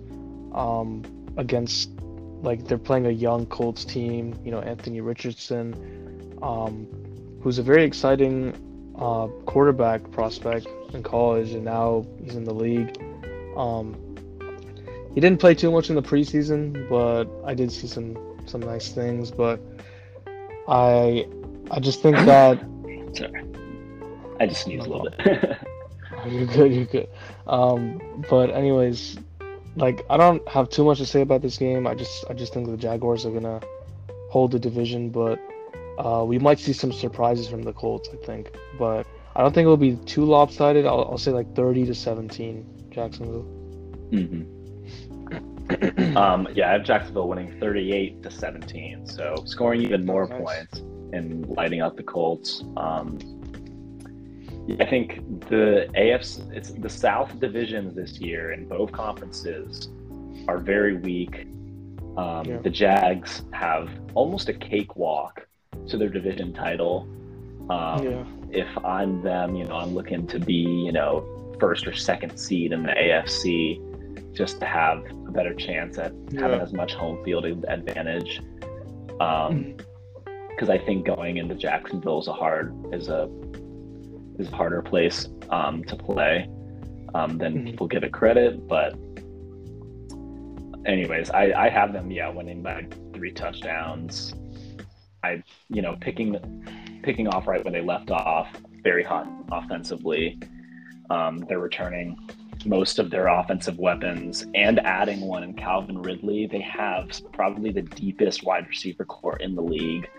um, 0.53 1.03
against 1.36 1.89
like 2.41 2.65
they're 2.65 2.77
playing 2.77 3.08
a 3.08 3.12
young 3.12 3.45
Colts 3.45 3.84
team. 3.84 4.39
You 4.45 4.51
know, 4.51 4.62
Anthony 4.62 5.01
Richardson, 5.01 6.38
um, 6.41 6.88
who's 7.41 7.60
a 7.60 7.63
very 7.63 7.84
exciting 7.84 8.53
uh, 8.97 9.27
quarterback 9.45 10.10
prospect 10.12 10.67
in 10.93 11.03
college, 11.03 11.51
and 11.51 11.65
now 11.65 12.05
he's 12.23 12.36
in 12.36 12.45
the 12.45 12.53
league. 12.53 12.97
Um, 13.58 13.97
he 15.13 15.19
didn't 15.19 15.41
play 15.41 15.55
too 15.55 15.71
much 15.71 15.89
in 15.89 15.95
the 15.95 16.01
preseason, 16.01 16.88
but 16.88 17.25
I 17.45 17.53
did 17.53 17.71
see 17.71 17.88
some 17.88 18.28
some 18.49 18.62
nice 18.62 18.89
things. 18.89 19.31
But 19.31 19.59
I 20.67 21.27
I 21.71 21.79
just 21.79 22.01
think 22.01 22.15
that 22.17 22.59
Sorry. 23.13 23.43
I 24.39 24.47
just 24.47 24.63
sneezed 24.63 24.85
a 24.85 24.89
little 24.89 25.09
bit. 25.09 25.57
You're 26.27 26.45
good, 26.47 26.73
you're 26.73 26.85
good. 26.85 27.07
Um, 27.47 28.25
but 28.29 28.49
anyways, 28.49 29.17
like 29.77 30.05
I 30.09 30.17
don't 30.17 30.45
have 30.49 30.69
too 30.69 30.83
much 30.83 30.97
to 30.97 31.05
say 31.05 31.21
about 31.21 31.41
this 31.41 31.57
game. 31.57 31.88
I 31.88 31.95
just 31.95 32.25
I 32.29 32.33
just 32.33 32.53
think 32.53 32.67
the 32.67 32.75
Jaguars 32.75 33.25
are 33.25 33.31
gonna 33.31 33.62
hold 34.29 34.51
the 34.51 34.59
division, 34.59 35.12
but 35.12 35.39
uh, 35.97 36.25
we 36.27 36.38
might 36.38 36.59
see 36.59 36.73
some 36.73 36.91
surprises 36.91 37.47
from 37.47 37.63
the 37.63 37.71
Colts. 37.71 38.09
I 38.12 38.17
think, 38.25 38.51
but 38.77 39.07
I 39.35 39.41
don't 39.41 39.53
think 39.53 39.63
it'll 39.65 39.77
be 39.77 39.95
too 39.95 40.25
lopsided. 40.25 40.85
I'll, 40.85 41.07
I'll 41.09 41.17
say 41.17 41.31
like 41.31 41.55
30 41.55 41.85
to 41.85 41.95
17, 41.95 42.89
Jacksonville. 42.91 43.43
hmm 44.12 44.58
um, 46.15 46.47
yeah, 46.53 46.69
I 46.69 46.73
have 46.73 46.84
Jacksonville 46.84 47.27
winning 47.27 47.60
38 47.60 48.23
to 48.23 48.32
17, 48.32 49.05
so 49.05 49.36
scoring 49.45 49.82
even 49.82 50.05
more 50.05 50.27
Nice. 50.27 50.41
points 50.41 50.79
and 51.13 51.47
lighting 51.49 51.82
up 51.82 51.95
the 51.95 52.03
Colts. 52.03 52.63
Um, 52.77 53.17
I 54.79 54.86
think 54.86 55.21
the 55.49 55.89
AFC, 55.95 56.51
it's 56.53 56.71
the 56.71 56.89
South 56.89 57.39
divisions 57.39 57.95
this 57.95 58.19
year 58.19 58.51
in 58.51 58.67
both 58.67 58.91
conferences 58.91 59.89
are 60.47 60.58
very 60.60 60.97
weak. 60.97 61.47
Um, 62.17 62.45
Yeah. 62.45 62.58
The 62.62 62.69
Jags 62.69 63.43
have 63.51 63.89
almost 64.13 64.49
a 64.49 64.53
cakewalk 64.53 65.47
to 65.88 65.97
their 65.97 66.10
division 66.10 66.53
title. 66.53 67.08
Um, 67.69 68.03
yeah, 68.03 68.23
if 68.51 68.86
I'm 68.86 69.21
them, 69.21 69.55
you 69.55 69.65
know, 69.65 69.75
I'm 69.75 69.93
looking 69.93 70.25
to 70.27 70.39
be, 70.39 70.53
you 70.53 70.91
know, 70.91 71.23
first 71.60 71.86
or 71.88 71.93
second 71.93 72.38
seed 72.38 72.71
in 72.71 72.84
the 72.84 72.93
AFC 72.93 73.79
just 74.39 74.58
to 74.62 74.65
have 74.65 75.04
a 75.28 75.32
better 75.32 75.54
chance 75.54 75.97
at 75.97 76.13
having 76.39 76.62
as 76.62 76.71
much 76.71 76.93
home 76.93 77.21
field 77.25 77.45
advantage. 77.45 78.41
Um, 79.19 79.75
because 80.49 80.69
I 80.69 80.78
think 80.78 81.06
going 81.06 81.38
into 81.38 81.56
Jacksonville 81.56 82.19
is 82.19 82.28
a 82.30 82.34
hard 82.34 82.73
is 82.93 83.10
a 83.10 83.30
is 84.39 84.47
a 84.47 84.56
harder 84.56 84.82
place 84.82 85.28
um, 85.49 85.84
to 85.86 85.95
play 85.97 86.49
um, 87.13 87.38
than 87.38 87.52
Mhm. 87.54 87.65
people 87.65 87.88
give 87.88 88.04
it 88.04 88.13
credit. 88.13 88.65
But 88.65 88.95
anyways, 90.86 91.30
I, 91.32 91.52
I 91.65 91.69
have 91.69 91.91
them 91.91 92.10
yeah 92.10 92.30
winning 92.30 92.63
by 92.63 92.88
three 93.13 93.32
touchdowns. 93.34 94.34
I 95.21 95.43
you 95.69 95.82
know 95.82 95.97
picking 95.99 96.30
picking 97.04 97.28
off 97.28 97.45
right 97.45 97.63
when 97.65 97.73
they 97.73 97.82
left 97.82 98.10
off, 98.10 98.47
very 98.84 99.04
hot 99.04 99.28
offensively. 99.52 100.39
Um, 101.10 101.39
they're 101.49 101.60
returning 101.60 102.17
most 102.65 102.99
of 102.99 103.09
their 103.09 103.27
offensive 103.27 103.77
weapons 103.79 104.45
and 104.53 104.79
adding 104.79 105.21
one 105.21 105.43
in 105.43 105.53
Calvin 105.53 106.01
Ridley. 106.01 106.47
They 106.47 106.61
have 106.61 107.09
probably 107.31 107.71
the 107.71 107.81
deepest 107.83 108.43
wide 108.43 108.67
receiver 108.67 109.05
core 109.05 109.37
in 109.37 109.55
the 109.55 109.61
league. 109.61 110.09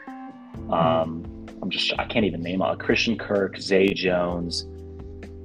Um, 0.71 1.47
I'm 1.63 1.71
just 1.71 1.93
I 1.99 2.07
can't 2.07 2.25
even 2.25 2.43
name 2.43 2.63
all 2.63 2.77
Christian 2.77 3.19
Kirk, 3.19 3.59
Zay 3.59 3.89
Jones, 3.89 4.67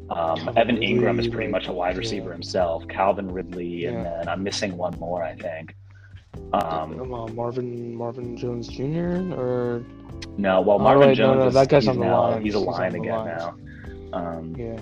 um, 0.09 0.49
Evan 0.55 0.77
Engram 0.77 1.19
is 1.19 1.27
pretty 1.27 1.49
much 1.51 1.67
a 1.67 1.73
wide 1.73 1.95
yeah. 1.95 1.99
receiver 1.99 2.31
himself. 2.31 2.87
Calvin 2.87 3.31
Ridley, 3.31 3.83
Yeah. 3.83 3.89
and 3.89 4.05
then 4.05 4.29
I'm 4.29 4.43
missing 4.43 4.77
one 4.77 4.97
more, 4.99 5.23
I 5.23 5.35
think. 5.35 5.75
Um, 6.53 7.13
uh, 7.13 7.27
Marvin 7.27 7.95
Marvin 7.95 8.37
Jones 8.37 8.67
Jr. 8.67 9.33
or 9.33 9.83
no, 10.37 10.61
well, 10.61 10.75
Oh, 10.75 10.79
Marvin 10.79 11.07
no, 11.09 11.15
Jones, 11.15 11.39
no, 11.39 11.47
is, 11.47 11.53
that 11.53 11.69
guy's 11.69 11.87
on 11.87 11.99
the 11.99 12.05
line. 12.05 12.41
He's 12.41 12.55
a 12.55 12.59
line 12.59 12.93
again 12.93 13.25
now. 13.25 13.55
Um, 14.13 14.55
yeah, 14.57 14.77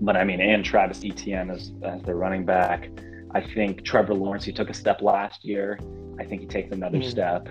but 0.00 0.16
I 0.16 0.24
mean, 0.24 0.40
and 0.40 0.64
Travis 0.64 1.02
Etienne 1.04 1.50
as, 1.50 1.72
as 1.82 2.02
their 2.02 2.16
running 2.16 2.44
back. 2.44 2.88
I 3.32 3.40
think 3.40 3.84
Trevor 3.84 4.14
Lawrence, 4.14 4.44
he 4.44 4.52
took 4.52 4.70
a 4.70 4.74
step 4.74 5.02
last 5.02 5.44
year. 5.44 5.78
I 6.18 6.24
think 6.24 6.40
he 6.40 6.46
takes 6.48 6.72
another 6.72 6.98
Mhm. 6.98 7.04
step. 7.10 7.48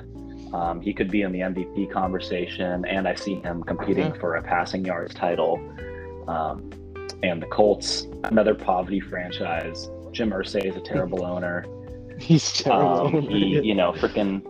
Um, 0.54 0.82
he 0.82 0.94
could 0.94 1.10
be 1.12 1.22
in 1.22 1.32
the 1.32 1.42
MVP 1.42 1.86
conversation, 1.86 2.84
and 2.86 3.08
I 3.08 3.14
see 3.16 3.36
him 3.36 3.64
competing 3.64 4.08
Yeah. 4.08 4.20
for 4.20 4.36
a 4.36 4.42
passing 4.44 4.84
yards 4.84 5.14
title. 5.14 5.60
Um, 6.28 6.70
and 7.24 7.42
the 7.42 7.46
Colts, 7.48 8.08
another 8.26 8.56
poverty 8.56 9.00
franchise. 9.00 9.90
Jim 10.12 10.32
Irsay 10.32 10.66
is 10.66 10.76
a 10.76 10.82
terrible 10.82 11.24
owner. 11.34 11.66
he's 12.20 12.52
terrible. 12.52 13.18
Um, 13.18 13.22
he, 13.30 13.62
you 13.62 13.76
know, 13.76 13.94
freaking 13.94 14.42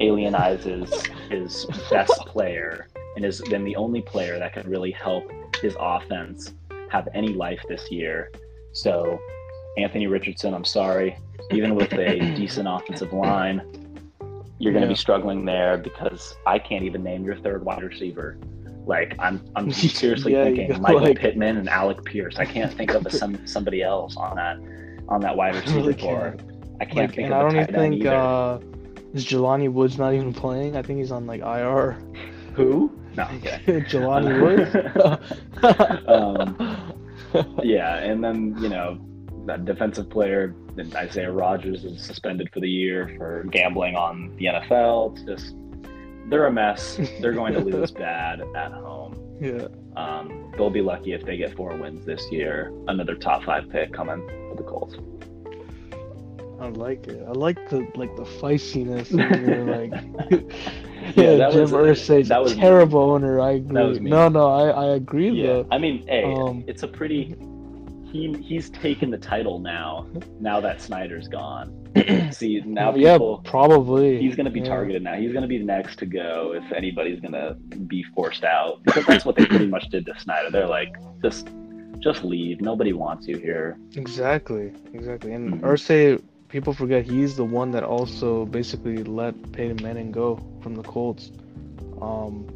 alienizes 0.00 0.92
his 1.30 1.66
best 1.90 2.12
player 2.26 2.86
and 3.16 3.24
is 3.24 3.40
then 3.50 3.64
the 3.64 3.76
only 3.76 4.02
player 4.02 4.38
that 4.38 4.52
could 4.52 4.66
really 4.68 4.90
help 4.90 5.24
his 5.62 5.76
offense 5.80 6.52
have 6.94 7.08
any 7.12 7.28
life 7.34 7.60
this 7.68 7.90
year. 7.90 8.30
So, 8.72 9.18
Anthony 9.76 10.06
Richardson, 10.06 10.54
I'm 10.54 10.64
sorry, 10.64 11.16
even 11.50 11.74
with 11.74 11.92
a 11.92 12.18
decent 12.36 12.68
offensive 12.68 13.12
line, 13.12 13.58
you're 14.60 14.72
going 14.72 14.82
to 14.82 14.88
Yeah. 14.88 14.92
be 14.92 14.94
struggling 14.94 15.44
there 15.44 15.76
because 15.76 16.36
I 16.46 16.58
can't 16.60 16.84
even 16.84 17.02
name 17.02 17.24
your 17.24 17.36
third 17.36 17.64
wide 17.64 17.82
receiver. 17.82 18.38
Like 18.86 19.16
I'm, 19.18 19.44
I'm 19.56 19.72
seriously 20.00 20.32
Yeah, 20.34 20.44
thinking 20.44 20.80
Michael 20.80 21.00
like- 21.02 21.18
Pittman 21.18 21.56
and 21.56 21.68
Alec 21.68 22.04
Pierce. 22.04 22.36
I 22.36 22.44
can't 22.44 22.72
think 22.72 22.92
of 22.94 23.04
a, 23.06 23.10
some 23.10 23.44
somebody 23.54 23.82
else 23.82 24.16
on 24.16 24.36
that 24.36 24.56
on 25.08 25.20
that 25.22 25.36
wide 25.36 25.54
receiver 25.56 25.78
really 25.78 25.94
core. 25.94 26.36
I 26.80 26.84
can't 26.84 26.96
Like, 27.08 27.14
think 27.16 27.24
and 27.26 27.34
of 27.34 27.38
I 27.40 27.42
don't 27.42 27.56
even 27.62 27.74
think 27.74 28.06
uh, 28.06 28.58
is 29.14 29.24
Jelani 29.26 29.70
Woods 29.72 29.98
not 29.98 30.12
even 30.14 30.32
playing. 30.32 30.76
I 30.76 30.82
think 30.82 30.98
he's 31.00 31.10
on 31.12 31.26
like 31.26 31.40
IR. 31.40 31.98
Who? 32.54 32.92
No. 33.16 33.24
Okay. 33.24 33.60
Jelani 33.88 34.40
Woods. 34.42 34.74
um, 36.08 36.94
yeah, 37.62 37.98
and 37.98 38.22
then 38.22 38.56
you 38.60 38.68
know 38.68 38.98
that 39.46 39.64
defensive 39.64 40.08
player 40.10 40.54
Isaiah 40.94 41.30
Rodgers 41.30 41.84
is 41.84 42.02
suspended 42.02 42.50
for 42.52 42.60
the 42.60 42.68
year 42.68 43.14
for 43.16 43.44
gambling 43.50 43.94
on 43.94 44.34
the 44.36 44.46
NFL. 44.46 45.12
It's 45.12 45.24
just 45.24 45.56
they're 46.28 46.46
a 46.46 46.52
mess. 46.52 46.98
They're 47.20 47.32
going 47.32 47.52
to 47.54 47.60
lose 47.64 47.90
bad 47.90 48.40
at 48.56 48.72
home. 48.72 49.16
yeah. 49.40 49.68
Um, 49.96 50.52
they'll 50.56 50.70
be 50.70 50.80
lucky 50.80 51.12
if 51.12 51.24
they 51.24 51.36
get 51.36 51.54
four 51.54 51.76
wins 51.76 52.04
this 52.04 52.30
year. 52.32 52.72
Another 52.88 53.14
top 53.14 53.44
five 53.44 53.70
pick 53.70 53.92
coming 53.92 54.26
for 54.26 54.56
the 54.56 54.64
Colts. 54.64 54.96
I 56.64 56.68
like 56.68 57.06
it. 57.08 57.22
I 57.26 57.32
like 57.32 57.68
the 57.68 57.86
like 57.94 58.14
the 58.16 58.24
feistiness. 58.24 59.10
like, 59.68 59.92
Yeah, 61.16 61.22
yeah, 61.32 61.36
that 61.36 61.52
Jim 61.52 61.70
was- 61.70 61.70
that 62.28 62.42
was 62.42 62.52
a 62.52 62.56
me. 62.56 62.60
terrible 62.60 63.00
owner. 63.12 63.40
I 63.40 63.52
agree. 63.52 64.00
no, 64.00 64.28
no, 64.28 64.46
I, 64.48 64.68
I 64.70 64.86
agree 64.94 65.30
Yeah, 65.30 65.46
though. 65.46 65.66
I 65.70 65.78
mean, 65.78 66.06
hey, 66.06 66.24
Um, 66.24 66.64
it's 66.66 66.82
a 66.82 66.88
pretty. 66.88 67.36
He 68.10 68.32
he's 68.40 68.70
taken 68.70 69.10
the 69.10 69.18
title 69.18 69.58
now. 69.58 70.06
Now 70.40 70.60
that 70.60 70.80
Snyder's 70.80 71.26
gone, 71.28 71.74
see 72.30 72.62
now 72.64 72.94
yeah, 72.94 73.14
people. 73.14 73.42
probably. 73.44 74.20
He's 74.20 74.36
going 74.36 74.46
to 74.46 74.52
be 74.52 74.60
Yeah. 74.60 74.66
targeted 74.66 75.02
now. 75.02 75.14
He's 75.14 75.32
going 75.32 75.42
to 75.42 75.48
be 75.48 75.58
next 75.58 75.98
to 75.98 76.06
go 76.06 76.54
if 76.54 76.72
anybody's 76.72 77.18
going 77.20 77.32
to 77.32 77.54
be 77.86 78.04
forced 78.14 78.44
out 78.44 78.82
because 78.84 79.04
that's 79.06 79.24
what 79.24 79.34
they 79.36 79.44
pretty 79.46 79.66
much 79.66 79.88
did 79.88 80.06
to 80.06 80.18
Snyder. 80.20 80.50
They're 80.50 80.68
like, 80.68 80.94
just 81.22 81.48
just 81.98 82.22
leave. 82.22 82.60
Nobody 82.60 82.92
wants 82.92 83.26
you 83.26 83.36
here. 83.38 83.78
Exactly, 83.96 84.72
exactly. 84.92 85.32
And 85.32 85.54
Mhm. 85.54 85.60
Irsay, 85.62 86.22
people 86.54 86.72
forget 86.72 87.04
he's 87.04 87.34
the 87.34 87.42
one 87.44 87.72
that 87.72 87.82
also 87.82 88.46
basically 88.46 89.02
let 89.02 89.34
Peyton 89.50 89.82
Manning 89.82 90.12
go 90.12 90.40
from 90.62 90.76
the 90.76 90.84
Colts. 90.84 91.32
Um, 92.00 92.46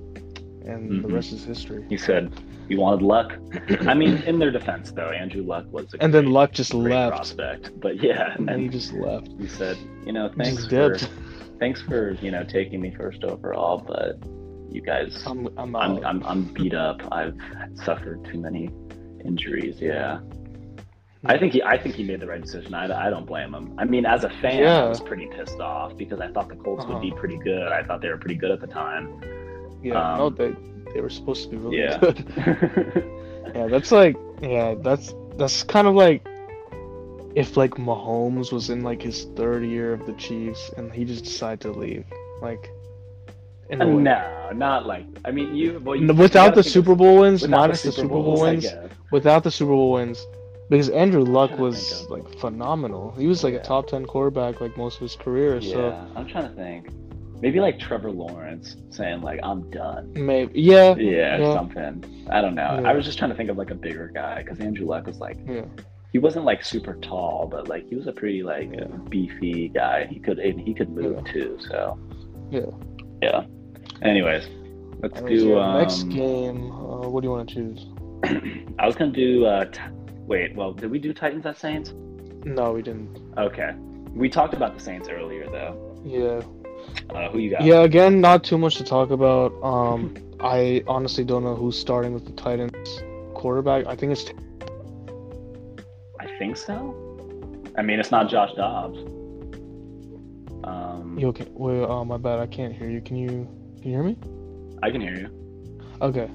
and 0.65 1.03
the 1.03 1.09
Mhm. 1.09 1.15
rest 1.15 1.33
is 1.33 1.43
history. 1.43 1.85
He 1.89 1.97
said 1.97 2.33
he 2.69 2.77
wanted 2.77 3.03
luck. 3.03 3.33
I 3.89 3.95
mean, 3.95 4.23
in 4.25 4.39
their 4.39 4.53
defense, 4.53 4.93
though, 4.93 5.09
Andrew 5.11 5.43
Luck 5.43 5.65
was 5.73 5.93
a 5.95 6.01
And 6.05 6.15
then 6.15 6.27
Luck 6.27 6.53
just 6.53 6.71
great 6.71 6.93
left. 6.93 7.17
prospect. 7.17 7.73
But 7.81 8.01
yeah, 8.01 8.37
and 8.37 8.61
he 8.61 8.69
just 8.69 8.93
left. 8.93 9.31
he 9.37 9.49
said, 9.49 9.77
you 10.07 10.13
know, 10.13 10.31
thanks 10.37 10.69
for 10.69 10.97
thanks 11.59 11.83
for 11.83 12.13
you 12.23 12.31
know 12.31 12.45
taking 12.45 12.81
me 12.81 12.93
first 12.93 13.25
overall, 13.25 13.79
but 13.79 14.17
you 14.71 14.81
guys, 14.81 15.25
I'm, 15.27 15.49
I'm 15.57 15.75
I'm. 15.75 16.05
I'm, 16.05 16.23
I'm 16.23 16.45
beat 16.55 16.75
up. 16.75 17.01
I've 17.11 17.35
suffered 17.75 18.25
too 18.27 18.39
many 18.39 18.71
injuries. 19.25 19.81
Yeah. 19.81 20.21
I 21.25 21.37
think 21.37 21.53
he 21.53 21.63
I 21.63 21.77
think 21.77 21.95
he 21.97 22.05
made 22.05 22.21
the 22.21 22.27
right 22.27 22.41
decision. 22.41 22.75
I, 22.75 23.07
I 23.07 23.11
don't 23.11 23.27
blame 23.27 23.53
him. 23.55 23.75
I 23.79 23.85
mean, 23.85 24.07
as 24.07 24.25
a 24.25 24.31
fan, 24.41 24.65
I 24.67 24.89
was 24.89 25.01
pretty 25.01 25.27
pissed 25.27 25.59
off 25.61 25.97
because 25.97 26.21
I 26.21 26.29
thought 26.29 26.49
the 26.49 26.55
Colts 26.57 26.87
would 26.87 27.01
be 27.01 27.11
Uh-huh. 27.11 27.19
pretty 27.21 27.39
good. 27.39 27.69
I 27.73 27.83
thought 27.83 28.01
they 28.01 28.09
were 28.09 28.19
pretty 28.19 28.37
good 28.37 28.51
at 28.53 28.61
the 28.61 28.67
time. 28.69 29.21
yeah, 29.83 30.13
um, 30.13 30.19
no, 30.19 30.31
they 30.31 30.55
they 30.95 31.01
were 31.01 31.11
supposed 31.11 31.45
to 31.45 31.49
be 31.51 31.57
really 31.57 31.79
Yeah. 31.81 31.99
good. 31.99 33.05
Yeah, 33.55 33.67
that's 33.67 33.91
like 33.91 34.15
yeah, 34.43 34.75
that's 34.83 35.15
that's 35.39 35.63
kind 35.63 35.87
of 35.89 35.95
like 35.95 36.25
if 37.35 37.57
like 37.57 37.73
Mahomes 37.73 38.53
was 38.53 38.69
in 38.71 38.83
like 38.83 39.01
his 39.03 39.25
third 39.37 39.65
year 39.65 39.93
of 39.95 40.05
the 40.07 40.13
Chiefs 40.15 40.71
and 40.77 40.93
he 40.93 41.05
just 41.05 41.25
decided 41.25 41.61
to 41.63 41.73
leave, 41.73 42.05
like. 42.43 42.71
In 43.71 43.83
a 43.83 43.85
no, 43.87 44.51
not 44.55 44.87
like. 44.87 45.05
I 45.27 45.31
mean, 45.31 45.55
you. 45.55 45.79
Well, 45.85 45.95
you 45.97 46.11
Without 46.15 46.55
the 46.55 46.63
Super 46.63 46.95
Bowl 46.95 47.19
wins, 47.21 47.47
minus 47.47 47.83
the 47.83 47.93
Super 47.93 48.09
Bowl 48.09 48.41
wins, 48.41 48.67
without 49.11 49.45
the 49.45 49.51
Super 49.51 49.73
Bowl 49.73 49.93
wins, 49.93 50.27
because 50.71 50.89
Andrew 50.91 51.23
Luck 51.23 51.59
was 51.59 52.03
of- 52.03 52.11
like 52.11 52.29
phenomenal. 52.39 53.13
He 53.19 53.27
was 53.27 53.43
like 53.45 53.55
Yeah. 53.55 53.61
a 53.61 53.65
top 53.65 53.87
ten 53.89 54.05
quarterback 54.05 54.61
like 54.61 54.77
most 54.77 54.97
of 54.97 55.01
his 55.03 55.17
career. 55.17 55.59
Yeah, 55.59 55.73
So 55.73 56.07
I'm 56.17 56.27
trying 56.27 56.49
to 56.49 56.55
think. 56.55 56.89
Maybe 57.41 57.61
like 57.61 57.79
Trevor 57.79 58.11
Lawrence 58.11 58.77
saying 58.91 59.21
like 59.23 59.39
I'm 59.45 59.71
done. 59.71 60.13
maybe 60.15 60.61
yeah, 60.61 60.97
Yeah, 60.97 61.39
Yeah. 61.39 61.53
something. 61.55 62.05
I 62.29 62.41
don't 62.41 62.57
know. 62.57 62.81
Yeah. 62.83 62.89
I 62.91 62.95
was 62.95 63.05
just 63.05 63.17
trying 63.17 63.31
to 63.31 63.37
think 63.37 63.49
of 63.49 63.57
like 63.57 63.71
a 63.71 63.77
bigger 63.77 64.11
guy 64.13 64.43
because 64.43 64.59
Andrew 64.59 64.87
Luck 64.87 65.07
was 65.07 65.21
like 65.21 65.39
yeah, 65.47 65.63
he 66.13 66.19
wasn't 66.19 66.45
like 66.45 66.65
super 66.65 66.95
tall, 66.97 67.47
but 67.49 67.69
like 67.69 67.89
he 67.89 67.95
was 67.95 68.09
a 68.09 68.13
pretty 68.13 68.43
like 68.43 68.71
beefy 69.09 69.69
guy. 69.69 70.07
He 70.07 70.19
could 70.19 70.41
and 70.41 70.61
he 70.61 70.75
could 70.75 70.91
move 70.91 71.25
too. 71.27 71.59
So 71.61 71.97
Yeah. 72.51 72.63
yeah. 73.23 73.45
Anyways, 74.03 74.49
let's 75.01 75.21
do 75.23 75.59
um, 75.59 75.79
next 75.79 76.05
game. 76.09 76.73
Uh, 76.73 77.09
what 77.09 77.21
do 77.23 77.29
you 77.29 77.33
want 77.33 77.49
to 77.49 77.55
choose? 77.55 77.87
I 78.81 78.87
was 78.87 78.97
gonna 78.97 79.13
do. 79.13 79.47
Uh, 79.47 79.65
t- 79.67 79.81
wait, 80.29 80.55
well, 80.55 80.73
did 80.73 80.91
we 80.91 80.99
do 80.99 81.13
Titans 81.13 81.47
at 81.47 81.57
Saints? 81.59 81.93
No, 82.45 82.73
we 82.73 82.83
didn't. 82.83 83.19
Okay, 83.37 83.73
we 84.15 84.29
talked 84.29 84.55
about 84.55 84.75
the 84.75 84.81
Saints 84.81 85.09
earlier 85.09 85.47
though. 85.51 86.01
Yeah, 86.05 86.43
Uh, 87.11 87.29
who 87.31 87.39
you 87.39 87.51
got? 87.51 87.63
yeah. 87.63 87.83
Again, 87.83 88.21
not 88.21 88.45
too 88.45 88.57
much 88.59 88.77
to 88.77 88.85
talk 88.85 89.11
about. 89.11 89.53
Um, 89.63 90.15
I 90.41 90.85
honestly 90.87 91.25
don't 91.25 91.43
know 91.43 91.57
who's 91.57 91.77
starting 91.79 92.13
with 92.15 92.25
the 92.25 92.33
Titans 92.33 93.03
quarterback. 93.35 93.87
I 93.87 93.97
think 93.97 94.13
it's 94.13 94.31
I 96.21 96.27
think 96.39 96.57
so. 96.57 96.95
I 97.77 97.83
mean, 97.83 97.99
it's 97.99 98.11
not 98.11 98.29
Josh 98.29 98.53
Dobbs. 98.55 98.99
Um, 100.65 101.17
you 101.19 101.29
okay. 101.29 101.47
Wait, 101.51 101.81
oh 101.83 102.05
my 102.05 102.17
bad. 102.17 102.39
I 102.39 102.47
can't 102.47 102.73
hear 102.75 102.89
you. 102.91 103.01
Can 103.01 103.17
you 103.17 103.49
can 103.77 103.91
you 103.91 103.95
hear 103.95 104.03
me? 104.03 104.17
I 104.83 104.91
can 104.91 105.01
hear 105.01 105.17
you. 105.17 105.29
Okay. 106.01 106.29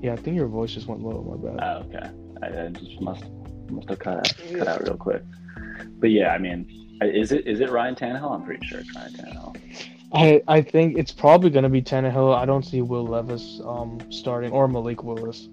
Yeah, 0.00 0.12
I 0.14 0.16
think 0.16 0.36
your 0.36 0.48
voice 0.48 0.72
just 0.72 0.86
went 0.86 1.02
low. 1.02 1.22
My 1.22 1.36
bad. 1.36 1.58
Oh, 1.62 1.86
okay. 1.88 2.10
I, 2.42 2.46
I 2.64 2.68
just 2.68 3.00
must 3.00 3.24
must 3.70 3.88
have 3.88 3.98
cut 3.98 4.18
out, 4.18 4.34
cut 4.58 4.68
out 4.68 4.82
real 4.82 4.96
quick. 4.96 5.22
But 5.98 6.10
yeah, 6.10 6.32
I 6.32 6.38
mean, 6.38 6.66
is 7.02 7.32
it 7.32 7.46
is 7.46 7.60
it 7.60 7.70
Ryan 7.70 7.94
Tannehill? 7.94 8.32
I'm 8.34 8.44
pretty 8.44 8.66
sure 8.66 8.80
it's 8.80 8.94
Ryan 8.94 9.12
Tannehill. 9.12 9.56
I 10.12 10.42
I 10.48 10.60
think 10.60 10.98
it's 10.98 11.12
probably 11.12 11.50
gonna 11.50 11.68
be 11.68 11.82
Tannehill. 11.82 12.34
I 12.36 12.44
don't 12.44 12.64
see 12.64 12.82
Will 12.82 13.06
Levis 13.06 13.60
um 13.64 13.98
starting 14.10 14.52
or 14.52 14.68
Malik 14.68 15.02
Willis 15.02 15.48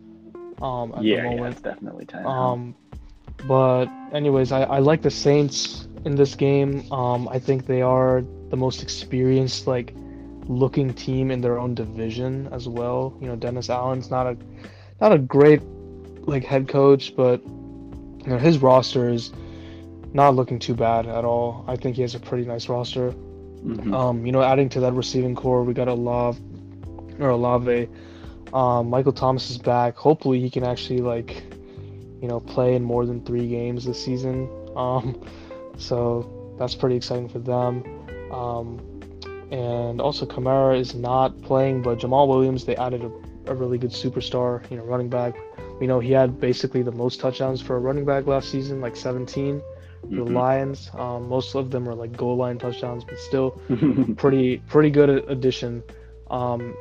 um 0.61 0.93
at 0.95 1.03
Yeah, 1.03 1.17
the 1.17 1.23
yeah, 1.23 1.29
moment. 1.29 1.53
it's 1.53 1.61
definitely 1.61 2.05
Tannehill. 2.05 2.25
Um, 2.25 2.75
but 3.47 3.85
anyways, 4.11 4.51
I, 4.51 4.63
I 4.63 4.79
like 4.79 5.01
the 5.01 5.11
Saints 5.11 5.87
in 6.05 6.15
this 6.15 6.35
game. 6.35 6.91
Um, 6.91 7.27
I 7.29 7.39
think 7.39 7.65
they 7.65 7.81
are 7.81 8.23
the 8.49 8.57
most 8.57 8.81
experienced 8.83 9.67
like 9.67 9.93
looking 10.47 10.93
team 10.93 11.31
in 11.31 11.39
their 11.41 11.57
own 11.59 11.73
division 11.75 12.49
as 12.51 12.67
well. 12.67 13.15
You 13.21 13.27
know, 13.27 13.35
Dennis 13.35 13.69
Allen's 13.69 14.09
not 14.09 14.27
a 14.27 14.37
not 14.99 15.13
a 15.13 15.17
great 15.17 15.61
like 16.27 16.43
head 16.43 16.67
coach, 16.67 17.15
but 17.15 17.41
you 17.45 18.27
know 18.27 18.37
his 18.37 18.59
roster 18.59 19.09
is 19.09 19.31
not 20.13 20.35
looking 20.35 20.59
too 20.59 20.73
bad 20.73 21.05
at 21.05 21.23
all. 21.25 21.63
I 21.67 21.75
think 21.75 21.95
he 21.95 22.01
has 22.01 22.15
a 22.15 22.19
pretty 22.19 22.45
nice 22.45 22.67
roster. 22.69 23.13
Mhm. 23.63 23.93
Um, 23.93 24.25
you 24.25 24.31
know, 24.31 24.41
adding 24.41 24.69
to 24.69 24.79
that 24.81 24.93
receiving 24.93 25.35
core, 25.35 25.63
we 25.63 25.73
got 25.73 25.87
Olave 25.87 26.39
or 27.19 27.29
Olave. 27.29 27.89
Um, 28.53 28.89
Michael 28.89 29.11
Thomas 29.11 29.49
is 29.49 29.57
back. 29.57 29.95
Hopefully, 29.95 30.39
he 30.39 30.49
can 30.49 30.63
actually 30.63 30.99
like, 30.99 31.43
you 32.21 32.27
know, 32.27 32.39
play 32.39 32.75
in 32.75 32.83
more 32.83 33.05
than 33.05 33.23
three 33.23 33.47
games 33.47 33.85
this 33.85 34.03
season. 34.03 34.49
Um, 34.75 35.19
so 35.77 36.55
that's 36.57 36.75
pretty 36.75 36.95
exciting 36.95 37.29
for 37.29 37.39
them. 37.39 37.83
Um, 38.31 38.79
and 39.51 39.99
also 39.99 40.25
Kamara 40.25 40.79
is 40.79 40.95
not 40.95 41.39
playing, 41.41 41.81
but 41.81 41.99
Jamaal 41.99 42.27
Williams 42.27 42.65
they 42.65 42.75
added 42.75 43.03
a, 43.03 43.51
a 43.51 43.55
really 43.55 43.77
good 43.77 43.91
superstar, 43.91 44.69
you 44.69 44.77
know, 44.77 44.83
running 44.83 45.09
back. 45.09 45.35
We 45.79 45.87
know 45.87 45.99
he 45.99 46.11
had 46.11 46.39
basically 46.39 46.81
the 46.81 46.91
most 46.91 47.19
touchdowns 47.19 47.61
for 47.61 47.75
a 47.75 47.79
running 47.79 48.05
back 48.05 48.27
last 48.27 48.49
season, 48.49 48.81
like 48.81 48.95
17 48.95 49.61
for 50.01 50.07
the 50.07 50.31
Mhm. 50.31 50.33
Lions. 50.33 50.89
Um, 50.97 51.27
most 51.29 51.55
of 51.55 51.71
them 51.71 51.87
are 51.87 51.95
like 51.95 52.15
goal 52.15 52.35
line 52.37 52.57
touchdowns, 52.57 53.03
but 53.03 53.17
still 53.17 53.51
pretty 54.17 54.57
pretty 54.67 54.89
good 54.89 55.09
addition. 55.29 55.83
Um, 56.29 56.75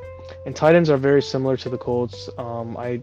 and 0.46 0.54
tight 0.54 0.74
ends 0.74 0.90
are 0.90 0.96
very 0.98 1.22
similar 1.22 1.56
to 1.58 1.68
the 1.68 1.78
Colts. 1.78 2.28
Um, 2.38 2.76
I 2.76 3.02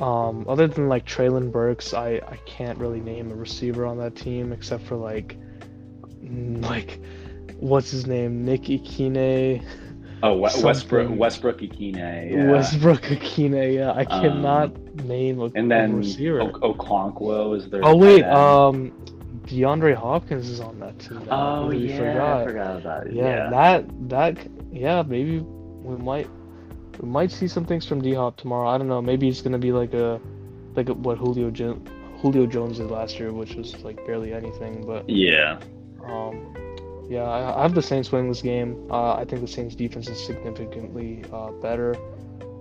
um, 0.00 0.44
other 0.48 0.66
than 0.66 0.88
like 0.88 1.06
Treylon 1.06 1.50
Burks, 1.50 1.94
I 1.94 2.20
I 2.28 2.36
can't 2.44 2.78
really 2.78 3.00
name 3.00 3.30
a 3.32 3.34
receiver 3.34 3.86
on 3.86 3.96
that 3.98 4.14
team 4.14 4.52
except 4.52 4.82
for 4.84 4.96
like 4.96 5.36
mm, 6.22 6.62
like 6.62 7.00
what's 7.58 7.90
his 7.90 8.06
name 8.06 8.44
Nick 8.44 8.62
Ikhine, 8.64 9.62
oh, 10.22 10.34
we- 10.34 10.40
Westbrook. 10.62 11.10
Westbrook 11.16 11.58
Ikhine. 11.60 11.96
Yeah. 12.30 12.50
Westbrook 12.50 13.02
Ikhine. 13.02 13.74
Yeah, 13.74 13.90
I 13.92 14.04
Um, 14.04 14.22
cannot 14.22 14.94
name 15.04 15.40
a, 15.40 15.44
and 15.54 15.70
then 15.70 15.96
receiver. 15.96 16.40
o- 16.42 16.74
Okonkwo 16.74 17.56
is 17.56 17.68
there. 17.70 17.80
oh 17.84 17.96
wait, 17.96 18.24
um, 18.24 18.92
DeAndre 19.46 19.94
Hopkins 19.94 20.48
is 20.48 20.60
on 20.60 20.78
that 20.80 20.98
team. 20.98 21.22
oh 21.30 21.70
yeah, 21.70 21.96
forgot. 21.98 22.40
I 22.40 22.44
forgot 22.44 22.76
about 22.80 23.06
it. 23.06 23.12
yeah, 23.12 23.24
Yeah, 23.24 23.50
that 23.50 23.84
that 24.08 24.38
yeah 24.72 25.02
maybe 25.06 25.38
we 25.40 25.96
might 25.96 26.28
we 27.00 27.08
might 27.08 27.30
see 27.30 27.46
some 27.46 27.64
things 27.64 27.84
from 27.86 28.00
D 28.00 28.14
Hop 28.14 28.36
tomorrow. 28.36 28.68
I 28.68 28.78
don't 28.78 28.88
know. 28.88 29.00
Maybe 29.02 29.28
it's 29.28 29.42
gonna 29.42 29.58
be 29.58 29.70
like 29.72 29.94
a 29.94 30.20
like 30.74 30.88
a, 30.88 30.94
what 30.94 31.18
Julio 31.18 31.50
Julio 32.22 32.46
Jones 32.46 32.78
did 32.78 32.90
last 32.90 33.18
year, 33.20 33.32
which 33.32 33.54
was 33.54 33.76
like 33.84 34.04
barely 34.06 34.32
anything. 34.32 34.84
But 34.86 35.08
yeah. 35.08 35.58
um, 36.04 36.54
yeah, 37.08 37.28
I, 37.28 37.62
have 37.62 37.74
the 37.74 37.82
Saints 37.82 38.10
winning 38.10 38.28
this 38.28 38.42
game. 38.42 38.88
Uh, 38.90 39.14
I 39.14 39.24
think 39.24 39.40
the 39.40 39.48
Saints 39.48 39.74
defense 39.74 40.08
is 40.08 40.24
significantly 40.24 41.24
uh, 41.32 41.52
better 41.52 41.96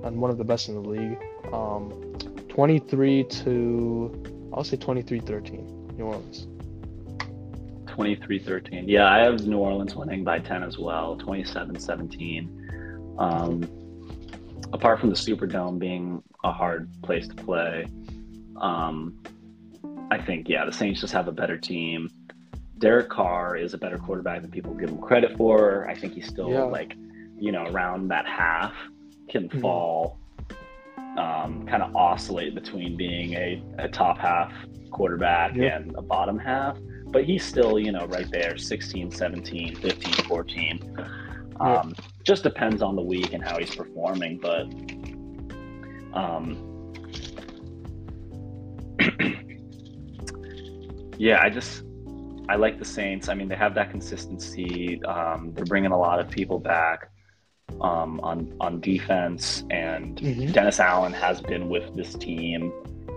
and 0.03 0.17
one 0.17 0.29
of 0.29 0.37
the 0.37 0.43
best 0.43 0.69
in 0.69 0.75
the 0.75 0.87
league. 0.87 1.17
Um, 1.51 2.13
23 2.49 3.23
to 3.23 4.51
I'll 4.53 4.63
say 4.63 4.77
23-13 4.77 5.97
New 5.97 6.05
Orleans. 6.05 6.47
23-13. 7.85 8.83
Yeah, 8.87 9.09
I 9.09 9.19
have 9.19 9.47
New 9.47 9.57
Orleans 9.57 9.95
winning 9.95 10.23
by 10.23 10.39
10 10.39 10.63
as 10.63 10.77
well, 10.77 11.17
27-17. 11.17 13.19
Um, 13.19 13.63
apart 14.73 14.99
from 14.99 15.09
the 15.09 15.15
Superdome 15.15 15.79
being 15.79 16.21
a 16.43 16.51
hard 16.51 16.89
place 17.01 17.27
to 17.27 17.35
play, 17.35 17.87
um, 18.61 19.17
I 20.11 20.21
think 20.21 20.47
yeah, 20.47 20.65
the 20.65 20.73
Saints 20.73 21.01
just 21.01 21.13
have 21.13 21.27
a 21.27 21.31
better 21.31 21.57
team. 21.57 22.09
Derek 22.77 23.09
Carr 23.09 23.55
is 23.55 23.73
a 23.73 23.77
better 23.77 23.97
quarterback 23.97 24.41
than 24.41 24.51
people 24.51 24.73
give 24.73 24.89
him 24.89 24.99
credit 24.99 25.37
for. 25.37 25.87
I 25.87 25.95
think 25.95 26.13
he's 26.13 26.27
still 26.27 26.49
Yeah. 26.49 26.63
like, 26.63 26.95
you 27.39 27.51
know, 27.51 27.63
around 27.65 28.09
that 28.09 28.25
half 28.25 28.73
can 29.29 29.49
Mhm. 29.49 29.61
fall, 29.61 30.17
um, 31.17 31.65
kind 31.65 31.81
of 31.81 31.95
oscillate 31.95 32.53
between 32.53 32.97
being 32.97 33.33
a, 33.33 33.61
a 33.79 33.87
top 33.87 34.17
half 34.17 34.51
quarterback 34.91 35.55
Yep. 35.55 35.81
and 35.81 35.95
a 35.95 36.01
bottom 36.01 36.37
half 36.37 36.77
but 37.15 37.23
he's 37.23 37.45
still, 37.45 37.79
you 37.79 37.93
know, 37.93 38.05
right 38.07 38.29
there 38.29 38.57
16, 38.57 39.09
17, 39.09 39.75
15, 39.75 40.13
14. 40.27 40.81
Um, 41.61 41.93
yeah. 41.97 42.03
Just 42.25 42.43
depends 42.43 42.81
on 42.81 42.97
the 42.97 43.01
week 43.01 43.31
and 43.31 43.41
how 43.41 43.57
he's 43.57 43.73
performing. 43.73 44.37
But 44.37 44.65
um, 46.13 46.91
yeah, 51.17 51.39
I 51.41 51.49
just 51.49 51.84
I 52.47 52.55
like 52.55 52.79
the 52.79 52.85
Saints. 52.85 53.29
I 53.29 53.33
mean, 53.33 53.47
they 53.47 53.55
have 53.55 53.75
that 53.75 53.89
consistency. 53.89 55.03
Um, 55.05 55.51
they're 55.53 55.65
bringing 55.65 55.91
a 55.91 55.97
lot 55.97 56.19
of 56.19 56.29
people 56.29 56.59
back 56.59 57.09
um, 57.81 58.19
on 58.21 58.55
on 58.59 58.79
defense, 58.79 59.63
and 59.69 60.17
mm-hmm. 60.17 60.51
Dennis 60.51 60.79
Allen 60.79 61.13
has 61.13 61.41
been 61.41 61.69
with 61.69 61.95
this 61.95 62.13
team 62.15 62.71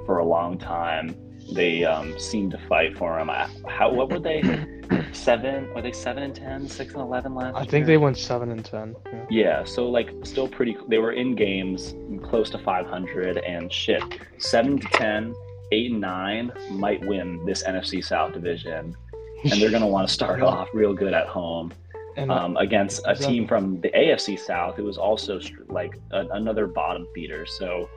for 0.07 0.19
a 0.19 0.25
long 0.25 0.59
time. 0.59 1.15
They 1.53 1.85
um, 1.85 2.19
seem 2.19 2.51
to 2.51 2.59
fight 2.69 2.97
for 2.97 3.19
him. 3.19 3.29
How 3.67 3.93
what 3.93 4.11
were 4.11 4.19
they? 4.19 4.43
seven? 5.13 5.73
Were 5.75 5.83
they 5.83 5.93
seven 5.93 6.23
and 6.23 6.35
10, 6.35 6.69
6 6.69 6.93
and 6.93 7.03
eleven 7.03 7.35
last? 7.35 7.57
I 7.57 7.61
think 7.61 7.73
year? 7.73 7.87
they 7.87 7.97
went 7.97 8.17
seven 8.17 8.51
and 8.51 8.65
ten. 8.65 8.95
Yeah. 9.07 9.27
yeah. 9.31 9.65
So 9.65 9.89
like, 9.89 10.11
still 10.23 10.49
pretty. 10.49 10.77
They 10.89 10.99
were 10.99 11.13
in 11.13 11.35
games 11.35 11.95
close 12.23 12.51
to 12.51 12.59
five 12.59 12.87
hundred, 12.87 13.39
and 13.39 13.73
shit, 13.73 14.03
seven 14.39 14.79
to 14.79 14.89
ten, 14.89 15.35
eight 15.73 15.91
and 15.91 16.01
nine 16.01 16.53
might 16.71 17.05
win 17.07 17.45
this 17.45 17.63
NFC 17.63 18.05
South 18.05 18.33
division, 18.33 18.97
and 19.45 19.61
they're 19.61 19.71
gonna 19.71 19.87
want 19.87 20.07
to 20.07 20.13
start 20.13 20.43
off 20.43 20.69
real 20.73 20.95
good 20.95 21.15
at 21.15 21.27
home. 21.27 21.73
Um, 22.17 22.57
against 22.57 23.03
a 23.07 23.15
team 23.15 23.47
from 23.47 23.81
the 23.81 23.91
AFC 23.91 24.41
South 24.41 24.75
who 24.75 24.83
was 24.83 24.99
also 24.99 25.39
like 25.69 25.97
a, 26.11 26.27
another 26.33 26.67
bottom 26.67 27.07
feeder. 27.15 27.47
So, 27.47 27.89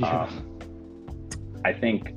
um, 0.00 0.60
I 1.64 1.72
think 1.72 2.14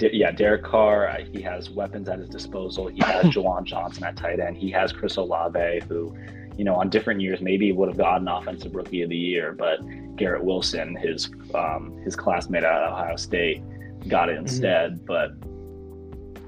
yeah, 0.00 0.30
Derek 0.30 0.64
Carr, 0.64 1.08
uh, 1.08 1.24
he 1.24 1.40
has 1.42 1.70
weapons 1.70 2.08
at 2.08 2.18
his 2.18 2.28
disposal. 2.28 2.88
He 2.88 3.00
has 3.04 3.24
Juwan 3.34 3.64
Johnson 3.64 4.04
at 4.04 4.16
tight 4.16 4.40
end. 4.40 4.56
He 4.56 4.70
has 4.70 4.92
Chris 4.92 5.16
Olave, 5.16 5.80
who, 5.88 6.16
you 6.56 6.64
know, 6.64 6.74
on 6.74 6.90
different 6.90 7.20
years 7.20 7.40
maybe 7.40 7.72
would 7.72 7.88
have 7.88 7.98
gotten 7.98 8.28
offensive 8.28 8.74
rookie 8.74 9.02
of 9.02 9.10
the 9.10 9.16
year, 9.16 9.52
but 9.52 9.80
Garrett 10.16 10.44
Wilson, 10.44 10.96
his 10.96 11.30
um, 11.54 11.96
his 12.04 12.16
classmate 12.16 12.64
at 12.64 12.82
Ohio 12.82 13.16
State, 13.16 13.62
got 14.08 14.28
it 14.28 14.32
mm-hmm. 14.32 14.46
instead. 14.46 14.94
Mm-hmm. 14.94 15.06
But 15.06 15.32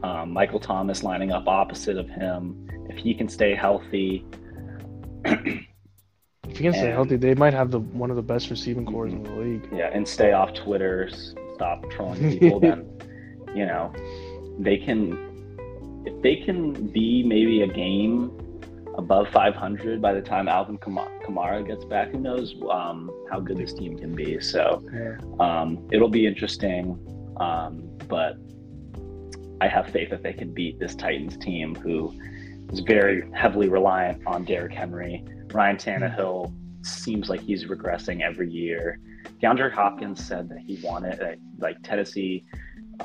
um, 0.03 0.33
Michael 0.33 0.61
Thomas 0.61 1.03
lining 1.03 1.33
up 1.33 1.47
opposite 1.47 1.97
of 1.97 2.09
him, 2.09 2.69
if 2.89 2.97
he 2.97 3.15
can 3.15 3.29
stay 3.29 3.55
healthy. 3.55 4.25
if 5.25 5.67
he 6.49 6.63
can 6.63 6.73
stay 6.73 6.91
healthy, 6.91 7.17
they 7.17 7.35
might 7.35 7.55
have 7.55 7.71
the 7.71 7.81
one 7.81 8.11
of 8.11 8.17
the 8.17 8.23
best 8.23 8.51
receiving 8.51 8.87
corps 8.87 9.07
in 9.07 9.23
the 9.23 9.31
league. 9.33 9.69
Yeah, 9.73 9.91
and 9.93 10.07
stay 10.07 10.33
off 10.33 10.55
Twitter, 10.55 11.11
stop 11.55 11.89
trolling 11.91 12.39
people. 12.39 12.61
then 12.61 12.87
you 13.55 13.67
know, 13.67 13.93
they 14.59 14.77
can 14.77 15.31
if 16.07 16.23
they 16.23 16.37
can 16.37 16.73
be 16.89 17.23
maybe 17.23 17.63
a 17.63 17.67
game 17.67 18.33
above 18.97 19.29
500 19.29 20.01
by 20.03 20.13
the 20.13 20.21
time 20.21 20.49
Alvin 20.49 20.79
Kamara 20.79 21.67
gets 21.67 21.85
back, 21.85 22.11
who 22.11 22.19
knows 22.19 22.55
um, 22.71 23.11
how 23.31 23.41
good 23.41 23.59
this 23.59 23.73
team 23.73 23.97
can 23.99 24.15
be. 24.15 24.41
So 24.41 24.83
um, 25.39 25.87
it'll 25.93 26.09
be 26.09 26.27
interesting, 26.27 26.99
um, 27.37 27.91
but 28.09 28.37
I 29.61 29.69
have 29.69 29.89
faith 29.89 30.11
that 30.11 30.23
they 30.23 30.33
can 30.33 30.53
beat 30.53 30.79
this 30.79 30.95
Titans 30.95 31.37
team, 31.37 31.75
who 31.75 32.15
is 32.73 32.81
very 32.81 33.31
heavily 33.33 33.69
reliant 33.69 34.27
on 34.27 34.45
Derrick 34.45 34.73
Henry. 34.73 35.25
Ryan 35.53 35.77
Tannehill 35.77 36.53
seems 36.83 37.29
like 37.29 37.41
he's 37.41 37.65
regressing 37.65 38.23
every 38.23 38.51
year. 38.51 38.99
DeAndre 39.43 39.73
Hopkins 39.73 40.25
said 40.25 40.49
that 40.49 40.59
he 40.59 40.81
wanted, 40.83 41.41
like 41.59 41.77
Tennessee 41.83 42.45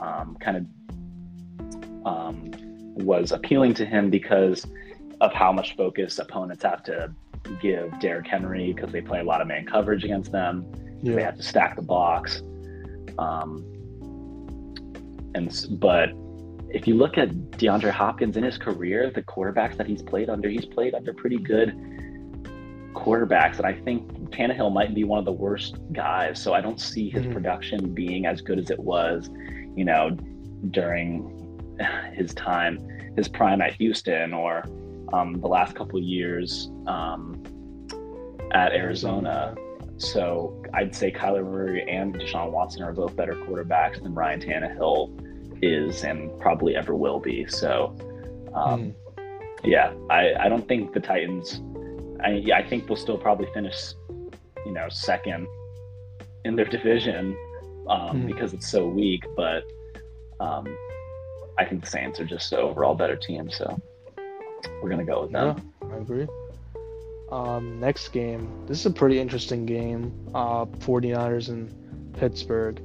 um, 0.02 0.38
kind 0.40 0.58
of 0.58 2.06
um, 2.06 2.52
was 2.96 3.32
appealing 3.32 3.74
to 3.76 3.86
him 3.86 4.10
because 4.10 4.66
of 5.22 5.34
how 5.34 5.52
much 5.52 5.76
focus 5.76 6.20
opponents 6.20 6.64
have 6.64 6.84
to 6.84 7.14
give 7.62 8.00
Derrick 8.00 8.28
Henry 8.28 8.74
because 8.74 8.92
they 8.92 9.02
play 9.02 9.20
a 9.20 9.24
lot 9.24 9.42
of 9.42 9.48
man 9.48 9.66
coverage 9.66 10.04
against 10.04 10.32
them. 10.32 10.66
Yeah. 11.02 11.16
They 11.16 11.24
have 11.24 11.38
to 11.38 11.44
stack 11.44 11.76
the 11.76 11.82
box. 11.82 12.42
Um, 13.18 13.64
and 15.36 15.68
but 15.80 16.10
if 16.76 16.88
you 16.88 16.96
look 16.96 17.18
at 17.18 17.30
DeAndre 17.52 17.90
Hopkins 17.90 18.38
in 18.38 18.44
his 18.44 18.58
career, 18.58 19.10
the 19.10 19.24
quarterbacks 19.24 19.78
that 19.78 19.88
he's 19.88 20.02
played 20.02 20.30
under, 20.30 20.50
he's 20.50 20.66
played 20.66 20.94
under 20.94 21.14
pretty 21.14 21.38
good 21.38 21.74
quarterbacks, 22.94 23.58
and 23.58 23.66
I 23.66 23.74
think 23.74 24.10
Tannehill 24.32 24.74
might 24.74 24.94
be 24.94 25.04
one 25.04 25.20
of 25.20 25.26
the 25.26 25.32
worst 25.32 25.78
guys. 25.92 26.42
So 26.42 26.54
I 26.54 26.62
don't 26.62 26.80
see 26.80 27.10
his 27.10 27.24
mm-hmm. 27.24 27.34
production 27.34 27.94
being 27.94 28.26
as 28.26 28.42
good 28.42 28.60
as 28.60 28.70
it 28.70 28.80
was 28.80 29.30
you 29.76 29.84
know, 29.86 30.12
during 30.72 31.32
his 32.14 32.34
time, 32.34 32.80
his 33.16 33.28
prime 33.28 33.62
at 33.62 33.74
Houston 33.76 34.34
or 34.34 34.64
um, 35.14 35.40
the 35.40 35.48
last 35.48 35.76
couple 35.76 36.00
years 36.02 36.70
um, 36.88 37.44
at 38.54 38.72
Arizona. 38.72 39.56
So 39.98 40.64
I'd 40.74 40.96
say 40.96 41.12
Kyler 41.12 41.44
Murray 41.44 41.90
and 41.90 42.16
Deshaun 42.16 42.52
Watson 42.52 42.84
are 42.84 42.94
both 42.94 43.16
better 43.16 43.34
quarterbacks 43.34 44.02
than 44.02 44.14
Ryan 44.14 44.42
Tannehill 44.42 45.25
is 45.66 46.04
and 46.04 46.38
probably 46.40 46.76
ever 46.76 46.96
will 46.96 47.20
be. 47.20 47.46
So, 47.48 47.96
um, 48.54 48.94
mm. 48.94 48.96
yeah, 49.64 49.94
I, 50.10 50.46
I 50.46 50.50
don't 50.50 50.68
think 50.68 50.94
the 50.94 51.00
Titans. 51.00 51.62
I 52.24 52.44
I 52.54 52.64
think 52.68 52.88
they'll 52.88 52.96
still 52.96 53.18
probably 53.18 53.48
finish, 53.54 53.94
you 54.66 54.72
know, 54.72 54.88
second 54.90 55.48
in 56.46 56.56
their 56.56 56.66
division 56.66 57.36
um, 57.90 58.24
mm. 58.24 58.28
because 58.28 58.54
it's 58.54 58.70
so 58.70 58.88
weak. 58.88 59.24
But 59.36 59.64
um, 60.40 60.66
I 61.58 61.66
think 61.66 61.84
the 61.84 61.90
Saints 61.90 62.20
are 62.20 62.26
just 62.26 62.50
the 62.50 62.58
overall 62.58 62.96
better 62.96 63.16
team. 63.16 63.50
So 63.50 63.80
we're 64.82 64.90
gonna 64.90 65.06
go 65.06 65.24
with 65.24 65.32
them. 65.32 65.74
Yeah, 65.82 65.88
I 65.94 65.98
agree. 65.98 66.28
Um, 67.32 67.80
next 67.80 68.10
game. 68.10 68.66
This 68.68 68.80
is 68.80 68.86
a 68.86 68.92
pretty 68.92 69.20
interesting 69.20 69.66
game. 69.66 70.14
Uh, 70.34 70.66
49ers 70.66 71.50
and 71.50 72.14
Pittsburgh. 72.14 72.82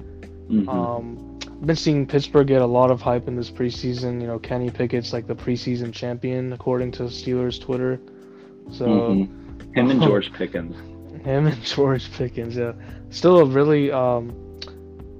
Mm-hmm. 0.48 0.68
Um, 0.68 1.29
been 1.64 1.76
seeing 1.76 2.06
Pittsburgh 2.06 2.46
get 2.46 2.62
a 2.62 2.66
lot 2.66 2.90
of 2.90 3.00
hype 3.00 3.28
in 3.28 3.36
this 3.36 3.50
preseason. 3.50 4.20
You 4.20 4.26
know, 4.26 4.38
Kenny 4.38 4.70
Pickett's 4.70 5.12
like 5.12 5.26
the 5.26 5.34
preseason 5.34 5.92
champion 5.92 6.52
according 6.52 6.92
to 6.92 7.04
Steelers 7.04 7.60
Twitter. 7.60 8.00
So 8.70 8.86
mm-hmm. 8.86 9.72
him 9.72 9.90
and 9.90 10.02
George 10.02 10.32
Pickens. 10.32 10.76
Him 11.22 11.46
and 11.46 11.62
George 11.62 12.10
Pickens, 12.12 12.56
yeah. 12.56 12.72
Still 13.10 13.40
a 13.40 13.44
really 13.44 13.92
um, 13.92 14.58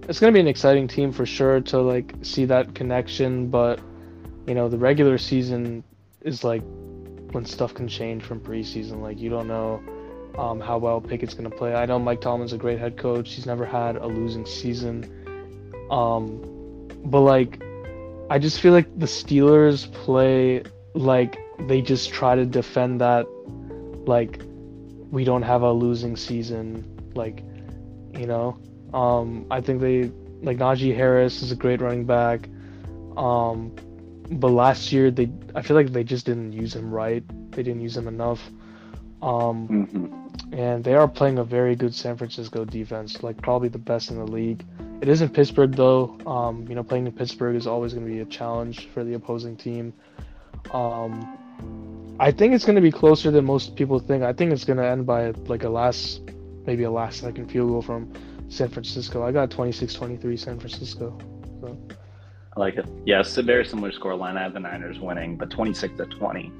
it's 0.09 0.19
gonna 0.19 0.33
be 0.33 0.41
an 0.41 0.49
exciting 0.49 0.89
team 0.89 1.13
for 1.13 1.27
sure 1.27 1.61
to 1.61 1.79
like 1.81 2.15
see 2.23 2.45
that 2.47 2.75
connection. 2.75 3.49
But 3.49 3.81
you 4.47 4.55
know, 4.55 4.69
the 4.69 4.79
regular 4.79 5.19
season 5.19 5.85
is 6.23 6.43
like 6.43 6.63
when 7.33 7.45
stuff 7.45 7.75
can 7.75 7.87
change 7.87 8.23
from 8.23 8.41
preseason. 8.41 9.03
Like 9.03 9.19
you 9.19 9.29
don't 9.29 9.47
know 9.47 9.83
um, 10.39 10.59
how 10.59 10.79
well 10.79 11.01
Pickett's 11.01 11.35
gonna 11.35 11.51
play. 11.51 11.75
I 11.75 11.85
know 11.85 11.99
Mike 11.99 12.21
Tomlin's 12.21 12.53
a 12.53 12.59
great 12.59 12.79
head 12.79 12.97
coach. 12.97 13.35
He's 13.35 13.47
never 13.47 13.67
had 13.67 13.97
a 13.97 14.07
losing 14.07 14.47
season. 14.47 15.20
Um, 15.91 16.89
but 17.05 17.21
like, 17.21 17.63
I 18.31 18.39
just 18.39 18.61
feel 18.61 18.73
like 18.73 18.99
the 18.99 19.07
Steelers 19.07 19.93
play 19.93 20.63
like 20.95 21.39
they 21.69 21.83
just 21.83 22.11
try 22.13 22.35
to 22.35 22.47
defend 22.47 23.01
that, 23.01 23.27
like 24.07 24.43
we 25.11 25.25
don't 25.25 25.43
have 25.43 25.63
a 25.63 25.73
losing 25.73 26.17
season. 26.17 27.13
Like, 27.15 27.43
you 28.15 28.27
know, 28.27 28.59
um, 28.95 29.47
I 29.51 29.61
think 29.61 29.81
they 29.81 30.11
like 30.43 30.59
Najee 30.59 30.95
Harris 30.95 31.43
is 31.43 31.53
a 31.53 31.57
great 31.57 31.81
running 31.81 32.07
back. 32.07 32.49
Um, 33.17 33.75
but 34.31 34.49
last 34.49 34.93
year 34.93 35.11
they 35.11 35.31
I 35.55 35.63
feel 35.63 35.77
like 35.77 35.93
they 35.93 36.05
just 36.05 36.27
didn't 36.27 36.53
use 36.53 36.75
him 36.75 36.93
right. 36.93 37.25
They 37.53 37.63
didn't 37.63 37.81
use 37.81 37.97
him 37.97 38.09
enough. 38.09 38.41
Um, 39.23 39.69
mm-hmm. 39.69 40.55
and 40.55 40.83
they 40.83 40.95
are 40.95 41.07
playing 41.07 41.39
a 41.39 41.45
very 41.45 41.77
good 41.77 41.95
San 41.95 42.17
Francisco 42.17 42.65
defense, 42.65 43.23
like 43.23 43.37
probably 43.43 43.69
the 43.69 43.79
best 43.79 44.11
in 44.11 44.17
the 44.17 44.25
league. 44.25 44.65
It 45.01 45.09
is 45.09 45.23
in 45.23 45.31
Pittsburgh 45.31 45.73
though. 45.73 46.19
Um, 46.27 46.67
you 46.69 46.75
know, 46.75 46.83
playing 46.83 47.07
in 47.07 47.13
Pittsburgh 47.13 47.57
is 47.57 47.67
always 47.67 47.95
going 47.95 48.07
to 48.07 48.13
be 48.13 48.21
a 48.21 48.27
challenge 48.27 48.89
for 48.89 49.03
the 49.03 49.15
opposing 49.15 49.57
team. 49.57 49.93
Um, 50.73 52.17
I 52.21 52.31
think 52.31 52.55
it's 52.55 52.67
going 52.67 52.77
to 52.77 52.83
be 52.83 52.93
closer 52.93 53.31
than 53.31 53.47
most 53.47 53.77
people 53.77 53.99
think. 53.99 54.23
I 54.23 54.33
think 54.33 54.53
it's 54.53 54.65
going 54.65 54.77
to 54.77 54.87
end 54.87 55.07
by 55.07 55.31
like 55.47 55.65
a 55.65 55.71
last, 55.71 56.21
maybe 56.67 56.83
a 56.83 56.91
last 56.91 57.21
second 57.21 57.51
field 57.51 57.71
goal 57.71 57.83
from 57.83 58.13
San 58.49 58.69
Francisco. 58.69 59.23
I 59.23 59.33
got 59.33 59.51
26-23 59.51 60.39
San 60.39 60.59
Francisco. 60.59 61.17
So. 61.63 61.79
I 62.57 62.61
like 62.61 62.77
it. 62.77 62.87
Yeah, 63.07 63.21
it's 63.21 63.37
a 63.39 63.43
very 63.43 63.65
similar 63.65 63.93
score 63.93 64.15
line. 64.15 64.37
I 64.37 64.43
have 64.43 64.53
the 64.53 64.61
Niners 64.61 64.99
winning, 64.99 65.37
but 65.37 65.51
26 65.51 65.97
to 65.97 66.05
20. 66.07 66.53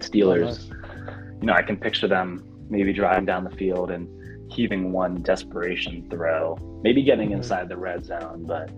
Steelers. 0.00 0.70
Oh, 0.70 1.36
You 1.40 1.46
know, 1.46 1.54
I 1.54 1.62
can 1.62 1.76
picture 1.76 2.08
them 2.08 2.44
maybe 2.68 2.92
driving 2.92 3.24
down 3.24 3.44
the 3.44 3.50
field 3.50 3.90
and 3.90 4.06
heaving 4.50 4.92
one 4.92 5.22
desperation 5.22 6.08
throw, 6.10 6.56
maybe 6.82 7.02
getting 7.02 7.28
mm-hmm. 7.28 7.38
inside 7.38 7.68
the 7.68 7.76
red 7.76 8.04
zone, 8.04 8.44
but 8.46 8.70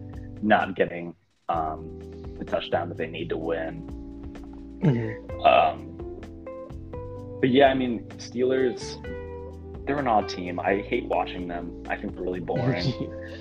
not 0.43 0.75
getting 0.77 1.15
um, 1.49 1.99
the 2.39 2.45
touchdown 2.45 2.89
that 2.89 2.99
they 2.99 3.07
need 3.07 3.29
to 3.29 3.37
win. 3.37 3.87
Mm-hmm. 4.83 5.41
Um, 5.41 5.87
but 7.41 7.51
yeah, 7.51 7.67
I 7.67 7.75
mean, 7.75 8.05
Steelers 8.17 8.99
they're 9.87 9.99
an 9.99 10.07
odd 10.07 10.29
team. 10.29 10.61
I 10.61 10.83
hate 10.83 11.07
watching 11.07 11.49
them. 11.49 11.83
I 11.89 11.97
think 11.97 12.15
they're 12.15 12.23
really 12.23 12.39
boring. 12.39 12.93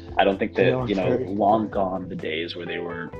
I 0.17 0.23
don't 0.23 0.39
think 0.39 0.55
that 0.55 0.87
you 0.89 0.95
know, 0.95 1.17
long 1.27 1.69
gone 1.69 2.09
the 2.09 2.15
days 2.15 2.55
where 2.55 2.65
they 2.65 2.79
were 2.79 3.11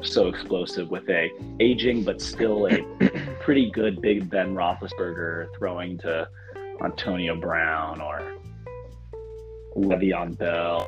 so 0.00 0.28
explosive 0.28 0.90
with 0.90 1.08
a 1.10 1.28
aging 1.60 2.04
but 2.04 2.22
still 2.22 2.66
a 2.66 2.80
pretty 3.40 3.70
good 3.70 4.00
Big 4.00 4.30
Ben 4.30 4.54
Roethlisberger 4.54 5.48
throwing 5.58 5.98
to 5.98 6.28
Antonio 6.82 7.34
Brown 7.38 8.00
or 8.00 8.37
Le'Veon 9.78 10.36
Bell 10.36 10.86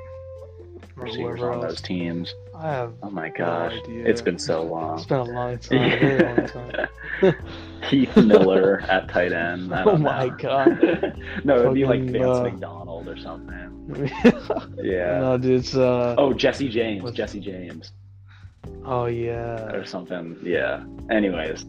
receivers 0.97 1.41
on 1.43 1.61
those 1.61 1.81
teams. 1.81 2.35
I 2.55 2.69
have 2.69 2.93
Oh 3.03 3.09
my 3.11 3.31
gosh, 3.31 3.73
idea. 3.85 4.05
it's 4.05 4.21
been 4.21 4.39
so 4.39 4.63
long. 4.63 4.99
It's 4.99 5.07
been 5.07 5.19
a 5.19 5.25
long 5.25 5.59
time, 5.59 6.03
a 6.03 6.23
long 6.37 6.47
time. 6.47 7.35
Heath 7.89 8.15
Miller 8.17 8.83
at 8.89 9.09
tight 9.09 9.33
end. 9.33 9.73
Oh 9.87 9.97
my 9.97 10.27
know. 10.27 10.37
god. 10.37 11.23
no, 11.45 11.59
it'd 11.61 11.75
be 11.75 11.87
like 11.87 12.03
Vance 12.03 12.39
uh, 12.39 12.43
McDonald 12.43 13.09
or 13.09 13.17
something. 13.19 14.11
Yeah. 14.83 15.21
No, 15.21 15.39
dude, 15.39 15.61
it's 15.61 15.75
uh. 15.75 16.15
Oh, 16.19 16.33
Jesse 16.35 16.69
James. 16.69 17.03
What's- 17.03 17.17
Jesse 17.17 17.41
James 17.41 17.93
Oh 18.85 19.07
yeah. 19.07 19.73
or 19.73 19.85
something. 19.87 20.37
Yeah. 20.43 20.85
Anyways, 21.11 21.65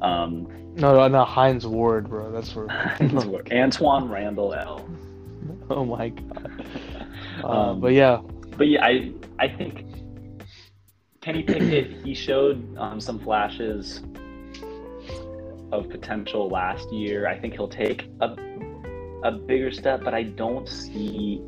um, 0.00 0.46
No, 0.76 0.94
no, 0.94 1.08
no, 1.08 1.24
Hines 1.24 1.66
Ward, 1.66 2.08
bro. 2.08 2.30
That's 2.30 2.52
for. 2.52 2.68
Antwaan 2.68 4.08
Randle 4.08 4.54
El 4.54 4.86
oh 5.76 5.84
my 5.84 6.08
god. 6.10 6.66
Uh, 7.42 7.48
Um, 7.48 7.80
but 7.80 7.94
yeah, 7.94 8.20
But 8.58 8.68
yeah, 8.68 8.84
I 8.84 9.12
I 9.38 9.48
think 9.48 9.86
Kenny 11.22 11.42
Pickett 11.42 12.04
he 12.04 12.12
showed 12.12 12.76
um, 12.76 13.00
some 13.00 13.18
flashes 13.18 14.02
of 15.72 15.88
potential 15.88 16.48
last 16.48 16.92
year. 16.92 17.26
I 17.26 17.38
think 17.38 17.54
he'll 17.54 17.68
take 17.68 18.10
a 18.20 18.36
a 19.22 19.32
bigger 19.32 19.70
step, 19.70 20.02
but 20.04 20.12
I 20.12 20.24
don't 20.24 20.68
see 20.68 21.40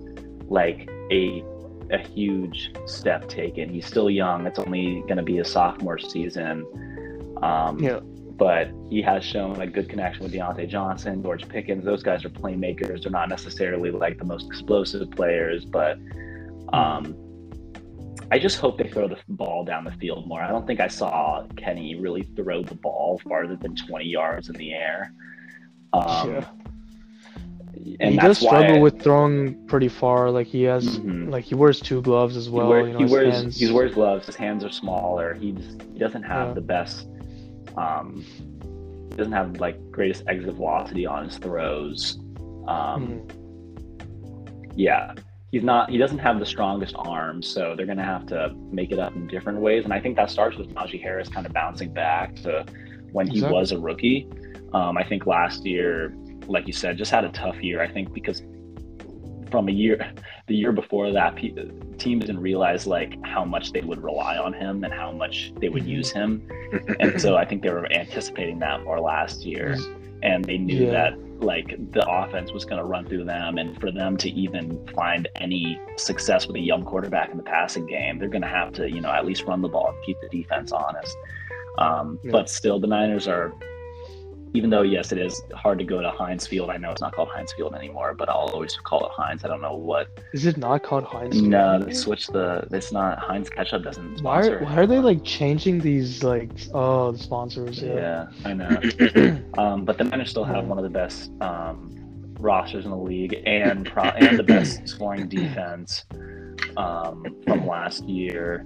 like 0.49 0.89
a 1.11 1.45
a 1.91 1.99
huge 1.99 2.73
step 2.87 3.29
taken. 3.29 3.69
He's 3.69 3.87
still 3.87 4.09
young. 4.09 4.47
It's 4.47 4.59
only 4.59 5.03
going 5.03 5.19
to 5.19 5.23
be 5.23 5.39
a 5.39 5.45
sophomore 5.45 5.99
season. 5.99 6.65
Um, 7.43 7.79
yeah, 7.79 8.01
but 8.37 8.71
he 8.91 9.03
has 9.03 9.25
shown 9.25 9.61
a 9.61 9.67
good 9.67 9.89
connection 9.89 10.23
with 10.25 10.33
Diontae 10.33 10.69
Johnson, 10.69 11.23
George 11.23 11.49
Pickens. 11.49 11.85
Those 11.85 12.03
guys 12.03 12.25
are 12.25 12.31
playmakers. 12.31 13.03
They're 13.03 13.13
not 13.13 13.29
necessarily 13.29 13.91
like 13.91 14.19
the 14.19 14.25
most 14.25 14.47
explosive 14.47 15.11
players, 15.11 15.65
but 15.65 15.99
um, 16.73 17.15
I 18.31 18.39
just 18.39 18.59
hope 18.59 18.79
they 18.79 18.89
throw 18.89 19.09
the 19.09 19.19
ball 19.29 19.65
down 19.65 19.85
the 19.85 19.93
field 19.93 20.27
more. 20.27 20.41
I 20.43 20.49
don't 20.49 20.67
think 20.67 20.81
I 20.81 20.89
saw 20.89 21.47
Kenny 21.57 21.95
really 21.97 22.23
throw 22.37 22.63
the 22.63 22.75
ball 22.75 23.21
farther 23.29 23.57
than 23.57 23.77
20 23.77 24.05
yards 24.07 24.49
in 24.49 24.55
the 24.57 24.73
air. 24.73 25.13
Um, 25.93 26.35
yeah. 26.35 26.47
And 28.01 28.13
he 28.13 28.19
does 28.19 28.39
struggle 28.39 28.75
why 28.77 28.79
with 28.81 29.03
throwing 29.03 29.67
pretty 29.67 29.89
far. 29.89 30.31
Like 30.31 30.47
he 30.47 30.63
has, 30.65 30.99
Mhm. 31.01 31.31
like 31.31 31.45
he 31.45 31.55
wears 31.55 31.81
two 31.81 32.01
gloves 32.01 32.37
as 32.37 32.49
well. 32.49 32.67
he, 32.67 32.71
wear- 32.71 32.87
you 32.87 32.93
know, 32.93 32.99
he 33.01 33.05
wears 33.07 33.35
hands- 33.35 33.59
he 33.59 33.73
wears 33.73 33.95
gloves. 33.95 34.27
His 34.27 34.37
hands 34.37 34.65
are 34.65 34.71
smaller. 34.71 35.35
He 35.35 35.53
just, 35.53 35.83
he 35.93 35.99
doesn't 35.99 36.23
have 36.23 36.49
Yeah. 36.49 36.55
the 36.55 36.61
best. 36.61 37.09
Um, 37.77 38.25
he 39.11 39.17
doesn't 39.17 39.33
have 39.33 39.61
like 39.61 39.77
greatest 39.91 40.25
exit 40.29 40.55
velocity 40.55 41.07
on 41.07 41.25
his 41.29 41.39
throws. 41.39 42.19
Um, 42.67 43.23
Mhm. 43.27 43.33
yeah 44.77 45.13
he's 45.51 45.63
not 45.63 45.91
he 45.91 45.99
doesn't 45.99 46.19
have 46.19 46.39
the 46.39 46.47
strongest 46.47 46.95
arms 46.97 47.47
so 47.47 47.75
they're 47.77 47.85
going 47.87 47.99
to 47.99 48.05
have 48.05 48.25
to 48.27 48.55
make 48.71 48.91
it 48.91 48.99
up 48.99 49.15
in 49.15 49.27
different 49.27 49.61
ways 49.61 49.85
and 49.85 49.93
i 49.93 50.01
think 50.01 50.17
that 50.17 50.31
starts 50.31 50.57
with 50.57 50.73
najee 50.75 51.01
harris 51.01 51.29
kind 51.29 51.45
of 51.47 51.53
bouncing 51.53 51.93
back 51.93 52.35
to 52.37 52.65
when 53.13 53.27
he 53.27 53.35
Exactly. 53.39 53.59
was 53.59 53.73
a 53.73 53.79
rookie 53.79 54.29
um, 54.73 54.97
i 54.97 55.05
think 55.05 55.27
last 55.27 55.67
year 55.67 56.15
like 56.47 56.67
you 56.67 56.73
said 56.73 56.97
just 56.97 57.11
had 57.11 57.25
a 57.25 57.29
tough 57.31 57.63
year 57.63 57.83
i 57.83 57.89
think 57.89 58.15
because 58.15 58.43
from 59.53 59.69
a 59.69 59.73
year 59.73 60.13
the 60.49 60.57
year 60.57 60.73
before 60.73 61.13
that 61.13 61.37
pe- 61.37 61.55
teams 61.99 62.25
didn't 62.25 62.41
realize 62.41 62.87
like 62.87 63.13
how 63.25 63.45
much 63.45 63.71
they 63.73 63.83
would 63.83 64.03
rely 64.03 64.37
on 64.39 64.53
him 64.53 64.83
and 64.83 64.93
how 64.93 65.13
much 65.13 65.53
they 65.61 65.69
would 65.69 65.85
Mhm. 65.85 65.89
use 65.99 66.11
him 66.11 66.43
and 67.01 67.21
so 67.21 67.37
i 67.37 67.45
think 67.45 67.63
they 67.63 67.71
were 67.71 67.87
anticipating 67.93 68.59
that 68.61 68.83
more 68.83 68.99
last 68.99 69.45
year 69.45 69.77
and 70.25 70.45
they 70.45 70.59
knew 70.59 70.87
Yeah. 70.87 70.91
that 70.93 71.13
like 71.53 71.69
the 71.91 72.05
offense 72.09 72.53
was 72.53 72.65
going 72.65 72.79
to 72.81 72.85
run 72.85 73.05
through 73.05 73.25
them 73.25 73.59
and 73.59 73.79
for 73.81 73.91
them 73.91 74.17
to 74.19 74.31
even 74.31 74.65
find 74.95 75.29
any 75.37 75.79
success 75.97 76.47
with 76.47 76.55
a 76.57 76.61
young 76.61 76.85
quarterback 76.85 77.31
in 77.33 77.37
the 77.37 77.43
passing 77.43 77.85
game 77.87 78.19
they're 78.19 78.29
going 78.37 78.49
to 78.51 78.55
have 78.61 78.73
to 78.79 78.89
you 78.91 79.01
know 79.01 79.11
at 79.11 79.27
least 79.27 79.43
run 79.45 79.61
the 79.61 79.69
ball 79.69 79.89
and 79.89 79.97
keep 80.07 80.17
the 80.23 80.29
defense 80.41 80.73
honest 80.73 81.17
um, 81.79 82.19
Yeah. 82.23 82.31
but 82.33 82.49
still 82.49 82.79
the 82.81 82.87
niners 82.87 83.27
are 83.29 83.53
even 84.55 84.71
though 84.71 84.83
yes 84.83 85.13
it 85.13 85.19
is 85.19 85.43
hard 85.55 85.79
to 85.79 85.85
go 85.85 86.01
to 86.01 86.11
heinz 86.11 86.47
field 86.47 86.71
i 86.71 86.77
know 86.77 86.91
it's 86.91 87.01
not 87.01 87.15
called 87.15 87.29
heinz 87.29 87.53
field 87.53 87.75
anymore 87.75 88.15
but 88.15 88.29
i'll 88.29 88.51
always 88.53 88.77
call 88.77 89.05
it 89.07 89.13
heinz 89.13 89.45
i 89.45 89.49
don't 89.49 89.61
know 89.63 89.75
what 89.75 90.09
Is 90.33 90.47
it 90.47 90.57
not 90.57 90.83
called 90.83 91.05
Heinz? 91.05 91.35
Field 91.35 91.49
no 91.49 91.69
anymore? 91.71 91.87
they 91.89 91.95
switched 91.95 92.33
the 92.33 92.67
it's 92.71 92.93
not 92.93 93.19
heinz 93.19 93.49
ketchup 93.49 93.83
doesn't 93.85 94.23
Why 94.23 94.47
are, 94.47 94.59
why 94.65 94.77
are 94.77 94.87
they 94.87 94.99
like 94.99 95.25
changing 95.25 95.81
these 95.81 96.23
like 96.23 96.51
oh 96.75 97.13
the 97.13 97.19
sponsors? 97.19 97.83
Yeah. 97.83 97.95
yeah 97.95 98.27
i 98.45 98.53
know 98.53 98.69
Um, 99.59 99.85
but 99.85 99.99
the 99.99 100.05
Niners 100.05 100.31
still 100.31 100.45
have 100.45 100.67
one 100.67 100.79
of 100.79 100.85
the 100.85 100.91
best 100.91 101.31
um, 101.41 101.91
rosters 102.41 102.85
in 102.85 102.91
the 102.91 102.97
league 102.97 103.35
and 103.47 103.87
pro- 103.87 104.05
and 104.05 104.39
the 104.39 104.43
best 104.43 104.89
scoring 104.89 105.29
defense 105.39 106.05
um, 106.77 107.25
from 107.45 107.67
last 107.67 108.05
year. 108.09 108.65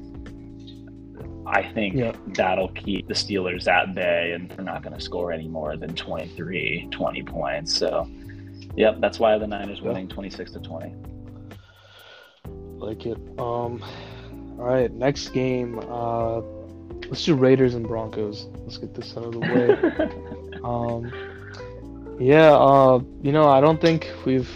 I 1.47 1.62
think 1.72 1.94
Yeah. 1.94 2.12
that'll 2.34 2.68
keep 2.68 3.07
the 3.07 3.14
Steelers 3.14 3.68
at 3.68 3.94
bay, 3.94 4.32
and 4.34 4.51
they're 4.51 4.64
not 4.64 4.82
going 4.82 4.94
to 4.94 5.01
score 5.01 5.30
any 5.32 5.47
more 5.49 5.76
than 5.76 5.94
23, 5.94 6.88
20 6.90 7.22
points. 7.22 7.72
So, 7.76 8.09
yep, 8.76 8.97
that's 9.01 9.18
why 9.20 9.38
the 9.38 9.47
Niners 9.47 9.80
Yeah. 9.80 9.88
winning 9.88 10.09
26 10.09 10.51
to 10.53 10.61
20. 10.61 10.94
like 12.78 13.07
it. 13.07 13.16
Um, 13.38 13.82
all 14.59 14.64
right, 14.66 14.92
next 14.92 15.30
game. 15.30 15.78
Uh, 15.88 16.40
let's 17.09 17.24
do 17.24 17.34
Raiders 17.34 17.74
and 17.74 17.86
Broncos. 17.88 18.49
Let's 18.64 18.76
get 18.76 18.94
this 18.94 19.16
out 19.16 19.24
of 19.24 19.32
the 19.32 19.38
way. 19.40 20.61
um, 20.64 21.11
yeah. 22.20 22.53
Uh, 22.55 23.01
you 23.22 23.32
know, 23.32 23.49
I 23.49 23.61
don't 23.62 23.80
think 23.80 24.11
we've 24.26 24.51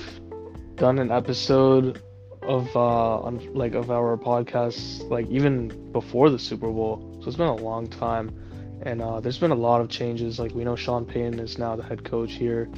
done 0.77 0.99
an 0.99 1.11
episode 1.11 2.03
of 2.51 2.75
uh, 2.75 3.21
on, 3.21 3.55
like 3.55 3.75
of 3.75 3.91
our 3.93 4.17
podcast 4.17 5.09
like 5.09 5.27
even 5.29 5.93
before 5.93 6.31
the 6.31 6.39
Super 6.39 6.69
Bowl. 6.69 7.19
So 7.23 7.29
it's 7.29 7.37
been 7.37 7.47
a 7.47 7.55
long 7.55 7.87
time, 7.87 8.35
and 8.83 9.01
uh, 9.01 9.21
there's 9.21 9.39
been 9.39 9.53
a 9.53 9.63
lot 9.69 9.81
of 9.81 9.89
changes. 9.89 10.41
Like 10.41 10.53
we 10.53 10.65
know 10.65 10.75
Sean 10.75 11.05
Payton 11.07 11.39
is 11.39 11.59
now 11.59 11.77
the 11.77 11.85
head 11.85 12.05
coach 12.05 12.33
here. 12.33 12.69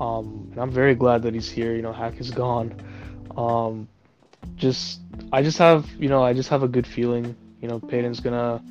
Um, 0.00 0.48
and 0.52 0.58
I'm 0.58 0.70
very 0.70 0.94
glad 0.94 1.22
that 1.22 1.34
he's 1.34 1.50
here. 1.50 1.76
You 1.76 1.82
know, 1.82 1.92
Hack 1.92 2.18
is 2.18 2.30
gone. 2.30 2.74
Um, 3.36 3.88
just 4.56 5.00
I 5.32 5.42
just 5.42 5.58
have 5.58 5.86
you 5.98 6.08
know 6.08 6.22
I 6.24 6.32
just 6.32 6.48
have 6.48 6.62
a 6.62 6.68
good 6.68 6.86
feeling. 6.86 7.36
You 7.60 7.68
know, 7.68 7.80
Payton's 7.80 8.20
gonna 8.20 8.62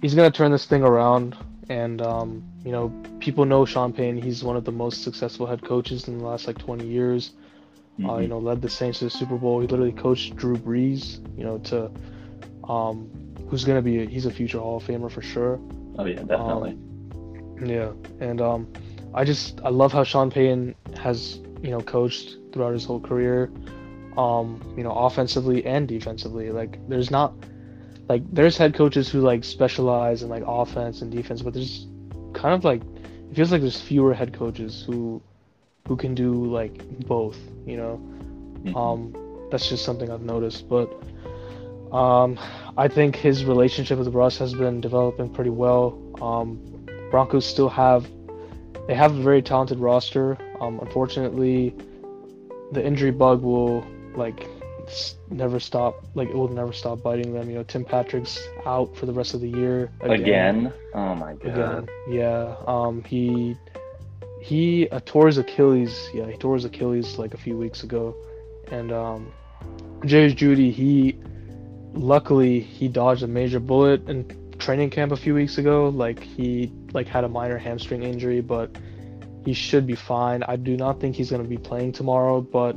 he's 0.00 0.16
gonna 0.16 0.32
turn 0.32 0.50
this 0.50 0.66
thing 0.66 0.82
around, 0.82 1.36
and 1.68 2.02
um, 2.02 2.42
you 2.64 2.72
know 2.72 2.92
people 3.20 3.44
know 3.44 3.64
Sean 3.64 3.92
Payton. 3.92 4.20
He's 4.20 4.42
one 4.42 4.56
of 4.56 4.64
the 4.64 4.72
most 4.72 5.04
successful 5.04 5.46
head 5.46 5.62
coaches 5.62 6.08
in 6.08 6.18
the 6.18 6.24
last 6.24 6.48
like 6.48 6.58
20 6.58 6.88
years. 6.88 7.30
Uh, 7.98 8.04
Mhm. 8.16 8.22
you 8.22 8.28
know, 8.28 8.38
led 8.38 8.62
the 8.62 8.68
Saints 8.68 8.98
to 9.00 9.04
the 9.04 9.10
Super 9.10 9.36
Bowl. 9.36 9.60
He 9.60 9.66
literally 9.66 9.92
coached 9.92 10.34
Drew 10.36 10.56
Brees. 10.56 11.20
You 11.38 11.44
know, 11.44 11.58
to 11.58 11.90
um, 12.68 13.08
who's 13.48 13.64
gonna 13.64 13.82
be 13.82 14.02
a, 14.02 14.06
he's 14.06 14.26
a 14.26 14.30
future 14.30 14.58
Hall 14.58 14.76
of 14.78 14.84
Famer 14.84 15.10
for 15.10 15.22
sure. 15.22 15.60
oh 15.98 16.04
yeah, 16.06 16.22
definitely. 16.22 16.78
Yeah, 17.64 17.92
and 18.20 18.40
um, 18.40 18.66
I 19.14 19.24
just 19.24 19.60
I 19.62 19.68
love 19.68 19.92
how 19.92 20.04
Sean 20.04 20.30
Payton 20.30 20.74
has 20.98 21.40
you 21.62 21.70
know 21.70 21.80
coached 21.80 22.36
throughout 22.52 22.72
his 22.72 22.84
whole 22.84 22.98
career, 23.00 23.50
um, 24.16 24.60
you 24.76 24.82
know 24.82 24.92
offensively 24.92 25.64
and 25.66 25.86
defensively. 25.86 26.50
Like 26.50 26.78
there's 26.88 27.10
not 27.10 27.34
like 28.08 28.22
there's 28.32 28.56
head 28.56 28.74
coaches 28.74 29.08
who 29.08 29.20
like 29.20 29.44
specialize 29.44 30.22
in 30.22 30.28
like 30.30 30.44
offense 30.46 31.02
and 31.02 31.12
defense, 31.12 31.42
but 31.42 31.52
there's 31.52 31.86
kind 32.32 32.54
of 32.54 32.64
like 32.64 32.80
it 33.30 33.34
feels 33.36 33.52
like 33.52 33.60
there's 33.60 33.80
fewer 33.80 34.14
head 34.14 34.32
coaches 34.32 34.82
who 34.86 35.22
who 35.88 35.96
can 35.96 36.14
do 36.14 36.32
like 36.32 37.06
both. 37.06 37.36
You 37.66 37.76
know, 37.76 38.00
Mhm. 38.64 38.76
um, 38.76 39.48
that's 39.50 39.68
just 39.68 39.84
something 39.84 40.10
I've 40.10 40.22
noticed. 40.22 40.68
But 40.68 40.92
um, 41.92 42.38
I 42.76 42.88
think 42.88 43.16
his 43.16 43.44
relationship 43.44 43.98
with 43.98 44.08
Russ 44.14 44.38
has 44.38 44.54
been 44.54 44.80
developing 44.80 45.28
pretty 45.28 45.50
well. 45.50 45.98
Um, 46.20 46.58
Broncos 47.10 47.44
still 47.44 47.68
have 47.68 48.06
they 48.88 48.94
have 48.94 49.16
a 49.16 49.22
very 49.22 49.42
talented 49.42 49.78
roster. 49.78 50.36
Um, 50.60 50.80
unfortunately, 50.80 51.74
the 52.72 52.84
injury 52.84 53.10
bug 53.12 53.42
will 53.42 53.84
like 54.16 54.48
never 55.30 55.60
stop. 55.60 56.04
Like 56.14 56.28
it 56.28 56.34
will 56.34 56.48
never 56.48 56.72
stop 56.72 57.02
biting 57.02 57.32
them. 57.32 57.48
You 57.48 57.56
know, 57.56 57.62
Tim 57.62 57.84
Patrick's 57.84 58.38
out 58.66 58.96
for 58.96 59.06
the 59.06 59.12
rest 59.12 59.34
of 59.34 59.40
the 59.40 59.48
year 59.48 59.90
Again? 60.00 60.72
Oh 60.94 61.14
my 61.14 61.34
god. 61.34 61.46
Again, 61.46 61.88
yeah. 62.08 62.56
Um, 62.66 63.04
he 63.04 63.56
he 64.42 64.88
uh, 64.88 65.00
tore 65.04 65.28
his 65.28 65.38
Achilles. 65.38 66.10
Yeah, 66.12 66.26
he 66.26 66.36
tore 66.36 66.54
his 66.54 66.64
Achilles 66.64 67.16
like 67.16 67.32
a 67.32 67.36
few 67.36 67.56
weeks 67.56 67.84
ago, 67.84 68.16
and 68.70 68.90
um, 68.90 69.32
Jerry 70.04 70.34
Jeudy. 70.34 70.72
He 70.72 71.16
luckily 71.94 72.60
he 72.60 72.88
dodged 72.88 73.22
a 73.22 73.28
major 73.28 73.60
bullet 73.60 74.08
in 74.08 74.26
training 74.58 74.90
camp 74.90 75.12
a 75.12 75.16
few 75.16 75.34
weeks 75.34 75.58
ago. 75.58 75.88
Like 75.90 76.20
he 76.20 76.72
like 76.92 77.06
had 77.06 77.22
a 77.22 77.28
minor 77.28 77.56
hamstring 77.56 78.02
injury, 78.02 78.40
but 78.40 78.76
he 79.44 79.52
should 79.52 79.86
be 79.86 79.94
fine. 79.94 80.42
I 80.42 80.56
do 80.56 80.76
not 80.76 81.00
think 81.00 81.14
he's 81.14 81.30
going 81.30 81.42
to 81.42 81.48
be 81.48 81.58
playing 81.58 81.92
tomorrow, 81.92 82.40
but 82.40 82.76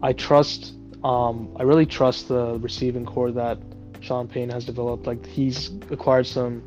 I 0.00 0.12
trust. 0.12 0.74
Um, 1.02 1.54
I 1.58 1.64
really 1.64 1.86
trust 1.86 2.28
the 2.28 2.58
receiving 2.60 3.04
core 3.04 3.32
that 3.32 3.58
Sean 4.00 4.28
Payton 4.28 4.50
has 4.50 4.64
developed. 4.64 5.08
Like 5.08 5.26
he's 5.26 5.70
acquired 5.90 6.28
some 6.28 6.62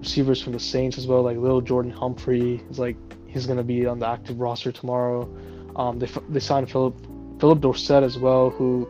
receivers 0.00 0.42
from 0.42 0.52
the 0.52 0.60
Saints 0.60 0.98
as 0.98 1.06
well, 1.06 1.22
like 1.22 1.36
Lil'Jordan 1.36 1.92
Humphrey. 1.92 2.60
He's 2.68 2.80
like 2.80 2.96
he's 3.28 3.46
gonna 3.46 3.62
be 3.62 3.86
on 3.86 3.98
the 3.98 4.06
active 4.08 4.40
roster 4.40 4.72
tomorrow. 4.72 5.28
Um, 5.76 5.98
they 5.98 6.08
they 6.28 6.40
signed 6.40 6.70
Philip 6.70 6.94
Phillip 7.38 7.60
Dorsett 7.60 8.02
as 8.02 8.18
well, 8.18 8.50
who 8.50 8.88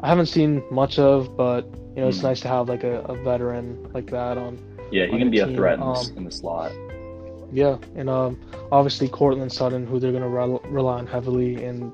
I 0.00 0.08
haven't 0.08 0.26
seen 0.26 0.62
much 0.70 0.98
of, 0.98 1.36
but 1.36 1.64
you 1.96 2.02
know 2.02 2.08
it's 2.08 2.18
Mm. 2.18 2.24
nice 2.24 2.40
to 2.40 2.48
have 2.48 2.68
like 2.68 2.84
a, 2.84 3.00
a 3.02 3.14
veteran 3.22 3.90
like 3.94 4.10
that 4.10 4.36
on. 4.36 4.58
Yeah, 4.92 5.06
he 5.06 5.12
on 5.12 5.18
can 5.20 5.30
be 5.30 5.38
a 5.38 5.46
threat 5.46 5.74
in, 5.74 5.80
the, 5.80 5.86
um, 5.86 6.06
in 6.16 6.24
the 6.24 6.30
slot. 6.30 6.72
Yeah, 7.52 7.78
and 7.96 8.08
um, 8.10 8.38
obviously 8.70 9.08
Courtland 9.08 9.52
Sutton, 9.52 9.86
who 9.86 9.98
they're 9.98 10.12
gonna 10.12 10.28
rel- 10.28 10.62
rely 10.66 10.98
on 10.98 11.06
heavily, 11.06 11.64
and 11.64 11.92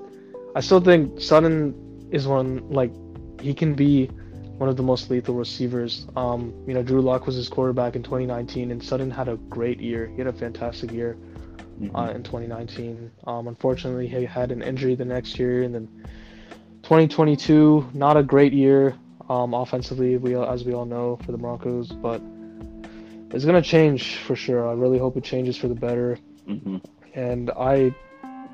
I 0.55 0.61
still 0.61 0.81
think 0.81 1.21
Sutton 1.21 1.75
is 2.11 2.27
one 2.27 2.69
like 2.71 2.91
he 3.41 3.55
can 3.55 3.75
be 3.75 4.07
one 4.59 4.69
of 4.71 4.77
the 4.77 4.83
most 4.83 5.11
lethal 5.11 5.35
receivers. 5.35 6.07
Um, 6.17 6.53
you 6.67 6.73
know, 6.75 6.83
Drew 6.83 7.01
Lock 7.03 7.27
was 7.27 7.37
his 7.37 7.49
quarterback 7.49 7.95
in 7.97 8.03
2019, 8.03 8.71
and 8.71 8.83
Sutton 8.83 9.11
had 9.11 9.29
a 9.29 9.37
great 9.51 9.81
year. 9.81 10.07
He 10.07 10.19
had 10.19 10.27
a 10.27 10.33
fantastic 10.33 10.91
year 10.93 11.17
Mhm. 11.81 11.91
uh, 11.95 12.13
in 12.15 12.23
2019. 12.23 13.11
Um, 13.27 13.49
unfortunately, 13.49 14.07
he 14.09 14.25
had 14.25 14.51
an 14.53 14.63
injury 14.63 14.95
the 14.95 15.05
next 15.05 15.39
year, 15.39 15.63
and 15.63 15.75
then 15.75 15.89
2022, 16.83 17.89
not 17.95 18.17
a 18.17 18.23
great 18.23 18.53
year 18.53 18.95
um, 19.29 19.55
offensively. 19.55 20.17
We, 20.17 20.37
as 20.37 20.65
we 20.65 20.73
all 20.73 20.87
know, 20.87 21.19
for 21.25 21.33
the 21.33 21.39
Broncos, 21.39 21.91
but 21.91 22.23
it's 23.33 23.45
gonna 23.45 23.61
change 23.63 24.17
for 24.19 24.37
sure. 24.37 24.69
I 24.69 24.73
really 24.73 24.99
hope 24.99 25.17
it 25.17 25.25
changes 25.25 25.57
for 25.57 25.69
the 25.69 25.75
better 25.75 26.19
Mhm. 26.49 26.81
and 27.15 27.51
I 27.51 27.93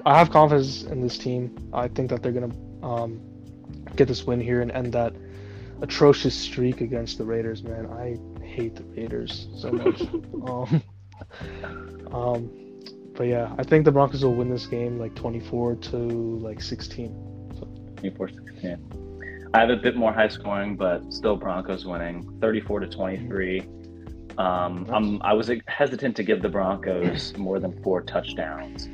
I 0.05 0.18
have 0.18 0.31
confidence 0.31 0.83
in 0.85 1.01
this 1.01 1.16
team. 1.18 1.55
I 1.73 1.89
think 1.89 2.11
that 2.11 2.23
they're 2.23 2.33
gonna 2.33 2.55
um, 2.83 3.20
get 3.97 4.09
this 4.09 4.27
win 4.27 4.41
here 4.41 4.62
and 4.62 4.73
end 4.73 4.93
that 4.95 5.12
atrocious 5.83 6.35
streak 6.35 6.81
against 6.81 7.18
the 7.18 7.25
Raiders. 7.25 7.62
Man, 7.62 7.87
I 7.87 8.16
hate 8.45 8.75
the 8.75 8.85
Raiders 8.85 9.49
so 9.55 9.70
much. 9.73 10.01
um, 10.49 10.83
um, 12.12 12.51
but 13.23 13.29
yeah, 13.29 13.55
I 13.57 13.62
think 13.62 13.85
the 13.85 13.93
Broncos 13.93 14.25
will 14.25 14.35
win 14.35 14.51
this 14.51 14.66
game 14.66 14.99
like 14.99 15.14
24 15.14 15.77
to 15.77 15.97
like 15.97 16.61
16. 16.61 17.55
24 17.99 18.29
16. 18.31 19.51
I 19.55 19.61
have 19.61 19.70
a 19.70 19.77
bit 19.77 19.95
more 19.95 20.12
high 20.12 20.27
scoring, 20.27 20.75
but 20.75 21.12
still 21.12 21.37
Broncos 21.37 21.85
winning 21.85 22.37
34 22.41 22.81
to 22.81 22.89
23. 22.89 23.61
Um, 24.39 24.89
I'm, 24.91 25.23
I 25.23 25.35
was 25.35 25.49
hesitant 25.68 26.16
to 26.16 26.25
give 26.25 26.43
the 26.43 26.49
Broncos 26.49 27.37
more 27.37 27.61
than 27.61 27.81
four 27.85 28.03
touchdowns, 28.03 28.89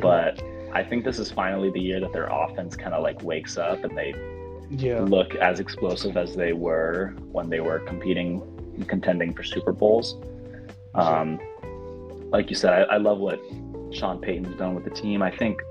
but 0.00 0.42
I 0.72 0.82
think 0.82 1.04
this 1.04 1.18
is 1.18 1.30
finally 1.30 1.70
the 1.70 1.80
year 1.80 2.00
that 2.00 2.14
their 2.14 2.28
offense 2.28 2.76
kind 2.76 2.94
of 2.94 3.02
like 3.02 3.22
wakes 3.22 3.58
up 3.58 3.84
and 3.84 3.94
they 3.94 4.14
yeah, 4.70 5.00
look 5.00 5.34
as 5.34 5.60
explosive 5.60 6.16
as 6.16 6.34
they 6.34 6.54
were 6.54 7.14
when 7.30 7.50
they 7.50 7.60
were 7.60 7.80
competing, 7.80 8.40
and 8.74 8.88
contending 8.88 9.34
for 9.34 9.42
Super 9.42 9.72
Bowls. 9.72 10.16
Um, 10.94 11.38
like 12.34 12.50
you 12.50 12.56
said, 12.56 12.72
I, 12.72 12.94
I 12.94 12.96
love 12.96 13.18
what 13.18 13.40
Sean 13.92 14.20
Payton's 14.20 14.58
done 14.58 14.74
with 14.74 14.82
the 14.82 14.90
team. 14.90 15.22
I 15.22 15.30
think 15.30 15.62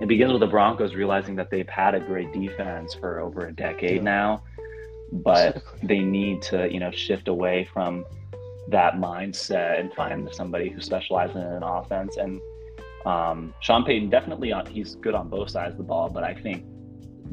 it 0.00 0.08
begins 0.08 0.32
with 0.32 0.40
the 0.40 0.46
Broncos 0.46 0.94
realizing 0.94 1.36
that 1.36 1.50
they've 1.50 1.68
had 1.68 1.94
a 1.94 2.00
great 2.00 2.32
defense 2.32 2.94
for 2.94 3.20
over 3.20 3.48
a 3.48 3.52
decade 3.52 3.96
Yeah. 3.96 4.02
now, 4.02 4.42
but 5.12 5.62
they 5.82 5.98
need 5.98 6.40
to, 6.42 6.72
you 6.72 6.80
know, 6.80 6.90
shift 6.90 7.28
away 7.28 7.68
from 7.70 8.06
that 8.68 8.94
mindset 8.94 9.78
and 9.78 9.92
find 9.92 10.26
somebody 10.32 10.70
who 10.70 10.80
specializes 10.80 11.36
in 11.36 11.42
an 11.42 11.62
offense. 11.62 12.16
And 12.16 12.40
um, 13.04 13.52
Sean 13.60 13.84
Payton 13.84 14.08
definitely 14.08 14.52
on, 14.52 14.64
he's 14.64 14.94
good 14.94 15.14
on 15.14 15.28
both 15.28 15.50
sides 15.50 15.72
of 15.72 15.78
the 15.78 15.84
ball, 15.84 16.08
but 16.08 16.24
I 16.24 16.32
think 16.32 16.64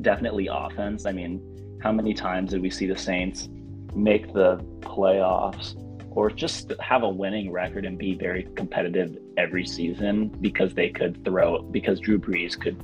definitely 0.02 0.50
offense. 0.52 1.06
I 1.06 1.14
mean, 1.14 1.80
how 1.82 1.94
many 1.94 2.14
times 2.14 2.52
did 2.52 2.62
we 2.62 2.70
see 2.70 2.86
the 2.86 2.98
Saints 2.98 3.48
make 3.96 4.34
the 4.34 4.58
playoffs 4.82 5.76
or 6.16 6.32
just 6.32 6.72
have 6.80 7.04
a 7.04 7.10
winning 7.10 7.52
record 7.52 7.86
and 7.86 7.98
be 7.98 8.16
very 8.16 8.48
competitive 8.56 9.18
every 9.38 9.66
season 9.66 10.30
because 10.42 10.74
they 10.74 10.90
could 10.90 11.24
throw 11.26 11.62
because 11.62 12.00
Drew 12.00 12.18
Brees 12.18 12.60
could, 12.60 12.82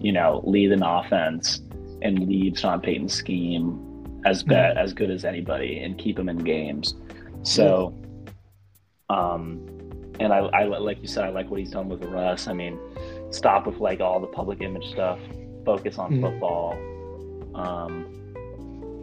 you 0.00 0.10
know, 0.10 0.40
lead 0.44 0.72
an 0.72 0.82
offense 0.82 1.60
and 2.00 2.26
lead 2.26 2.58
Sean 2.58 2.80
Payton's 2.80 3.12
scheme 3.12 4.20
as 4.24 4.42
bad 4.42 4.78
as 4.78 4.92
good 4.92 5.10
as 5.10 5.24
anybody 5.24 5.80
and 5.80 5.98
keep 5.98 6.18
him 6.18 6.28
in 6.28 6.38
games. 6.38 6.94
So, 7.42 7.94
um, 9.10 9.68
and 10.18 10.32
I, 10.32 10.38
I 10.38 10.64
like 10.64 11.00
you 11.02 11.08
said, 11.08 11.24
I 11.24 11.28
like 11.28 11.50
what 11.50 11.60
he's 11.60 11.70
done 11.70 11.88
with 11.88 12.04
Russ. 12.04 12.48
I 12.48 12.52
mean, 12.52 12.78
stop 13.30 13.66
with 13.66 13.78
like 13.78 14.00
all 14.00 14.20
the 14.20 14.26
public 14.28 14.60
image 14.62 14.88
stuff, 14.90 15.18
focus 15.64 15.98
on 15.98 16.12
Mhm. 16.12 16.20
football. 16.22 16.72
Um, 17.54 18.06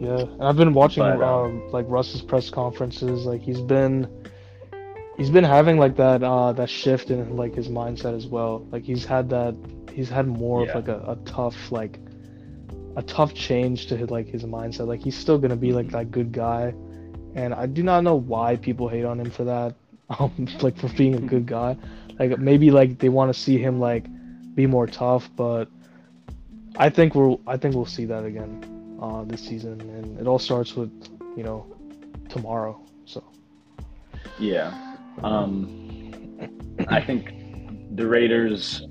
Yeah, 0.00 0.20
and 0.20 0.42
I've 0.42 0.56
been 0.56 0.74
watching 0.74 1.02
But, 1.04 1.22
um, 1.22 1.22
um, 1.22 1.72
like 1.72 1.86
Russ's 1.88 2.22
press 2.22 2.50
conferences. 2.50 3.26
Like 3.26 3.42
he's 3.42 3.60
been, 3.60 4.08
he's 5.16 5.30
been 5.30 5.44
having 5.44 5.78
like 5.78 5.96
that 5.96 6.22
uh 6.22 6.52
that 6.54 6.70
shift 6.70 7.10
in 7.10 7.36
like 7.36 7.54
his 7.54 7.68
mindset 7.68 8.16
as 8.16 8.26
well. 8.26 8.66
Like 8.72 8.84
he's 8.84 9.04
had 9.04 9.28
that, 9.30 9.54
he's 9.92 10.08
had 10.08 10.26
more 10.26 10.62
Yeah. 10.62 10.70
of 10.70 10.74
like 10.74 10.88
a, 10.88 10.98
a 11.08 11.16
tough 11.26 11.70
like, 11.70 11.98
a 12.96 13.02
tough 13.02 13.34
change 13.34 13.86
to 13.88 13.96
his 13.96 14.10
like 14.10 14.26
his 14.28 14.44
mindset. 14.44 14.86
Like 14.86 15.00
he's 15.00 15.16
still 15.16 15.38
gonna 15.38 15.56
be 15.56 15.72
like 15.72 15.88
Mhm. 15.88 15.92
that 15.92 16.10
good 16.10 16.32
guy, 16.32 16.74
and 17.34 17.54
I 17.54 17.66
do 17.66 17.82
not 17.82 18.02
know 18.02 18.16
why 18.16 18.56
people 18.56 18.88
hate 18.88 19.04
on 19.04 19.20
him 19.20 19.30
for 19.30 19.44
that. 19.44 19.74
Um, 20.18 20.48
like 20.60 20.76
for 20.76 20.88
being 20.88 21.14
a 21.14 21.20
good 21.20 21.46
guy. 21.46 21.76
Like 22.18 22.38
maybe 22.38 22.70
like 22.72 22.98
they 22.98 23.08
want 23.08 23.32
to 23.32 23.38
see 23.38 23.58
him 23.58 23.78
like 23.78 24.06
be 24.56 24.66
more 24.66 24.86
tough, 24.88 25.30
but 25.36 25.68
I 26.76 26.88
think 26.90 27.14
we'll 27.14 27.40
I 27.46 27.56
think 27.56 27.74
we'll 27.76 27.86
see 27.86 28.06
that 28.06 28.24
again 28.24 28.79
uh, 29.00 29.24
this 29.24 29.40
season, 29.46 29.80
and 29.80 30.18
it 30.20 30.26
all 30.26 30.38
starts 30.38 30.74
with 30.76 30.90
you 31.36 31.42
know 31.42 31.66
tomorrow. 32.28 32.80
So 33.06 33.22
yeah. 34.38 34.96
Um, 35.22 35.76
I 36.88 37.00
think 37.00 37.34
the 37.96 38.06
Raiders, 38.06 38.82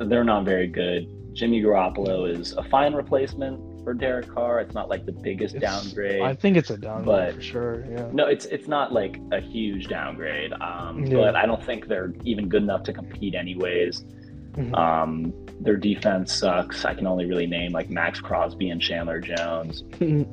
they're 0.00 0.24
not 0.24 0.44
very 0.44 0.66
good. 0.66 1.08
Jimmy 1.34 1.62
Garoppolo 1.62 2.28
is 2.28 2.52
a 2.54 2.62
fine 2.64 2.92
replacement 2.92 3.84
for 3.84 3.94
Derek 3.94 4.28
Carr. 4.34 4.60
It's 4.60 4.74
not 4.74 4.88
like 4.88 5.06
the 5.06 5.12
biggest 5.12 5.54
It's- 5.54 5.84
downgrade. 5.84 6.20
I 6.20 6.34
think 6.34 6.56
it's 6.56 6.70
a 6.70 6.76
downgrade 6.76 7.06
but- 7.06 7.34
for 7.36 7.40
sure. 7.40 7.84
Yeah. 7.90 8.08
No, 8.12 8.26
it's 8.26 8.44
it's 8.46 8.68
not 8.68 8.92
like 8.92 9.20
a 9.32 9.40
huge 9.40 9.86
downgrade, 9.86 10.52
um, 10.54 11.04
Yeah. 11.06 11.16
but 11.16 11.36
I 11.36 11.46
don't 11.46 11.62
think 11.64 11.86
they're 11.86 12.12
even 12.24 12.48
good 12.48 12.62
enough 12.62 12.82
to 12.84 12.92
compete 12.92 13.34
anyways. 13.34 14.04
Mhm. 14.56 14.76
Um, 14.76 15.32
their 15.60 15.76
defense 15.76 16.32
sucks. 16.32 16.84
I 16.84 16.94
can 16.94 17.06
only 17.06 17.26
really 17.26 17.46
name 17.46 17.72
like 17.72 17.90
Maxx 17.90 18.20
Crosby 18.20 18.70
and 18.70 18.80
Chandler 18.80 19.20
Jones. 19.20 19.84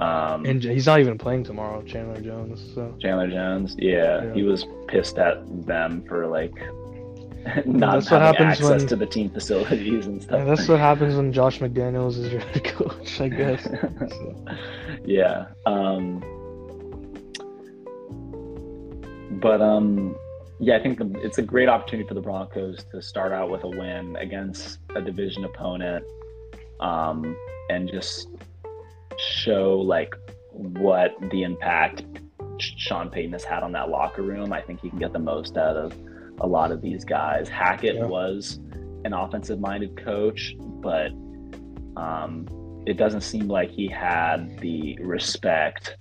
Um, 0.00 0.44
and 0.46 0.62
he's 0.62 0.86
not 0.86 1.00
even 1.00 1.18
playing 1.18 1.42
tomorrow, 1.42 1.82
Chandler 1.82 2.20
Jones. 2.20 2.64
So 2.72 2.94
Chandler 3.00 3.26
Jones, 3.26 3.74
yeah, 3.80 4.22
Yeah. 4.22 4.32
he 4.32 4.44
was 4.44 4.64
pissed 4.86 5.18
at 5.18 5.38
them 5.66 6.04
for 6.06 6.28
like 6.28 6.54
not 7.66 7.94
That's 7.94 8.10
what 8.12 8.20
having 8.22 8.46
happens 8.46 8.60
access 8.60 8.68
when- 8.82 8.86
to 8.86 8.94
the 8.94 9.06
team 9.06 9.28
facilities 9.30 10.06
and 10.06 10.22
stuff. 10.22 10.38
yeah, 10.38 10.44
that's 10.44 10.68
what 10.68 10.78
happens 10.90 11.16
when 11.16 11.32
Josh 11.32 11.58
McDaniels 11.58 12.16
is 12.16 12.30
your 12.30 12.42
head 12.42 12.62
coach, 12.62 13.20
I 13.20 13.26
guess. 13.28 13.64
So, 13.64 14.34
yeah. 15.04 15.46
Um, 15.66 16.22
but 19.40 19.60
um, 19.60 20.16
yeah, 20.60 20.76
I 20.76 20.82
think 20.82 20.98
the, 20.98 21.10
it's 21.22 21.38
a 21.38 21.42
great 21.42 21.68
opportunity 21.68 22.08
for 22.08 22.14
the 22.14 22.20
Broncos 22.20 22.84
to 22.92 23.00
start 23.00 23.32
out 23.32 23.50
with 23.50 23.64
a 23.64 23.68
win 23.68 24.16
against 24.16 24.78
a 24.94 25.00
division 25.00 25.44
opponent, 25.44 26.04
um, 26.80 27.36
and 27.70 27.88
just 27.90 28.28
show 29.18 29.78
like 29.78 30.14
what 30.50 31.12
the 31.30 31.42
impact 31.42 32.04
Sean 32.60 33.08
Payton 33.10 33.32
has 33.32 33.44
had 33.44 33.62
on 33.62 33.72
that 33.72 33.88
locker 33.88 34.22
room. 34.22 34.52
I 34.52 34.60
think 34.60 34.80
he 34.80 34.90
can 34.90 34.98
get 34.98 35.12
the 35.12 35.18
most 35.18 35.56
out 35.56 35.76
of 35.76 35.94
a 36.40 36.46
lot 36.46 36.72
of 36.72 36.80
these 36.80 37.04
guys. 37.04 37.48
Hackett 37.48 37.96
Yeah. 37.96 38.06
was 38.06 38.60
an 39.04 39.12
offensive-minded 39.12 39.96
coach, 39.96 40.54
but 40.58 41.12
um, 41.96 42.46
it 42.86 42.96
doesn't 42.96 43.20
seem 43.20 43.48
like 43.48 43.70
he 43.70 43.88
had 43.88 44.58
the 44.58 44.98
respect 45.00 45.96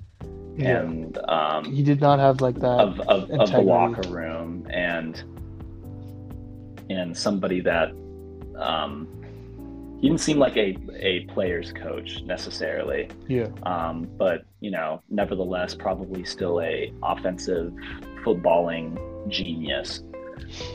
yeah. 0.57 0.81
and 0.81 1.17
um, 1.29 1.71
he 1.71 1.83
did 1.83 2.01
not 2.01 2.19
have 2.19 2.41
like 2.41 2.55
that. 2.55 2.79
of, 2.79 2.99
of, 3.01 3.29
of 3.31 3.51
the 3.51 3.61
locker 3.61 4.07
room 4.09 4.67
and 4.69 5.23
and 6.89 7.15
somebody 7.17 7.59
that 7.61 7.89
um, 8.57 9.07
he 9.99 10.07
didn't 10.07 10.21
seem 10.21 10.37
like 10.37 10.55
a, 10.57 10.77
a 10.95 11.25
player's 11.25 11.71
coach 11.73 12.21
necessarily 12.23 13.09
yeah. 13.27 13.47
um, 13.63 14.07
but 14.17 14.45
you 14.59 14.71
know 14.71 15.01
nevertheless 15.09 15.75
probably 15.75 16.23
still 16.23 16.61
a 16.61 16.93
offensive 17.03 17.73
footballing 18.23 18.97
genius 19.29 20.03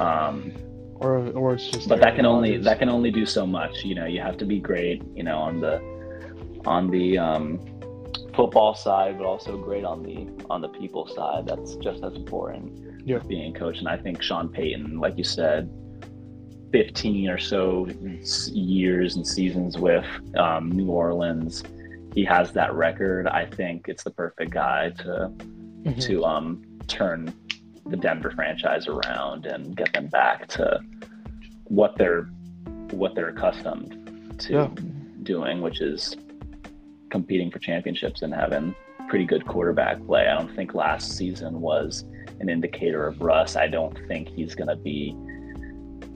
um, 0.01 0.53
Or 0.97 1.27
or 1.33 1.55
it's 1.55 1.69
just. 1.69 1.89
but 1.89 2.01
that 2.01 2.15
can 2.15 2.27
only 2.27 2.59
that 2.59 2.79
can 2.79 2.89
only 2.89 3.11
do 3.11 3.27
so 3.27 3.47
much 3.47 3.85
you 3.85 3.95
know 3.95 4.07
you 4.07 4.21
have 4.21 4.37
to 4.39 4.45
be 4.45 4.59
great 4.61 5.03
you 5.15 5.23
know 5.23 5.39
on 5.39 5.61
the 5.61 5.81
on 6.65 6.91
the 6.91 7.19
um, 7.19 7.59
football 8.35 8.75
side 8.75 9.19
but 9.19 9.27
also 9.27 9.57
great 9.59 9.85
on 9.85 10.03
the 10.03 10.27
on 10.51 10.61
the 10.61 10.69
people 10.69 11.07
side 11.07 11.47
that's 11.47 11.77
just 11.77 12.03
as 12.03 12.15
important 12.15 13.07
Yeah. 13.07 13.19
being 13.19 13.55
a 13.55 13.59
coach 13.59 13.79
and 13.79 13.89
i 13.89 13.97
think 13.97 14.23
sean 14.23 14.49
payton 14.49 14.99
like 14.99 15.17
you 15.19 15.25
said 15.25 15.71
15 16.73 17.29
or 17.29 17.39
so 17.39 17.87
years 18.53 19.17
and 19.17 19.27
seasons 19.27 19.77
with 19.79 20.07
um, 20.37 20.71
new 20.71 20.87
orleans 20.89 21.63
he 22.15 22.25
has 22.27 22.53
that 22.53 22.75
record, 22.75 23.27
I 23.27 23.47
think 23.47 23.89
it's 23.89 24.05
the 24.05 24.11
perfect 24.11 24.51
guy 24.51 24.91
to 24.99 25.33
Mhm. 25.85 25.99
to 26.03 26.25
um 26.27 26.63
turn 26.87 27.33
the 27.87 27.97
Denver 27.97 28.31
franchise 28.33 28.87
around 28.87 29.47
and 29.47 29.75
get 29.75 29.93
them 29.95 30.09
back 30.09 30.47
to 30.49 30.79
what 31.65 31.97
they're 31.97 32.25
what 32.91 33.15
they're 33.15 33.31
accustomed 33.31 34.35
to 34.41 34.53
Yeah. 34.53 34.69
doing, 35.23 35.63
which 35.63 35.81
is 35.81 36.17
competing 37.13 37.51
for 37.51 37.61
championships 37.61 38.23
and 38.23 38.35
having 38.35 38.75
pretty 39.09 39.25
good 39.27 39.47
quarterback 39.47 40.05
play. 40.07 40.27
I 40.27 40.35
don't 40.39 40.53
think 40.57 40.75
last 40.75 41.17
season 41.17 41.61
was 41.61 42.05
an 42.41 42.49
indicator 42.49 43.07
of 43.07 43.21
Russ. 43.21 43.55
I 43.55 43.69
don't 43.69 43.97
think 44.09 44.29
he's 44.29 44.55
gonna 44.57 44.75
be 44.77 45.15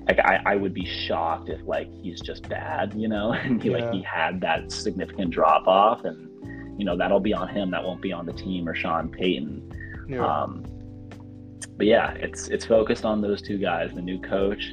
like 0.09 0.19
I, 0.21 0.41
I 0.47 0.57
would 0.57 0.73
be 0.73 0.85
shocked 0.87 1.49
if 1.51 1.61
like 1.67 1.89
he's 2.03 2.21
just 2.21 2.49
bad, 2.49 2.95
you 2.95 3.09
know, 3.09 3.33
and 3.45 3.63
he 3.63 3.71
Yeah. 3.71 3.79
like 3.79 3.93
he 3.93 4.03
had 4.03 4.41
that 4.41 4.73
significant 4.73 5.31
drop 5.31 5.67
off 5.69 6.05
and 6.05 6.29
you 6.79 6.85
know 6.85 6.97
that'll 6.97 7.21
be 7.21 7.35
on 7.35 7.49
him. 7.49 7.71
That 7.71 7.85
won't 7.85 8.01
be 8.03 8.13
on 8.13 8.27
the 8.27 8.33
team 8.33 8.69
or 8.69 8.75
Sean 8.75 9.09
Payton. 9.09 10.07
Yeah. 10.09 10.25
Um, 10.27 10.65
but 11.77 11.87
yeah, 11.87 12.13
it's 12.13 12.49
it's 12.49 12.65
focused 12.65 13.05
on 13.05 13.21
those 13.21 13.43
two 13.43 13.59
guys, 13.59 13.93
the 13.95 14.03
new 14.03 14.21
coach 14.21 14.73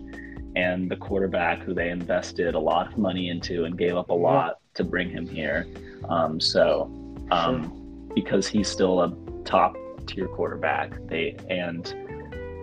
and 0.56 0.90
the 0.90 0.96
quarterback 0.96 1.60
who 1.64 1.74
they 1.74 1.90
invested 1.90 2.54
a 2.56 2.60
lot 2.60 2.92
of 2.92 2.98
money 2.98 3.30
into 3.30 3.66
and 3.66 3.76
gave 3.78 3.96
up 3.98 4.10
a 4.12 4.14
lot 4.14 4.60
to 4.76 4.84
bring 4.84 5.10
him 5.10 5.28
here. 5.28 5.66
Um, 6.10 6.40
so 6.40 6.90
um, 7.32 8.10
because 8.16 8.48
he's 8.48 8.68
still 8.68 9.02
a 9.02 9.14
top 9.46 9.76
tier 10.08 10.28
quarterback, 10.28 10.92
they 11.08 11.36
and 11.50 11.84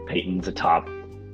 Peyton's 0.07 0.49
a 0.49 0.53
top 0.53 0.89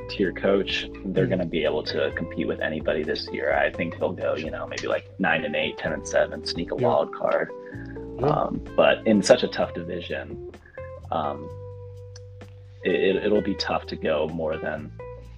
tier 0.08 0.32
coach, 0.32 0.88
they're 1.06 1.26
Mhm. 1.26 1.28
going 1.30 1.38
to 1.40 1.46
be 1.46 1.64
able 1.64 1.82
to 1.82 2.12
compete 2.12 2.46
with 2.46 2.60
anybody 2.60 3.02
this 3.02 3.28
year. 3.32 3.52
I 3.54 3.70
think 3.70 3.98
they'll 3.98 4.12
go, 4.12 4.36
you 4.36 4.50
know, 4.52 4.66
maybe 4.66 4.86
like 4.86 5.10
nine 5.18 5.44
and 5.44 5.56
eight, 5.56 5.78
10 5.78 5.92
and 5.92 6.06
seven, 6.06 6.44
sneak 6.44 6.70
a 6.72 6.76
Yeah. 6.78 6.86
wild 6.86 7.12
card. 7.12 7.50
Yeah. 8.20 8.26
Um, 8.26 8.60
but 8.76 9.04
in 9.06 9.20
such 9.22 9.42
a 9.42 9.48
tough 9.48 9.74
division, 9.74 10.52
um, 11.10 11.48
it, 12.84 13.30
will 13.32 13.42
be 13.42 13.54
tough 13.56 13.84
to 13.86 13.96
go 13.96 14.28
more 14.28 14.56
than 14.56 14.92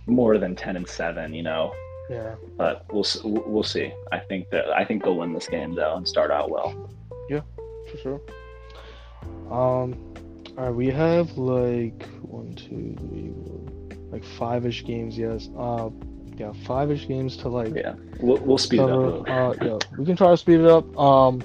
more 0.07 0.37
than 0.39 0.55
10 0.57 0.77
and 0.77 0.87
7 0.89 1.33
you 1.35 1.43
know 1.43 1.73
yeah. 2.11 2.35
but 2.57 2.85
we'll 2.93 3.05
we'll 3.25 3.63
see 3.63 3.93
i 4.13 4.19
think 4.19 4.49
that 4.51 4.69
i 4.71 4.85
think 4.85 5.03
they'll 5.05 5.17
win 5.17 5.33
this 5.33 5.49
game 5.49 5.75
though 5.75 5.97
and 5.97 6.07
start 6.09 6.31
out 6.31 6.51
well 6.51 6.91
Yeah, 7.31 7.43
For 7.91 7.99
sure. 7.99 8.21
Um, 9.51 9.95
all 10.57 10.65
right, 10.65 10.75
we 10.75 10.89
have 10.91 11.37
like 11.37 12.03
one, 12.23 12.55
two, 12.55 12.97
three, 12.99 13.31
four, 13.45 13.61
like 14.11 14.25
five-ish 14.25 14.85
games. 14.85 15.17
Yes. 15.19 15.49
Uh, 15.57 15.91
yeah, 16.37 16.53
five-ish 16.65 17.07
games 17.09 17.37
to 17.39 17.49
like 17.49 17.75
yeah 17.75 17.95
we'll, 18.21 18.39
we'll 18.39 18.59
speed 18.59 18.81
it 18.81 18.85
up 18.85 18.91
a 18.91 18.93
cover. 18.93 19.07
little 19.07 19.23
bit. 19.25 19.33
Uh, 19.33 19.55
yeah, 19.65 19.79
we 19.99 20.05
can 20.07 20.17
try 20.17 20.31
to 20.31 20.37
speed 20.37 20.61
it 20.61 20.67
up. 20.67 20.87
Um, 20.99 21.41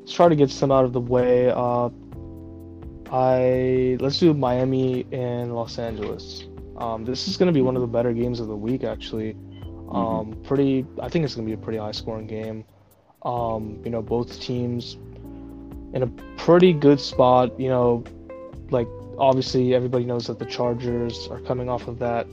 let's 0.00 0.12
try 0.12 0.28
to 0.28 0.36
get 0.36 0.50
some 0.50 0.70
out 0.70 0.84
of 0.84 0.92
the 0.92 1.00
way. 1.00 1.50
Uh, 1.50 1.88
I 3.10 3.96
let's 4.00 4.18
do 4.18 4.34
Miami 4.34 5.06
and 5.12 5.54
Los 5.54 5.78
Angeles. 5.78 6.44
Um, 6.76 7.04
this 7.04 7.26
is 7.26 7.36
going 7.36 7.46
to 7.48 7.52
be 7.52 7.62
one 7.62 7.74
of 7.74 7.82
the 7.82 7.88
better 7.88 8.12
games 8.12 8.38
of 8.40 8.48
the 8.48 8.56
week, 8.56 8.84
actually. 8.84 9.34
Um, 9.90 10.38
pretty. 10.44 10.86
I 11.00 11.08
think 11.08 11.24
it's 11.24 11.34
going 11.34 11.46
to 11.46 11.56
be 11.56 11.60
a 11.60 11.64
pretty 11.64 11.78
high-scoring 11.78 12.26
game. 12.26 12.64
Um, 13.22 13.80
you 13.84 13.90
know, 13.90 14.02
both 14.02 14.40
teams 14.40 14.94
in 15.92 16.02
a 16.02 16.06
pretty 16.36 16.72
good 16.72 17.00
spot. 17.00 17.58
You 17.58 17.68
know, 17.68 18.04
like 18.70 18.88
obviously 19.18 19.74
everybody 19.74 20.04
knows 20.04 20.26
that 20.26 20.38
the 20.38 20.46
Chargers 20.46 21.28
are 21.28 21.40
coming 21.40 21.68
off 21.68 21.88
of 21.88 21.98
that 22.00 22.26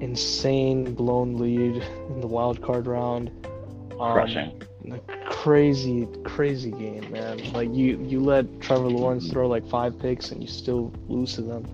insane 0.00 0.94
blown 0.94 1.38
lead 1.38 1.82
in 2.10 2.20
the 2.20 2.26
wild 2.26 2.62
card 2.62 2.86
round. 2.86 3.30
Um, 3.98 4.12
crushing 4.12 4.62
a 4.92 5.00
crazy, 5.30 6.06
crazy 6.24 6.70
game, 6.70 7.10
man. 7.10 7.52
Like 7.52 7.72
you, 7.72 7.98
you 8.02 8.20
let 8.20 8.60
Trevor 8.60 8.88
Lawrence 8.88 9.30
throw 9.30 9.48
like 9.48 9.66
five 9.68 9.98
picks 9.98 10.30
and 10.30 10.40
you 10.40 10.48
still 10.48 10.92
lose 11.08 11.34
to 11.34 11.42
them. 11.42 11.66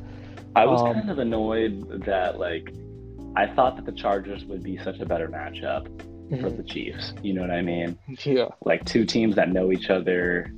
i 0.57 0.65
was 0.65 0.81
um, 0.81 0.95
kind 0.95 1.11
of 1.11 1.19
annoyed 1.19 2.05
that 2.05 2.39
like 2.39 2.73
i 3.37 3.47
thought 3.47 3.77
that 3.77 3.87
the 3.87 3.93
chargers 3.93 4.45
would 4.45 4.63
be 4.63 4.77
such 4.79 4.99
a 5.01 5.07
better 5.07 5.29
matchup 5.29 5.87
for 6.41 6.49
the 6.49 6.63
chiefs 6.63 7.13
you 7.23 7.35
know 7.35 7.43
what 7.43 7.51
i 7.51 7.61
mean 7.61 7.99
Yeah, 8.25 8.49
like 8.65 8.85
two 8.87 9.05
teams 9.05 9.35
that 9.37 9.51
know 9.51 9.71
each 9.71 9.91
other 9.91 10.51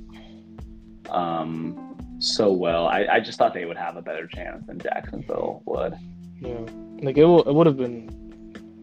um 1.09 1.81
so 2.19 2.51
well 2.53 2.87
I, 2.87 3.05
I 3.11 3.19
just 3.19 3.37
thought 3.37 3.53
they 3.53 3.65
would 3.65 3.75
have 3.75 3.97
a 3.97 4.01
better 4.01 4.25
chance 4.25 4.65
than 4.67 4.79
jacksonville 4.79 5.61
would 5.65 5.95
yeah. 6.39 6.59
Like 7.01 7.17
it, 7.17 7.25
will, 7.25 7.43
it 7.43 7.53
would 7.53 7.67
have 7.67 7.77
been 7.77 8.09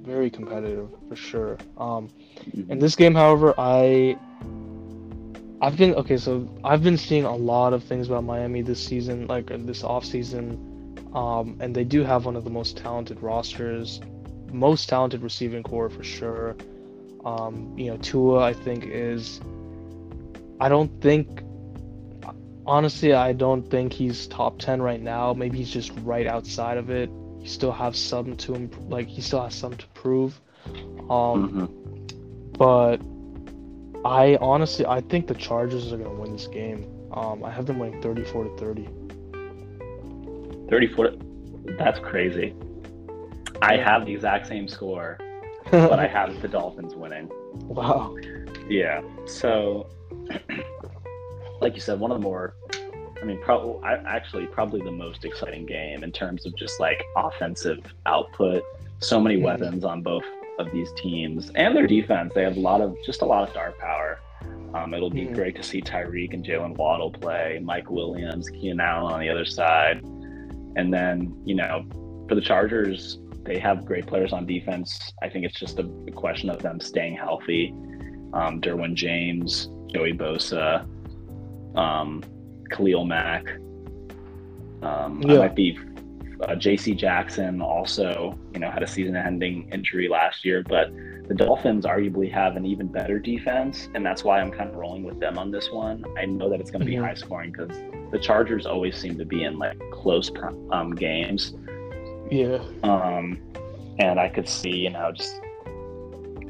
very 0.03 0.31
competitive 0.31 0.89
for 1.09 1.17
sure. 1.17 1.59
Um, 1.79 2.09
in 2.69 2.79
this 2.79 2.97
game, 2.97 3.15
however, 3.15 3.55
I, 3.59 4.17
I've 5.61 5.77
been 5.77 5.95
okay. 5.95 6.17
So 6.17 6.49
I've 6.65 6.83
been 6.83 6.99
seeing 6.99 7.25
a 7.25 7.35
lot 7.35 7.73
of 7.73 7.85
things 7.85 8.09
about 8.09 8.25
Miami 8.25 8.63
this 8.63 8.85
season, 8.85 9.27
like 9.27 9.51
uh, 9.51 9.59
this 9.61 9.85
off 9.85 10.05
season, 10.05 10.59
um, 11.15 11.59
and 11.61 11.75
they 11.75 11.85
do 11.85 12.03
have 12.05 12.25
one 12.27 12.37
of 12.37 12.45
the 12.45 12.51
most 12.51 12.77
talented 12.77 13.23
rosters, 13.23 14.01
most 14.53 14.89
talented 14.89 15.23
receiving 15.23 15.63
core 15.63 15.89
for 15.91 16.03
sure. 16.03 16.57
Um, 17.25 17.75
you 17.77 17.91
know, 17.91 17.97
Tua, 17.99 18.41
I 18.41 18.53
think 18.53 18.85
is. 18.87 19.41
I 20.61 20.69
don't 20.69 21.01
think. 21.01 21.43
Honestly, 22.65 23.13
I 23.13 23.33
don't 23.33 23.69
think 23.69 23.93
he's 23.93 24.27
top 24.29 24.59
ten 24.59 24.81
right 24.81 25.01
now. 25.01 25.33
Maybe 25.33 25.59
he's 25.59 25.71
just 25.71 25.93
right 26.03 26.27
outside 26.27 26.79
of 26.79 26.91
it. 26.91 27.11
He 27.41 27.49
still 27.49 27.73
has 27.73 27.99
some 27.99 28.37
to 28.37 28.55
imp- 28.55 28.89
like. 28.89 29.09
He 29.09 29.21
still 29.21 29.43
has 29.43 29.55
some 29.55 29.77
to 29.77 29.87
prove. 29.89 30.41
Um, 31.11 31.51
Mhm. 31.51 32.57
but 32.57 33.01
I 34.05 34.37
honestly 34.41 34.87
I 34.87 35.01
think 35.01 35.27
the 35.27 35.35
Chargers 35.35 35.93
are 35.93 35.97
gonna 35.97 36.15
win 36.15 36.33
this 36.33 36.47
game. 36.47 36.87
Um, 37.13 37.45
I 37.45 37.51
have 37.51 37.67
them 37.67 37.79
winning 37.79 38.01
34 38.01 38.45
to 38.45 38.57
30. 38.57 38.89
34 40.71 41.13
that's 41.79 41.99
crazy 42.01 42.55
i 43.63 43.77
have 43.77 44.07
the 44.07 44.13
exact 44.13 44.47
same 44.47 44.67
score 44.69 45.19
but 45.71 45.99
i 45.99 46.07
have 46.07 46.41
the 46.43 46.49
dolphins 46.49 46.95
winning 46.95 47.29
wow. 47.69 48.15
yeah 48.69 49.01
so 49.27 49.87
like 51.61 51.75
you 51.75 51.81
said 51.81 51.99
one 52.01 52.11
of 52.11 52.19
the 52.19 52.23
more 52.23 52.55
i 53.21 53.25
mean 53.25 53.39
probably 53.43 53.79
actually 53.85 54.47
probably 54.47 54.81
the 54.83 54.91
most 54.91 55.25
exciting 55.25 55.65
game 55.67 56.03
in 56.03 56.11
terms 56.13 56.47
of 56.47 56.57
just 56.57 56.81
like 56.81 57.03
offensive 57.17 57.79
output 58.07 58.63
so 59.01 59.21
many 59.21 59.37
Mhm. 59.37 59.43
weapons 59.45 59.85
on 59.85 60.03
both 60.03 60.25
of 60.59 60.71
these 60.73 60.93
teams 60.97 61.51
and 61.55 61.75
their 61.77 61.87
defense 61.87 62.33
they 62.35 62.43
have 62.43 62.57
a 62.57 62.61
lot 62.61 62.81
of 62.81 62.97
just 63.05 63.23
a 63.23 63.25
lot 63.25 63.43
of 63.45 63.51
star 63.51 63.73
power 63.81 64.19
um, 64.75 64.95
it'll 64.95 65.11
be 65.11 65.27
Mhm. 65.27 65.35
great 65.35 65.55
to 65.57 65.63
see 65.63 65.83
Tyreek 65.83 66.33
and 66.33 66.43
Jaylen 66.43 66.75
Waddle 66.79 67.11
play, 67.11 67.61
Mike 67.63 67.91
Williams, 67.91 68.49
Keenan 68.49 68.81
Allen 68.81 69.13
on 69.13 69.21
the 69.21 69.29
other 69.29 69.45
side. 69.45 70.03
And 70.77 70.93
then, 70.93 71.35
you 71.45 71.55
know, 71.55 71.85
for 72.29 72.35
the 72.35 72.41
Chargers, 72.41 73.19
they 73.45 73.59
have 73.59 73.85
great 73.85 74.07
players 74.07 74.33
on 74.33 74.47
defense. 74.47 75.13
I 75.23 75.29
think 75.29 75.45
it's 75.45 75.59
just 75.59 75.79
a 75.79 75.85
question 76.15 76.49
of 76.51 76.63
them 76.63 76.81
staying 76.81 77.17
healthy. 77.17 77.75
Um, 78.33 78.61
Derwin 78.61 78.95
James, 78.95 79.69
Joey 79.93 80.13
Bosa, 80.13 80.87
um, 81.77 82.23
Khalil 82.71 83.05
Mack. 83.05 83.47
Um, 84.83 85.23
I 85.29 85.37
might 85.37 85.55
be 85.55 85.79
uh, 86.43 86.55
J.C. 86.57 86.95
Jackson 86.95 87.61
also, 87.61 88.39
you 88.53 88.61
know, 88.61 88.71
had 88.71 88.83
a 88.83 88.87
season-ending 88.87 89.71
injury 89.73 90.09
last 90.09 90.45
year, 90.45 90.65
but 90.69 90.91
the 91.29 91.35
Dolphins 91.35 91.87
arguably 91.87 92.31
have 92.33 92.57
an 92.57 92.67
even 92.67 92.89
better 92.89 93.19
defense, 93.19 93.89
and 93.95 94.05
that's 94.05 94.25
why 94.25 94.41
I'm 94.41 94.51
kind 94.51 94.69
of 94.69 94.77
rolling 94.77 95.05
with 95.05 95.21
them 95.21 95.39
on 95.39 95.51
this 95.51 95.71
one. 95.71 96.05
I 96.19 96.25
know 96.27 96.51
that 96.51 96.61
it's 96.61 96.71
going 96.71 96.81
to 96.81 96.87
be 96.87 96.97
Mhm. 96.97 97.05
high 97.07 97.15
scoring 97.15 97.53
because 97.53 97.77
the 98.11 98.19
Chargers 98.19 98.67
always 98.67 98.97
seem 98.97 99.17
to 99.19 99.25
be 99.25 99.45
in 99.45 99.59
like 99.59 99.79
close 99.93 100.31
um, 100.71 100.95
games, 100.95 101.55
Yeah. 102.31 102.59
um, 102.83 103.39
and 103.99 104.19
I 104.19 104.29
could 104.29 104.49
see, 104.49 104.71
you 104.71 104.91
know, 104.91 105.13
just 105.13 105.41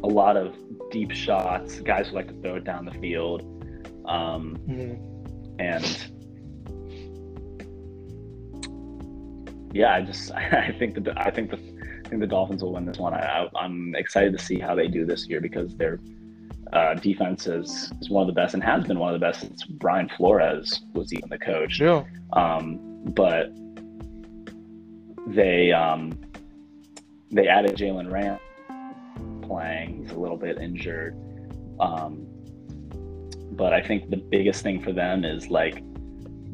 a 0.05 0.09
lot 0.09 0.37
of 0.37 0.57
deep 0.91 1.11
shots, 1.13 1.81
guys 1.81 2.09
who 2.09 2.17
like 2.17 2.29
to 2.29 2.35
throw 2.41 2.57
it 2.57 2.65
down 2.65 2.85
the 2.85 2.93
field, 2.93 3.43
um, 4.07 4.57
Mhm. 4.67 4.99
and 5.59 6.12
yeah, 9.73 9.95
I 9.95 10.03
just 10.03 10.31
I 10.33 10.75
think 10.79 11.03
the 11.03 11.15
I 11.17 11.31
think 11.31 11.51
the 11.51 11.57
I 12.05 12.09
think 12.09 12.21
the 12.21 12.27
Dolphins 12.27 12.63
will 12.63 12.73
win 12.73 12.85
this 12.85 12.99
one. 12.99 13.15
I, 13.15 13.49
I'm 13.57 13.95
excited 13.95 14.37
to 14.37 14.45
see 14.45 14.59
how 14.59 14.75
they 14.75 14.89
do 14.89 15.07
this 15.07 15.27
year 15.27 15.41
because 15.41 15.75
their 15.77 15.99
uh, 16.73 16.95
defense 16.95 17.47
is, 17.47 17.93
is 18.01 18.09
one 18.09 18.23
of 18.23 18.27
the 18.27 18.33
best 18.33 18.55
and 18.55 18.63
has 18.63 18.85
been 18.85 18.99
one 18.99 19.15
of 19.15 19.21
the 19.21 19.25
best 19.25 19.41
since 19.41 19.65
Brian 19.65 20.09
Flores 20.17 20.83
was 20.95 21.13
even 21.13 21.29
the 21.29 21.39
coach. 21.39 21.81
Yeah. 21.81 22.05
Um, 22.33 22.79
but 23.15 23.53
they 25.27 25.73
um, 25.73 26.19
they 27.31 27.49
added 27.49 27.77
Jalen 27.77 28.13
Ram 28.13 28.39
playing. 29.43 30.03
He's 30.03 30.13
a 30.13 30.19
little 30.19 30.37
bit 30.37 30.59
injured. 30.59 31.17
Um, 31.81 32.27
but 33.53 33.73
I 33.73 33.83
think 33.83 34.11
the 34.11 34.17
biggest 34.17 34.63
thing 34.63 34.83
for 34.83 34.93
them 34.93 35.25
is 35.25 35.49
like 35.49 35.83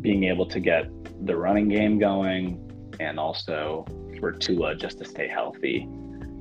being 0.00 0.24
able 0.24 0.46
to 0.46 0.60
get 0.60 0.88
the 1.26 1.36
running 1.36 1.68
game 1.68 1.98
going 1.98 2.67
and 3.00 3.18
also 3.18 3.84
for 4.20 4.32
Tua 4.32 4.74
just 4.74 4.98
to 4.98 5.04
stay 5.04 5.28
healthy 5.28 5.82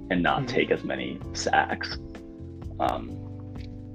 and 0.09 0.23
not 0.23 0.43
Mhm. 0.43 0.47
take 0.47 0.71
as 0.71 0.83
many 0.83 1.19
sacks. 1.33 1.97
Um, 2.79 3.11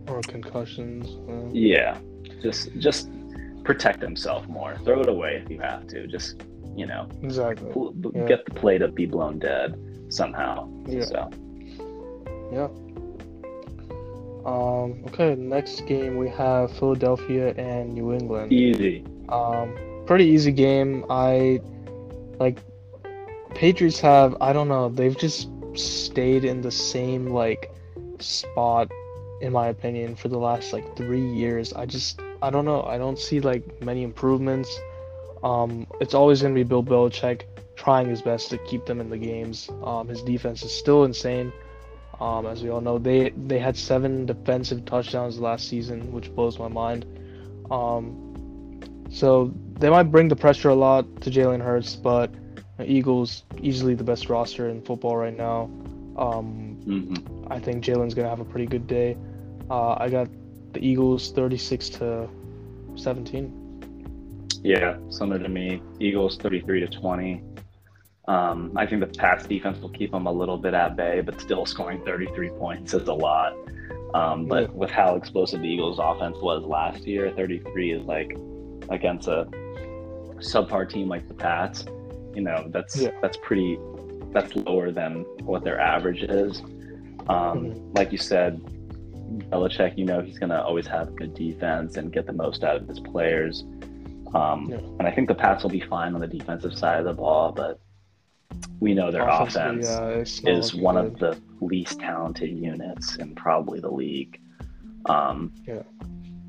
Or 0.08 0.20
concussions. 0.22 1.16
yeah. 1.54 1.96
Just 2.42 2.72
just 2.78 3.08
protect 3.64 4.02
himself 4.02 4.48
more. 4.48 4.76
Throw 4.84 5.00
it 5.00 5.08
away 5.08 5.40
if 5.44 5.50
you 5.50 5.58
have 5.60 5.86
to. 5.88 6.06
Just 6.06 6.42
you 6.76 6.86
know, 6.86 7.06
exactly. 7.22 7.70
pl- 7.70 7.94
Yeah. 8.14 8.24
get 8.26 8.44
the 8.46 8.50
play 8.52 8.78
to 8.78 8.88
be 8.88 9.04
blown 9.06 9.38
dead 9.38 9.74
somehow. 10.08 10.68
Yeah. 10.86 11.04
So 11.04 11.30
Yeah. 12.52 12.68
Um, 14.44 15.04
okay, 15.06 15.34
next 15.36 15.86
game 15.86 16.16
we 16.16 16.28
have 16.30 16.72
Philadelphia 16.72 17.54
and 17.56 17.92
New 17.94 18.12
England. 18.12 18.52
easy. 18.52 19.04
Um, 19.28 19.72
pretty 20.06 20.24
easy 20.24 20.50
game. 20.50 21.04
I 21.08 21.60
like 22.38 22.58
Patriots 23.54 24.00
have 24.00 24.36
I 24.40 24.52
don't 24.52 24.68
know, 24.68 24.88
they've 24.88 25.16
just 25.16 25.48
stayed 25.74 26.44
in 26.44 26.60
the 26.60 26.70
same 26.70 27.26
like 27.26 27.74
spot 28.18 28.90
in 29.40 29.52
my 29.52 29.68
opinion 29.68 30.14
for 30.14 30.28
the 30.28 30.38
last 30.38 30.72
like 30.72 30.96
3 30.96 31.20
years. 31.20 31.72
I 31.72 31.86
just 31.86 32.20
I 32.42 32.50
don't 32.50 32.64
know. 32.64 32.82
I 32.82 32.98
don't 32.98 33.18
see 33.18 33.40
like 33.40 33.82
many 33.82 34.02
improvements. 34.02 34.70
Um, 35.42 35.86
it's 36.00 36.14
always 36.14 36.42
going 36.42 36.54
to 36.54 36.58
be 36.58 36.64
Bill 36.64 36.82
Belichick 36.82 37.42
trying 37.76 38.08
his 38.08 38.22
best 38.22 38.50
to 38.50 38.58
keep 38.58 38.84
them 38.86 39.00
in 39.00 39.10
the 39.10 39.18
games. 39.18 39.68
Um, 39.82 40.08
his 40.08 40.22
defense 40.22 40.62
is 40.62 40.72
still 40.72 41.04
insane. 41.04 41.52
Um, 42.20 42.46
as 42.46 42.62
we 42.62 42.70
all 42.70 42.80
know, 42.80 42.98
they 42.98 43.30
they 43.30 43.58
had 43.58 43.76
seven 43.76 44.26
defensive 44.26 44.84
touchdowns 44.84 45.40
last 45.40 45.68
season, 45.68 46.12
which 46.12 46.32
blows 46.34 46.58
my 46.58 46.68
mind. 46.68 47.04
Um, 47.70 48.31
so 49.12 49.52
they 49.78 49.90
might 49.90 50.04
bring 50.04 50.28
the 50.28 50.36
pressure 50.36 50.70
a 50.70 50.74
lot 50.74 51.04
to 51.22 51.30
Jalen 51.30 51.60
Hurts, 51.62 51.96
but 51.96 52.30
Eagles 52.84 53.44
easily 53.60 53.94
the 53.94 54.04
best 54.04 54.28
roster 54.28 54.68
in 54.68 54.82
football 54.82 55.16
right 55.16 55.36
now. 55.36 55.70
Um, 56.16 56.76
hmm 56.84 57.14
I 57.52 57.58
think 57.58 57.84
Jalen's 57.84 58.14
gonna 58.14 58.28
have 58.28 58.40
a 58.40 58.44
pretty 58.44 58.66
good 58.66 58.86
day. 58.86 59.16
Uh, 59.70 59.94
I 59.98 60.08
got 60.08 60.28
the 60.72 60.80
Eagles 60.84 61.30
36 61.32 61.88
to 61.90 62.28
17. 62.96 64.60
Yeah, 64.62 64.96
similar 65.10 65.38
to 65.38 65.48
me. 65.48 65.82
Eagles 66.00 66.38
33 66.38 66.80
to 66.80 66.86
20. 66.86 67.42
Um, 68.28 68.72
I 68.76 68.86
think 68.86 69.00
the 69.00 69.06
pass 69.18 69.44
defense 69.46 69.78
will 69.80 69.88
keep 69.90 70.12
them 70.12 70.26
a 70.26 70.32
little 70.32 70.56
bit 70.56 70.74
at 70.74 70.96
bay, 70.96 71.20
but 71.20 71.40
still 71.40 71.66
scoring 71.66 72.00
33 72.04 72.50
points 72.50 72.94
is 72.94 73.08
a 73.08 73.12
lot. 73.12 73.54
Um, 74.14 74.46
but 74.46 74.64
Yeah. 74.64 74.74
with 74.74 74.90
how 74.90 75.16
explosive 75.16 75.60
the 75.62 75.68
Eagles 75.68 75.98
offense 76.00 76.36
was 76.40 76.62
last 76.64 77.06
year, 77.06 77.30
33 77.32 77.92
is 77.92 78.04
like 78.04 78.36
against 78.92 79.28
a 79.28 79.46
subpar 80.38 80.88
team 80.88 81.08
like 81.08 81.26
the 81.28 81.34
Pats. 81.34 81.84
You 82.34 82.42
know, 82.42 82.64
that's 82.68 83.00
Yeah. 83.00 83.10
that's 83.20 83.36
pretty 83.42 83.78
that's 84.32 84.54
lower 84.56 84.90
than 84.90 85.24
what 85.44 85.62
their 85.62 85.78
average 85.78 86.22
is. 86.22 86.62
Um, 87.28 87.92
Like 87.92 88.12
you 88.12 88.18
said, 88.18 88.60
Belichick, 89.50 89.98
you 89.98 90.04
know, 90.06 90.20
he's 90.22 90.38
going 90.38 90.48
to 90.50 90.62
always 90.62 90.86
have 90.86 91.14
good 91.16 91.34
defense 91.34 91.96
and 91.98 92.10
get 92.12 92.26
the 92.26 92.32
most 92.32 92.64
out 92.64 92.76
of 92.76 92.88
his 92.88 92.98
players. 93.00 93.64
Um, 94.34 94.68
Yeah. 94.70 94.78
And 94.98 95.02
I 95.02 95.10
think 95.10 95.28
the 95.28 95.34
Pats 95.34 95.62
will 95.62 95.70
be 95.70 95.80
fine 95.80 96.14
on 96.14 96.20
the 96.20 96.26
defensive 96.26 96.76
side 96.76 96.98
of 97.00 97.04
the 97.04 97.12
ball, 97.12 97.52
but 97.52 97.78
we 98.80 98.94
know 98.94 99.10
their 99.10 99.28
offense 99.28 99.88
not 99.90 100.12
is 100.48 100.74
one 100.74 100.94
good. 100.96 101.04
of 101.06 101.18
the 101.18 101.38
least 101.60 102.00
talented 102.00 102.50
units 102.50 103.16
in 103.16 103.34
probably 103.34 103.80
the 103.80 103.90
league. 103.90 104.40
Um, 105.06 105.52
Yeah. 105.66 105.82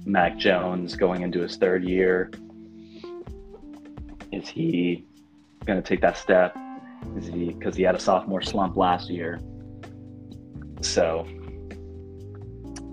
Mac 0.05 0.37
Jones 0.37 0.95
going 0.95 1.21
into 1.21 1.41
his 1.41 1.55
third 1.57 1.83
year. 1.83 2.31
Is 4.31 4.47
he 4.47 5.05
going 5.65 5.81
to 5.81 5.87
take 5.87 6.01
that 6.01 6.17
step? 6.17 6.55
Is 7.17 7.27
he 7.27 7.51
because 7.51 7.75
he 7.75 7.83
had 7.83 7.95
a 7.95 7.99
sophomore 7.99 8.41
slump 8.41 8.75
last 8.75 9.09
year? 9.09 9.39
So, 10.81 11.25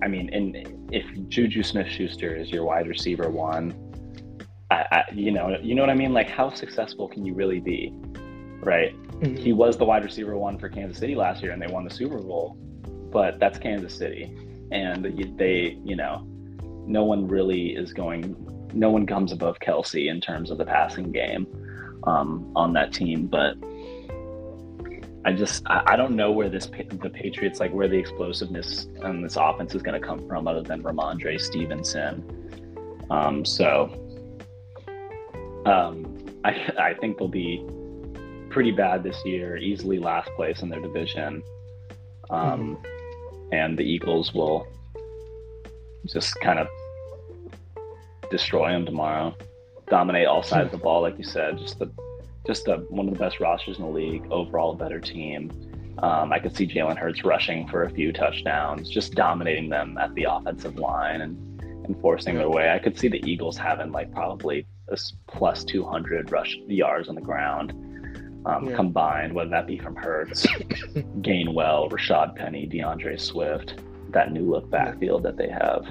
I 0.02 0.08
mean, 0.08 0.30
and 0.32 0.88
if 0.92 1.04
Juju 1.28 1.62
Smith-Schuster 1.62 2.34
is 2.36 2.50
your 2.50 2.64
wide 2.64 2.86
receiver 2.86 3.30
one, 3.30 3.74
I, 4.70 4.84
I, 4.92 5.04
you 5.12 5.32
know, 5.32 5.56
you 5.60 5.74
know 5.74 5.82
what 5.82 5.90
I 5.90 5.94
mean. 5.94 6.12
Like, 6.12 6.30
how 6.30 6.50
successful 6.50 7.08
can 7.08 7.24
you 7.24 7.34
really 7.34 7.60
be, 7.60 7.92
right? 8.60 8.94
Mhm. 9.20 9.38
he 9.38 9.52
was 9.52 9.76
the 9.76 9.84
wide 9.84 10.02
receiver 10.04 10.36
one 10.38 10.58
for 10.58 10.68
Kansas 10.68 10.98
City 10.98 11.14
last 11.14 11.42
year, 11.42 11.52
and 11.52 11.60
they 11.60 11.66
won 11.66 11.84
the 11.84 11.90
Super 11.90 12.18
Bowl. 12.18 12.56
But 13.10 13.38
that's 13.38 13.58
Kansas 13.58 13.94
City, 13.94 14.34
and 14.70 15.04
they, 15.36 15.78
you 15.84 15.96
know, 15.96 16.26
no 16.86 17.04
one 17.04 17.26
really 17.28 17.70
is 17.70 17.92
going. 17.92 18.36
No 18.72 18.90
one 18.90 19.06
comes 19.06 19.32
above 19.32 19.58
Kelce 19.58 20.08
in 20.08 20.20
terms 20.20 20.50
of 20.50 20.58
the 20.58 20.64
passing 20.64 21.10
game 21.12 21.46
um, 22.04 22.50
on 22.54 22.72
that 22.74 22.92
team. 22.92 23.26
But 23.26 23.56
I 25.24 25.32
just, 25.32 25.62
I, 25.66 25.82
I 25.86 25.96
don't 25.96 26.16
know 26.16 26.30
where 26.30 26.48
this 26.48 26.66
the 26.66 27.10
Patriots 27.10 27.60
like 27.60 27.72
where 27.72 27.88
the 27.88 27.98
explosiveness 27.98 28.88
on 29.02 29.22
this 29.22 29.36
offense 29.36 29.74
is 29.74 29.82
going 29.82 30.00
to 30.00 30.06
come 30.06 30.26
from, 30.26 30.46
other 30.48 30.62
than 30.62 30.82
Rhamondre 30.82 31.40
Stevenson. 31.40 32.24
Um, 33.10 33.44
so, 33.44 33.90
um, 35.66 36.16
I, 36.44 36.50
I 36.78 36.94
think 36.94 37.18
they'll 37.18 37.28
be 37.28 37.64
pretty 38.50 38.70
bad 38.72 39.02
this 39.02 39.20
year, 39.24 39.56
easily 39.56 39.98
last 39.98 40.30
place 40.36 40.62
in 40.62 40.68
their 40.68 40.80
division. 40.80 41.42
Um, 42.30 42.78
And 43.52 43.76
the 43.76 43.82
Eagles 43.82 44.32
will 44.32 44.66
just 46.06 46.38
kind 46.40 46.58
of 46.58 46.68
destroy 48.30 48.70
them 48.70 48.86
tomorrow, 48.86 49.34
dominate 49.88 50.26
all 50.26 50.42
sides 50.42 50.66
of 50.66 50.72
the 50.72 50.78
ball, 50.78 51.02
like 51.02 51.18
you 51.18 51.24
said. 51.24 51.58
Just 51.58 51.78
the 51.78 51.90
just 52.46 52.64
the 52.64 52.78
one 52.88 53.06
of 53.08 53.12
the 53.14 53.18
best 53.20 53.40
rosters 53.40 53.78
in 53.78 53.84
the 53.84 53.90
league, 53.90 54.24
overall 54.30 54.72
a 54.72 54.76
better 54.76 55.00
team. 55.00 55.50
Um, 55.98 56.32
I 56.32 56.38
could 56.38 56.56
see 56.56 56.66
Jalen 56.66 56.96
Hurts 56.96 57.24
rushing 57.24 57.68
for 57.68 57.84
a 57.84 57.90
few 57.90 58.12
touchdowns, 58.12 58.88
just 58.88 59.14
dominating 59.14 59.68
them 59.68 59.98
at 59.98 60.14
the 60.14 60.24
offensive 60.30 60.76
line 60.78 61.20
and, 61.20 61.62
and 61.84 62.00
forcing 62.00 62.36
their 62.36 62.48
way. 62.48 62.70
I 62.70 62.78
could 62.78 62.98
see 62.98 63.08
the 63.08 63.22
Eagles 63.30 63.58
having 63.58 63.92
like 63.92 64.10
probably 64.12 64.66
a 64.88 64.96
plus 65.26 65.62
200 65.64 66.32
rush 66.32 66.56
yards 66.66 67.08
on 67.10 67.14
the 67.16 67.20
ground 67.20 67.72
um, 68.46 68.68
Yeah. 68.70 68.76
combined, 68.76 69.34
whether 69.34 69.50
that 69.50 69.66
be 69.66 69.78
from 69.78 69.94
Hurts, 69.94 70.46
Gainwell, 71.20 71.90
Rashad 71.90 72.34
Penny, 72.34 72.64
D'Andre 72.64 73.18
Swift, 73.18 73.74
that 74.12 74.32
new 74.32 74.50
look 74.50 74.70
backfield 74.70 75.22
that 75.24 75.36
they 75.36 75.48
have. 75.48 75.86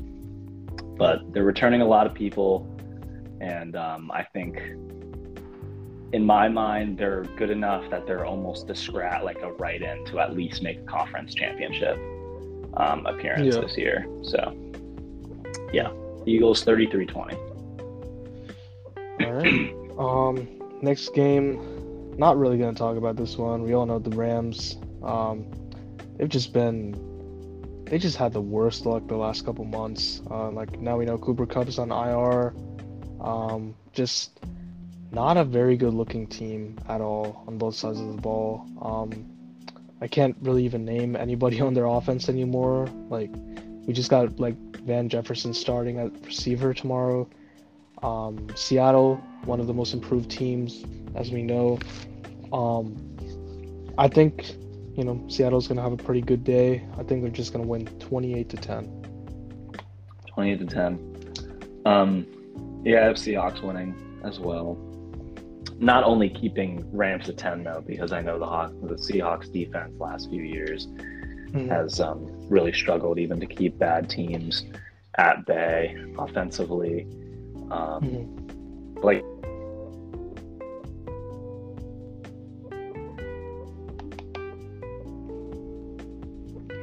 But 0.97 1.33
they're 1.33 1.43
returning 1.43 1.81
a 1.81 1.85
lot 1.87 2.05
of 2.05 2.13
people, 2.13 2.67
and 3.39 3.75
um, 3.75 4.11
I 4.11 4.23
think, 4.23 4.59
in 6.11 6.25
my 6.25 6.49
mind, 6.49 6.97
they're 6.97 7.23
good 7.37 7.49
enough 7.49 7.89
that 7.89 8.05
they're 8.05 8.25
almost 8.25 8.69
a 8.69 8.75
scrat, 8.75 9.23
like 9.23 9.41
a 9.41 9.51
right 9.53 9.81
in 9.81 10.03
to 10.07 10.19
at 10.19 10.35
least 10.35 10.61
make 10.61 10.79
a 10.79 10.83
conference 10.83 11.33
championship 11.33 11.97
um, 12.75 13.05
appearance 13.05 13.55
Yeah. 13.55 13.61
this 13.61 13.77
year. 13.77 14.07
So, 14.23 14.53
yeah, 15.71 15.91
Eagles 16.25 16.63
33-20. 16.65 17.33
All 19.25 19.31
right. 19.33 19.75
Um, 19.99 20.47
next 20.81 21.13
game, 21.13 22.15
not 22.17 22.37
really 22.37 22.57
gonna 22.57 22.73
talk 22.73 22.95
about 22.95 23.17
this 23.17 23.37
one. 23.37 23.63
We 23.63 23.73
all 23.73 23.85
know 23.85 23.99
the 23.99 24.15
Rams. 24.15 24.77
Um, 25.03 25.45
they've 26.17 26.29
just 26.29 26.53
been, 26.53 26.93
they 27.89 27.97
just 27.97 28.17
had 28.17 28.33
the 28.33 28.41
worst 28.41 28.85
luck 28.85 29.07
the 29.07 29.15
last 29.15 29.45
couple 29.45 29.65
months. 29.65 30.21
Uh, 30.29 30.51
like 30.51 30.79
now 30.79 30.97
we 30.97 31.05
know 31.05 31.17
Cooper 31.17 31.45
Kupp 31.45 31.67
is 31.67 31.79
on 31.79 31.91
IR. 31.91 32.53
Um, 33.19 33.75
just 33.93 34.39
not 35.11 35.37
a 35.37 35.43
very 35.43 35.75
good 35.75 35.93
looking 35.93 36.27
team 36.27 36.77
at 36.87 37.01
all 37.01 37.43
on 37.47 37.57
both 37.57 37.75
sides 37.75 37.99
of 37.99 38.07
the 38.07 38.21
ball. 38.21 38.65
Um, 38.81 39.25
I 40.01 40.07
can't 40.07 40.35
really 40.41 40.63
even 40.65 40.85
name 40.85 41.15
anybody 41.15 41.59
on 41.67 41.73
their 41.73 41.85
offense 41.85 42.29
anymore. 42.29 42.87
Like 43.09 43.31
we 43.85 43.93
just 43.93 44.09
got 44.09 44.39
like 44.39 44.55
Van 44.85 45.09
Jefferson 45.09 45.53
starting 45.53 45.99
at 45.99 46.11
receiver 46.25 46.73
tomorrow. 46.73 47.27
Um, 48.03 48.47
Seattle, 48.55 49.15
one 49.43 49.59
of 49.59 49.67
the 49.67 49.73
most 49.73 49.93
improved 49.93 50.31
teams, 50.31 50.85
as 51.15 51.31
we 51.31 51.43
know. 51.43 51.79
Um, 52.53 52.95
I 53.97 54.07
think, 54.07 54.55
you 54.99 55.05
know, 55.05 55.23
Seattle's 55.29 55.65
gonna 55.65 55.81
have 55.81 55.93
a 55.93 55.97
pretty 55.97 56.19
good 56.19 56.43
day. 56.43 56.85
I 56.97 57.03
think 57.03 57.21
they're 57.21 57.31
just 57.31 57.53
gonna 57.53 57.65
win 57.65 57.85
28 57.85 58.49
to 58.49 58.57
10. 58.57 59.71
28 60.27 60.59
to 60.59 60.65
10. 60.65 61.81
Um, 61.85 62.27
yeah, 62.83 62.99
I 62.99 63.03
have 63.05 63.15
Seahawks 63.15 63.61
winning 63.61 63.95
as 64.25 64.41
well. 64.41 64.77
Not 65.79 66.03
only 66.03 66.29
keeping 66.29 66.85
Rams 66.91 67.27
to 67.27 67.33
10 67.33 67.63
though, 67.63 67.81
because 67.87 68.11
I 68.11 68.21
know 68.21 68.37
the 68.37 68.45
Hawk, 68.45 68.73
the 68.83 68.95
Seahawks 68.95 69.49
defense 69.53 69.97
last 69.99 70.29
few 70.29 70.43
years 70.43 70.89
has 71.69 72.01
um, 72.01 72.27
really 72.49 72.73
struggled 72.73 73.17
even 73.19 73.39
to 73.39 73.45
keep 73.45 73.79
bad 73.79 74.09
teams 74.09 74.65
at 75.17 75.45
bay 75.45 75.95
offensively. 76.17 77.07
Um, 77.71 78.03
Mhm. 78.03 79.03
Like 79.03 79.23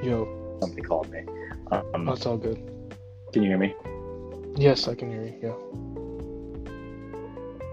Yo, 0.07 0.57
somebody 0.61 0.83
called 0.83 1.11
me. 1.11 1.25
Um, 1.73 2.05
that's 2.07 2.27
all 2.27 2.37
good. 2.37 2.59
can 3.33 3.43
you 3.43 3.49
hear 3.49 3.59
me? 3.59 3.75
Yes, 4.55 4.87
I 4.87 4.95
can 4.95 5.11
hear 5.11 5.25
you. 5.25 5.35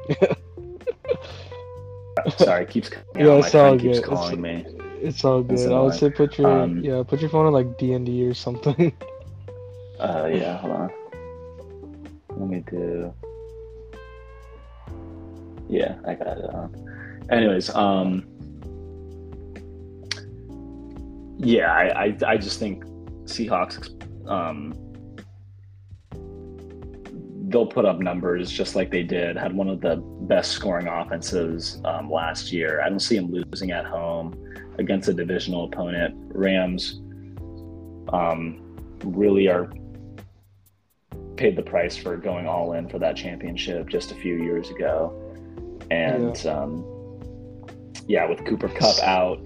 Yeah. 0.09 0.33
Sorry, 2.37 2.63
it 2.63 2.69
keeps 2.71 2.89
coming 2.89 3.05
Yeah, 3.15 3.37
it's 3.37 3.53
all 3.53 3.77
good. 3.77 4.03
calling 4.03 4.43
It's- 4.43 4.73
me. 4.73 4.79
It's 5.03 5.23
all 5.23 5.43
good. 5.43 5.71
I 5.71 5.79
would 5.81 5.93
say 5.93 6.09
put 6.09 6.39
your 6.39 6.49
Um, 6.49 6.79
yeah, 6.83 7.03
put 7.03 7.21
your 7.21 7.29
phone 7.29 7.45
on 7.45 7.53
like 7.53 7.77
D 7.77 7.93
and 7.93 8.03
D 8.05 8.27
or 8.27 8.33
something. 8.33 8.91
Uh, 9.99 10.27
yeah, 10.33 10.57
hold 10.57 10.73
on. 10.73 10.91
let 12.35 12.49
me 12.49 12.63
do. 12.69 13.13
Yeah, 15.69 15.95
I 16.05 16.15
got 16.15 16.39
it 16.39 16.49
on. 16.49 17.25
Anyways, 17.29 17.69
um, 17.75 18.25
yeah, 21.43 21.71
I, 21.71 22.05
I, 22.05 22.17
I 22.25 22.37
just 22.37 22.59
think 22.59 22.83
Seahawks, 23.25 23.89
um, 24.29 24.73
they'll 27.49 27.67
put 27.67 27.85
up 27.85 27.99
numbers 27.99 28.51
just 28.51 28.75
like 28.75 28.89
they 28.89 29.03
did. 29.03 29.37
Had 29.37 29.55
one 29.55 29.69
of 29.69 29.81
the 29.81 29.97
best 30.27 30.51
scoring 30.51 30.87
offenses 30.87 31.81
um, 31.85 32.09
last 32.09 32.51
year. 32.51 32.81
I 32.81 32.89
don't 32.89 32.99
see 32.99 33.15
them 33.15 33.31
losing 33.31 33.71
at 33.71 33.85
home 33.85 34.33
against 34.79 35.07
a 35.07 35.13
divisional 35.13 35.65
opponent. 35.65 36.15
Rams 36.33 37.01
um, 38.11 38.75
really 39.03 39.47
are 39.47 39.71
paid 41.35 41.55
the 41.55 41.63
price 41.63 41.95
for 41.95 42.15
going 42.17 42.47
all 42.47 42.73
in 42.73 42.87
for 42.87 42.99
that 42.99 43.15
championship 43.15 43.87
just 43.87 44.11
a 44.11 44.15
few 44.15 44.35
years 44.43 44.69
ago. 44.69 45.19
And 45.91 46.43
yeah, 46.43 46.51
um, 46.51 46.85
yeah 48.07 48.27
with 48.27 48.45
Cooper 48.45 48.69
Kupp 48.69 48.97
out, 49.03 49.39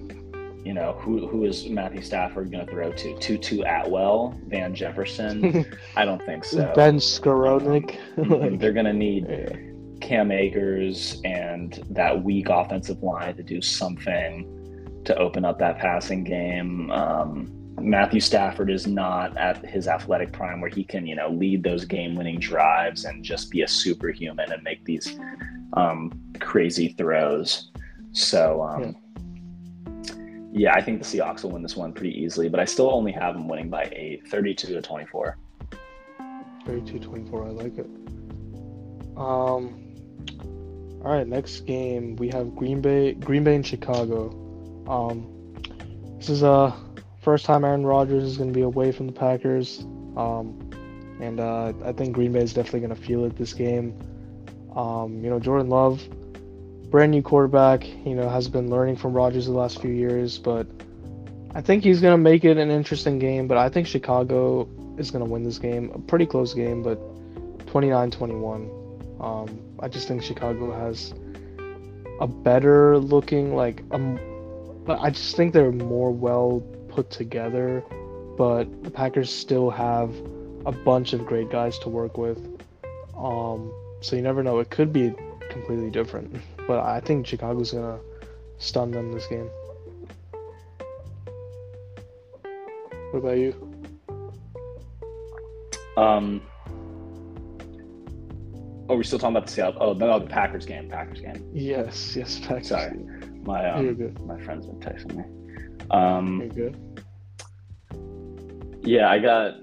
you 0.64 0.74
know, 0.74 0.94
who 1.00 1.28
who 1.28 1.46
is 1.46 1.68
Matthew 1.70 2.02
Stafford 2.02 2.52
going 2.52 2.66
to 2.66 2.72
throw 2.72 2.92
to? 2.92 3.20
Tutu 3.20 3.62
Atwell, 3.62 4.40
Van 4.48 4.76
Jefferson? 4.76 5.66
I 5.96 6.06
don't 6.06 6.24
think 6.24 6.46
so. 6.46 6.72
Ben 6.76 6.98
Skowronek. 6.98 7.98
like, 8.18 8.60
they're 8.60 8.74
going 8.74 8.86
to 8.86 8.94
need 8.94 9.28
yeah. 9.30 9.56
Cam 10.02 10.32
Akers 10.32 11.22
and 11.24 11.84
that 11.90 12.24
weak 12.24 12.50
offensive 12.50 13.02
line 13.02 13.36
to 13.36 13.44
do 13.44 13.62
something 13.62 15.02
to 15.06 15.18
open 15.18 15.46
up 15.46 15.60
that 15.60 15.78
passing 15.78 16.24
game. 16.24 16.92
Um, 16.92 17.54
Matthew 17.80 18.20
Stafford 18.20 18.70
is 18.70 18.88
not 18.88 19.38
at 19.38 19.64
his 19.64 19.88
athletic 19.88 20.32
prime 20.34 20.62
where 20.62 20.70
he 20.70 20.84
can, 20.84 21.06
you 21.06 21.16
know, 21.16 21.30
lead 21.30 21.64
those 21.64 21.86
game-winning 21.86 22.40
drives 22.40 23.06
and 23.06 23.24
just 23.24 23.52
be 23.52 23.62
a 23.62 23.68
superhuman 23.68 24.52
and 24.52 24.64
make 24.64 24.84
these 24.84 25.18
um, 25.74 26.12
crazy 26.40 26.90
throws. 26.90 27.72
So, 28.14 28.64
um, 28.64 28.84
yeah. 28.84 28.92
Yeah. 30.58 30.74
I 30.74 30.82
think 30.82 31.02
the 31.02 31.06
Seahawks 31.06 31.44
will 31.44 31.52
win 31.52 31.62
this 31.62 31.76
one 31.76 31.94
pretty 31.94 32.20
easily, 32.20 32.50
but 32.50 32.60
I 32.60 32.66
still 32.66 32.92
only 32.92 33.12
have 33.12 33.34
them 33.34 33.48
winning 33.48 33.70
by 33.70 33.90
eight, 33.94 34.28
32 34.28 34.68
to 34.74 34.82
24. 34.82 35.38
32 36.66 37.00
24, 37.00 37.46
I 37.46 37.50
like 37.50 37.78
it. 37.78 37.86
Um, 39.16 39.88
all 41.04 41.14
right, 41.14 41.28
next 41.28 41.62
game 41.62 42.16
we 42.18 42.28
have 42.30 42.56
Green 42.56 42.82
Bay, 42.82 43.14
Green 43.14 43.44
Bay 43.44 43.56
and 43.56 43.66
Chicago. 43.66 44.30
Um, 44.88 45.34
this 46.18 46.30
is 46.30 46.44
a 46.44 46.76
first 47.22 47.46
time 47.46 47.64
Aaron 47.64 47.86
Rodgers 47.86 48.24
is 48.24 48.38
going 48.38 48.50
to 48.50 48.54
be 48.54 48.62
away 48.62 48.92
from 48.92 49.08
the 49.08 49.14
Packers. 49.14 49.80
Um, 50.16 50.70
and 51.20 51.40
uh, 51.40 51.74
I 51.84 51.92
think 51.92 52.14
Green 52.14 52.32
Bay 52.32 52.42
is 52.42 52.54
definitely 52.54 52.82
going 52.82 52.96
to 52.96 53.02
feel 53.02 53.26
it 53.26 53.36
this 53.38 53.54
game. 53.54 53.98
Um, 54.76 55.24
you 55.24 55.30
know, 55.30 55.40
Jordan 55.40 55.70
Love, 55.70 56.02
brand 56.90 57.12
new 57.12 57.22
quarterback, 57.22 57.86
you 58.06 58.16
know, 58.16 58.30
has 58.30 58.48
been 58.48 58.70
learning 58.70 58.96
from 58.96 59.14
Rodgers 59.14 59.46
the 59.46 59.52
last 59.52 59.82
few 59.82 59.92
years, 59.92 60.38
but 60.38 60.68
I 61.54 61.62
think 61.62 61.84
he's 61.84 62.02
going 62.02 62.14
to 62.14 62.18
make 62.18 62.46
it 62.46 62.58
an 62.58 62.70
interesting 62.70 63.20
game. 63.20 63.48
But 63.48 63.58
I 63.58 63.70
think 63.70 63.88
Chicago 63.88 64.68
is 64.98 65.12
going 65.12 65.26
to 65.26 65.30
win 65.30 65.44
this 65.44 65.58
game. 65.58 65.92
A 65.94 66.00
pretty 66.00 66.26
close 66.26 66.54
game, 66.54 66.84
but 66.84 66.98
29 67.68 68.12
21. 68.12 68.72
Um, 69.20 69.60
I 69.80 69.88
just 69.88 70.08
think 70.08 70.24
Chicago 70.24 70.72
has 70.72 71.14
a 72.20 72.28
better 72.28 72.98
looking, 72.98 73.56
like, 73.56 73.84
um, 73.92 74.20
I 74.88 75.10
just 75.10 75.36
think 75.36 75.54
they're 75.54 75.72
more 75.72 76.12
well 76.12 76.62
put 76.90 77.10
together, 77.12 77.84
but 78.38 78.84
the 78.84 78.92
Packers 78.92 79.34
still 79.34 79.70
have 79.70 80.16
a 80.66 80.72
bunch 80.72 81.14
of 81.14 81.26
great 81.26 81.50
guys 81.50 81.78
to 81.80 81.90
work 81.90 82.18
with. 82.18 82.38
Um, 83.18 83.74
so 84.02 84.16
you 84.16 84.22
never 84.22 84.44
know. 84.44 84.60
It 84.60 84.70
could 84.70 84.94
be 84.94 85.14
completely 85.50 85.90
different. 85.90 86.36
But 86.68 86.80
I 86.80 87.00
think 87.00 87.26
Chicago's 87.26 87.72
gonna 87.72 88.00
stun 88.58 88.92
them 88.92 89.12
this 89.14 89.26
game. 89.28 89.50
What 93.12 93.20
about 93.20 93.38
you? 93.38 93.54
Um. 95.96 96.42
Oh, 98.90 98.96
we're 98.96 99.04
still 99.04 99.20
talking 99.20 99.36
about 99.36 99.48
the 99.48 99.54
Seattle. 99.54 99.82
Oh, 99.82 99.94
no, 99.94 100.20
the 100.20 100.28
Packers 100.28 100.66
game. 100.66 100.90
Packers 100.90 101.20
game. 101.20 101.50
Yes, 101.54 102.16
yes, 102.16 102.40
Packers. 102.40 102.68
Sorry, 102.68 102.98
my 103.44 103.70
um, 103.70 104.16
my 104.26 104.40
friend's 104.42 104.66
been 104.66 104.80
texting 104.80 105.16
me. 105.16 105.24
Um, 105.92 106.42
You're 106.42 106.70
good. 106.70 107.04
Yeah, 108.84 109.10
I 109.10 109.20
got. 109.20 109.56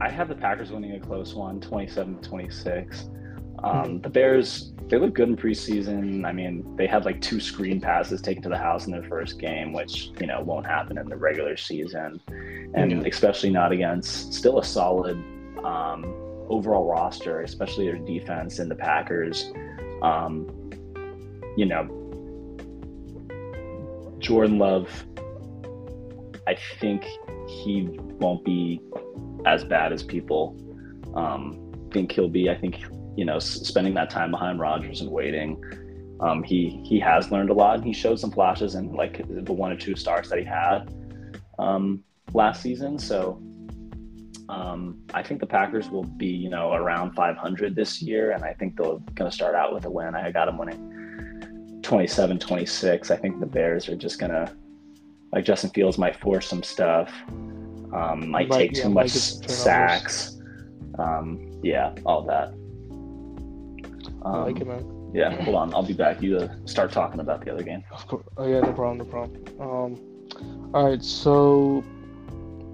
I 0.00 0.08
have 0.10 0.28
the 0.28 0.34
Packers 0.34 0.70
winning 0.70 0.92
a 0.92 1.00
close 1.00 1.34
one, 1.34 1.60
27 1.60 2.20
to 2.20 2.28
26. 2.28 3.08
Um. 3.64 4.00
The 4.00 4.10
Bears, 4.10 4.72
they 4.88 4.98
look 4.98 5.14
good 5.14 5.28
in 5.28 5.36
preseason. 5.36 6.26
I 6.26 6.32
mean, 6.32 6.76
they 6.76 6.86
had 6.86 7.04
like 7.04 7.20
two 7.20 7.40
screen 7.40 7.80
passes 7.80 8.20
taken 8.20 8.42
to 8.42 8.48
the 8.50 8.58
house 8.58 8.86
in 8.86 8.92
their 8.92 9.04
first 9.04 9.38
game, 9.38 9.72
which, 9.72 10.10
you 10.20 10.26
know, 10.26 10.42
won't 10.42 10.66
happen 10.66 10.98
in 10.98 11.08
the 11.08 11.16
regular 11.16 11.56
season. 11.56 12.20
And 12.74 12.92
mm-hmm. 12.92 13.06
especially 13.06 13.50
not 13.50 13.72
against 13.72 14.34
still 14.34 14.58
a 14.58 14.64
solid 14.64 15.16
um, 15.64 16.04
overall 16.48 16.86
roster, 16.86 17.40
especially 17.40 17.86
their 17.86 17.96
defense 17.96 18.58
and 18.58 18.70
the 18.70 18.76
Packers. 18.76 19.50
Um, 20.02 20.46
you 21.56 21.64
know, 21.64 21.88
Jordan 24.18 24.58
Love, 24.58 24.88
I 26.46 26.56
think 26.80 27.06
he 27.48 27.88
won't 28.18 28.44
be 28.44 28.80
as 29.46 29.64
bad 29.64 29.92
as 29.92 30.02
people 30.02 30.56
um, 31.14 31.72
think 31.92 32.12
he'll 32.12 32.28
be. 32.28 32.50
I 32.50 32.56
think 32.56 32.76
you 33.16 33.24
know, 33.24 33.38
spending 33.38 33.94
that 33.94 34.10
time 34.10 34.30
behind 34.30 34.60
Rodgers 34.60 35.00
and 35.00 35.10
waiting, 35.10 35.62
um, 36.20 36.42
he 36.42 36.80
he 36.84 36.98
has 37.00 37.30
learned 37.30 37.50
a 37.50 37.54
lot, 37.54 37.76
and 37.76 37.84
he 37.84 37.92
showed 37.92 38.18
some 38.18 38.30
flashes 38.30 38.74
in 38.74 38.92
like 38.92 39.22
the 39.28 39.52
one 39.52 39.72
or 39.72 39.76
two 39.76 39.96
starts 39.96 40.28
that 40.30 40.38
he 40.38 40.44
had 40.44 40.92
um, 41.58 42.02
last 42.32 42.62
season. 42.62 42.98
So 42.98 43.42
um, 44.48 45.02
I 45.12 45.22
think 45.22 45.40
the 45.40 45.46
Packers 45.46 45.90
will 45.90 46.04
be 46.04 46.28
you 46.28 46.50
know 46.50 46.72
around 46.72 47.12
500 47.12 47.74
this 47.74 48.00
year, 48.00 48.32
and 48.32 48.44
I 48.44 48.54
think 48.54 48.76
they're 48.76 48.98
going 49.14 49.30
to 49.30 49.32
start 49.32 49.54
out 49.54 49.74
with 49.74 49.84
a 49.84 49.90
win. 49.90 50.14
I 50.14 50.30
got 50.30 50.46
them 50.46 50.58
winning 50.58 51.80
27-26. 51.82 53.10
I 53.10 53.16
think 53.16 53.40
the 53.40 53.46
Bears 53.46 53.88
are 53.88 53.96
just 53.96 54.18
going 54.18 54.32
to 54.32 54.50
like 55.32 55.44
Justin 55.44 55.70
Fields 55.70 55.98
might 55.98 56.16
force 56.16 56.46
some 56.46 56.62
stuff, 56.62 57.12
um, 57.28 58.28
might, 58.30 58.48
might, 58.48 58.50
take 58.50 58.76
yeah, 58.76 58.84
too 58.84 58.90
much 58.90 59.10
sacks. 59.10 60.38
Um, 60.98 61.60
yeah, 61.62 61.92
all 62.06 62.22
that. 62.22 62.54
Um, 64.24 64.34
I 64.34 64.38
like 64.44 64.60
it, 64.60 64.66
man. 64.66 65.10
Yeah, 65.12 65.30
hold 65.42 65.56
on. 65.56 65.74
I'll 65.74 65.86
be 65.86 65.92
back. 65.92 66.22
You 66.22 66.38
uh, 66.38 66.48
start 66.64 66.90
talking 66.90 67.20
about 67.20 67.44
the 67.44 67.52
other 67.52 67.62
game. 67.62 67.84
Of 67.92 68.06
course. 68.06 68.26
Oh 68.36 68.46
yeah, 68.46 68.60
no 68.60 68.72
problem. 68.72 68.98
No 68.98 69.04
problem. 69.04 69.60
Um, 69.60 70.70
all 70.74 70.90
right. 70.90 71.02
So 71.02 71.84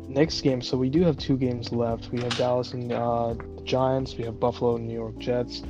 next 0.09 0.41
game. 0.41 0.63
So 0.63 0.77
we 0.77 0.89
do 0.89 1.03
have 1.03 1.19
two 1.19 1.37
games 1.37 1.73
left. 1.73 2.11
We 2.11 2.21
have 2.21 2.37
Dallas 2.37 2.73
and 2.73 2.93
uh, 2.93 3.35
the 3.35 3.63
Giants. 3.65 4.17
We 4.17 4.25
have 4.25 4.41
Buffalo 4.41 4.77
and 4.77 4.87
New 4.87 4.95
York 4.95 5.19
Jets. 5.19 5.63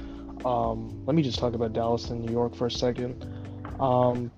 Um, 0.45 1.03
let 1.07 1.15
me 1.15 1.23
just 1.23 1.39
talk 1.39 1.55
about 1.55 1.73
Dallas 1.73 2.11
and 2.11 2.25
New 2.25 2.33
York 2.33 2.55
for 2.55 2.67
a 2.67 2.71
second. 2.71 3.27
Um, 3.79 4.31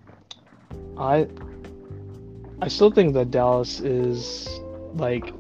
I 0.97 1.29
I 2.61 2.69
still 2.69 2.91
think 2.91 3.15
that 3.15 3.31
Dallas 3.31 3.81
is 3.81 4.49
like 4.95 5.33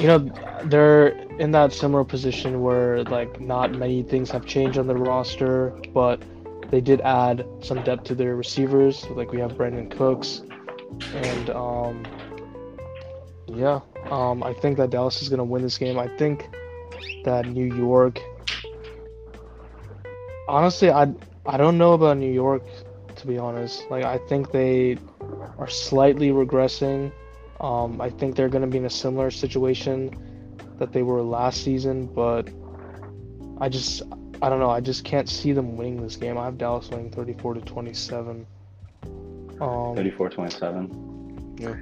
you 0.00 0.06
know 0.06 0.18
they're 0.64 1.08
in 1.38 1.50
that 1.52 1.72
similar 1.72 2.04
position 2.04 2.62
where 2.62 3.04
like 3.04 3.40
not 3.40 3.72
many 3.72 4.02
things 4.02 4.30
have 4.30 4.46
changed 4.46 4.78
on 4.78 4.86
the 4.86 4.96
roster, 4.96 5.70
but 5.92 6.22
they 6.70 6.80
did 6.80 7.00
add 7.02 7.46
some 7.60 7.82
depth 7.84 8.04
to 8.04 8.14
their 8.14 8.36
receivers. 8.36 9.06
Like 9.10 9.32
we 9.32 9.40
have 9.40 9.52
Brandin 9.52 9.90
Cooks, 9.90 10.42
and 11.14 11.50
um, 11.50 12.04
yeah, 13.46 13.80
um, 14.10 14.42
I 14.42 14.54
think 14.54 14.76
that 14.78 14.90
Dallas 14.90 15.22
is 15.22 15.28
gonna 15.28 15.44
win 15.44 15.62
this 15.62 15.78
game. 15.78 15.98
I 15.98 16.08
think 16.16 16.48
that 17.24 17.46
New 17.46 17.74
York. 17.74 18.20
Honestly, 20.48 20.90
I 20.90 21.12
I 21.46 21.56
don't 21.56 21.78
know 21.78 21.92
about 21.92 22.18
New 22.18 22.32
York, 22.32 22.62
to 23.16 23.26
be 23.26 23.38
honest. 23.38 23.84
Like 23.90 24.04
I 24.04 24.18
think 24.28 24.52
they 24.52 24.98
are 25.58 25.68
slightly 25.68 26.30
regressing. 26.30 27.12
Um, 27.64 27.98
I 27.98 28.10
think 28.10 28.36
they're 28.36 28.50
going 28.50 28.60
to 28.60 28.68
be 28.68 28.76
in 28.76 28.84
a 28.84 28.90
similar 28.90 29.30
situation 29.30 30.14
that 30.78 30.92
they 30.92 31.02
were 31.02 31.22
last 31.22 31.64
season, 31.64 32.04
but 32.04 32.50
I 33.58 33.70
just, 33.70 34.02
I 34.42 34.50
don't 34.50 34.58
know. 34.58 34.68
I 34.68 34.80
just 34.80 35.02
can't 35.02 35.26
see 35.26 35.52
them 35.52 35.78
winning 35.78 36.02
this 36.02 36.16
game. 36.16 36.36
I 36.36 36.44
have 36.44 36.58
Dallas 36.58 36.90
winning 36.90 37.10
34 37.10 37.54
to 37.54 37.60
27. 37.62 38.46
Um, 39.62 39.96
34 39.96 40.28
27. 40.28 41.56
Yeah. 41.58 41.74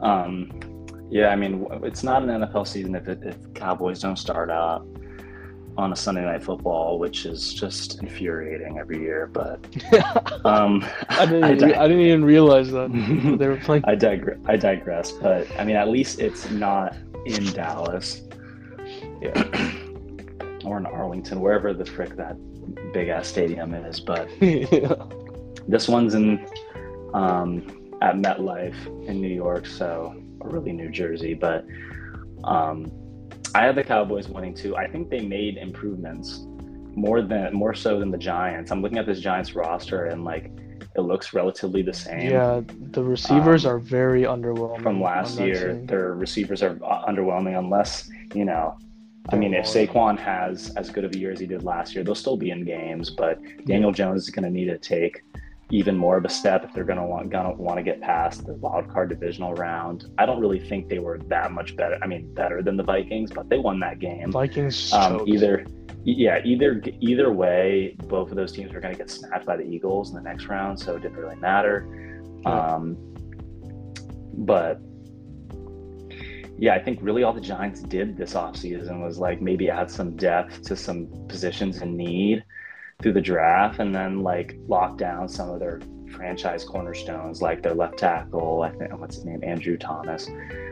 Um, 0.00 0.86
yeah, 1.10 1.28
I 1.28 1.36
mean, 1.36 1.66
it's 1.82 2.02
not 2.02 2.22
an 2.22 2.30
NFL 2.30 2.66
season 2.66 2.94
if, 2.94 3.06
it, 3.06 3.18
if 3.22 3.52
Cowboys 3.52 4.00
don't 4.00 4.16
start 4.16 4.50
out 4.50 4.86
on 5.78 5.92
a 5.92 5.96
Sunday 5.96 6.24
night 6.24 6.42
football, 6.42 6.98
which 6.98 7.26
is 7.26 7.52
just 7.52 8.00
infuriating 8.00 8.78
every 8.78 8.98
year. 8.98 9.28
But 9.32 9.64
um, 10.44 10.84
I, 11.08 11.26
didn't, 11.26 11.44
I, 11.44 11.54
dig- 11.54 11.74
I, 11.74 11.88
didn't, 11.88 12.02
even 12.02 12.24
realize 12.24 12.70
that 12.70 12.90
they 13.38 13.48
were 13.48 13.58
playing. 13.58 13.84
I 13.86 13.94
digress. 13.94 14.38
I 14.46 14.56
digress. 14.56 15.12
But 15.12 15.48
I 15.58 15.64
mean, 15.64 15.76
at 15.76 15.88
least 15.88 16.20
it's 16.20 16.50
not 16.50 16.96
in 17.26 17.44
Dallas. 17.52 18.22
Yeah. 19.20 19.42
or 20.64 20.78
in 20.78 20.86
Arlington, 20.86 21.40
wherever 21.40 21.72
the 21.72 21.84
frick 21.84 22.16
that 22.16 22.36
big 22.92 23.08
ass 23.08 23.28
stadium 23.28 23.74
is. 23.74 24.00
But 24.00 24.30
yeah. 24.42 24.94
this 25.68 25.88
one's 25.88 26.14
in 26.14 26.46
um, 27.14 27.92
at 28.02 28.16
MetLife 28.16 29.06
in 29.06 29.20
New 29.20 29.34
York, 29.34 29.66
so 29.66 30.14
or 30.40 30.50
really 30.50 30.72
New 30.72 30.90
Jersey. 30.90 31.34
But 31.34 31.66
um, 32.44 32.90
I 33.56 33.64
have 33.64 33.74
the 33.74 33.84
Cowboys 33.84 34.28
winning 34.28 34.52
too. 34.52 34.76
I 34.76 34.86
think 34.86 35.08
they 35.08 35.20
made 35.20 35.56
improvements 35.56 36.46
more 36.94 37.22
than 37.22 37.54
more 37.54 37.72
so 37.72 37.98
than 37.98 38.10
the 38.10 38.18
Giants. 38.18 38.70
I'm 38.70 38.82
looking 38.82 38.98
at 38.98 39.06
this 39.06 39.18
Giants 39.20 39.54
roster 39.54 40.04
and 40.06 40.24
like 40.24 40.50
it 40.94 41.00
looks 41.00 41.32
relatively 41.32 41.80
the 41.80 41.92
same. 41.94 42.30
Yeah, 42.30 42.60
the 42.92 43.02
receivers 43.02 43.64
Um, 43.64 43.72
are 43.72 43.78
very 43.78 44.24
underwhelming 44.24 44.82
From 44.82 45.00
last 45.00 45.40
year, 45.40 45.72
team. 45.72 45.86
their 45.86 46.14
receivers 46.14 46.62
are 46.62 46.78
uh, 46.84 47.06
underwhelming 47.06 47.58
unless 47.58 48.10
you 48.34 48.44
know. 48.44 48.76
I 49.30 49.36
mean, 49.36 49.54
if 49.54 49.64
Saquon 49.64 50.18
has 50.18 50.70
as 50.76 50.90
good 50.90 51.04
of 51.04 51.12
a 51.14 51.18
year 51.18 51.32
as 51.32 51.40
he 51.40 51.46
did 51.46 51.62
last 51.64 51.94
year, 51.94 52.04
they'll 52.04 52.14
still 52.14 52.36
be 52.36 52.50
in 52.50 52.62
games. 52.64 53.08
But 53.10 53.40
Daniel 53.64 53.90
Jones 53.90 54.22
is 54.24 54.30
going 54.30 54.44
to 54.44 54.50
need 54.50 54.66
to 54.66 54.78
take 54.78 55.22
even 55.70 55.96
more 55.96 56.16
of 56.16 56.24
a 56.24 56.28
step 56.28 56.64
if 56.64 56.72
they're 56.72 56.84
going 56.84 56.98
to 56.98 57.04
want 57.04 57.28
gonna 57.28 57.52
want 57.52 57.76
to 57.76 57.82
get 57.82 58.00
past 58.00 58.46
the 58.46 58.54
wild 58.54 58.88
card 58.88 59.08
divisional 59.08 59.52
round. 59.54 60.06
I 60.16 60.24
don't 60.24 60.40
really 60.40 60.60
think 60.60 60.88
they 60.88 61.00
were 61.00 61.18
that 61.26 61.50
much 61.52 61.74
better. 61.76 61.98
I 62.02 62.06
mean, 62.06 62.32
better 62.34 62.62
than 62.62 62.76
the 62.76 62.84
Vikings, 62.84 63.32
but 63.32 63.48
they 63.48 63.58
won 63.58 63.80
that 63.80 63.98
game. 63.98 64.30
Vikings 64.30 64.92
Um, 64.92 65.26
either, 65.26 65.66
yeah, 66.04 66.40
either 66.44 66.80
either 67.00 67.32
way, 67.32 67.96
both 68.06 68.30
of 68.30 68.36
those 68.36 68.52
teams 68.52 68.72
were 68.72 68.80
going 68.80 68.94
to 68.94 68.98
get 68.98 69.10
snapped 69.10 69.44
by 69.44 69.56
the 69.56 69.64
Eagles 69.64 70.10
in 70.10 70.14
the 70.14 70.22
next 70.22 70.46
round, 70.46 70.78
so 70.78 70.94
it 70.94 71.02
didn't 71.02 71.16
really 71.16 71.36
matter. 71.36 71.86
Yeah. 72.42 72.74
Um, 72.74 72.96
but 74.38 74.80
yeah, 76.58 76.74
I 76.74 76.82
think 76.82 77.00
really 77.02 77.24
all 77.24 77.32
the 77.32 77.40
Giants 77.40 77.82
did 77.82 78.16
this 78.16 78.34
offseason 78.34 79.02
was 79.02 79.18
like 79.18 79.42
maybe 79.42 79.68
add 79.68 79.90
some 79.90 80.14
depth 80.16 80.62
to 80.62 80.76
some 80.76 81.08
positions 81.28 81.82
in 81.82 81.96
need 81.96 82.44
through 83.02 83.12
the 83.12 83.20
draft 83.20 83.78
and 83.78 83.94
then 83.94 84.22
like 84.22 84.56
lock 84.68 84.96
down 84.96 85.28
some 85.28 85.50
of 85.50 85.60
their 85.60 85.80
franchise 86.12 86.64
cornerstones 86.64 87.42
like 87.42 87.62
their 87.62 87.74
left 87.74 87.98
tackle, 87.98 88.62
I 88.62 88.70
think 88.70 88.98
what's 88.98 89.16
his 89.16 89.24
name, 89.24 89.42
Andrew 89.44 89.76
Thomas, 89.76 90.28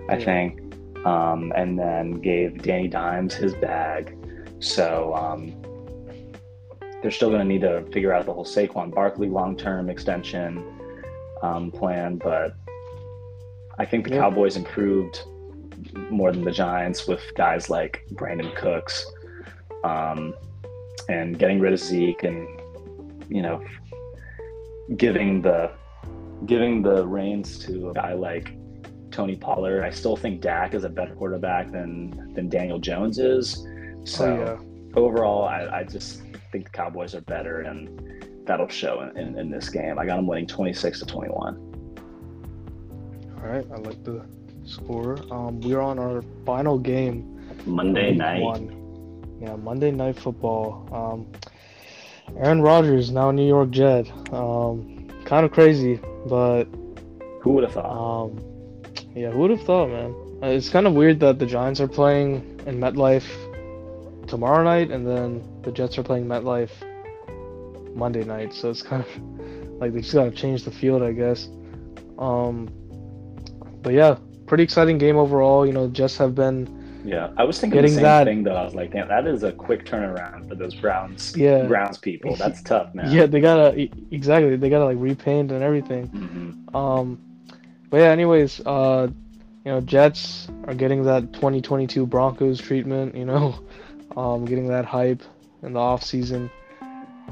I 0.09 0.16
Yeah. 0.16 0.24
think. 0.24 0.60
Um, 1.05 1.52
and 1.55 1.78
then 1.78 2.12
gave 2.12 2.62
Danny 2.62 2.88
Dimes 2.88 3.34
his 3.34 3.52
bag. 3.55 4.16
So 4.59 5.14
um, 5.14 5.52
they're 7.02 7.10
still 7.10 7.28
going 7.28 7.40
to 7.42 7.46
need 7.46 7.60
to 7.60 7.82
figure 7.92 8.10
out 8.14 8.24
the 8.24 8.32
whole 8.32 8.46
Saquon 8.46 8.94
Barkley 8.94 9.28
long 9.28 9.55
term 9.55 9.90
extension 9.90 10.64
um, 11.42 11.70
plan, 11.70 12.16
but 12.16 12.55
I 13.78 13.84
think 13.84 14.09
the 14.09 14.14
Yeah. 14.14 14.20
Cowboys 14.22 14.56
improved 14.56 15.20
more 16.09 16.32
than 16.32 16.42
the 16.42 16.52
Giants 16.52 17.06
with 17.06 17.20
guys 17.36 17.68
like 17.68 18.06
Brandin 18.14 18.55
Cooks 18.56 19.05
um, 19.82 20.32
and 21.09 21.39
getting 21.39 21.60
rid 21.60 21.72
of 21.72 21.81
Zeke 21.81 22.24
and 22.24 22.48
you 23.28 23.43
know 23.43 23.64
giving 24.97 25.43
the 25.43 25.70
giving 26.47 26.82
the 26.82 27.06
reins 27.06 27.59
to 27.60 27.90
a 27.90 27.94
guy 27.94 28.12
like 28.12 28.56
Tony 29.10 29.36
Pollard. 29.36 29.85
I 29.85 29.90
still 29.90 30.16
think 30.16 30.40
Dak 30.40 30.74
is 30.74 30.85
a 30.85 30.89
better 30.89 31.14
quarterback 31.14 31.70
than 31.70 32.32
than 32.35 32.48
Daniel 32.48 32.78
Jones 32.78 33.18
is. 33.18 33.66
So 34.05 34.26
oh 34.26 34.44
yeah. 34.44 35.01
overall, 35.01 35.44
I, 35.44 35.81
I 35.81 35.85
just 35.85 36.22
think 36.52 36.64
the 36.64 36.70
Cowboys 36.70 37.14
are 37.14 37.22
better, 37.22 37.62
and 37.62 38.44
that'll 38.47 38.68
show 38.68 39.01
in, 39.01 39.16
in, 39.16 39.39
in 39.39 39.51
this 39.51 39.68
game. 39.68 39.98
I 39.98 40.05
got 40.05 40.16
them 40.16 40.26
winning 40.26 40.47
26 40.47 41.01
to 41.01 41.06
21. 41.06 41.56
All 43.36 43.51
right, 43.51 43.66
I 43.72 43.76
like 43.78 44.02
the 44.05 44.24
score. 44.64 45.16
Um, 45.32 45.60
we're 45.60 45.81
on 45.81 45.98
our 45.98 46.22
final 46.44 46.78
game. 46.78 47.31
Monday 47.66 48.14
night. 48.14 48.43
One. 48.43 48.84
Yeah, 49.40 49.56
Monday 49.56 49.90
night 49.90 50.19
football. 50.19 50.89
Um, 50.93 51.32
Aaron 52.39 52.62
Rodgers 52.62 53.11
now 53.11 53.31
New 53.31 53.47
York 53.47 53.70
Jet. 53.70 54.11
Um, 54.32 55.09
kind 55.24 55.44
of 55.44 55.52
crazy, 55.52 56.01
but 56.27 56.65
Who 57.43 57.51
would 57.52 57.65
have 57.65 57.73
thought? 57.74 58.24
um, 58.24 58.39
yeah, 59.15 59.31
who 59.31 59.40
would 59.40 59.51
have 59.51 59.62
thought, 59.62 59.89
man? 59.90 60.15
Uh, 60.43 60.47
It's 60.48 60.69
kind 60.69 60.86
of 60.86 60.94
weird 60.94 61.20
that 61.20 61.39
the 61.39 61.47
Giants 61.47 61.81
are 61.81 61.89
playing 61.89 62.61
in 62.66 62.78
MetLife 62.81 63.27
tomorrow 64.27 64.62
night, 64.65 64.90
and 64.90 65.06
then 65.06 65.43
the 65.62 65.70
Jets 65.70 65.98
are 65.98 66.02
playing 66.02 66.27
MetLife 66.27 66.70
Monday 67.94 68.24
night. 68.24 68.52
So 68.55 68.70
it's 68.70 68.82
kind 68.82 69.05
of 69.05 69.09
like 69.81 69.93
they 69.93 70.01
just 70.01 70.15
gotta 70.15 70.31
change 70.31 70.65
the 70.65 70.70
field, 70.70 71.02
I 71.02 71.12
guess. 71.12 71.48
Um, 72.19 72.69
but 73.82 73.93
yeah, 73.93 74.16
pretty 74.47 74.65
exciting 74.65 74.98
game 74.98 75.16
overall. 75.16 75.66
You 75.66 75.73
know, 75.73 75.89
Jets 75.89 76.16
have 76.19 76.35
been 76.35 76.66
yeah, 77.05 77.31
I 77.36 77.44
was 77.44 77.60
thinking 77.60 77.82
the 77.82 77.89
same 77.89 78.02
that- 78.02 78.24
thing 78.26 78.43
though. 78.43 78.55
I 78.56 78.64
was 78.64 78.74
like, 78.74 78.93
damn, 78.93 79.09
that 79.09 79.26
is 79.26 79.43
a 79.43 79.52
quick 79.52 79.85
turnaround 79.85 80.48
for 80.48 80.55
those 80.55 80.74
Browns. 80.74 81.36
Yeah. 81.36 81.64
Browns 81.66 81.98
people. 81.98 82.35
That's 82.43 82.62
tough, 82.62 82.94
man. 82.94 83.10
yeah, 83.12 83.26
they 83.26 83.40
gotta 83.40 83.89
exactly 84.10 84.56
they 84.56 84.70
gotta 84.70 84.86
like 84.86 84.97
repaint 84.98 85.52
and 85.52 85.62
everything. 85.62 86.09
Mhm. 86.09 86.74
Um, 86.74 87.20
but 87.90 87.98
yeah, 87.98 88.10
anyways, 88.10 88.60
uh, 88.66 89.09
you 89.64 89.70
know, 89.72 89.81
Jets 89.81 90.48
are 90.66 90.74
getting 90.74 91.05
that 91.05 91.32
2022 91.35 92.06
Broncos 92.06 92.60
treatment. 92.60 93.14
You 93.14 93.26
know, 93.26 93.55
um, 94.16 94.44
getting 94.44 94.66
that 94.68 94.85
hype 94.85 95.22
in 95.62 95.74
the 95.74 95.81
off 95.81 96.02
season. 96.02 96.51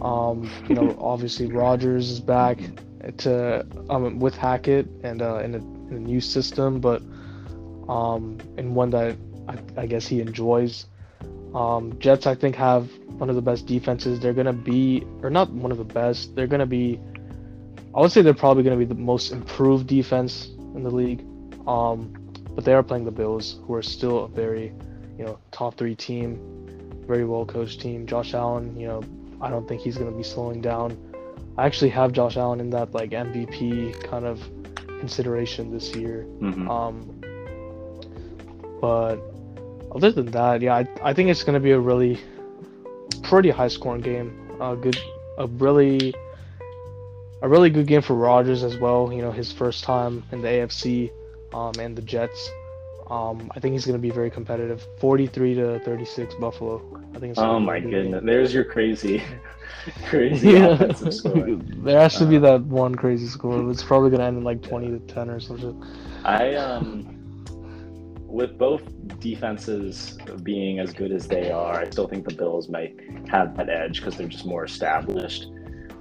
Um, 0.01 0.51
you 0.69 0.75
know, 0.75 0.97
obviously 1.01 1.47
Rodgers 1.47 2.11
is 2.11 2.21
back 2.21 2.59
to 3.19 3.67
um 3.91 4.19
with 4.21 4.37
Hackett 4.37 4.87
and 5.03 5.23
uh, 5.23 5.39
in, 5.39 5.55
a, 5.55 5.59
in 5.59 5.89
a 5.93 5.99
new 5.99 6.21
system, 6.21 6.81
but 6.81 7.03
um, 7.89 8.39
in 8.57 8.75
one 8.75 8.91
that 8.91 9.17
I, 9.49 9.59
I 9.77 9.87
guess 9.87 10.07
he 10.07 10.21
enjoys. 10.21 10.87
Um, 11.55 11.99
Jets, 11.99 12.27
I 12.27 12.35
think, 12.35 12.57
have 12.57 12.91
one 13.19 13.29
of 13.29 13.37
the 13.37 13.43
best 13.43 13.67
defenses. 13.67 14.21
They're 14.21 14.33
gonna 14.33 14.53
be, 14.53 15.05
or 15.23 15.31
not 15.31 15.51
one 15.51 15.71
of 15.73 15.79
the 15.79 15.85
best. 15.85 16.35
They're 16.35 16.47
gonna 16.47 16.67
be 16.67 17.01
I 17.95 18.01
would 18.01 18.11
say 18.11 18.23
they're 18.23 18.35
probably 18.35 18.63
going 18.63 18.79
to 18.79 18.85
be 18.85 18.89
the 18.89 18.99
most 19.01 19.33
improved 19.33 19.87
defense 19.87 20.47
in 20.75 20.83
the 20.83 20.91
league. 20.91 21.21
Um, 21.67 22.15
but 22.55 22.65
they 22.65 22.73
are 22.73 22.83
playing 22.83 23.05
the 23.05 23.11
Bills, 23.11 23.61
who 23.67 23.75
are 23.75 23.83
still 23.83 24.25
a 24.25 24.29
very, 24.29 24.73
you 25.19 25.25
know, 25.25 25.39
top 25.51 25.77
three 25.77 25.95
team, 25.95 27.05
very 27.07 27.25
well 27.25 27.45
coached 27.45 27.81
team. 27.81 28.07
Josh 28.07 28.35
Allen, 28.35 28.79
you 28.79 28.87
know, 28.89 29.03
I 29.41 29.51
don't 29.51 29.69
think 29.69 29.83
he's 29.83 29.97
going 29.99 30.11
to 30.11 30.17
be 30.17 30.23
slowing 30.23 30.61
down. 30.61 30.97
I 31.59 31.67
actually 31.67 31.91
have 31.91 32.13
Josh 32.13 32.37
Allen 32.39 32.61
in 32.61 32.71
that 32.71 32.95
like 32.95 33.11
MVP 33.11 34.03
kind 34.05 34.25
of 34.25 34.41
consideration 35.01 35.71
this 35.71 35.95
year. 35.95 36.27
Mhm. 36.41 36.69
Um, 36.69 37.21
but 38.81 39.19
other 39.95 40.13
than 40.13 40.27
that, 40.33 40.63
yeah, 40.63 40.75
I, 40.77 40.87
I 41.03 41.15
think 41.15 41.31
it's 41.31 41.45
going 41.45 41.55
to 41.55 41.61
be 41.61 41.73
a 41.73 41.81
really 41.81 42.21
pretty 43.23 43.51
high 43.51 43.69
scoring 43.69 44.03
game. 44.03 44.33
A 44.61 44.77
good, 44.77 44.97
a 45.39 45.47
really, 45.47 46.15
a 47.43 47.49
really 47.49 47.71
good 47.71 47.87
game 47.87 48.03
for 48.03 48.15
Rodgers 48.15 48.63
as 48.65 48.79
well. 48.79 49.13
You 49.13 49.23
know, 49.23 49.33
his 49.33 49.53
first 49.53 49.85
time 49.85 50.25
in 50.33 50.41
the 50.43 50.49
AFC, 50.49 51.13
um, 51.53 51.79
and 51.81 51.97
the 51.97 52.03
Jets. 52.03 52.55
Um, 53.11 53.51
I 53.55 53.61
think 53.61 53.73
he's 53.75 53.85
going 53.87 53.99
to 53.99 54.03
be 54.03 54.11
very 54.11 54.31
competitive. 54.31 54.87
43 54.99 55.55
to 55.57 55.81
36 55.81 56.35
Buffalo. 56.37 56.83
I 57.15 57.19
think 57.19 57.33
it's 57.33 57.43
Oh 57.43 57.59
my 57.61 57.81
good 57.81 57.97
game. 57.99 58.11
goodness. 58.11 58.23
There's 58.25 58.55
your 58.55 58.65
crazy, 58.65 59.23
crazy 60.05 60.55
Yeah, 60.55 60.67
offensive 60.67 61.13
score. 61.13 61.51
there 61.83 62.01
has 62.01 62.17
to 62.19 62.27
be 62.27 62.39
Uh, 62.39 62.39
that 62.39 62.63
one 62.65 62.95
crazy 62.95 63.27
score. 63.27 63.71
It's 63.71 63.83
probably 63.83 64.11
gonna 64.11 64.25
end 64.25 64.39
in 64.39 64.45
like 64.45 64.63
twenty 64.63 64.91
to 64.91 64.99
ten 65.01 65.31
or 65.31 65.41
something. 65.41 65.75
I 66.25 66.55
um 66.55 67.12
with 68.33 68.57
both 68.57 68.83
defenses 69.21 70.17
being 70.43 70.79
as 70.79 70.93
good 70.95 71.13
as 71.13 71.29
they 71.29 71.51
are, 71.51 71.81
I 71.81 71.91
still 71.91 72.09
think 72.09 72.27
the 72.27 72.35
Bills 72.35 72.69
might 72.71 72.99
have 73.29 73.55
that 73.59 73.69
edge 73.69 74.01
because 74.01 74.17
they're 74.17 74.27
just 74.27 74.47
more 74.47 74.65
established. 74.65 75.49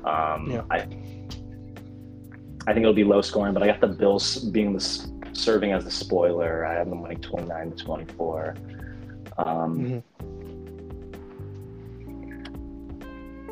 Um, 0.06 0.50
Yeah. 0.50 0.64
I 0.72 0.88
I 2.68 2.74
think 2.74 2.84
it'll 2.84 2.94
be 2.94 3.04
low 3.04 3.22
scoring, 3.22 3.54
but 3.56 3.64
I 3.64 3.68
got 3.68 3.82
the 3.82 3.88
Bills 3.88 4.38
being 4.46 4.72
the 4.74 4.80
serving 5.34 5.72
as 5.74 5.84
the 5.84 5.92
spoiler. 5.92 6.66
I 6.66 6.76
have 6.76 6.90
them 6.90 7.02
winning 7.02 7.20
twenty 7.20 7.48
nine 7.48 7.72
to 7.72 7.84
twenty 7.84 8.06
four. 8.14 8.56
Um, 9.38 9.80
Mhm. 9.80 10.04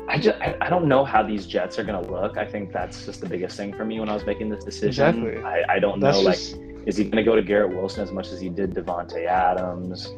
I 0.08 0.18
just 0.18 0.38
I, 0.40 0.56
I 0.60 0.70
don't 0.70 0.86
know 0.88 1.04
how 1.04 1.22
these 1.22 1.46
Jets 1.46 1.78
are 1.78 1.84
gonna 1.84 2.08
look. 2.08 2.38
I 2.38 2.46
think 2.46 2.72
that's 2.72 3.04
just 3.04 3.20
the 3.20 3.28
biggest 3.28 3.56
thing 3.56 3.72
for 3.74 3.84
me 3.84 4.00
when 4.00 4.08
I 4.08 4.14
was 4.14 4.24
making 4.24 4.48
this 4.48 4.64
decision. 4.64 5.08
Exactly. 5.26 5.42
I, 5.44 5.74
I 5.74 5.78
don't 5.78 6.00
That's 6.00 6.16
know 6.18 6.22
like 6.24 6.36
just 6.38 6.56
is 6.86 6.96
he 6.96 7.04
going 7.04 7.16
to 7.16 7.22
go 7.22 7.36
to 7.36 7.42
Garrett 7.42 7.74
Wilson 7.74 8.02
as 8.02 8.12
much 8.12 8.28
as 8.28 8.40
he 8.40 8.48
did 8.48 8.74
Davante 8.74 9.26
Adams? 9.26 10.08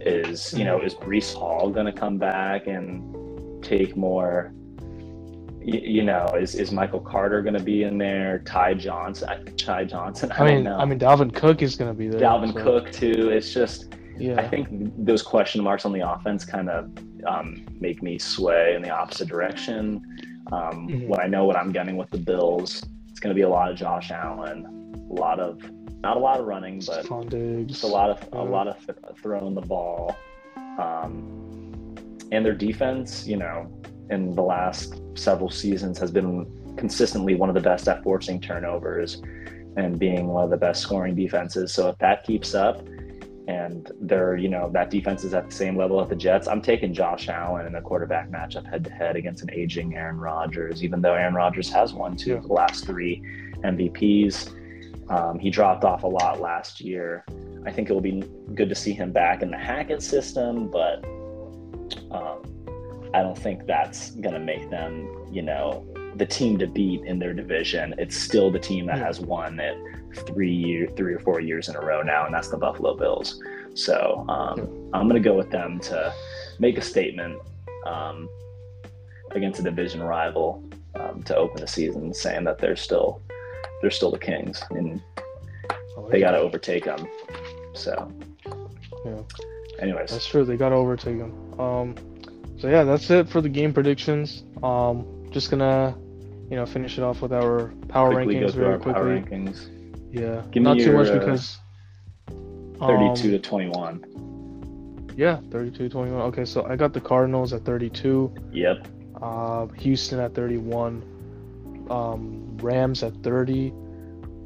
Is 0.00 0.52
you 0.52 0.64
know 0.64 0.80
is 0.80 0.94
Breece 0.94 1.34
Hall 1.34 1.70
going 1.70 1.86
to 1.86 1.92
come 1.92 2.18
back 2.18 2.66
and 2.66 3.62
take 3.64 3.96
more? 3.96 4.52
You, 5.62 5.80
you 5.80 6.04
know, 6.04 6.26
is 6.38 6.54
is 6.54 6.72
Michael 6.72 7.00
Carter 7.00 7.40
going 7.40 7.54
to 7.56 7.62
be 7.62 7.84
in 7.84 7.96
there? 7.96 8.40
Ty 8.40 8.74
Johnson, 8.74 9.28
I- 9.30 9.50
Ty 9.56 9.84
Johnson. 9.84 10.30
I, 10.32 10.42
I 10.42 10.44
mean, 10.44 10.54
don't 10.56 10.64
know. 10.64 10.78
I 10.78 10.84
mean, 10.84 10.98
Dalvin 10.98 11.34
Cook 11.34 11.62
is 11.62 11.74
gonna 11.74 11.94
be 11.94 12.08
there. 12.08 12.20
Dalvin 12.20 12.52
so, 12.52 12.62
Cook 12.62 12.92
too. 12.92 13.30
It's 13.30 13.52
just 13.54 13.94
Yeah. 14.18 14.38
I 14.38 14.46
think 14.46 14.68
those 14.98 15.22
question 15.22 15.62
marks 15.62 15.86
on 15.86 15.92
the 15.92 16.08
offense 16.08 16.44
kind 16.44 16.68
of 16.68 16.90
um, 17.26 17.64
make 17.80 18.02
me 18.02 18.18
sway 18.18 18.74
in 18.74 18.82
the 18.82 18.90
opposite 18.90 19.28
direction. 19.28 20.02
Um, 20.52 20.86
Mhm. 20.88 21.08
When 21.08 21.20
I 21.20 21.26
know 21.26 21.46
what 21.46 21.56
I'm 21.56 21.72
getting 21.72 21.96
with 21.96 22.10
the 22.10 22.18
Bills, 22.18 22.82
it's 23.08 23.18
going 23.18 23.34
to 23.34 23.34
be 23.34 23.40
a 23.42 23.48
lot 23.48 23.70
of 23.70 23.76
Josh 23.78 24.10
Allen, 24.10 24.66
a 25.10 25.14
lot 25.14 25.40
of 25.40 25.58
not 26.04 26.18
a 26.18 26.20
lot 26.20 26.38
of 26.38 26.46
running, 26.46 26.82
but 26.86 27.06
just 27.66 27.82
a 27.82 27.86
lot 27.86 28.10
of 28.10 28.28
a 28.32 28.44
lot 28.44 28.68
of 28.68 28.76
th- 28.84 28.98
throwing 29.22 29.54
the 29.54 29.62
ball. 29.62 30.14
Um, 30.78 31.96
and 32.30 32.44
their 32.44 32.54
defense, 32.54 33.26
you 33.26 33.38
know, 33.38 33.72
in 34.10 34.34
the 34.34 34.42
last 34.42 35.00
several 35.14 35.48
seasons 35.48 35.98
has 35.98 36.10
been 36.10 36.46
consistently 36.76 37.34
one 37.34 37.48
of 37.48 37.54
the 37.54 37.60
best 37.60 37.88
at 37.88 38.02
forcing 38.02 38.38
turnovers 38.38 39.22
and 39.76 39.98
being 39.98 40.26
one 40.28 40.44
of 40.44 40.50
the 40.50 40.56
best 40.58 40.82
scoring 40.82 41.14
defenses. 41.14 41.72
So 41.72 41.88
if 41.88 41.98
that 41.98 42.24
keeps 42.24 42.54
up 42.54 42.86
and 43.48 43.90
they're, 44.02 44.36
you 44.36 44.48
know, 44.48 44.70
that 44.74 44.90
defense 44.90 45.24
is 45.24 45.32
at 45.32 45.48
the 45.48 45.54
same 45.54 45.76
level 45.76 46.02
at 46.02 46.10
the 46.10 46.16
Jets, 46.16 46.48
I'm 46.48 46.60
taking 46.60 46.92
Josh 46.92 47.28
Allen 47.28 47.66
in 47.66 47.76
a 47.76 47.82
quarterback 47.82 48.30
matchup 48.30 48.68
head 48.68 48.84
to 48.84 48.90
head 48.90 49.16
against 49.16 49.42
an 49.42 49.50
aging 49.52 49.96
Aaron 49.96 50.18
Rodgers, 50.18 50.84
even 50.84 51.00
though 51.00 51.14
Aaron 51.14 51.34
Rodgers 51.34 51.70
has 51.70 51.94
won 51.94 52.14
two 52.14 52.34
of 52.34 52.42
the 52.46 52.52
last 52.52 52.84
three 52.84 53.22
MVPs. 53.64 54.54
Um, 55.08 55.38
he 55.38 55.50
dropped 55.50 55.84
off 55.84 56.02
a 56.02 56.06
lot 56.08 56.40
last 56.40 56.80
year. 56.80 57.24
I 57.66 57.70
think 57.70 57.90
it 57.90 57.92
will 57.92 58.00
be 58.00 58.24
good 58.54 58.68
to 58.68 58.74
see 58.74 58.92
him 58.92 59.12
back 59.12 59.42
in 59.42 59.50
the 59.50 59.58
Hackett 59.58 60.02
system, 60.02 60.70
but 60.70 61.04
um, 62.10 62.42
I 63.12 63.22
don't 63.22 63.36
think 63.36 63.66
that's 63.66 64.10
going 64.12 64.34
to 64.34 64.40
make 64.40 64.70
them, 64.70 65.08
you 65.30 65.42
know, 65.42 65.86
the 66.16 66.26
team 66.26 66.58
to 66.58 66.66
beat 66.66 67.04
in 67.04 67.18
their 67.18 67.34
division. 67.34 67.94
It's 67.98 68.16
still 68.16 68.50
the 68.50 68.58
team 68.58 68.86
that 68.86 68.98
has 68.98 69.20
won 69.20 69.60
it 69.60 69.76
three, 70.26 70.86
three 70.96 71.14
or 71.14 71.18
four 71.20 71.40
years 71.40 71.68
in 71.68 71.76
a 71.76 71.80
row 71.80 72.02
now, 72.02 72.26
and 72.26 72.34
that's 72.34 72.48
the 72.48 72.56
Buffalo 72.56 72.96
Bills. 72.96 73.40
So 73.74 74.24
um, 74.28 74.90
I'm 74.92 75.08
going 75.08 75.20
to 75.20 75.28
go 75.28 75.36
with 75.36 75.50
them 75.50 75.80
to 75.80 76.14
make 76.58 76.78
a 76.78 76.82
statement 76.82 77.40
um, 77.86 78.28
against 79.32 79.60
a 79.60 79.62
division 79.62 80.02
rival 80.02 80.64
um, 80.94 81.22
to 81.24 81.36
open 81.36 81.60
the 81.60 81.66
season, 81.66 82.14
saying 82.14 82.44
that 82.44 82.58
they're 82.58 82.76
still 82.76 83.22
they're 83.80 83.90
still 83.90 84.10
the 84.10 84.18
Kings 84.18 84.62
and 84.70 85.00
they 86.10 86.20
got 86.20 86.32
to 86.32 86.38
overtake 86.38 86.84
them. 86.84 87.06
So, 87.74 88.10
Yeah. 89.04 89.20
anyways, 89.78 90.10
That's 90.10 90.26
true. 90.26 90.44
They 90.44 90.56
got 90.56 90.70
to 90.70 90.74
overtake 90.76 91.18
them. 91.18 91.60
Um, 91.60 91.94
so 92.58 92.68
yeah, 92.68 92.84
that's 92.84 93.10
it 93.10 93.28
for 93.28 93.40
the 93.40 93.48
game 93.48 93.72
predictions. 93.72 94.44
Um, 94.62 95.06
just 95.30 95.50
gonna, 95.50 95.96
you 96.50 96.56
know, 96.56 96.66
finish 96.66 96.98
it 96.98 97.02
off 97.04 97.20
with 97.22 97.32
our 97.32 97.72
power 97.88 98.12
quickly 98.12 98.36
rankings 98.36 98.54
very 98.54 98.76
quickly. 98.78 98.92
power 98.92 99.06
rankings. 99.20 99.68
Yeah, 100.12 100.42
Give 100.52 100.62
me 100.62 100.68
not 100.68 100.78
too 100.78 100.84
your, 100.84 100.94
much 100.94 101.08
uh, 101.08 101.18
because. 101.18 101.58
32 102.80 102.84
um, 102.84 103.14
to 103.16 103.38
21. 103.38 105.12
Yeah, 105.16 105.38
32 105.50 105.88
21. 105.88 106.20
Okay, 106.22 106.44
so 106.44 106.64
I 106.66 106.76
got 106.76 106.92
the 106.92 107.00
Cardinals 107.00 107.52
at 107.52 107.64
32, 107.64 108.34
Yep. 108.52 108.88
uh, 109.22 109.66
Houston 109.78 110.18
at 110.20 110.34
31, 110.34 111.02
um, 111.90 112.56
Rams 112.58 113.02
at 113.02 113.14
30, 113.22 113.72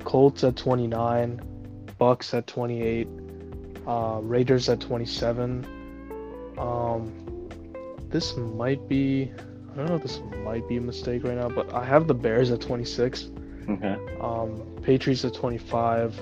Colts 0.05 0.45
at 0.45 0.57
29, 0.57 1.41
Bucs 2.01 2.35
at 2.35 2.47
28, 2.47 3.09
uh, 3.87 4.21
Raiders 4.23 4.69
at 4.69 4.81
27. 4.81 5.67
Um, 6.59 7.49
this 8.09 8.37
might 8.37 8.89
be, 8.89 9.31
I 9.73 9.77
don't 9.77 9.87
know 9.89 9.97
if 9.97 10.03
this 10.03 10.21
might 10.45 10.67
be 10.69 10.77
a 10.77 10.81
mistake 10.81 11.25
right 11.25 11.37
now, 11.37 11.49
but 11.49 11.73
I 11.73 11.85
have 11.85 12.07
the 12.09 12.15
Bears 12.15 12.51
at 12.51 12.61
26, 12.61 13.31
Okay. 13.69 13.97
um, 14.21 14.63
Patriots 14.83 15.25
at 15.25 15.35
25, 15.35 16.21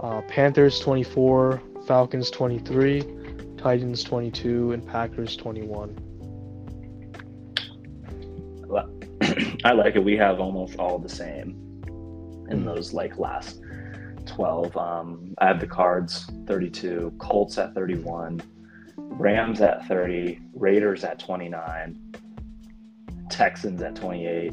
uh, 0.00 0.20
Panthers 0.22 0.78
24, 0.80 1.62
Falcons 1.86 2.30
23, 2.30 3.02
Titans 3.56 4.04
22, 4.04 4.72
and 4.72 4.86
Packers 4.86 5.36
21. 5.36 5.96
I 9.64 9.72
like 9.72 9.96
it. 9.96 10.04
We 10.04 10.16
have 10.16 10.40
almost 10.40 10.78
all 10.78 10.98
the 10.98 11.08
same 11.08 11.50
in 12.50 12.60
Mhm. 12.60 12.64
those 12.64 12.92
like 12.92 13.18
last 13.18 13.60
12. 14.26 14.76
Um, 14.76 15.34
I 15.38 15.46
have 15.46 15.60
the 15.60 15.66
Cards 15.66 16.30
32, 16.46 17.12
Colts 17.18 17.58
at 17.58 17.74
31, 17.74 18.40
Rams 18.96 19.60
at 19.60 19.86
30, 19.86 20.40
Raiders 20.54 21.04
at 21.04 21.18
29, 21.18 21.98
Texans 23.30 23.82
at 23.82 23.94
28, 23.96 24.52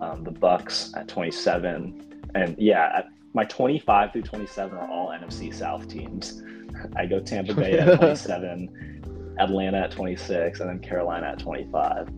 um, 0.00 0.22
the 0.24 0.32
Bucs 0.32 0.96
at 0.96 1.08
27, 1.08 2.02
and 2.34 2.54
yeah, 2.58 3.02
my 3.32 3.44
25 3.44 4.12
through 4.12 4.22
27 4.22 4.76
are 4.78 4.88
all 4.88 5.08
NFC 5.10 5.52
South 5.54 5.88
teams. 5.88 6.42
I 6.96 7.06
go 7.06 7.20
Tampa 7.20 7.54
Bay 7.54 7.78
at 7.78 7.96
27, 7.98 9.34
Atlanta 9.38 9.78
at 9.78 9.90
26, 9.92 10.60
and 10.60 10.68
then 10.68 10.78
Carolina 10.80 11.28
at 11.28 11.38
25. 11.38 12.08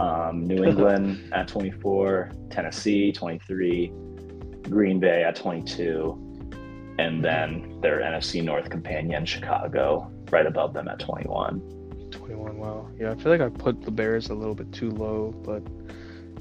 Um, 0.00 0.44
New 0.46 0.64
England 0.68 1.32
at 1.32 1.48
24, 1.48 2.32
Tennessee 2.50 3.12
23, 3.12 3.92
Green 4.68 4.98
Bay 5.00 5.24
at 5.24 5.36
22, 5.36 6.94
and 6.98 7.24
then 7.24 7.78
their 7.82 8.00
NFC 8.00 8.42
North 8.42 8.70
companion 8.70 9.24
Chicago 9.26 10.10
right 10.30 10.46
above 10.46 10.72
them 10.72 10.88
at 10.88 10.98
21. 10.98 11.60
21. 12.10 12.56
Wow. 12.58 12.88
Yeah, 12.98 13.10
I 13.10 13.14
feel 13.16 13.32
like 13.32 13.40
I 13.40 13.48
put 13.48 13.82
the 13.82 13.90
Bears 13.90 14.28
a 14.30 14.34
little 14.34 14.54
bit 14.54 14.70
too 14.72 14.90
low, 14.90 15.32
but 15.44 15.62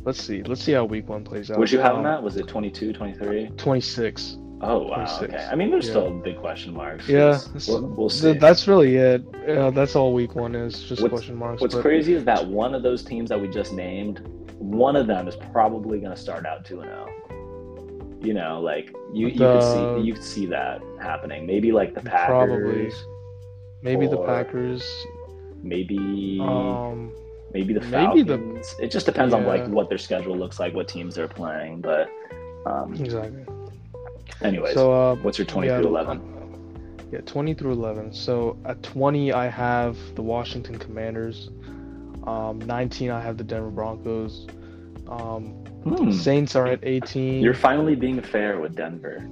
let's 0.05 0.21
see. 0.21 0.43
Let's 0.43 0.61
see 0.61 0.73
how 0.73 0.85
Week 0.85 1.07
One 1.09 1.23
plays 1.23 1.49
out. 1.51 1.57
Would 1.59 1.71
you 1.71 1.79
have 1.79 1.95
Um, 1.95 2.03
them 2.03 2.11
at? 2.13 2.21
Was 2.23 2.37
it 2.37 2.47
22, 2.47 2.93
23? 2.93 3.49
26. 3.57 4.37
Oh 4.63 4.83
wow. 4.83 4.95
26. 5.17 5.23
Okay. 5.33 5.47
I 5.51 5.55
mean, 5.55 5.71
there's 5.71 5.85
Yeah. 5.85 5.91
still 5.91 6.11
big 6.11 6.37
question 6.39 6.73
marks. 6.73 7.07
Yeah, 7.09 7.39
we'll, 7.67 7.87
we'll 7.87 8.09
see. 8.09 8.33
That's 8.33 8.67
really 8.67 8.95
it. 8.95 9.23
Yeah, 9.47 9.69
that's 9.71 9.95
all 9.95 10.13
Week 10.13 10.35
One 10.35 10.53
is. 10.55 10.83
Just 10.83 11.01
What's- 11.01 11.11
question 11.13 11.35
marks. 11.35 11.61
What's 11.61 11.75
but- 11.75 11.81
crazy 11.81 12.13
is 12.13 12.23
that 12.25 12.45
one 12.47 12.75
of 12.75 12.83
those 12.83 13.03
teams 13.03 13.29
that 13.29 13.39
we 13.41 13.47
just 13.47 13.73
named, 13.73 14.19
one 14.59 14.95
of 14.95 15.07
them 15.07 15.27
is 15.27 15.35
probably 15.51 15.99
going 15.99 16.11
to 16.15 16.19
start 16.21 16.45
out 16.45 16.63
two 16.65 16.81
and 16.81 16.89
zero. 16.89 17.07
You 18.21 18.35
know, 18.35 18.61
like 18.61 18.93
you 19.13 19.27
you 19.29 19.37
could 19.39 19.63
see 19.63 20.05
you 20.05 20.13
could 20.13 20.23
see 20.23 20.45
that 20.47 20.81
happening. 20.99 21.47
Maybe 21.47 21.71
like 21.71 21.95
the 21.95 22.01
Packers. 22.01 22.27
Probably. 22.27 22.91
Maybe 23.81 24.05
the 24.07 24.17
Packers. 24.17 24.83
Maybe 25.63 26.39
Um, 26.39 27.11
maybe 27.53 27.73
the 27.73 27.81
maybe 27.81 28.21
the- 28.21 28.63
It 28.79 28.91
just 28.91 29.07
depends 29.07 29.33
on 29.33 29.45
like 29.47 29.65
what 29.67 29.89
their 29.89 29.97
schedule 29.97 30.35
looks 30.37 30.59
like, 30.59 30.75
what 30.75 30.87
teams 30.87 31.15
they're 31.15 31.27
playing. 31.27 31.81
But 31.81 32.09
um, 32.67 32.93
exactly. 32.93 33.43
Anyways, 34.43 34.73
So, 34.73 34.91
uh, 34.91 35.15
what's 35.15 35.37
your 35.37 35.45
twenty 35.45 35.67
yeah, 35.67 35.75
through 35.75 35.87
eleven? 35.87 36.21
Yeah, 37.11 37.21
20 37.25 37.53
through 37.53 37.73
11. 37.73 38.13
So 38.13 38.57
at 38.65 38.81
20, 38.83 39.31
I 39.33 39.47
have 39.47 39.97
the 40.15 40.21
Washington 40.21 40.77
Commanders. 40.77 41.49
Um, 42.25 42.59
19, 42.59 43.09
I 43.11 43.21
have 43.21 43.37
the 43.37 43.43
Denver 43.43 43.69
Broncos. 43.71 44.47
Um, 45.07 45.55
Hmm. 45.83 46.11
Saints 46.11 46.55
are 46.55 46.67
at 46.67 46.79
18. 46.83 47.41
You're 47.41 47.53
finally 47.53 47.95
being 47.95 48.21
fair 48.21 48.59
with 48.59 48.75
Denver. 48.75 49.27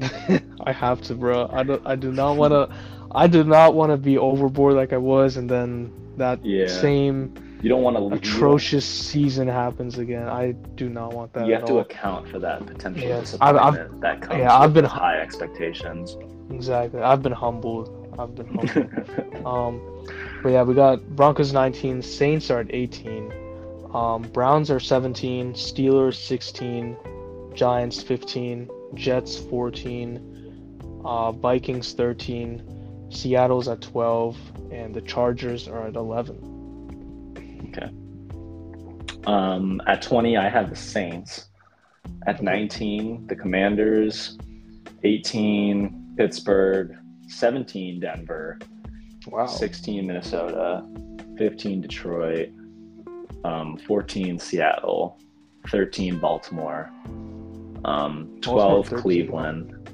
I 0.64 0.72
have 0.72 1.00
to, 1.02 1.14
bro. 1.14 1.48
I 1.52 1.62
do, 1.62 1.80
I 1.84 1.96
do 1.96 2.12
not 2.12 2.36
want 2.36 2.52
to. 2.52 2.68
I 3.12 3.26
do 3.26 3.44
not 3.44 3.74
want 3.74 3.90
to 3.92 3.96
be 3.96 4.18
overboard 4.18 4.74
like 4.74 4.92
I 4.92 4.98
was, 4.98 5.36
and 5.36 5.48
then 5.48 5.92
that 6.16 6.40
Yeah. 6.44 6.66
same 6.66 7.32
You 7.62 7.70
don't 7.70 7.82
want 7.82 7.96
to 7.96 8.14
atrocious 8.16 8.84
season 8.84 9.48
happens 9.48 9.98
again. 9.98 10.28
I 10.28 10.52
do 10.74 10.88
not 10.88 11.14
want 11.14 11.32
that 11.32 11.46
You 11.46 11.54
have 11.54 11.64
to 11.66 11.74
all. 11.74 11.78
account 11.80 12.28
for 12.28 12.38
that 12.38 12.64
potential 12.66 13.02
Yes, 13.02 13.36
I've- 13.40 13.58
disappointment 13.58 13.90
I've- 13.92 14.00
that 14.00 14.20
comes 14.22 14.38
yeah, 14.40 14.56
I've 14.58 14.74
been- 14.74 14.84
high 14.84 15.18
expectations. 15.20 16.16
Exactly. 16.50 17.00
I've 17.00 17.22
been 17.22 17.32
humbled. 17.32 17.90
I've 18.18 18.34
been 18.34 18.46
humbled. 18.58 19.46
Um, 19.46 19.80
but 20.42 20.50
yeah, 20.50 20.62
we 20.62 20.74
got 20.74 21.02
Broncos 21.16 21.52
19, 21.52 22.02
Saints 22.02 22.50
are 22.50 22.60
at 22.60 22.66
18, 22.70 23.32
um, 23.92 24.22
Browns 24.32 24.70
are 24.70 24.78
17, 24.80 25.54
Steelers 25.54 26.14
16, 26.14 26.96
Giants 27.54 28.02
15, 28.02 28.68
Jets 28.94 29.38
14, 29.38 30.20
uh, 31.04 31.32
Vikings 31.32 31.94
13, 31.94 32.62
Seattle's 33.10 33.66
at 33.68 33.80
12, 33.80 34.36
and 34.70 34.94
the 34.94 35.00
Chargers 35.00 35.68
are 35.68 35.86
at 35.86 35.96
11. 35.96 36.36
Um, 39.26 39.82
at 39.86 40.02
20, 40.02 40.36
I 40.36 40.48
have 40.48 40.70
the 40.70 40.76
Saints. 40.76 41.48
At 42.26 42.42
19, 42.42 43.26
the 43.26 43.36
Commanders. 43.36 44.38
18, 45.02 46.14
Pittsburgh. 46.16 46.96
17, 47.28 48.00
Denver. 48.00 48.58
Wow. 49.26 49.46
16, 49.46 50.06
Minnesota. 50.06 50.86
15, 51.38 51.80
Detroit. 51.80 52.50
Um, 53.44 53.76
14, 53.78 54.38
Seattle. 54.38 55.18
13, 55.70 56.18
Baltimore. 56.20 56.90
Um, 57.84 58.38
12, 58.40 58.88
13. 58.88 59.02
Cleveland. 59.02 59.90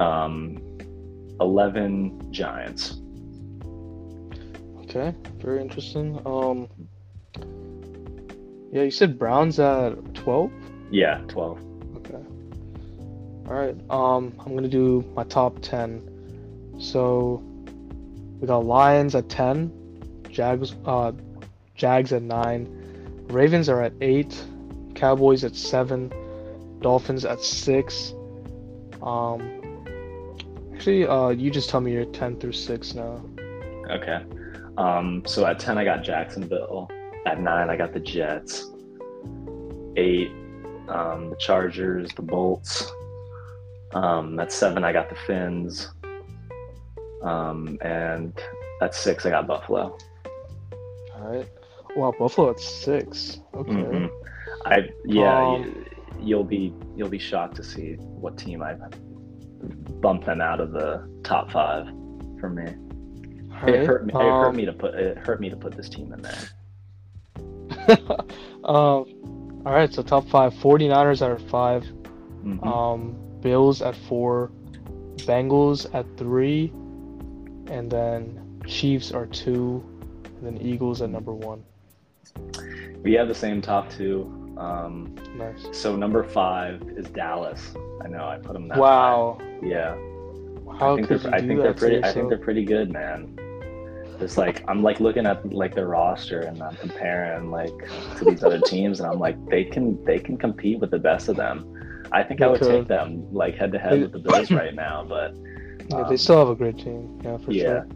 Um, 0.00 0.58
11, 1.40 2.32
Giants. 2.32 3.01
Okay, 4.94 5.16
very 5.38 5.62
interesting. 5.62 6.20
Um, 6.26 6.68
yeah, 8.70 8.82
you 8.82 8.90
said 8.90 9.18
Browns 9.18 9.58
at 9.58 10.14
12? 10.14 10.52
Yeah, 10.90 11.22
12. 11.28 11.58
Okay. 11.96 12.22
All 13.46 13.54
right. 13.54 13.76
Um, 13.90 14.34
I'm 14.40 14.54
gonna 14.54 14.68
do 14.68 15.04
my 15.14 15.24
top 15.24 15.60
ten. 15.60 16.02
So 16.78 17.42
we 18.40 18.46
got 18.46 18.64
Lions 18.64 19.14
at 19.14 19.28
ten, 19.28 19.72
Jags, 20.30 20.74
uh, 20.84 21.12
Jags 21.74 22.12
at 22.12 22.22
nine, 22.22 22.68
Ravens 23.28 23.68
are 23.68 23.82
at 23.82 23.92
eight, 24.00 24.44
Cowboys 24.94 25.44
at 25.44 25.56
seven, 25.56 26.12
Dolphins 26.80 27.24
at 27.24 27.40
six. 27.40 28.14
Um, 29.02 29.60
actually, 30.74 31.06
uh, 31.06 31.30
you 31.30 31.50
just 31.50 31.70
tell 31.70 31.80
me 31.80 31.92
your 31.92 32.04
ten 32.06 32.38
through 32.38 32.52
six 32.52 32.94
now. 32.94 33.24
Okay. 33.90 34.22
Um, 34.78 35.22
so 35.26 35.46
at 35.46 35.58
10, 35.58 35.78
I 35.78 35.84
got 35.84 36.02
Jacksonville. 36.02 36.88
At 37.26 37.40
9, 37.40 37.70
I 37.70 37.76
got 37.76 37.92
the 37.92 38.00
Jets. 38.00 38.70
8, 39.96 40.30
um, 40.88 41.30
the 41.30 41.36
Chargers, 41.38 42.10
the 42.14 42.22
Bolts. 42.22 42.90
Um, 43.94 44.38
at 44.40 44.50
7, 44.52 44.82
I 44.84 44.92
got 44.92 45.08
the 45.08 45.16
Fins. 45.26 45.90
Um, 47.22 47.78
and 47.82 48.32
at 48.80 48.94
6, 48.94 49.26
I 49.26 49.30
got 49.30 49.46
Buffalo. 49.46 49.96
All 51.14 51.28
right. 51.28 51.48
Wow, 51.96 52.12
Buffalo 52.18 52.50
at 52.50 52.60
six. 52.60 53.40
Okay. 53.54 53.70
Mhm. 53.70 54.10
I 54.64 54.88
yeah, 55.04 55.46
Um, 55.46 55.62
you, 55.62 55.84
you'll 56.20 56.44
be 56.44 56.72
you'll 56.96 57.08
be 57.10 57.18
shocked 57.18 57.56
to 57.56 57.62
see 57.62 57.94
what 57.94 58.38
team 58.38 58.62
I 58.62 58.76
bump 60.00 60.24
them 60.24 60.40
out 60.40 60.60
of 60.60 60.72
the 60.72 61.06
top 61.22 61.50
five 61.50 61.86
for 62.40 62.48
me. 62.48 62.64
It 63.68 63.86
hurt 63.86 64.06
me. 64.06 64.12
It 64.12 64.16
hurt 64.16 64.48
Um, 64.48 64.56
me 64.56 64.64
to 64.64 64.72
put 64.72 64.94
it 64.94 65.18
hurt 65.18 65.40
me 65.40 65.50
to 65.50 65.56
put 65.56 65.76
this 65.76 65.88
team 65.88 66.12
in 66.12 66.22
there. 66.22 67.88
um, 68.64 69.06
all 69.64 69.72
right, 69.72 69.92
so 69.92 70.02
top 70.02 70.26
five 70.28 70.52
49ers 70.54 71.22
at 71.22 71.40
five, 71.42 71.84
Mhm. 72.44 72.64
um, 72.66 73.16
Bills 73.40 73.82
at 73.82 73.94
four, 73.96 74.50
Bengals 75.18 75.92
at 75.94 76.06
three, 76.16 76.72
and 77.70 77.90
then 77.90 78.60
Chiefs 78.66 79.12
are 79.12 79.26
two, 79.26 79.82
and 80.38 80.46
then 80.46 80.58
Eagles 80.66 81.02
at 81.02 81.10
number 81.10 81.32
one. 81.32 81.62
we 83.02 83.12
have 83.14 83.26
the 83.28 83.34
same 83.34 83.60
top 83.60 83.90
two. 83.90 84.30
Um, 84.56 85.14
Nice. 85.36 85.66
so 85.72 85.96
number 85.96 86.22
five 86.22 86.82
is 86.96 87.06
Dallas. 87.10 87.74
I 88.04 88.08
know 88.08 88.24
I 88.26 88.36
put 88.38 88.52
them 88.52 88.68
that. 88.68 88.78
Wow. 88.78 89.38
high. 89.40 89.58
Yeah. 89.66 89.94
How 90.78 90.92
I 90.92 90.96
think 90.96 91.08
could 91.08 91.20
they're, 91.20 91.30
you 91.30 91.36
I 91.36 91.40
think 91.40 91.60
they're 91.62 91.74
pretty. 91.74 92.04
I 92.04 92.12
think 92.12 92.28
they're 92.28 92.38
pretty 92.38 92.64
good, 92.64 92.92
man. 92.92 93.36
It's 94.22 94.38
like 94.38 94.64
I'm 94.68 94.82
like 94.82 95.00
looking 95.00 95.26
at 95.26 95.52
like 95.52 95.74
the 95.74 95.86
roster 95.86 96.40
and 96.40 96.62
I'm 96.62 96.76
comparing 96.76 97.50
like 97.50 97.72
to 98.18 98.24
these 98.24 98.42
other 98.42 98.60
teams, 98.60 99.00
and 99.00 99.10
I'm 99.10 99.18
like 99.18 99.36
they 99.48 99.64
can 99.64 100.02
they 100.04 100.18
can 100.18 100.36
compete 100.36 100.78
with 100.80 100.90
the 100.90 100.98
best 100.98 101.28
of 101.28 101.36
them. 101.36 101.68
I 102.12 102.22
think 102.22 102.42
I 102.42 102.46
would 102.48 102.60
could. 102.60 102.70
take 102.70 102.88
them 102.88 103.32
like 103.32 103.56
head 103.56 103.72
to 103.72 103.78
head 103.78 104.00
with 104.02 104.12
the 104.12 104.18
Bills 104.18 104.50
right 104.62 104.74
now, 104.74 105.04
but 105.04 105.34
Yeah, 105.90 106.04
they 106.04 106.14
um, 106.14 106.16
still 106.16 106.38
have 106.38 106.48
a 106.48 106.54
great 106.54 106.78
team. 106.78 107.20
Yeah, 107.24 107.38
for 107.38 107.52
yeah. 107.52 107.62
sure. 107.62 107.86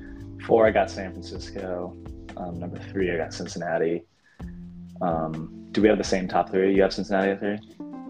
Four, 0.47 0.67
I 0.67 0.71
got 0.71 0.91
San 0.91 1.13
Francisco. 1.13 1.97
Um, 2.37 2.59
number 2.59 2.79
three, 2.91 3.11
I 3.13 3.17
got 3.17 3.33
Cincinnati. 3.33 4.05
Um, 5.01 5.67
do 5.73 5.83
we 5.83 5.89
have 5.89 5.99
the 5.99 6.05
same 6.05 6.29
top 6.29 6.51
three? 6.51 6.75
You 6.75 6.83
have 6.83 6.93
Cincinnati 6.93 7.31
at 7.31 7.41
three? 7.41 7.59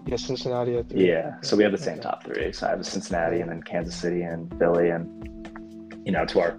Yeah, 0.05 0.15
Cincinnati 0.15 0.77
at 0.77 0.89
three. 0.89 1.07
Yeah, 1.07 1.35
so 1.41 1.57
we 1.57 1.63
have 1.63 1.71
the 1.71 1.77
same 1.77 1.99
Okay. 1.99 2.03
top 2.03 2.23
three. 2.23 2.51
So 2.53 2.67
I 2.67 2.69
have 2.71 2.85
Cincinnati 2.85 3.41
and 3.41 3.49
then 3.49 3.61
Kansas 3.63 3.95
City 3.95 4.21
and 4.21 4.53
Philly. 4.57 4.89
And, 4.89 5.05
you 6.05 6.11
know, 6.11 6.25
to 6.25 6.39
our 6.39 6.57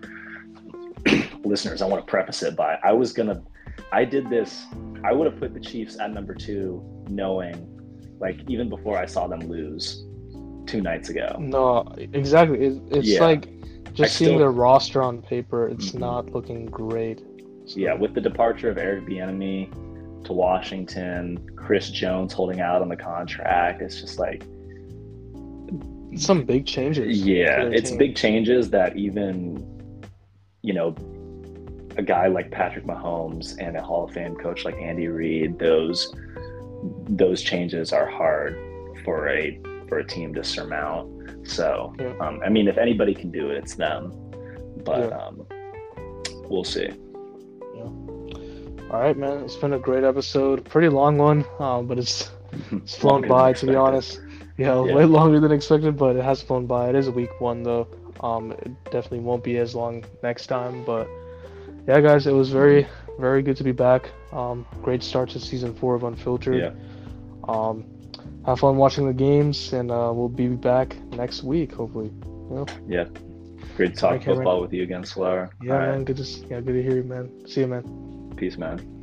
listeners, 1.44 1.82
I 1.82 1.86
want 1.86 2.04
to 2.04 2.10
preface 2.10 2.42
it 2.42 2.56
by 2.56 2.78
I 2.82 2.92
was 2.92 3.12
to, 3.28 3.42
I 3.92 4.04
did 4.04 4.28
this, 4.28 4.66
I 5.04 5.12
would 5.12 5.26
have 5.30 5.38
put 5.38 5.54
the 5.54 5.60
Chiefs 5.60 5.98
at 6.00 6.12
number 6.12 6.34
two, 6.34 6.82
knowing, 7.08 7.54
like, 8.20 8.38
even 8.48 8.68
before 8.68 8.98
I 8.98 9.06
saw 9.06 9.26
them 9.26 9.40
lose 9.40 10.04
two 10.66 10.80
nights 10.82 11.08
ago. 11.08 11.36
No, 11.38 11.86
exactly. 11.98 12.58
It, 12.66 12.82
it's 12.90 13.08
Yeah. 13.08 13.20
like 13.24 13.48
just 13.94 14.00
I 14.00 14.06
seeing 14.06 14.28
still- 14.30 14.38
their 14.38 14.50
roster 14.50 15.02
on 15.02 15.22
paper, 15.22 15.68
it's 15.68 15.92
Mhm. 15.92 16.00
not 16.00 16.30
looking 16.32 16.66
great. 16.66 17.22
So- 17.66 17.80
Yeah, 17.80 17.94
with 17.94 18.14
the 18.14 18.20
departure 18.20 18.68
of 18.70 18.78
Eric 18.78 19.06
Bieniemy 19.06 20.24
to 20.24 20.32
Washington, 20.32 21.38
Chris 21.56 21.90
Jones 21.90 22.32
holding 22.32 22.60
out 22.60 22.82
on 22.82 22.88
the 22.88 22.96
contract, 22.96 23.80
it's 23.82 24.00
just 24.00 24.18
like, 24.18 24.44
some 26.16 26.44
big 26.44 26.66
changes. 26.66 27.22
Yeah, 27.24 27.62
it's 27.64 27.90
team. 27.90 27.98
big 27.98 28.16
changes 28.16 28.70
that 28.70 28.96
even, 28.96 29.64
you 30.62 30.72
know, 30.72 30.94
a 31.98 32.02
guy 32.02 32.28
like 32.28 32.50
Patrick 32.50 32.84
Mahomes 32.86 33.56
and 33.58 33.76
a 33.76 33.82
Hall 33.82 34.04
of 34.04 34.12
Fame 34.12 34.36
coach 34.36 34.64
like 34.64 34.76
Andy 34.76 35.08
Reid, 35.08 35.58
those 35.58 36.14
those 37.08 37.42
changes 37.42 37.92
are 37.92 38.06
hard 38.06 38.56
for 39.04 39.28
a 39.28 39.60
for 39.88 39.98
a 39.98 40.04
team 40.06 40.32
to 40.34 40.44
surmount. 40.44 41.10
So, 41.46 41.94
Yeah. 41.98 42.12
um, 42.20 42.40
I 42.44 42.48
mean, 42.50 42.68
if 42.68 42.78
anybody 42.78 43.14
can 43.14 43.30
do 43.30 43.50
it, 43.50 43.56
it's 43.56 43.74
them. 43.74 44.12
But 44.84 45.10
Yeah. 45.10 45.18
um, 45.18 45.46
we'll 46.48 46.64
see. 46.64 46.88
All 48.90 49.00
right, 49.00 49.16
man. 49.16 49.44
It's 49.44 49.56
been 49.56 49.74
a 49.74 49.78
great 49.78 50.02
episode. 50.04 50.64
Pretty 50.64 50.88
long 50.88 51.18
one, 51.18 51.44
um, 51.58 51.86
but 51.86 51.98
it's 51.98 52.30
it's 52.72 52.96
flown 52.96 53.26
by. 53.28 53.52
To 53.52 53.66
be 53.66 53.74
honest, 53.74 54.20
yeah, 54.56 54.82
Yeah. 54.82 54.94
way 54.94 55.04
longer 55.04 55.40
than 55.40 55.52
expected, 55.52 55.96
but 55.98 56.16
it 56.16 56.22
has 56.24 56.40
flown 56.42 56.66
by. 56.66 56.88
It 56.88 56.94
is 56.94 57.08
a 57.08 57.12
week 57.12 57.38
one 57.40 57.62
though. 57.62 57.86
Um, 58.20 58.52
it 58.52 58.70
definitely 58.84 59.20
won't 59.20 59.44
be 59.44 59.58
as 59.58 59.74
long 59.74 60.04
next 60.22 60.46
time, 60.46 60.84
but 60.86 61.06
yeah, 61.88 62.00
guys, 62.00 62.26
it 62.26 62.32
was 62.32 62.50
very 62.50 62.86
very 63.18 63.42
good 63.42 63.56
to 63.56 63.64
be 63.64 63.72
back. 63.72 64.10
Um, 64.32 64.64
great 64.82 65.02
start 65.02 65.30
to 65.30 65.40
season 65.40 65.74
four 65.74 65.96
of 65.96 66.04
Unfiltered. 66.04 66.56
Yeah, 66.56 66.72
Um, 67.48 67.84
have 68.46 68.60
fun 68.60 68.76
watching 68.76 69.06
the 69.06 69.12
games, 69.12 69.72
and 69.72 69.90
uh, 69.90 70.12
we'll 70.14 70.28
be 70.28 70.48
back 70.48 70.96
next 71.10 71.42
week, 71.42 71.72
hopefully. 71.72 72.12
yeah. 72.86 73.06
Great 73.76 73.94
to 73.94 74.00
talk 74.00 74.22
football 74.22 74.60
with 74.60 74.72
you 74.72 74.82
again, 74.82 75.04
Slower. 75.04 75.50
Yeah, 75.62 75.72
All 75.72 75.78
right. 75.78 75.88
man. 75.90 76.04
Good 76.04 76.16
to 76.18 76.24
yeah, 76.48 76.60
good 76.60 76.74
to 76.74 76.82
hear 76.82 76.96
you, 76.96 77.04
man. 77.04 77.30
See 77.46 77.60
you, 77.60 77.66
man. 77.66 78.32
Peace, 78.36 78.56
man. 78.56 78.97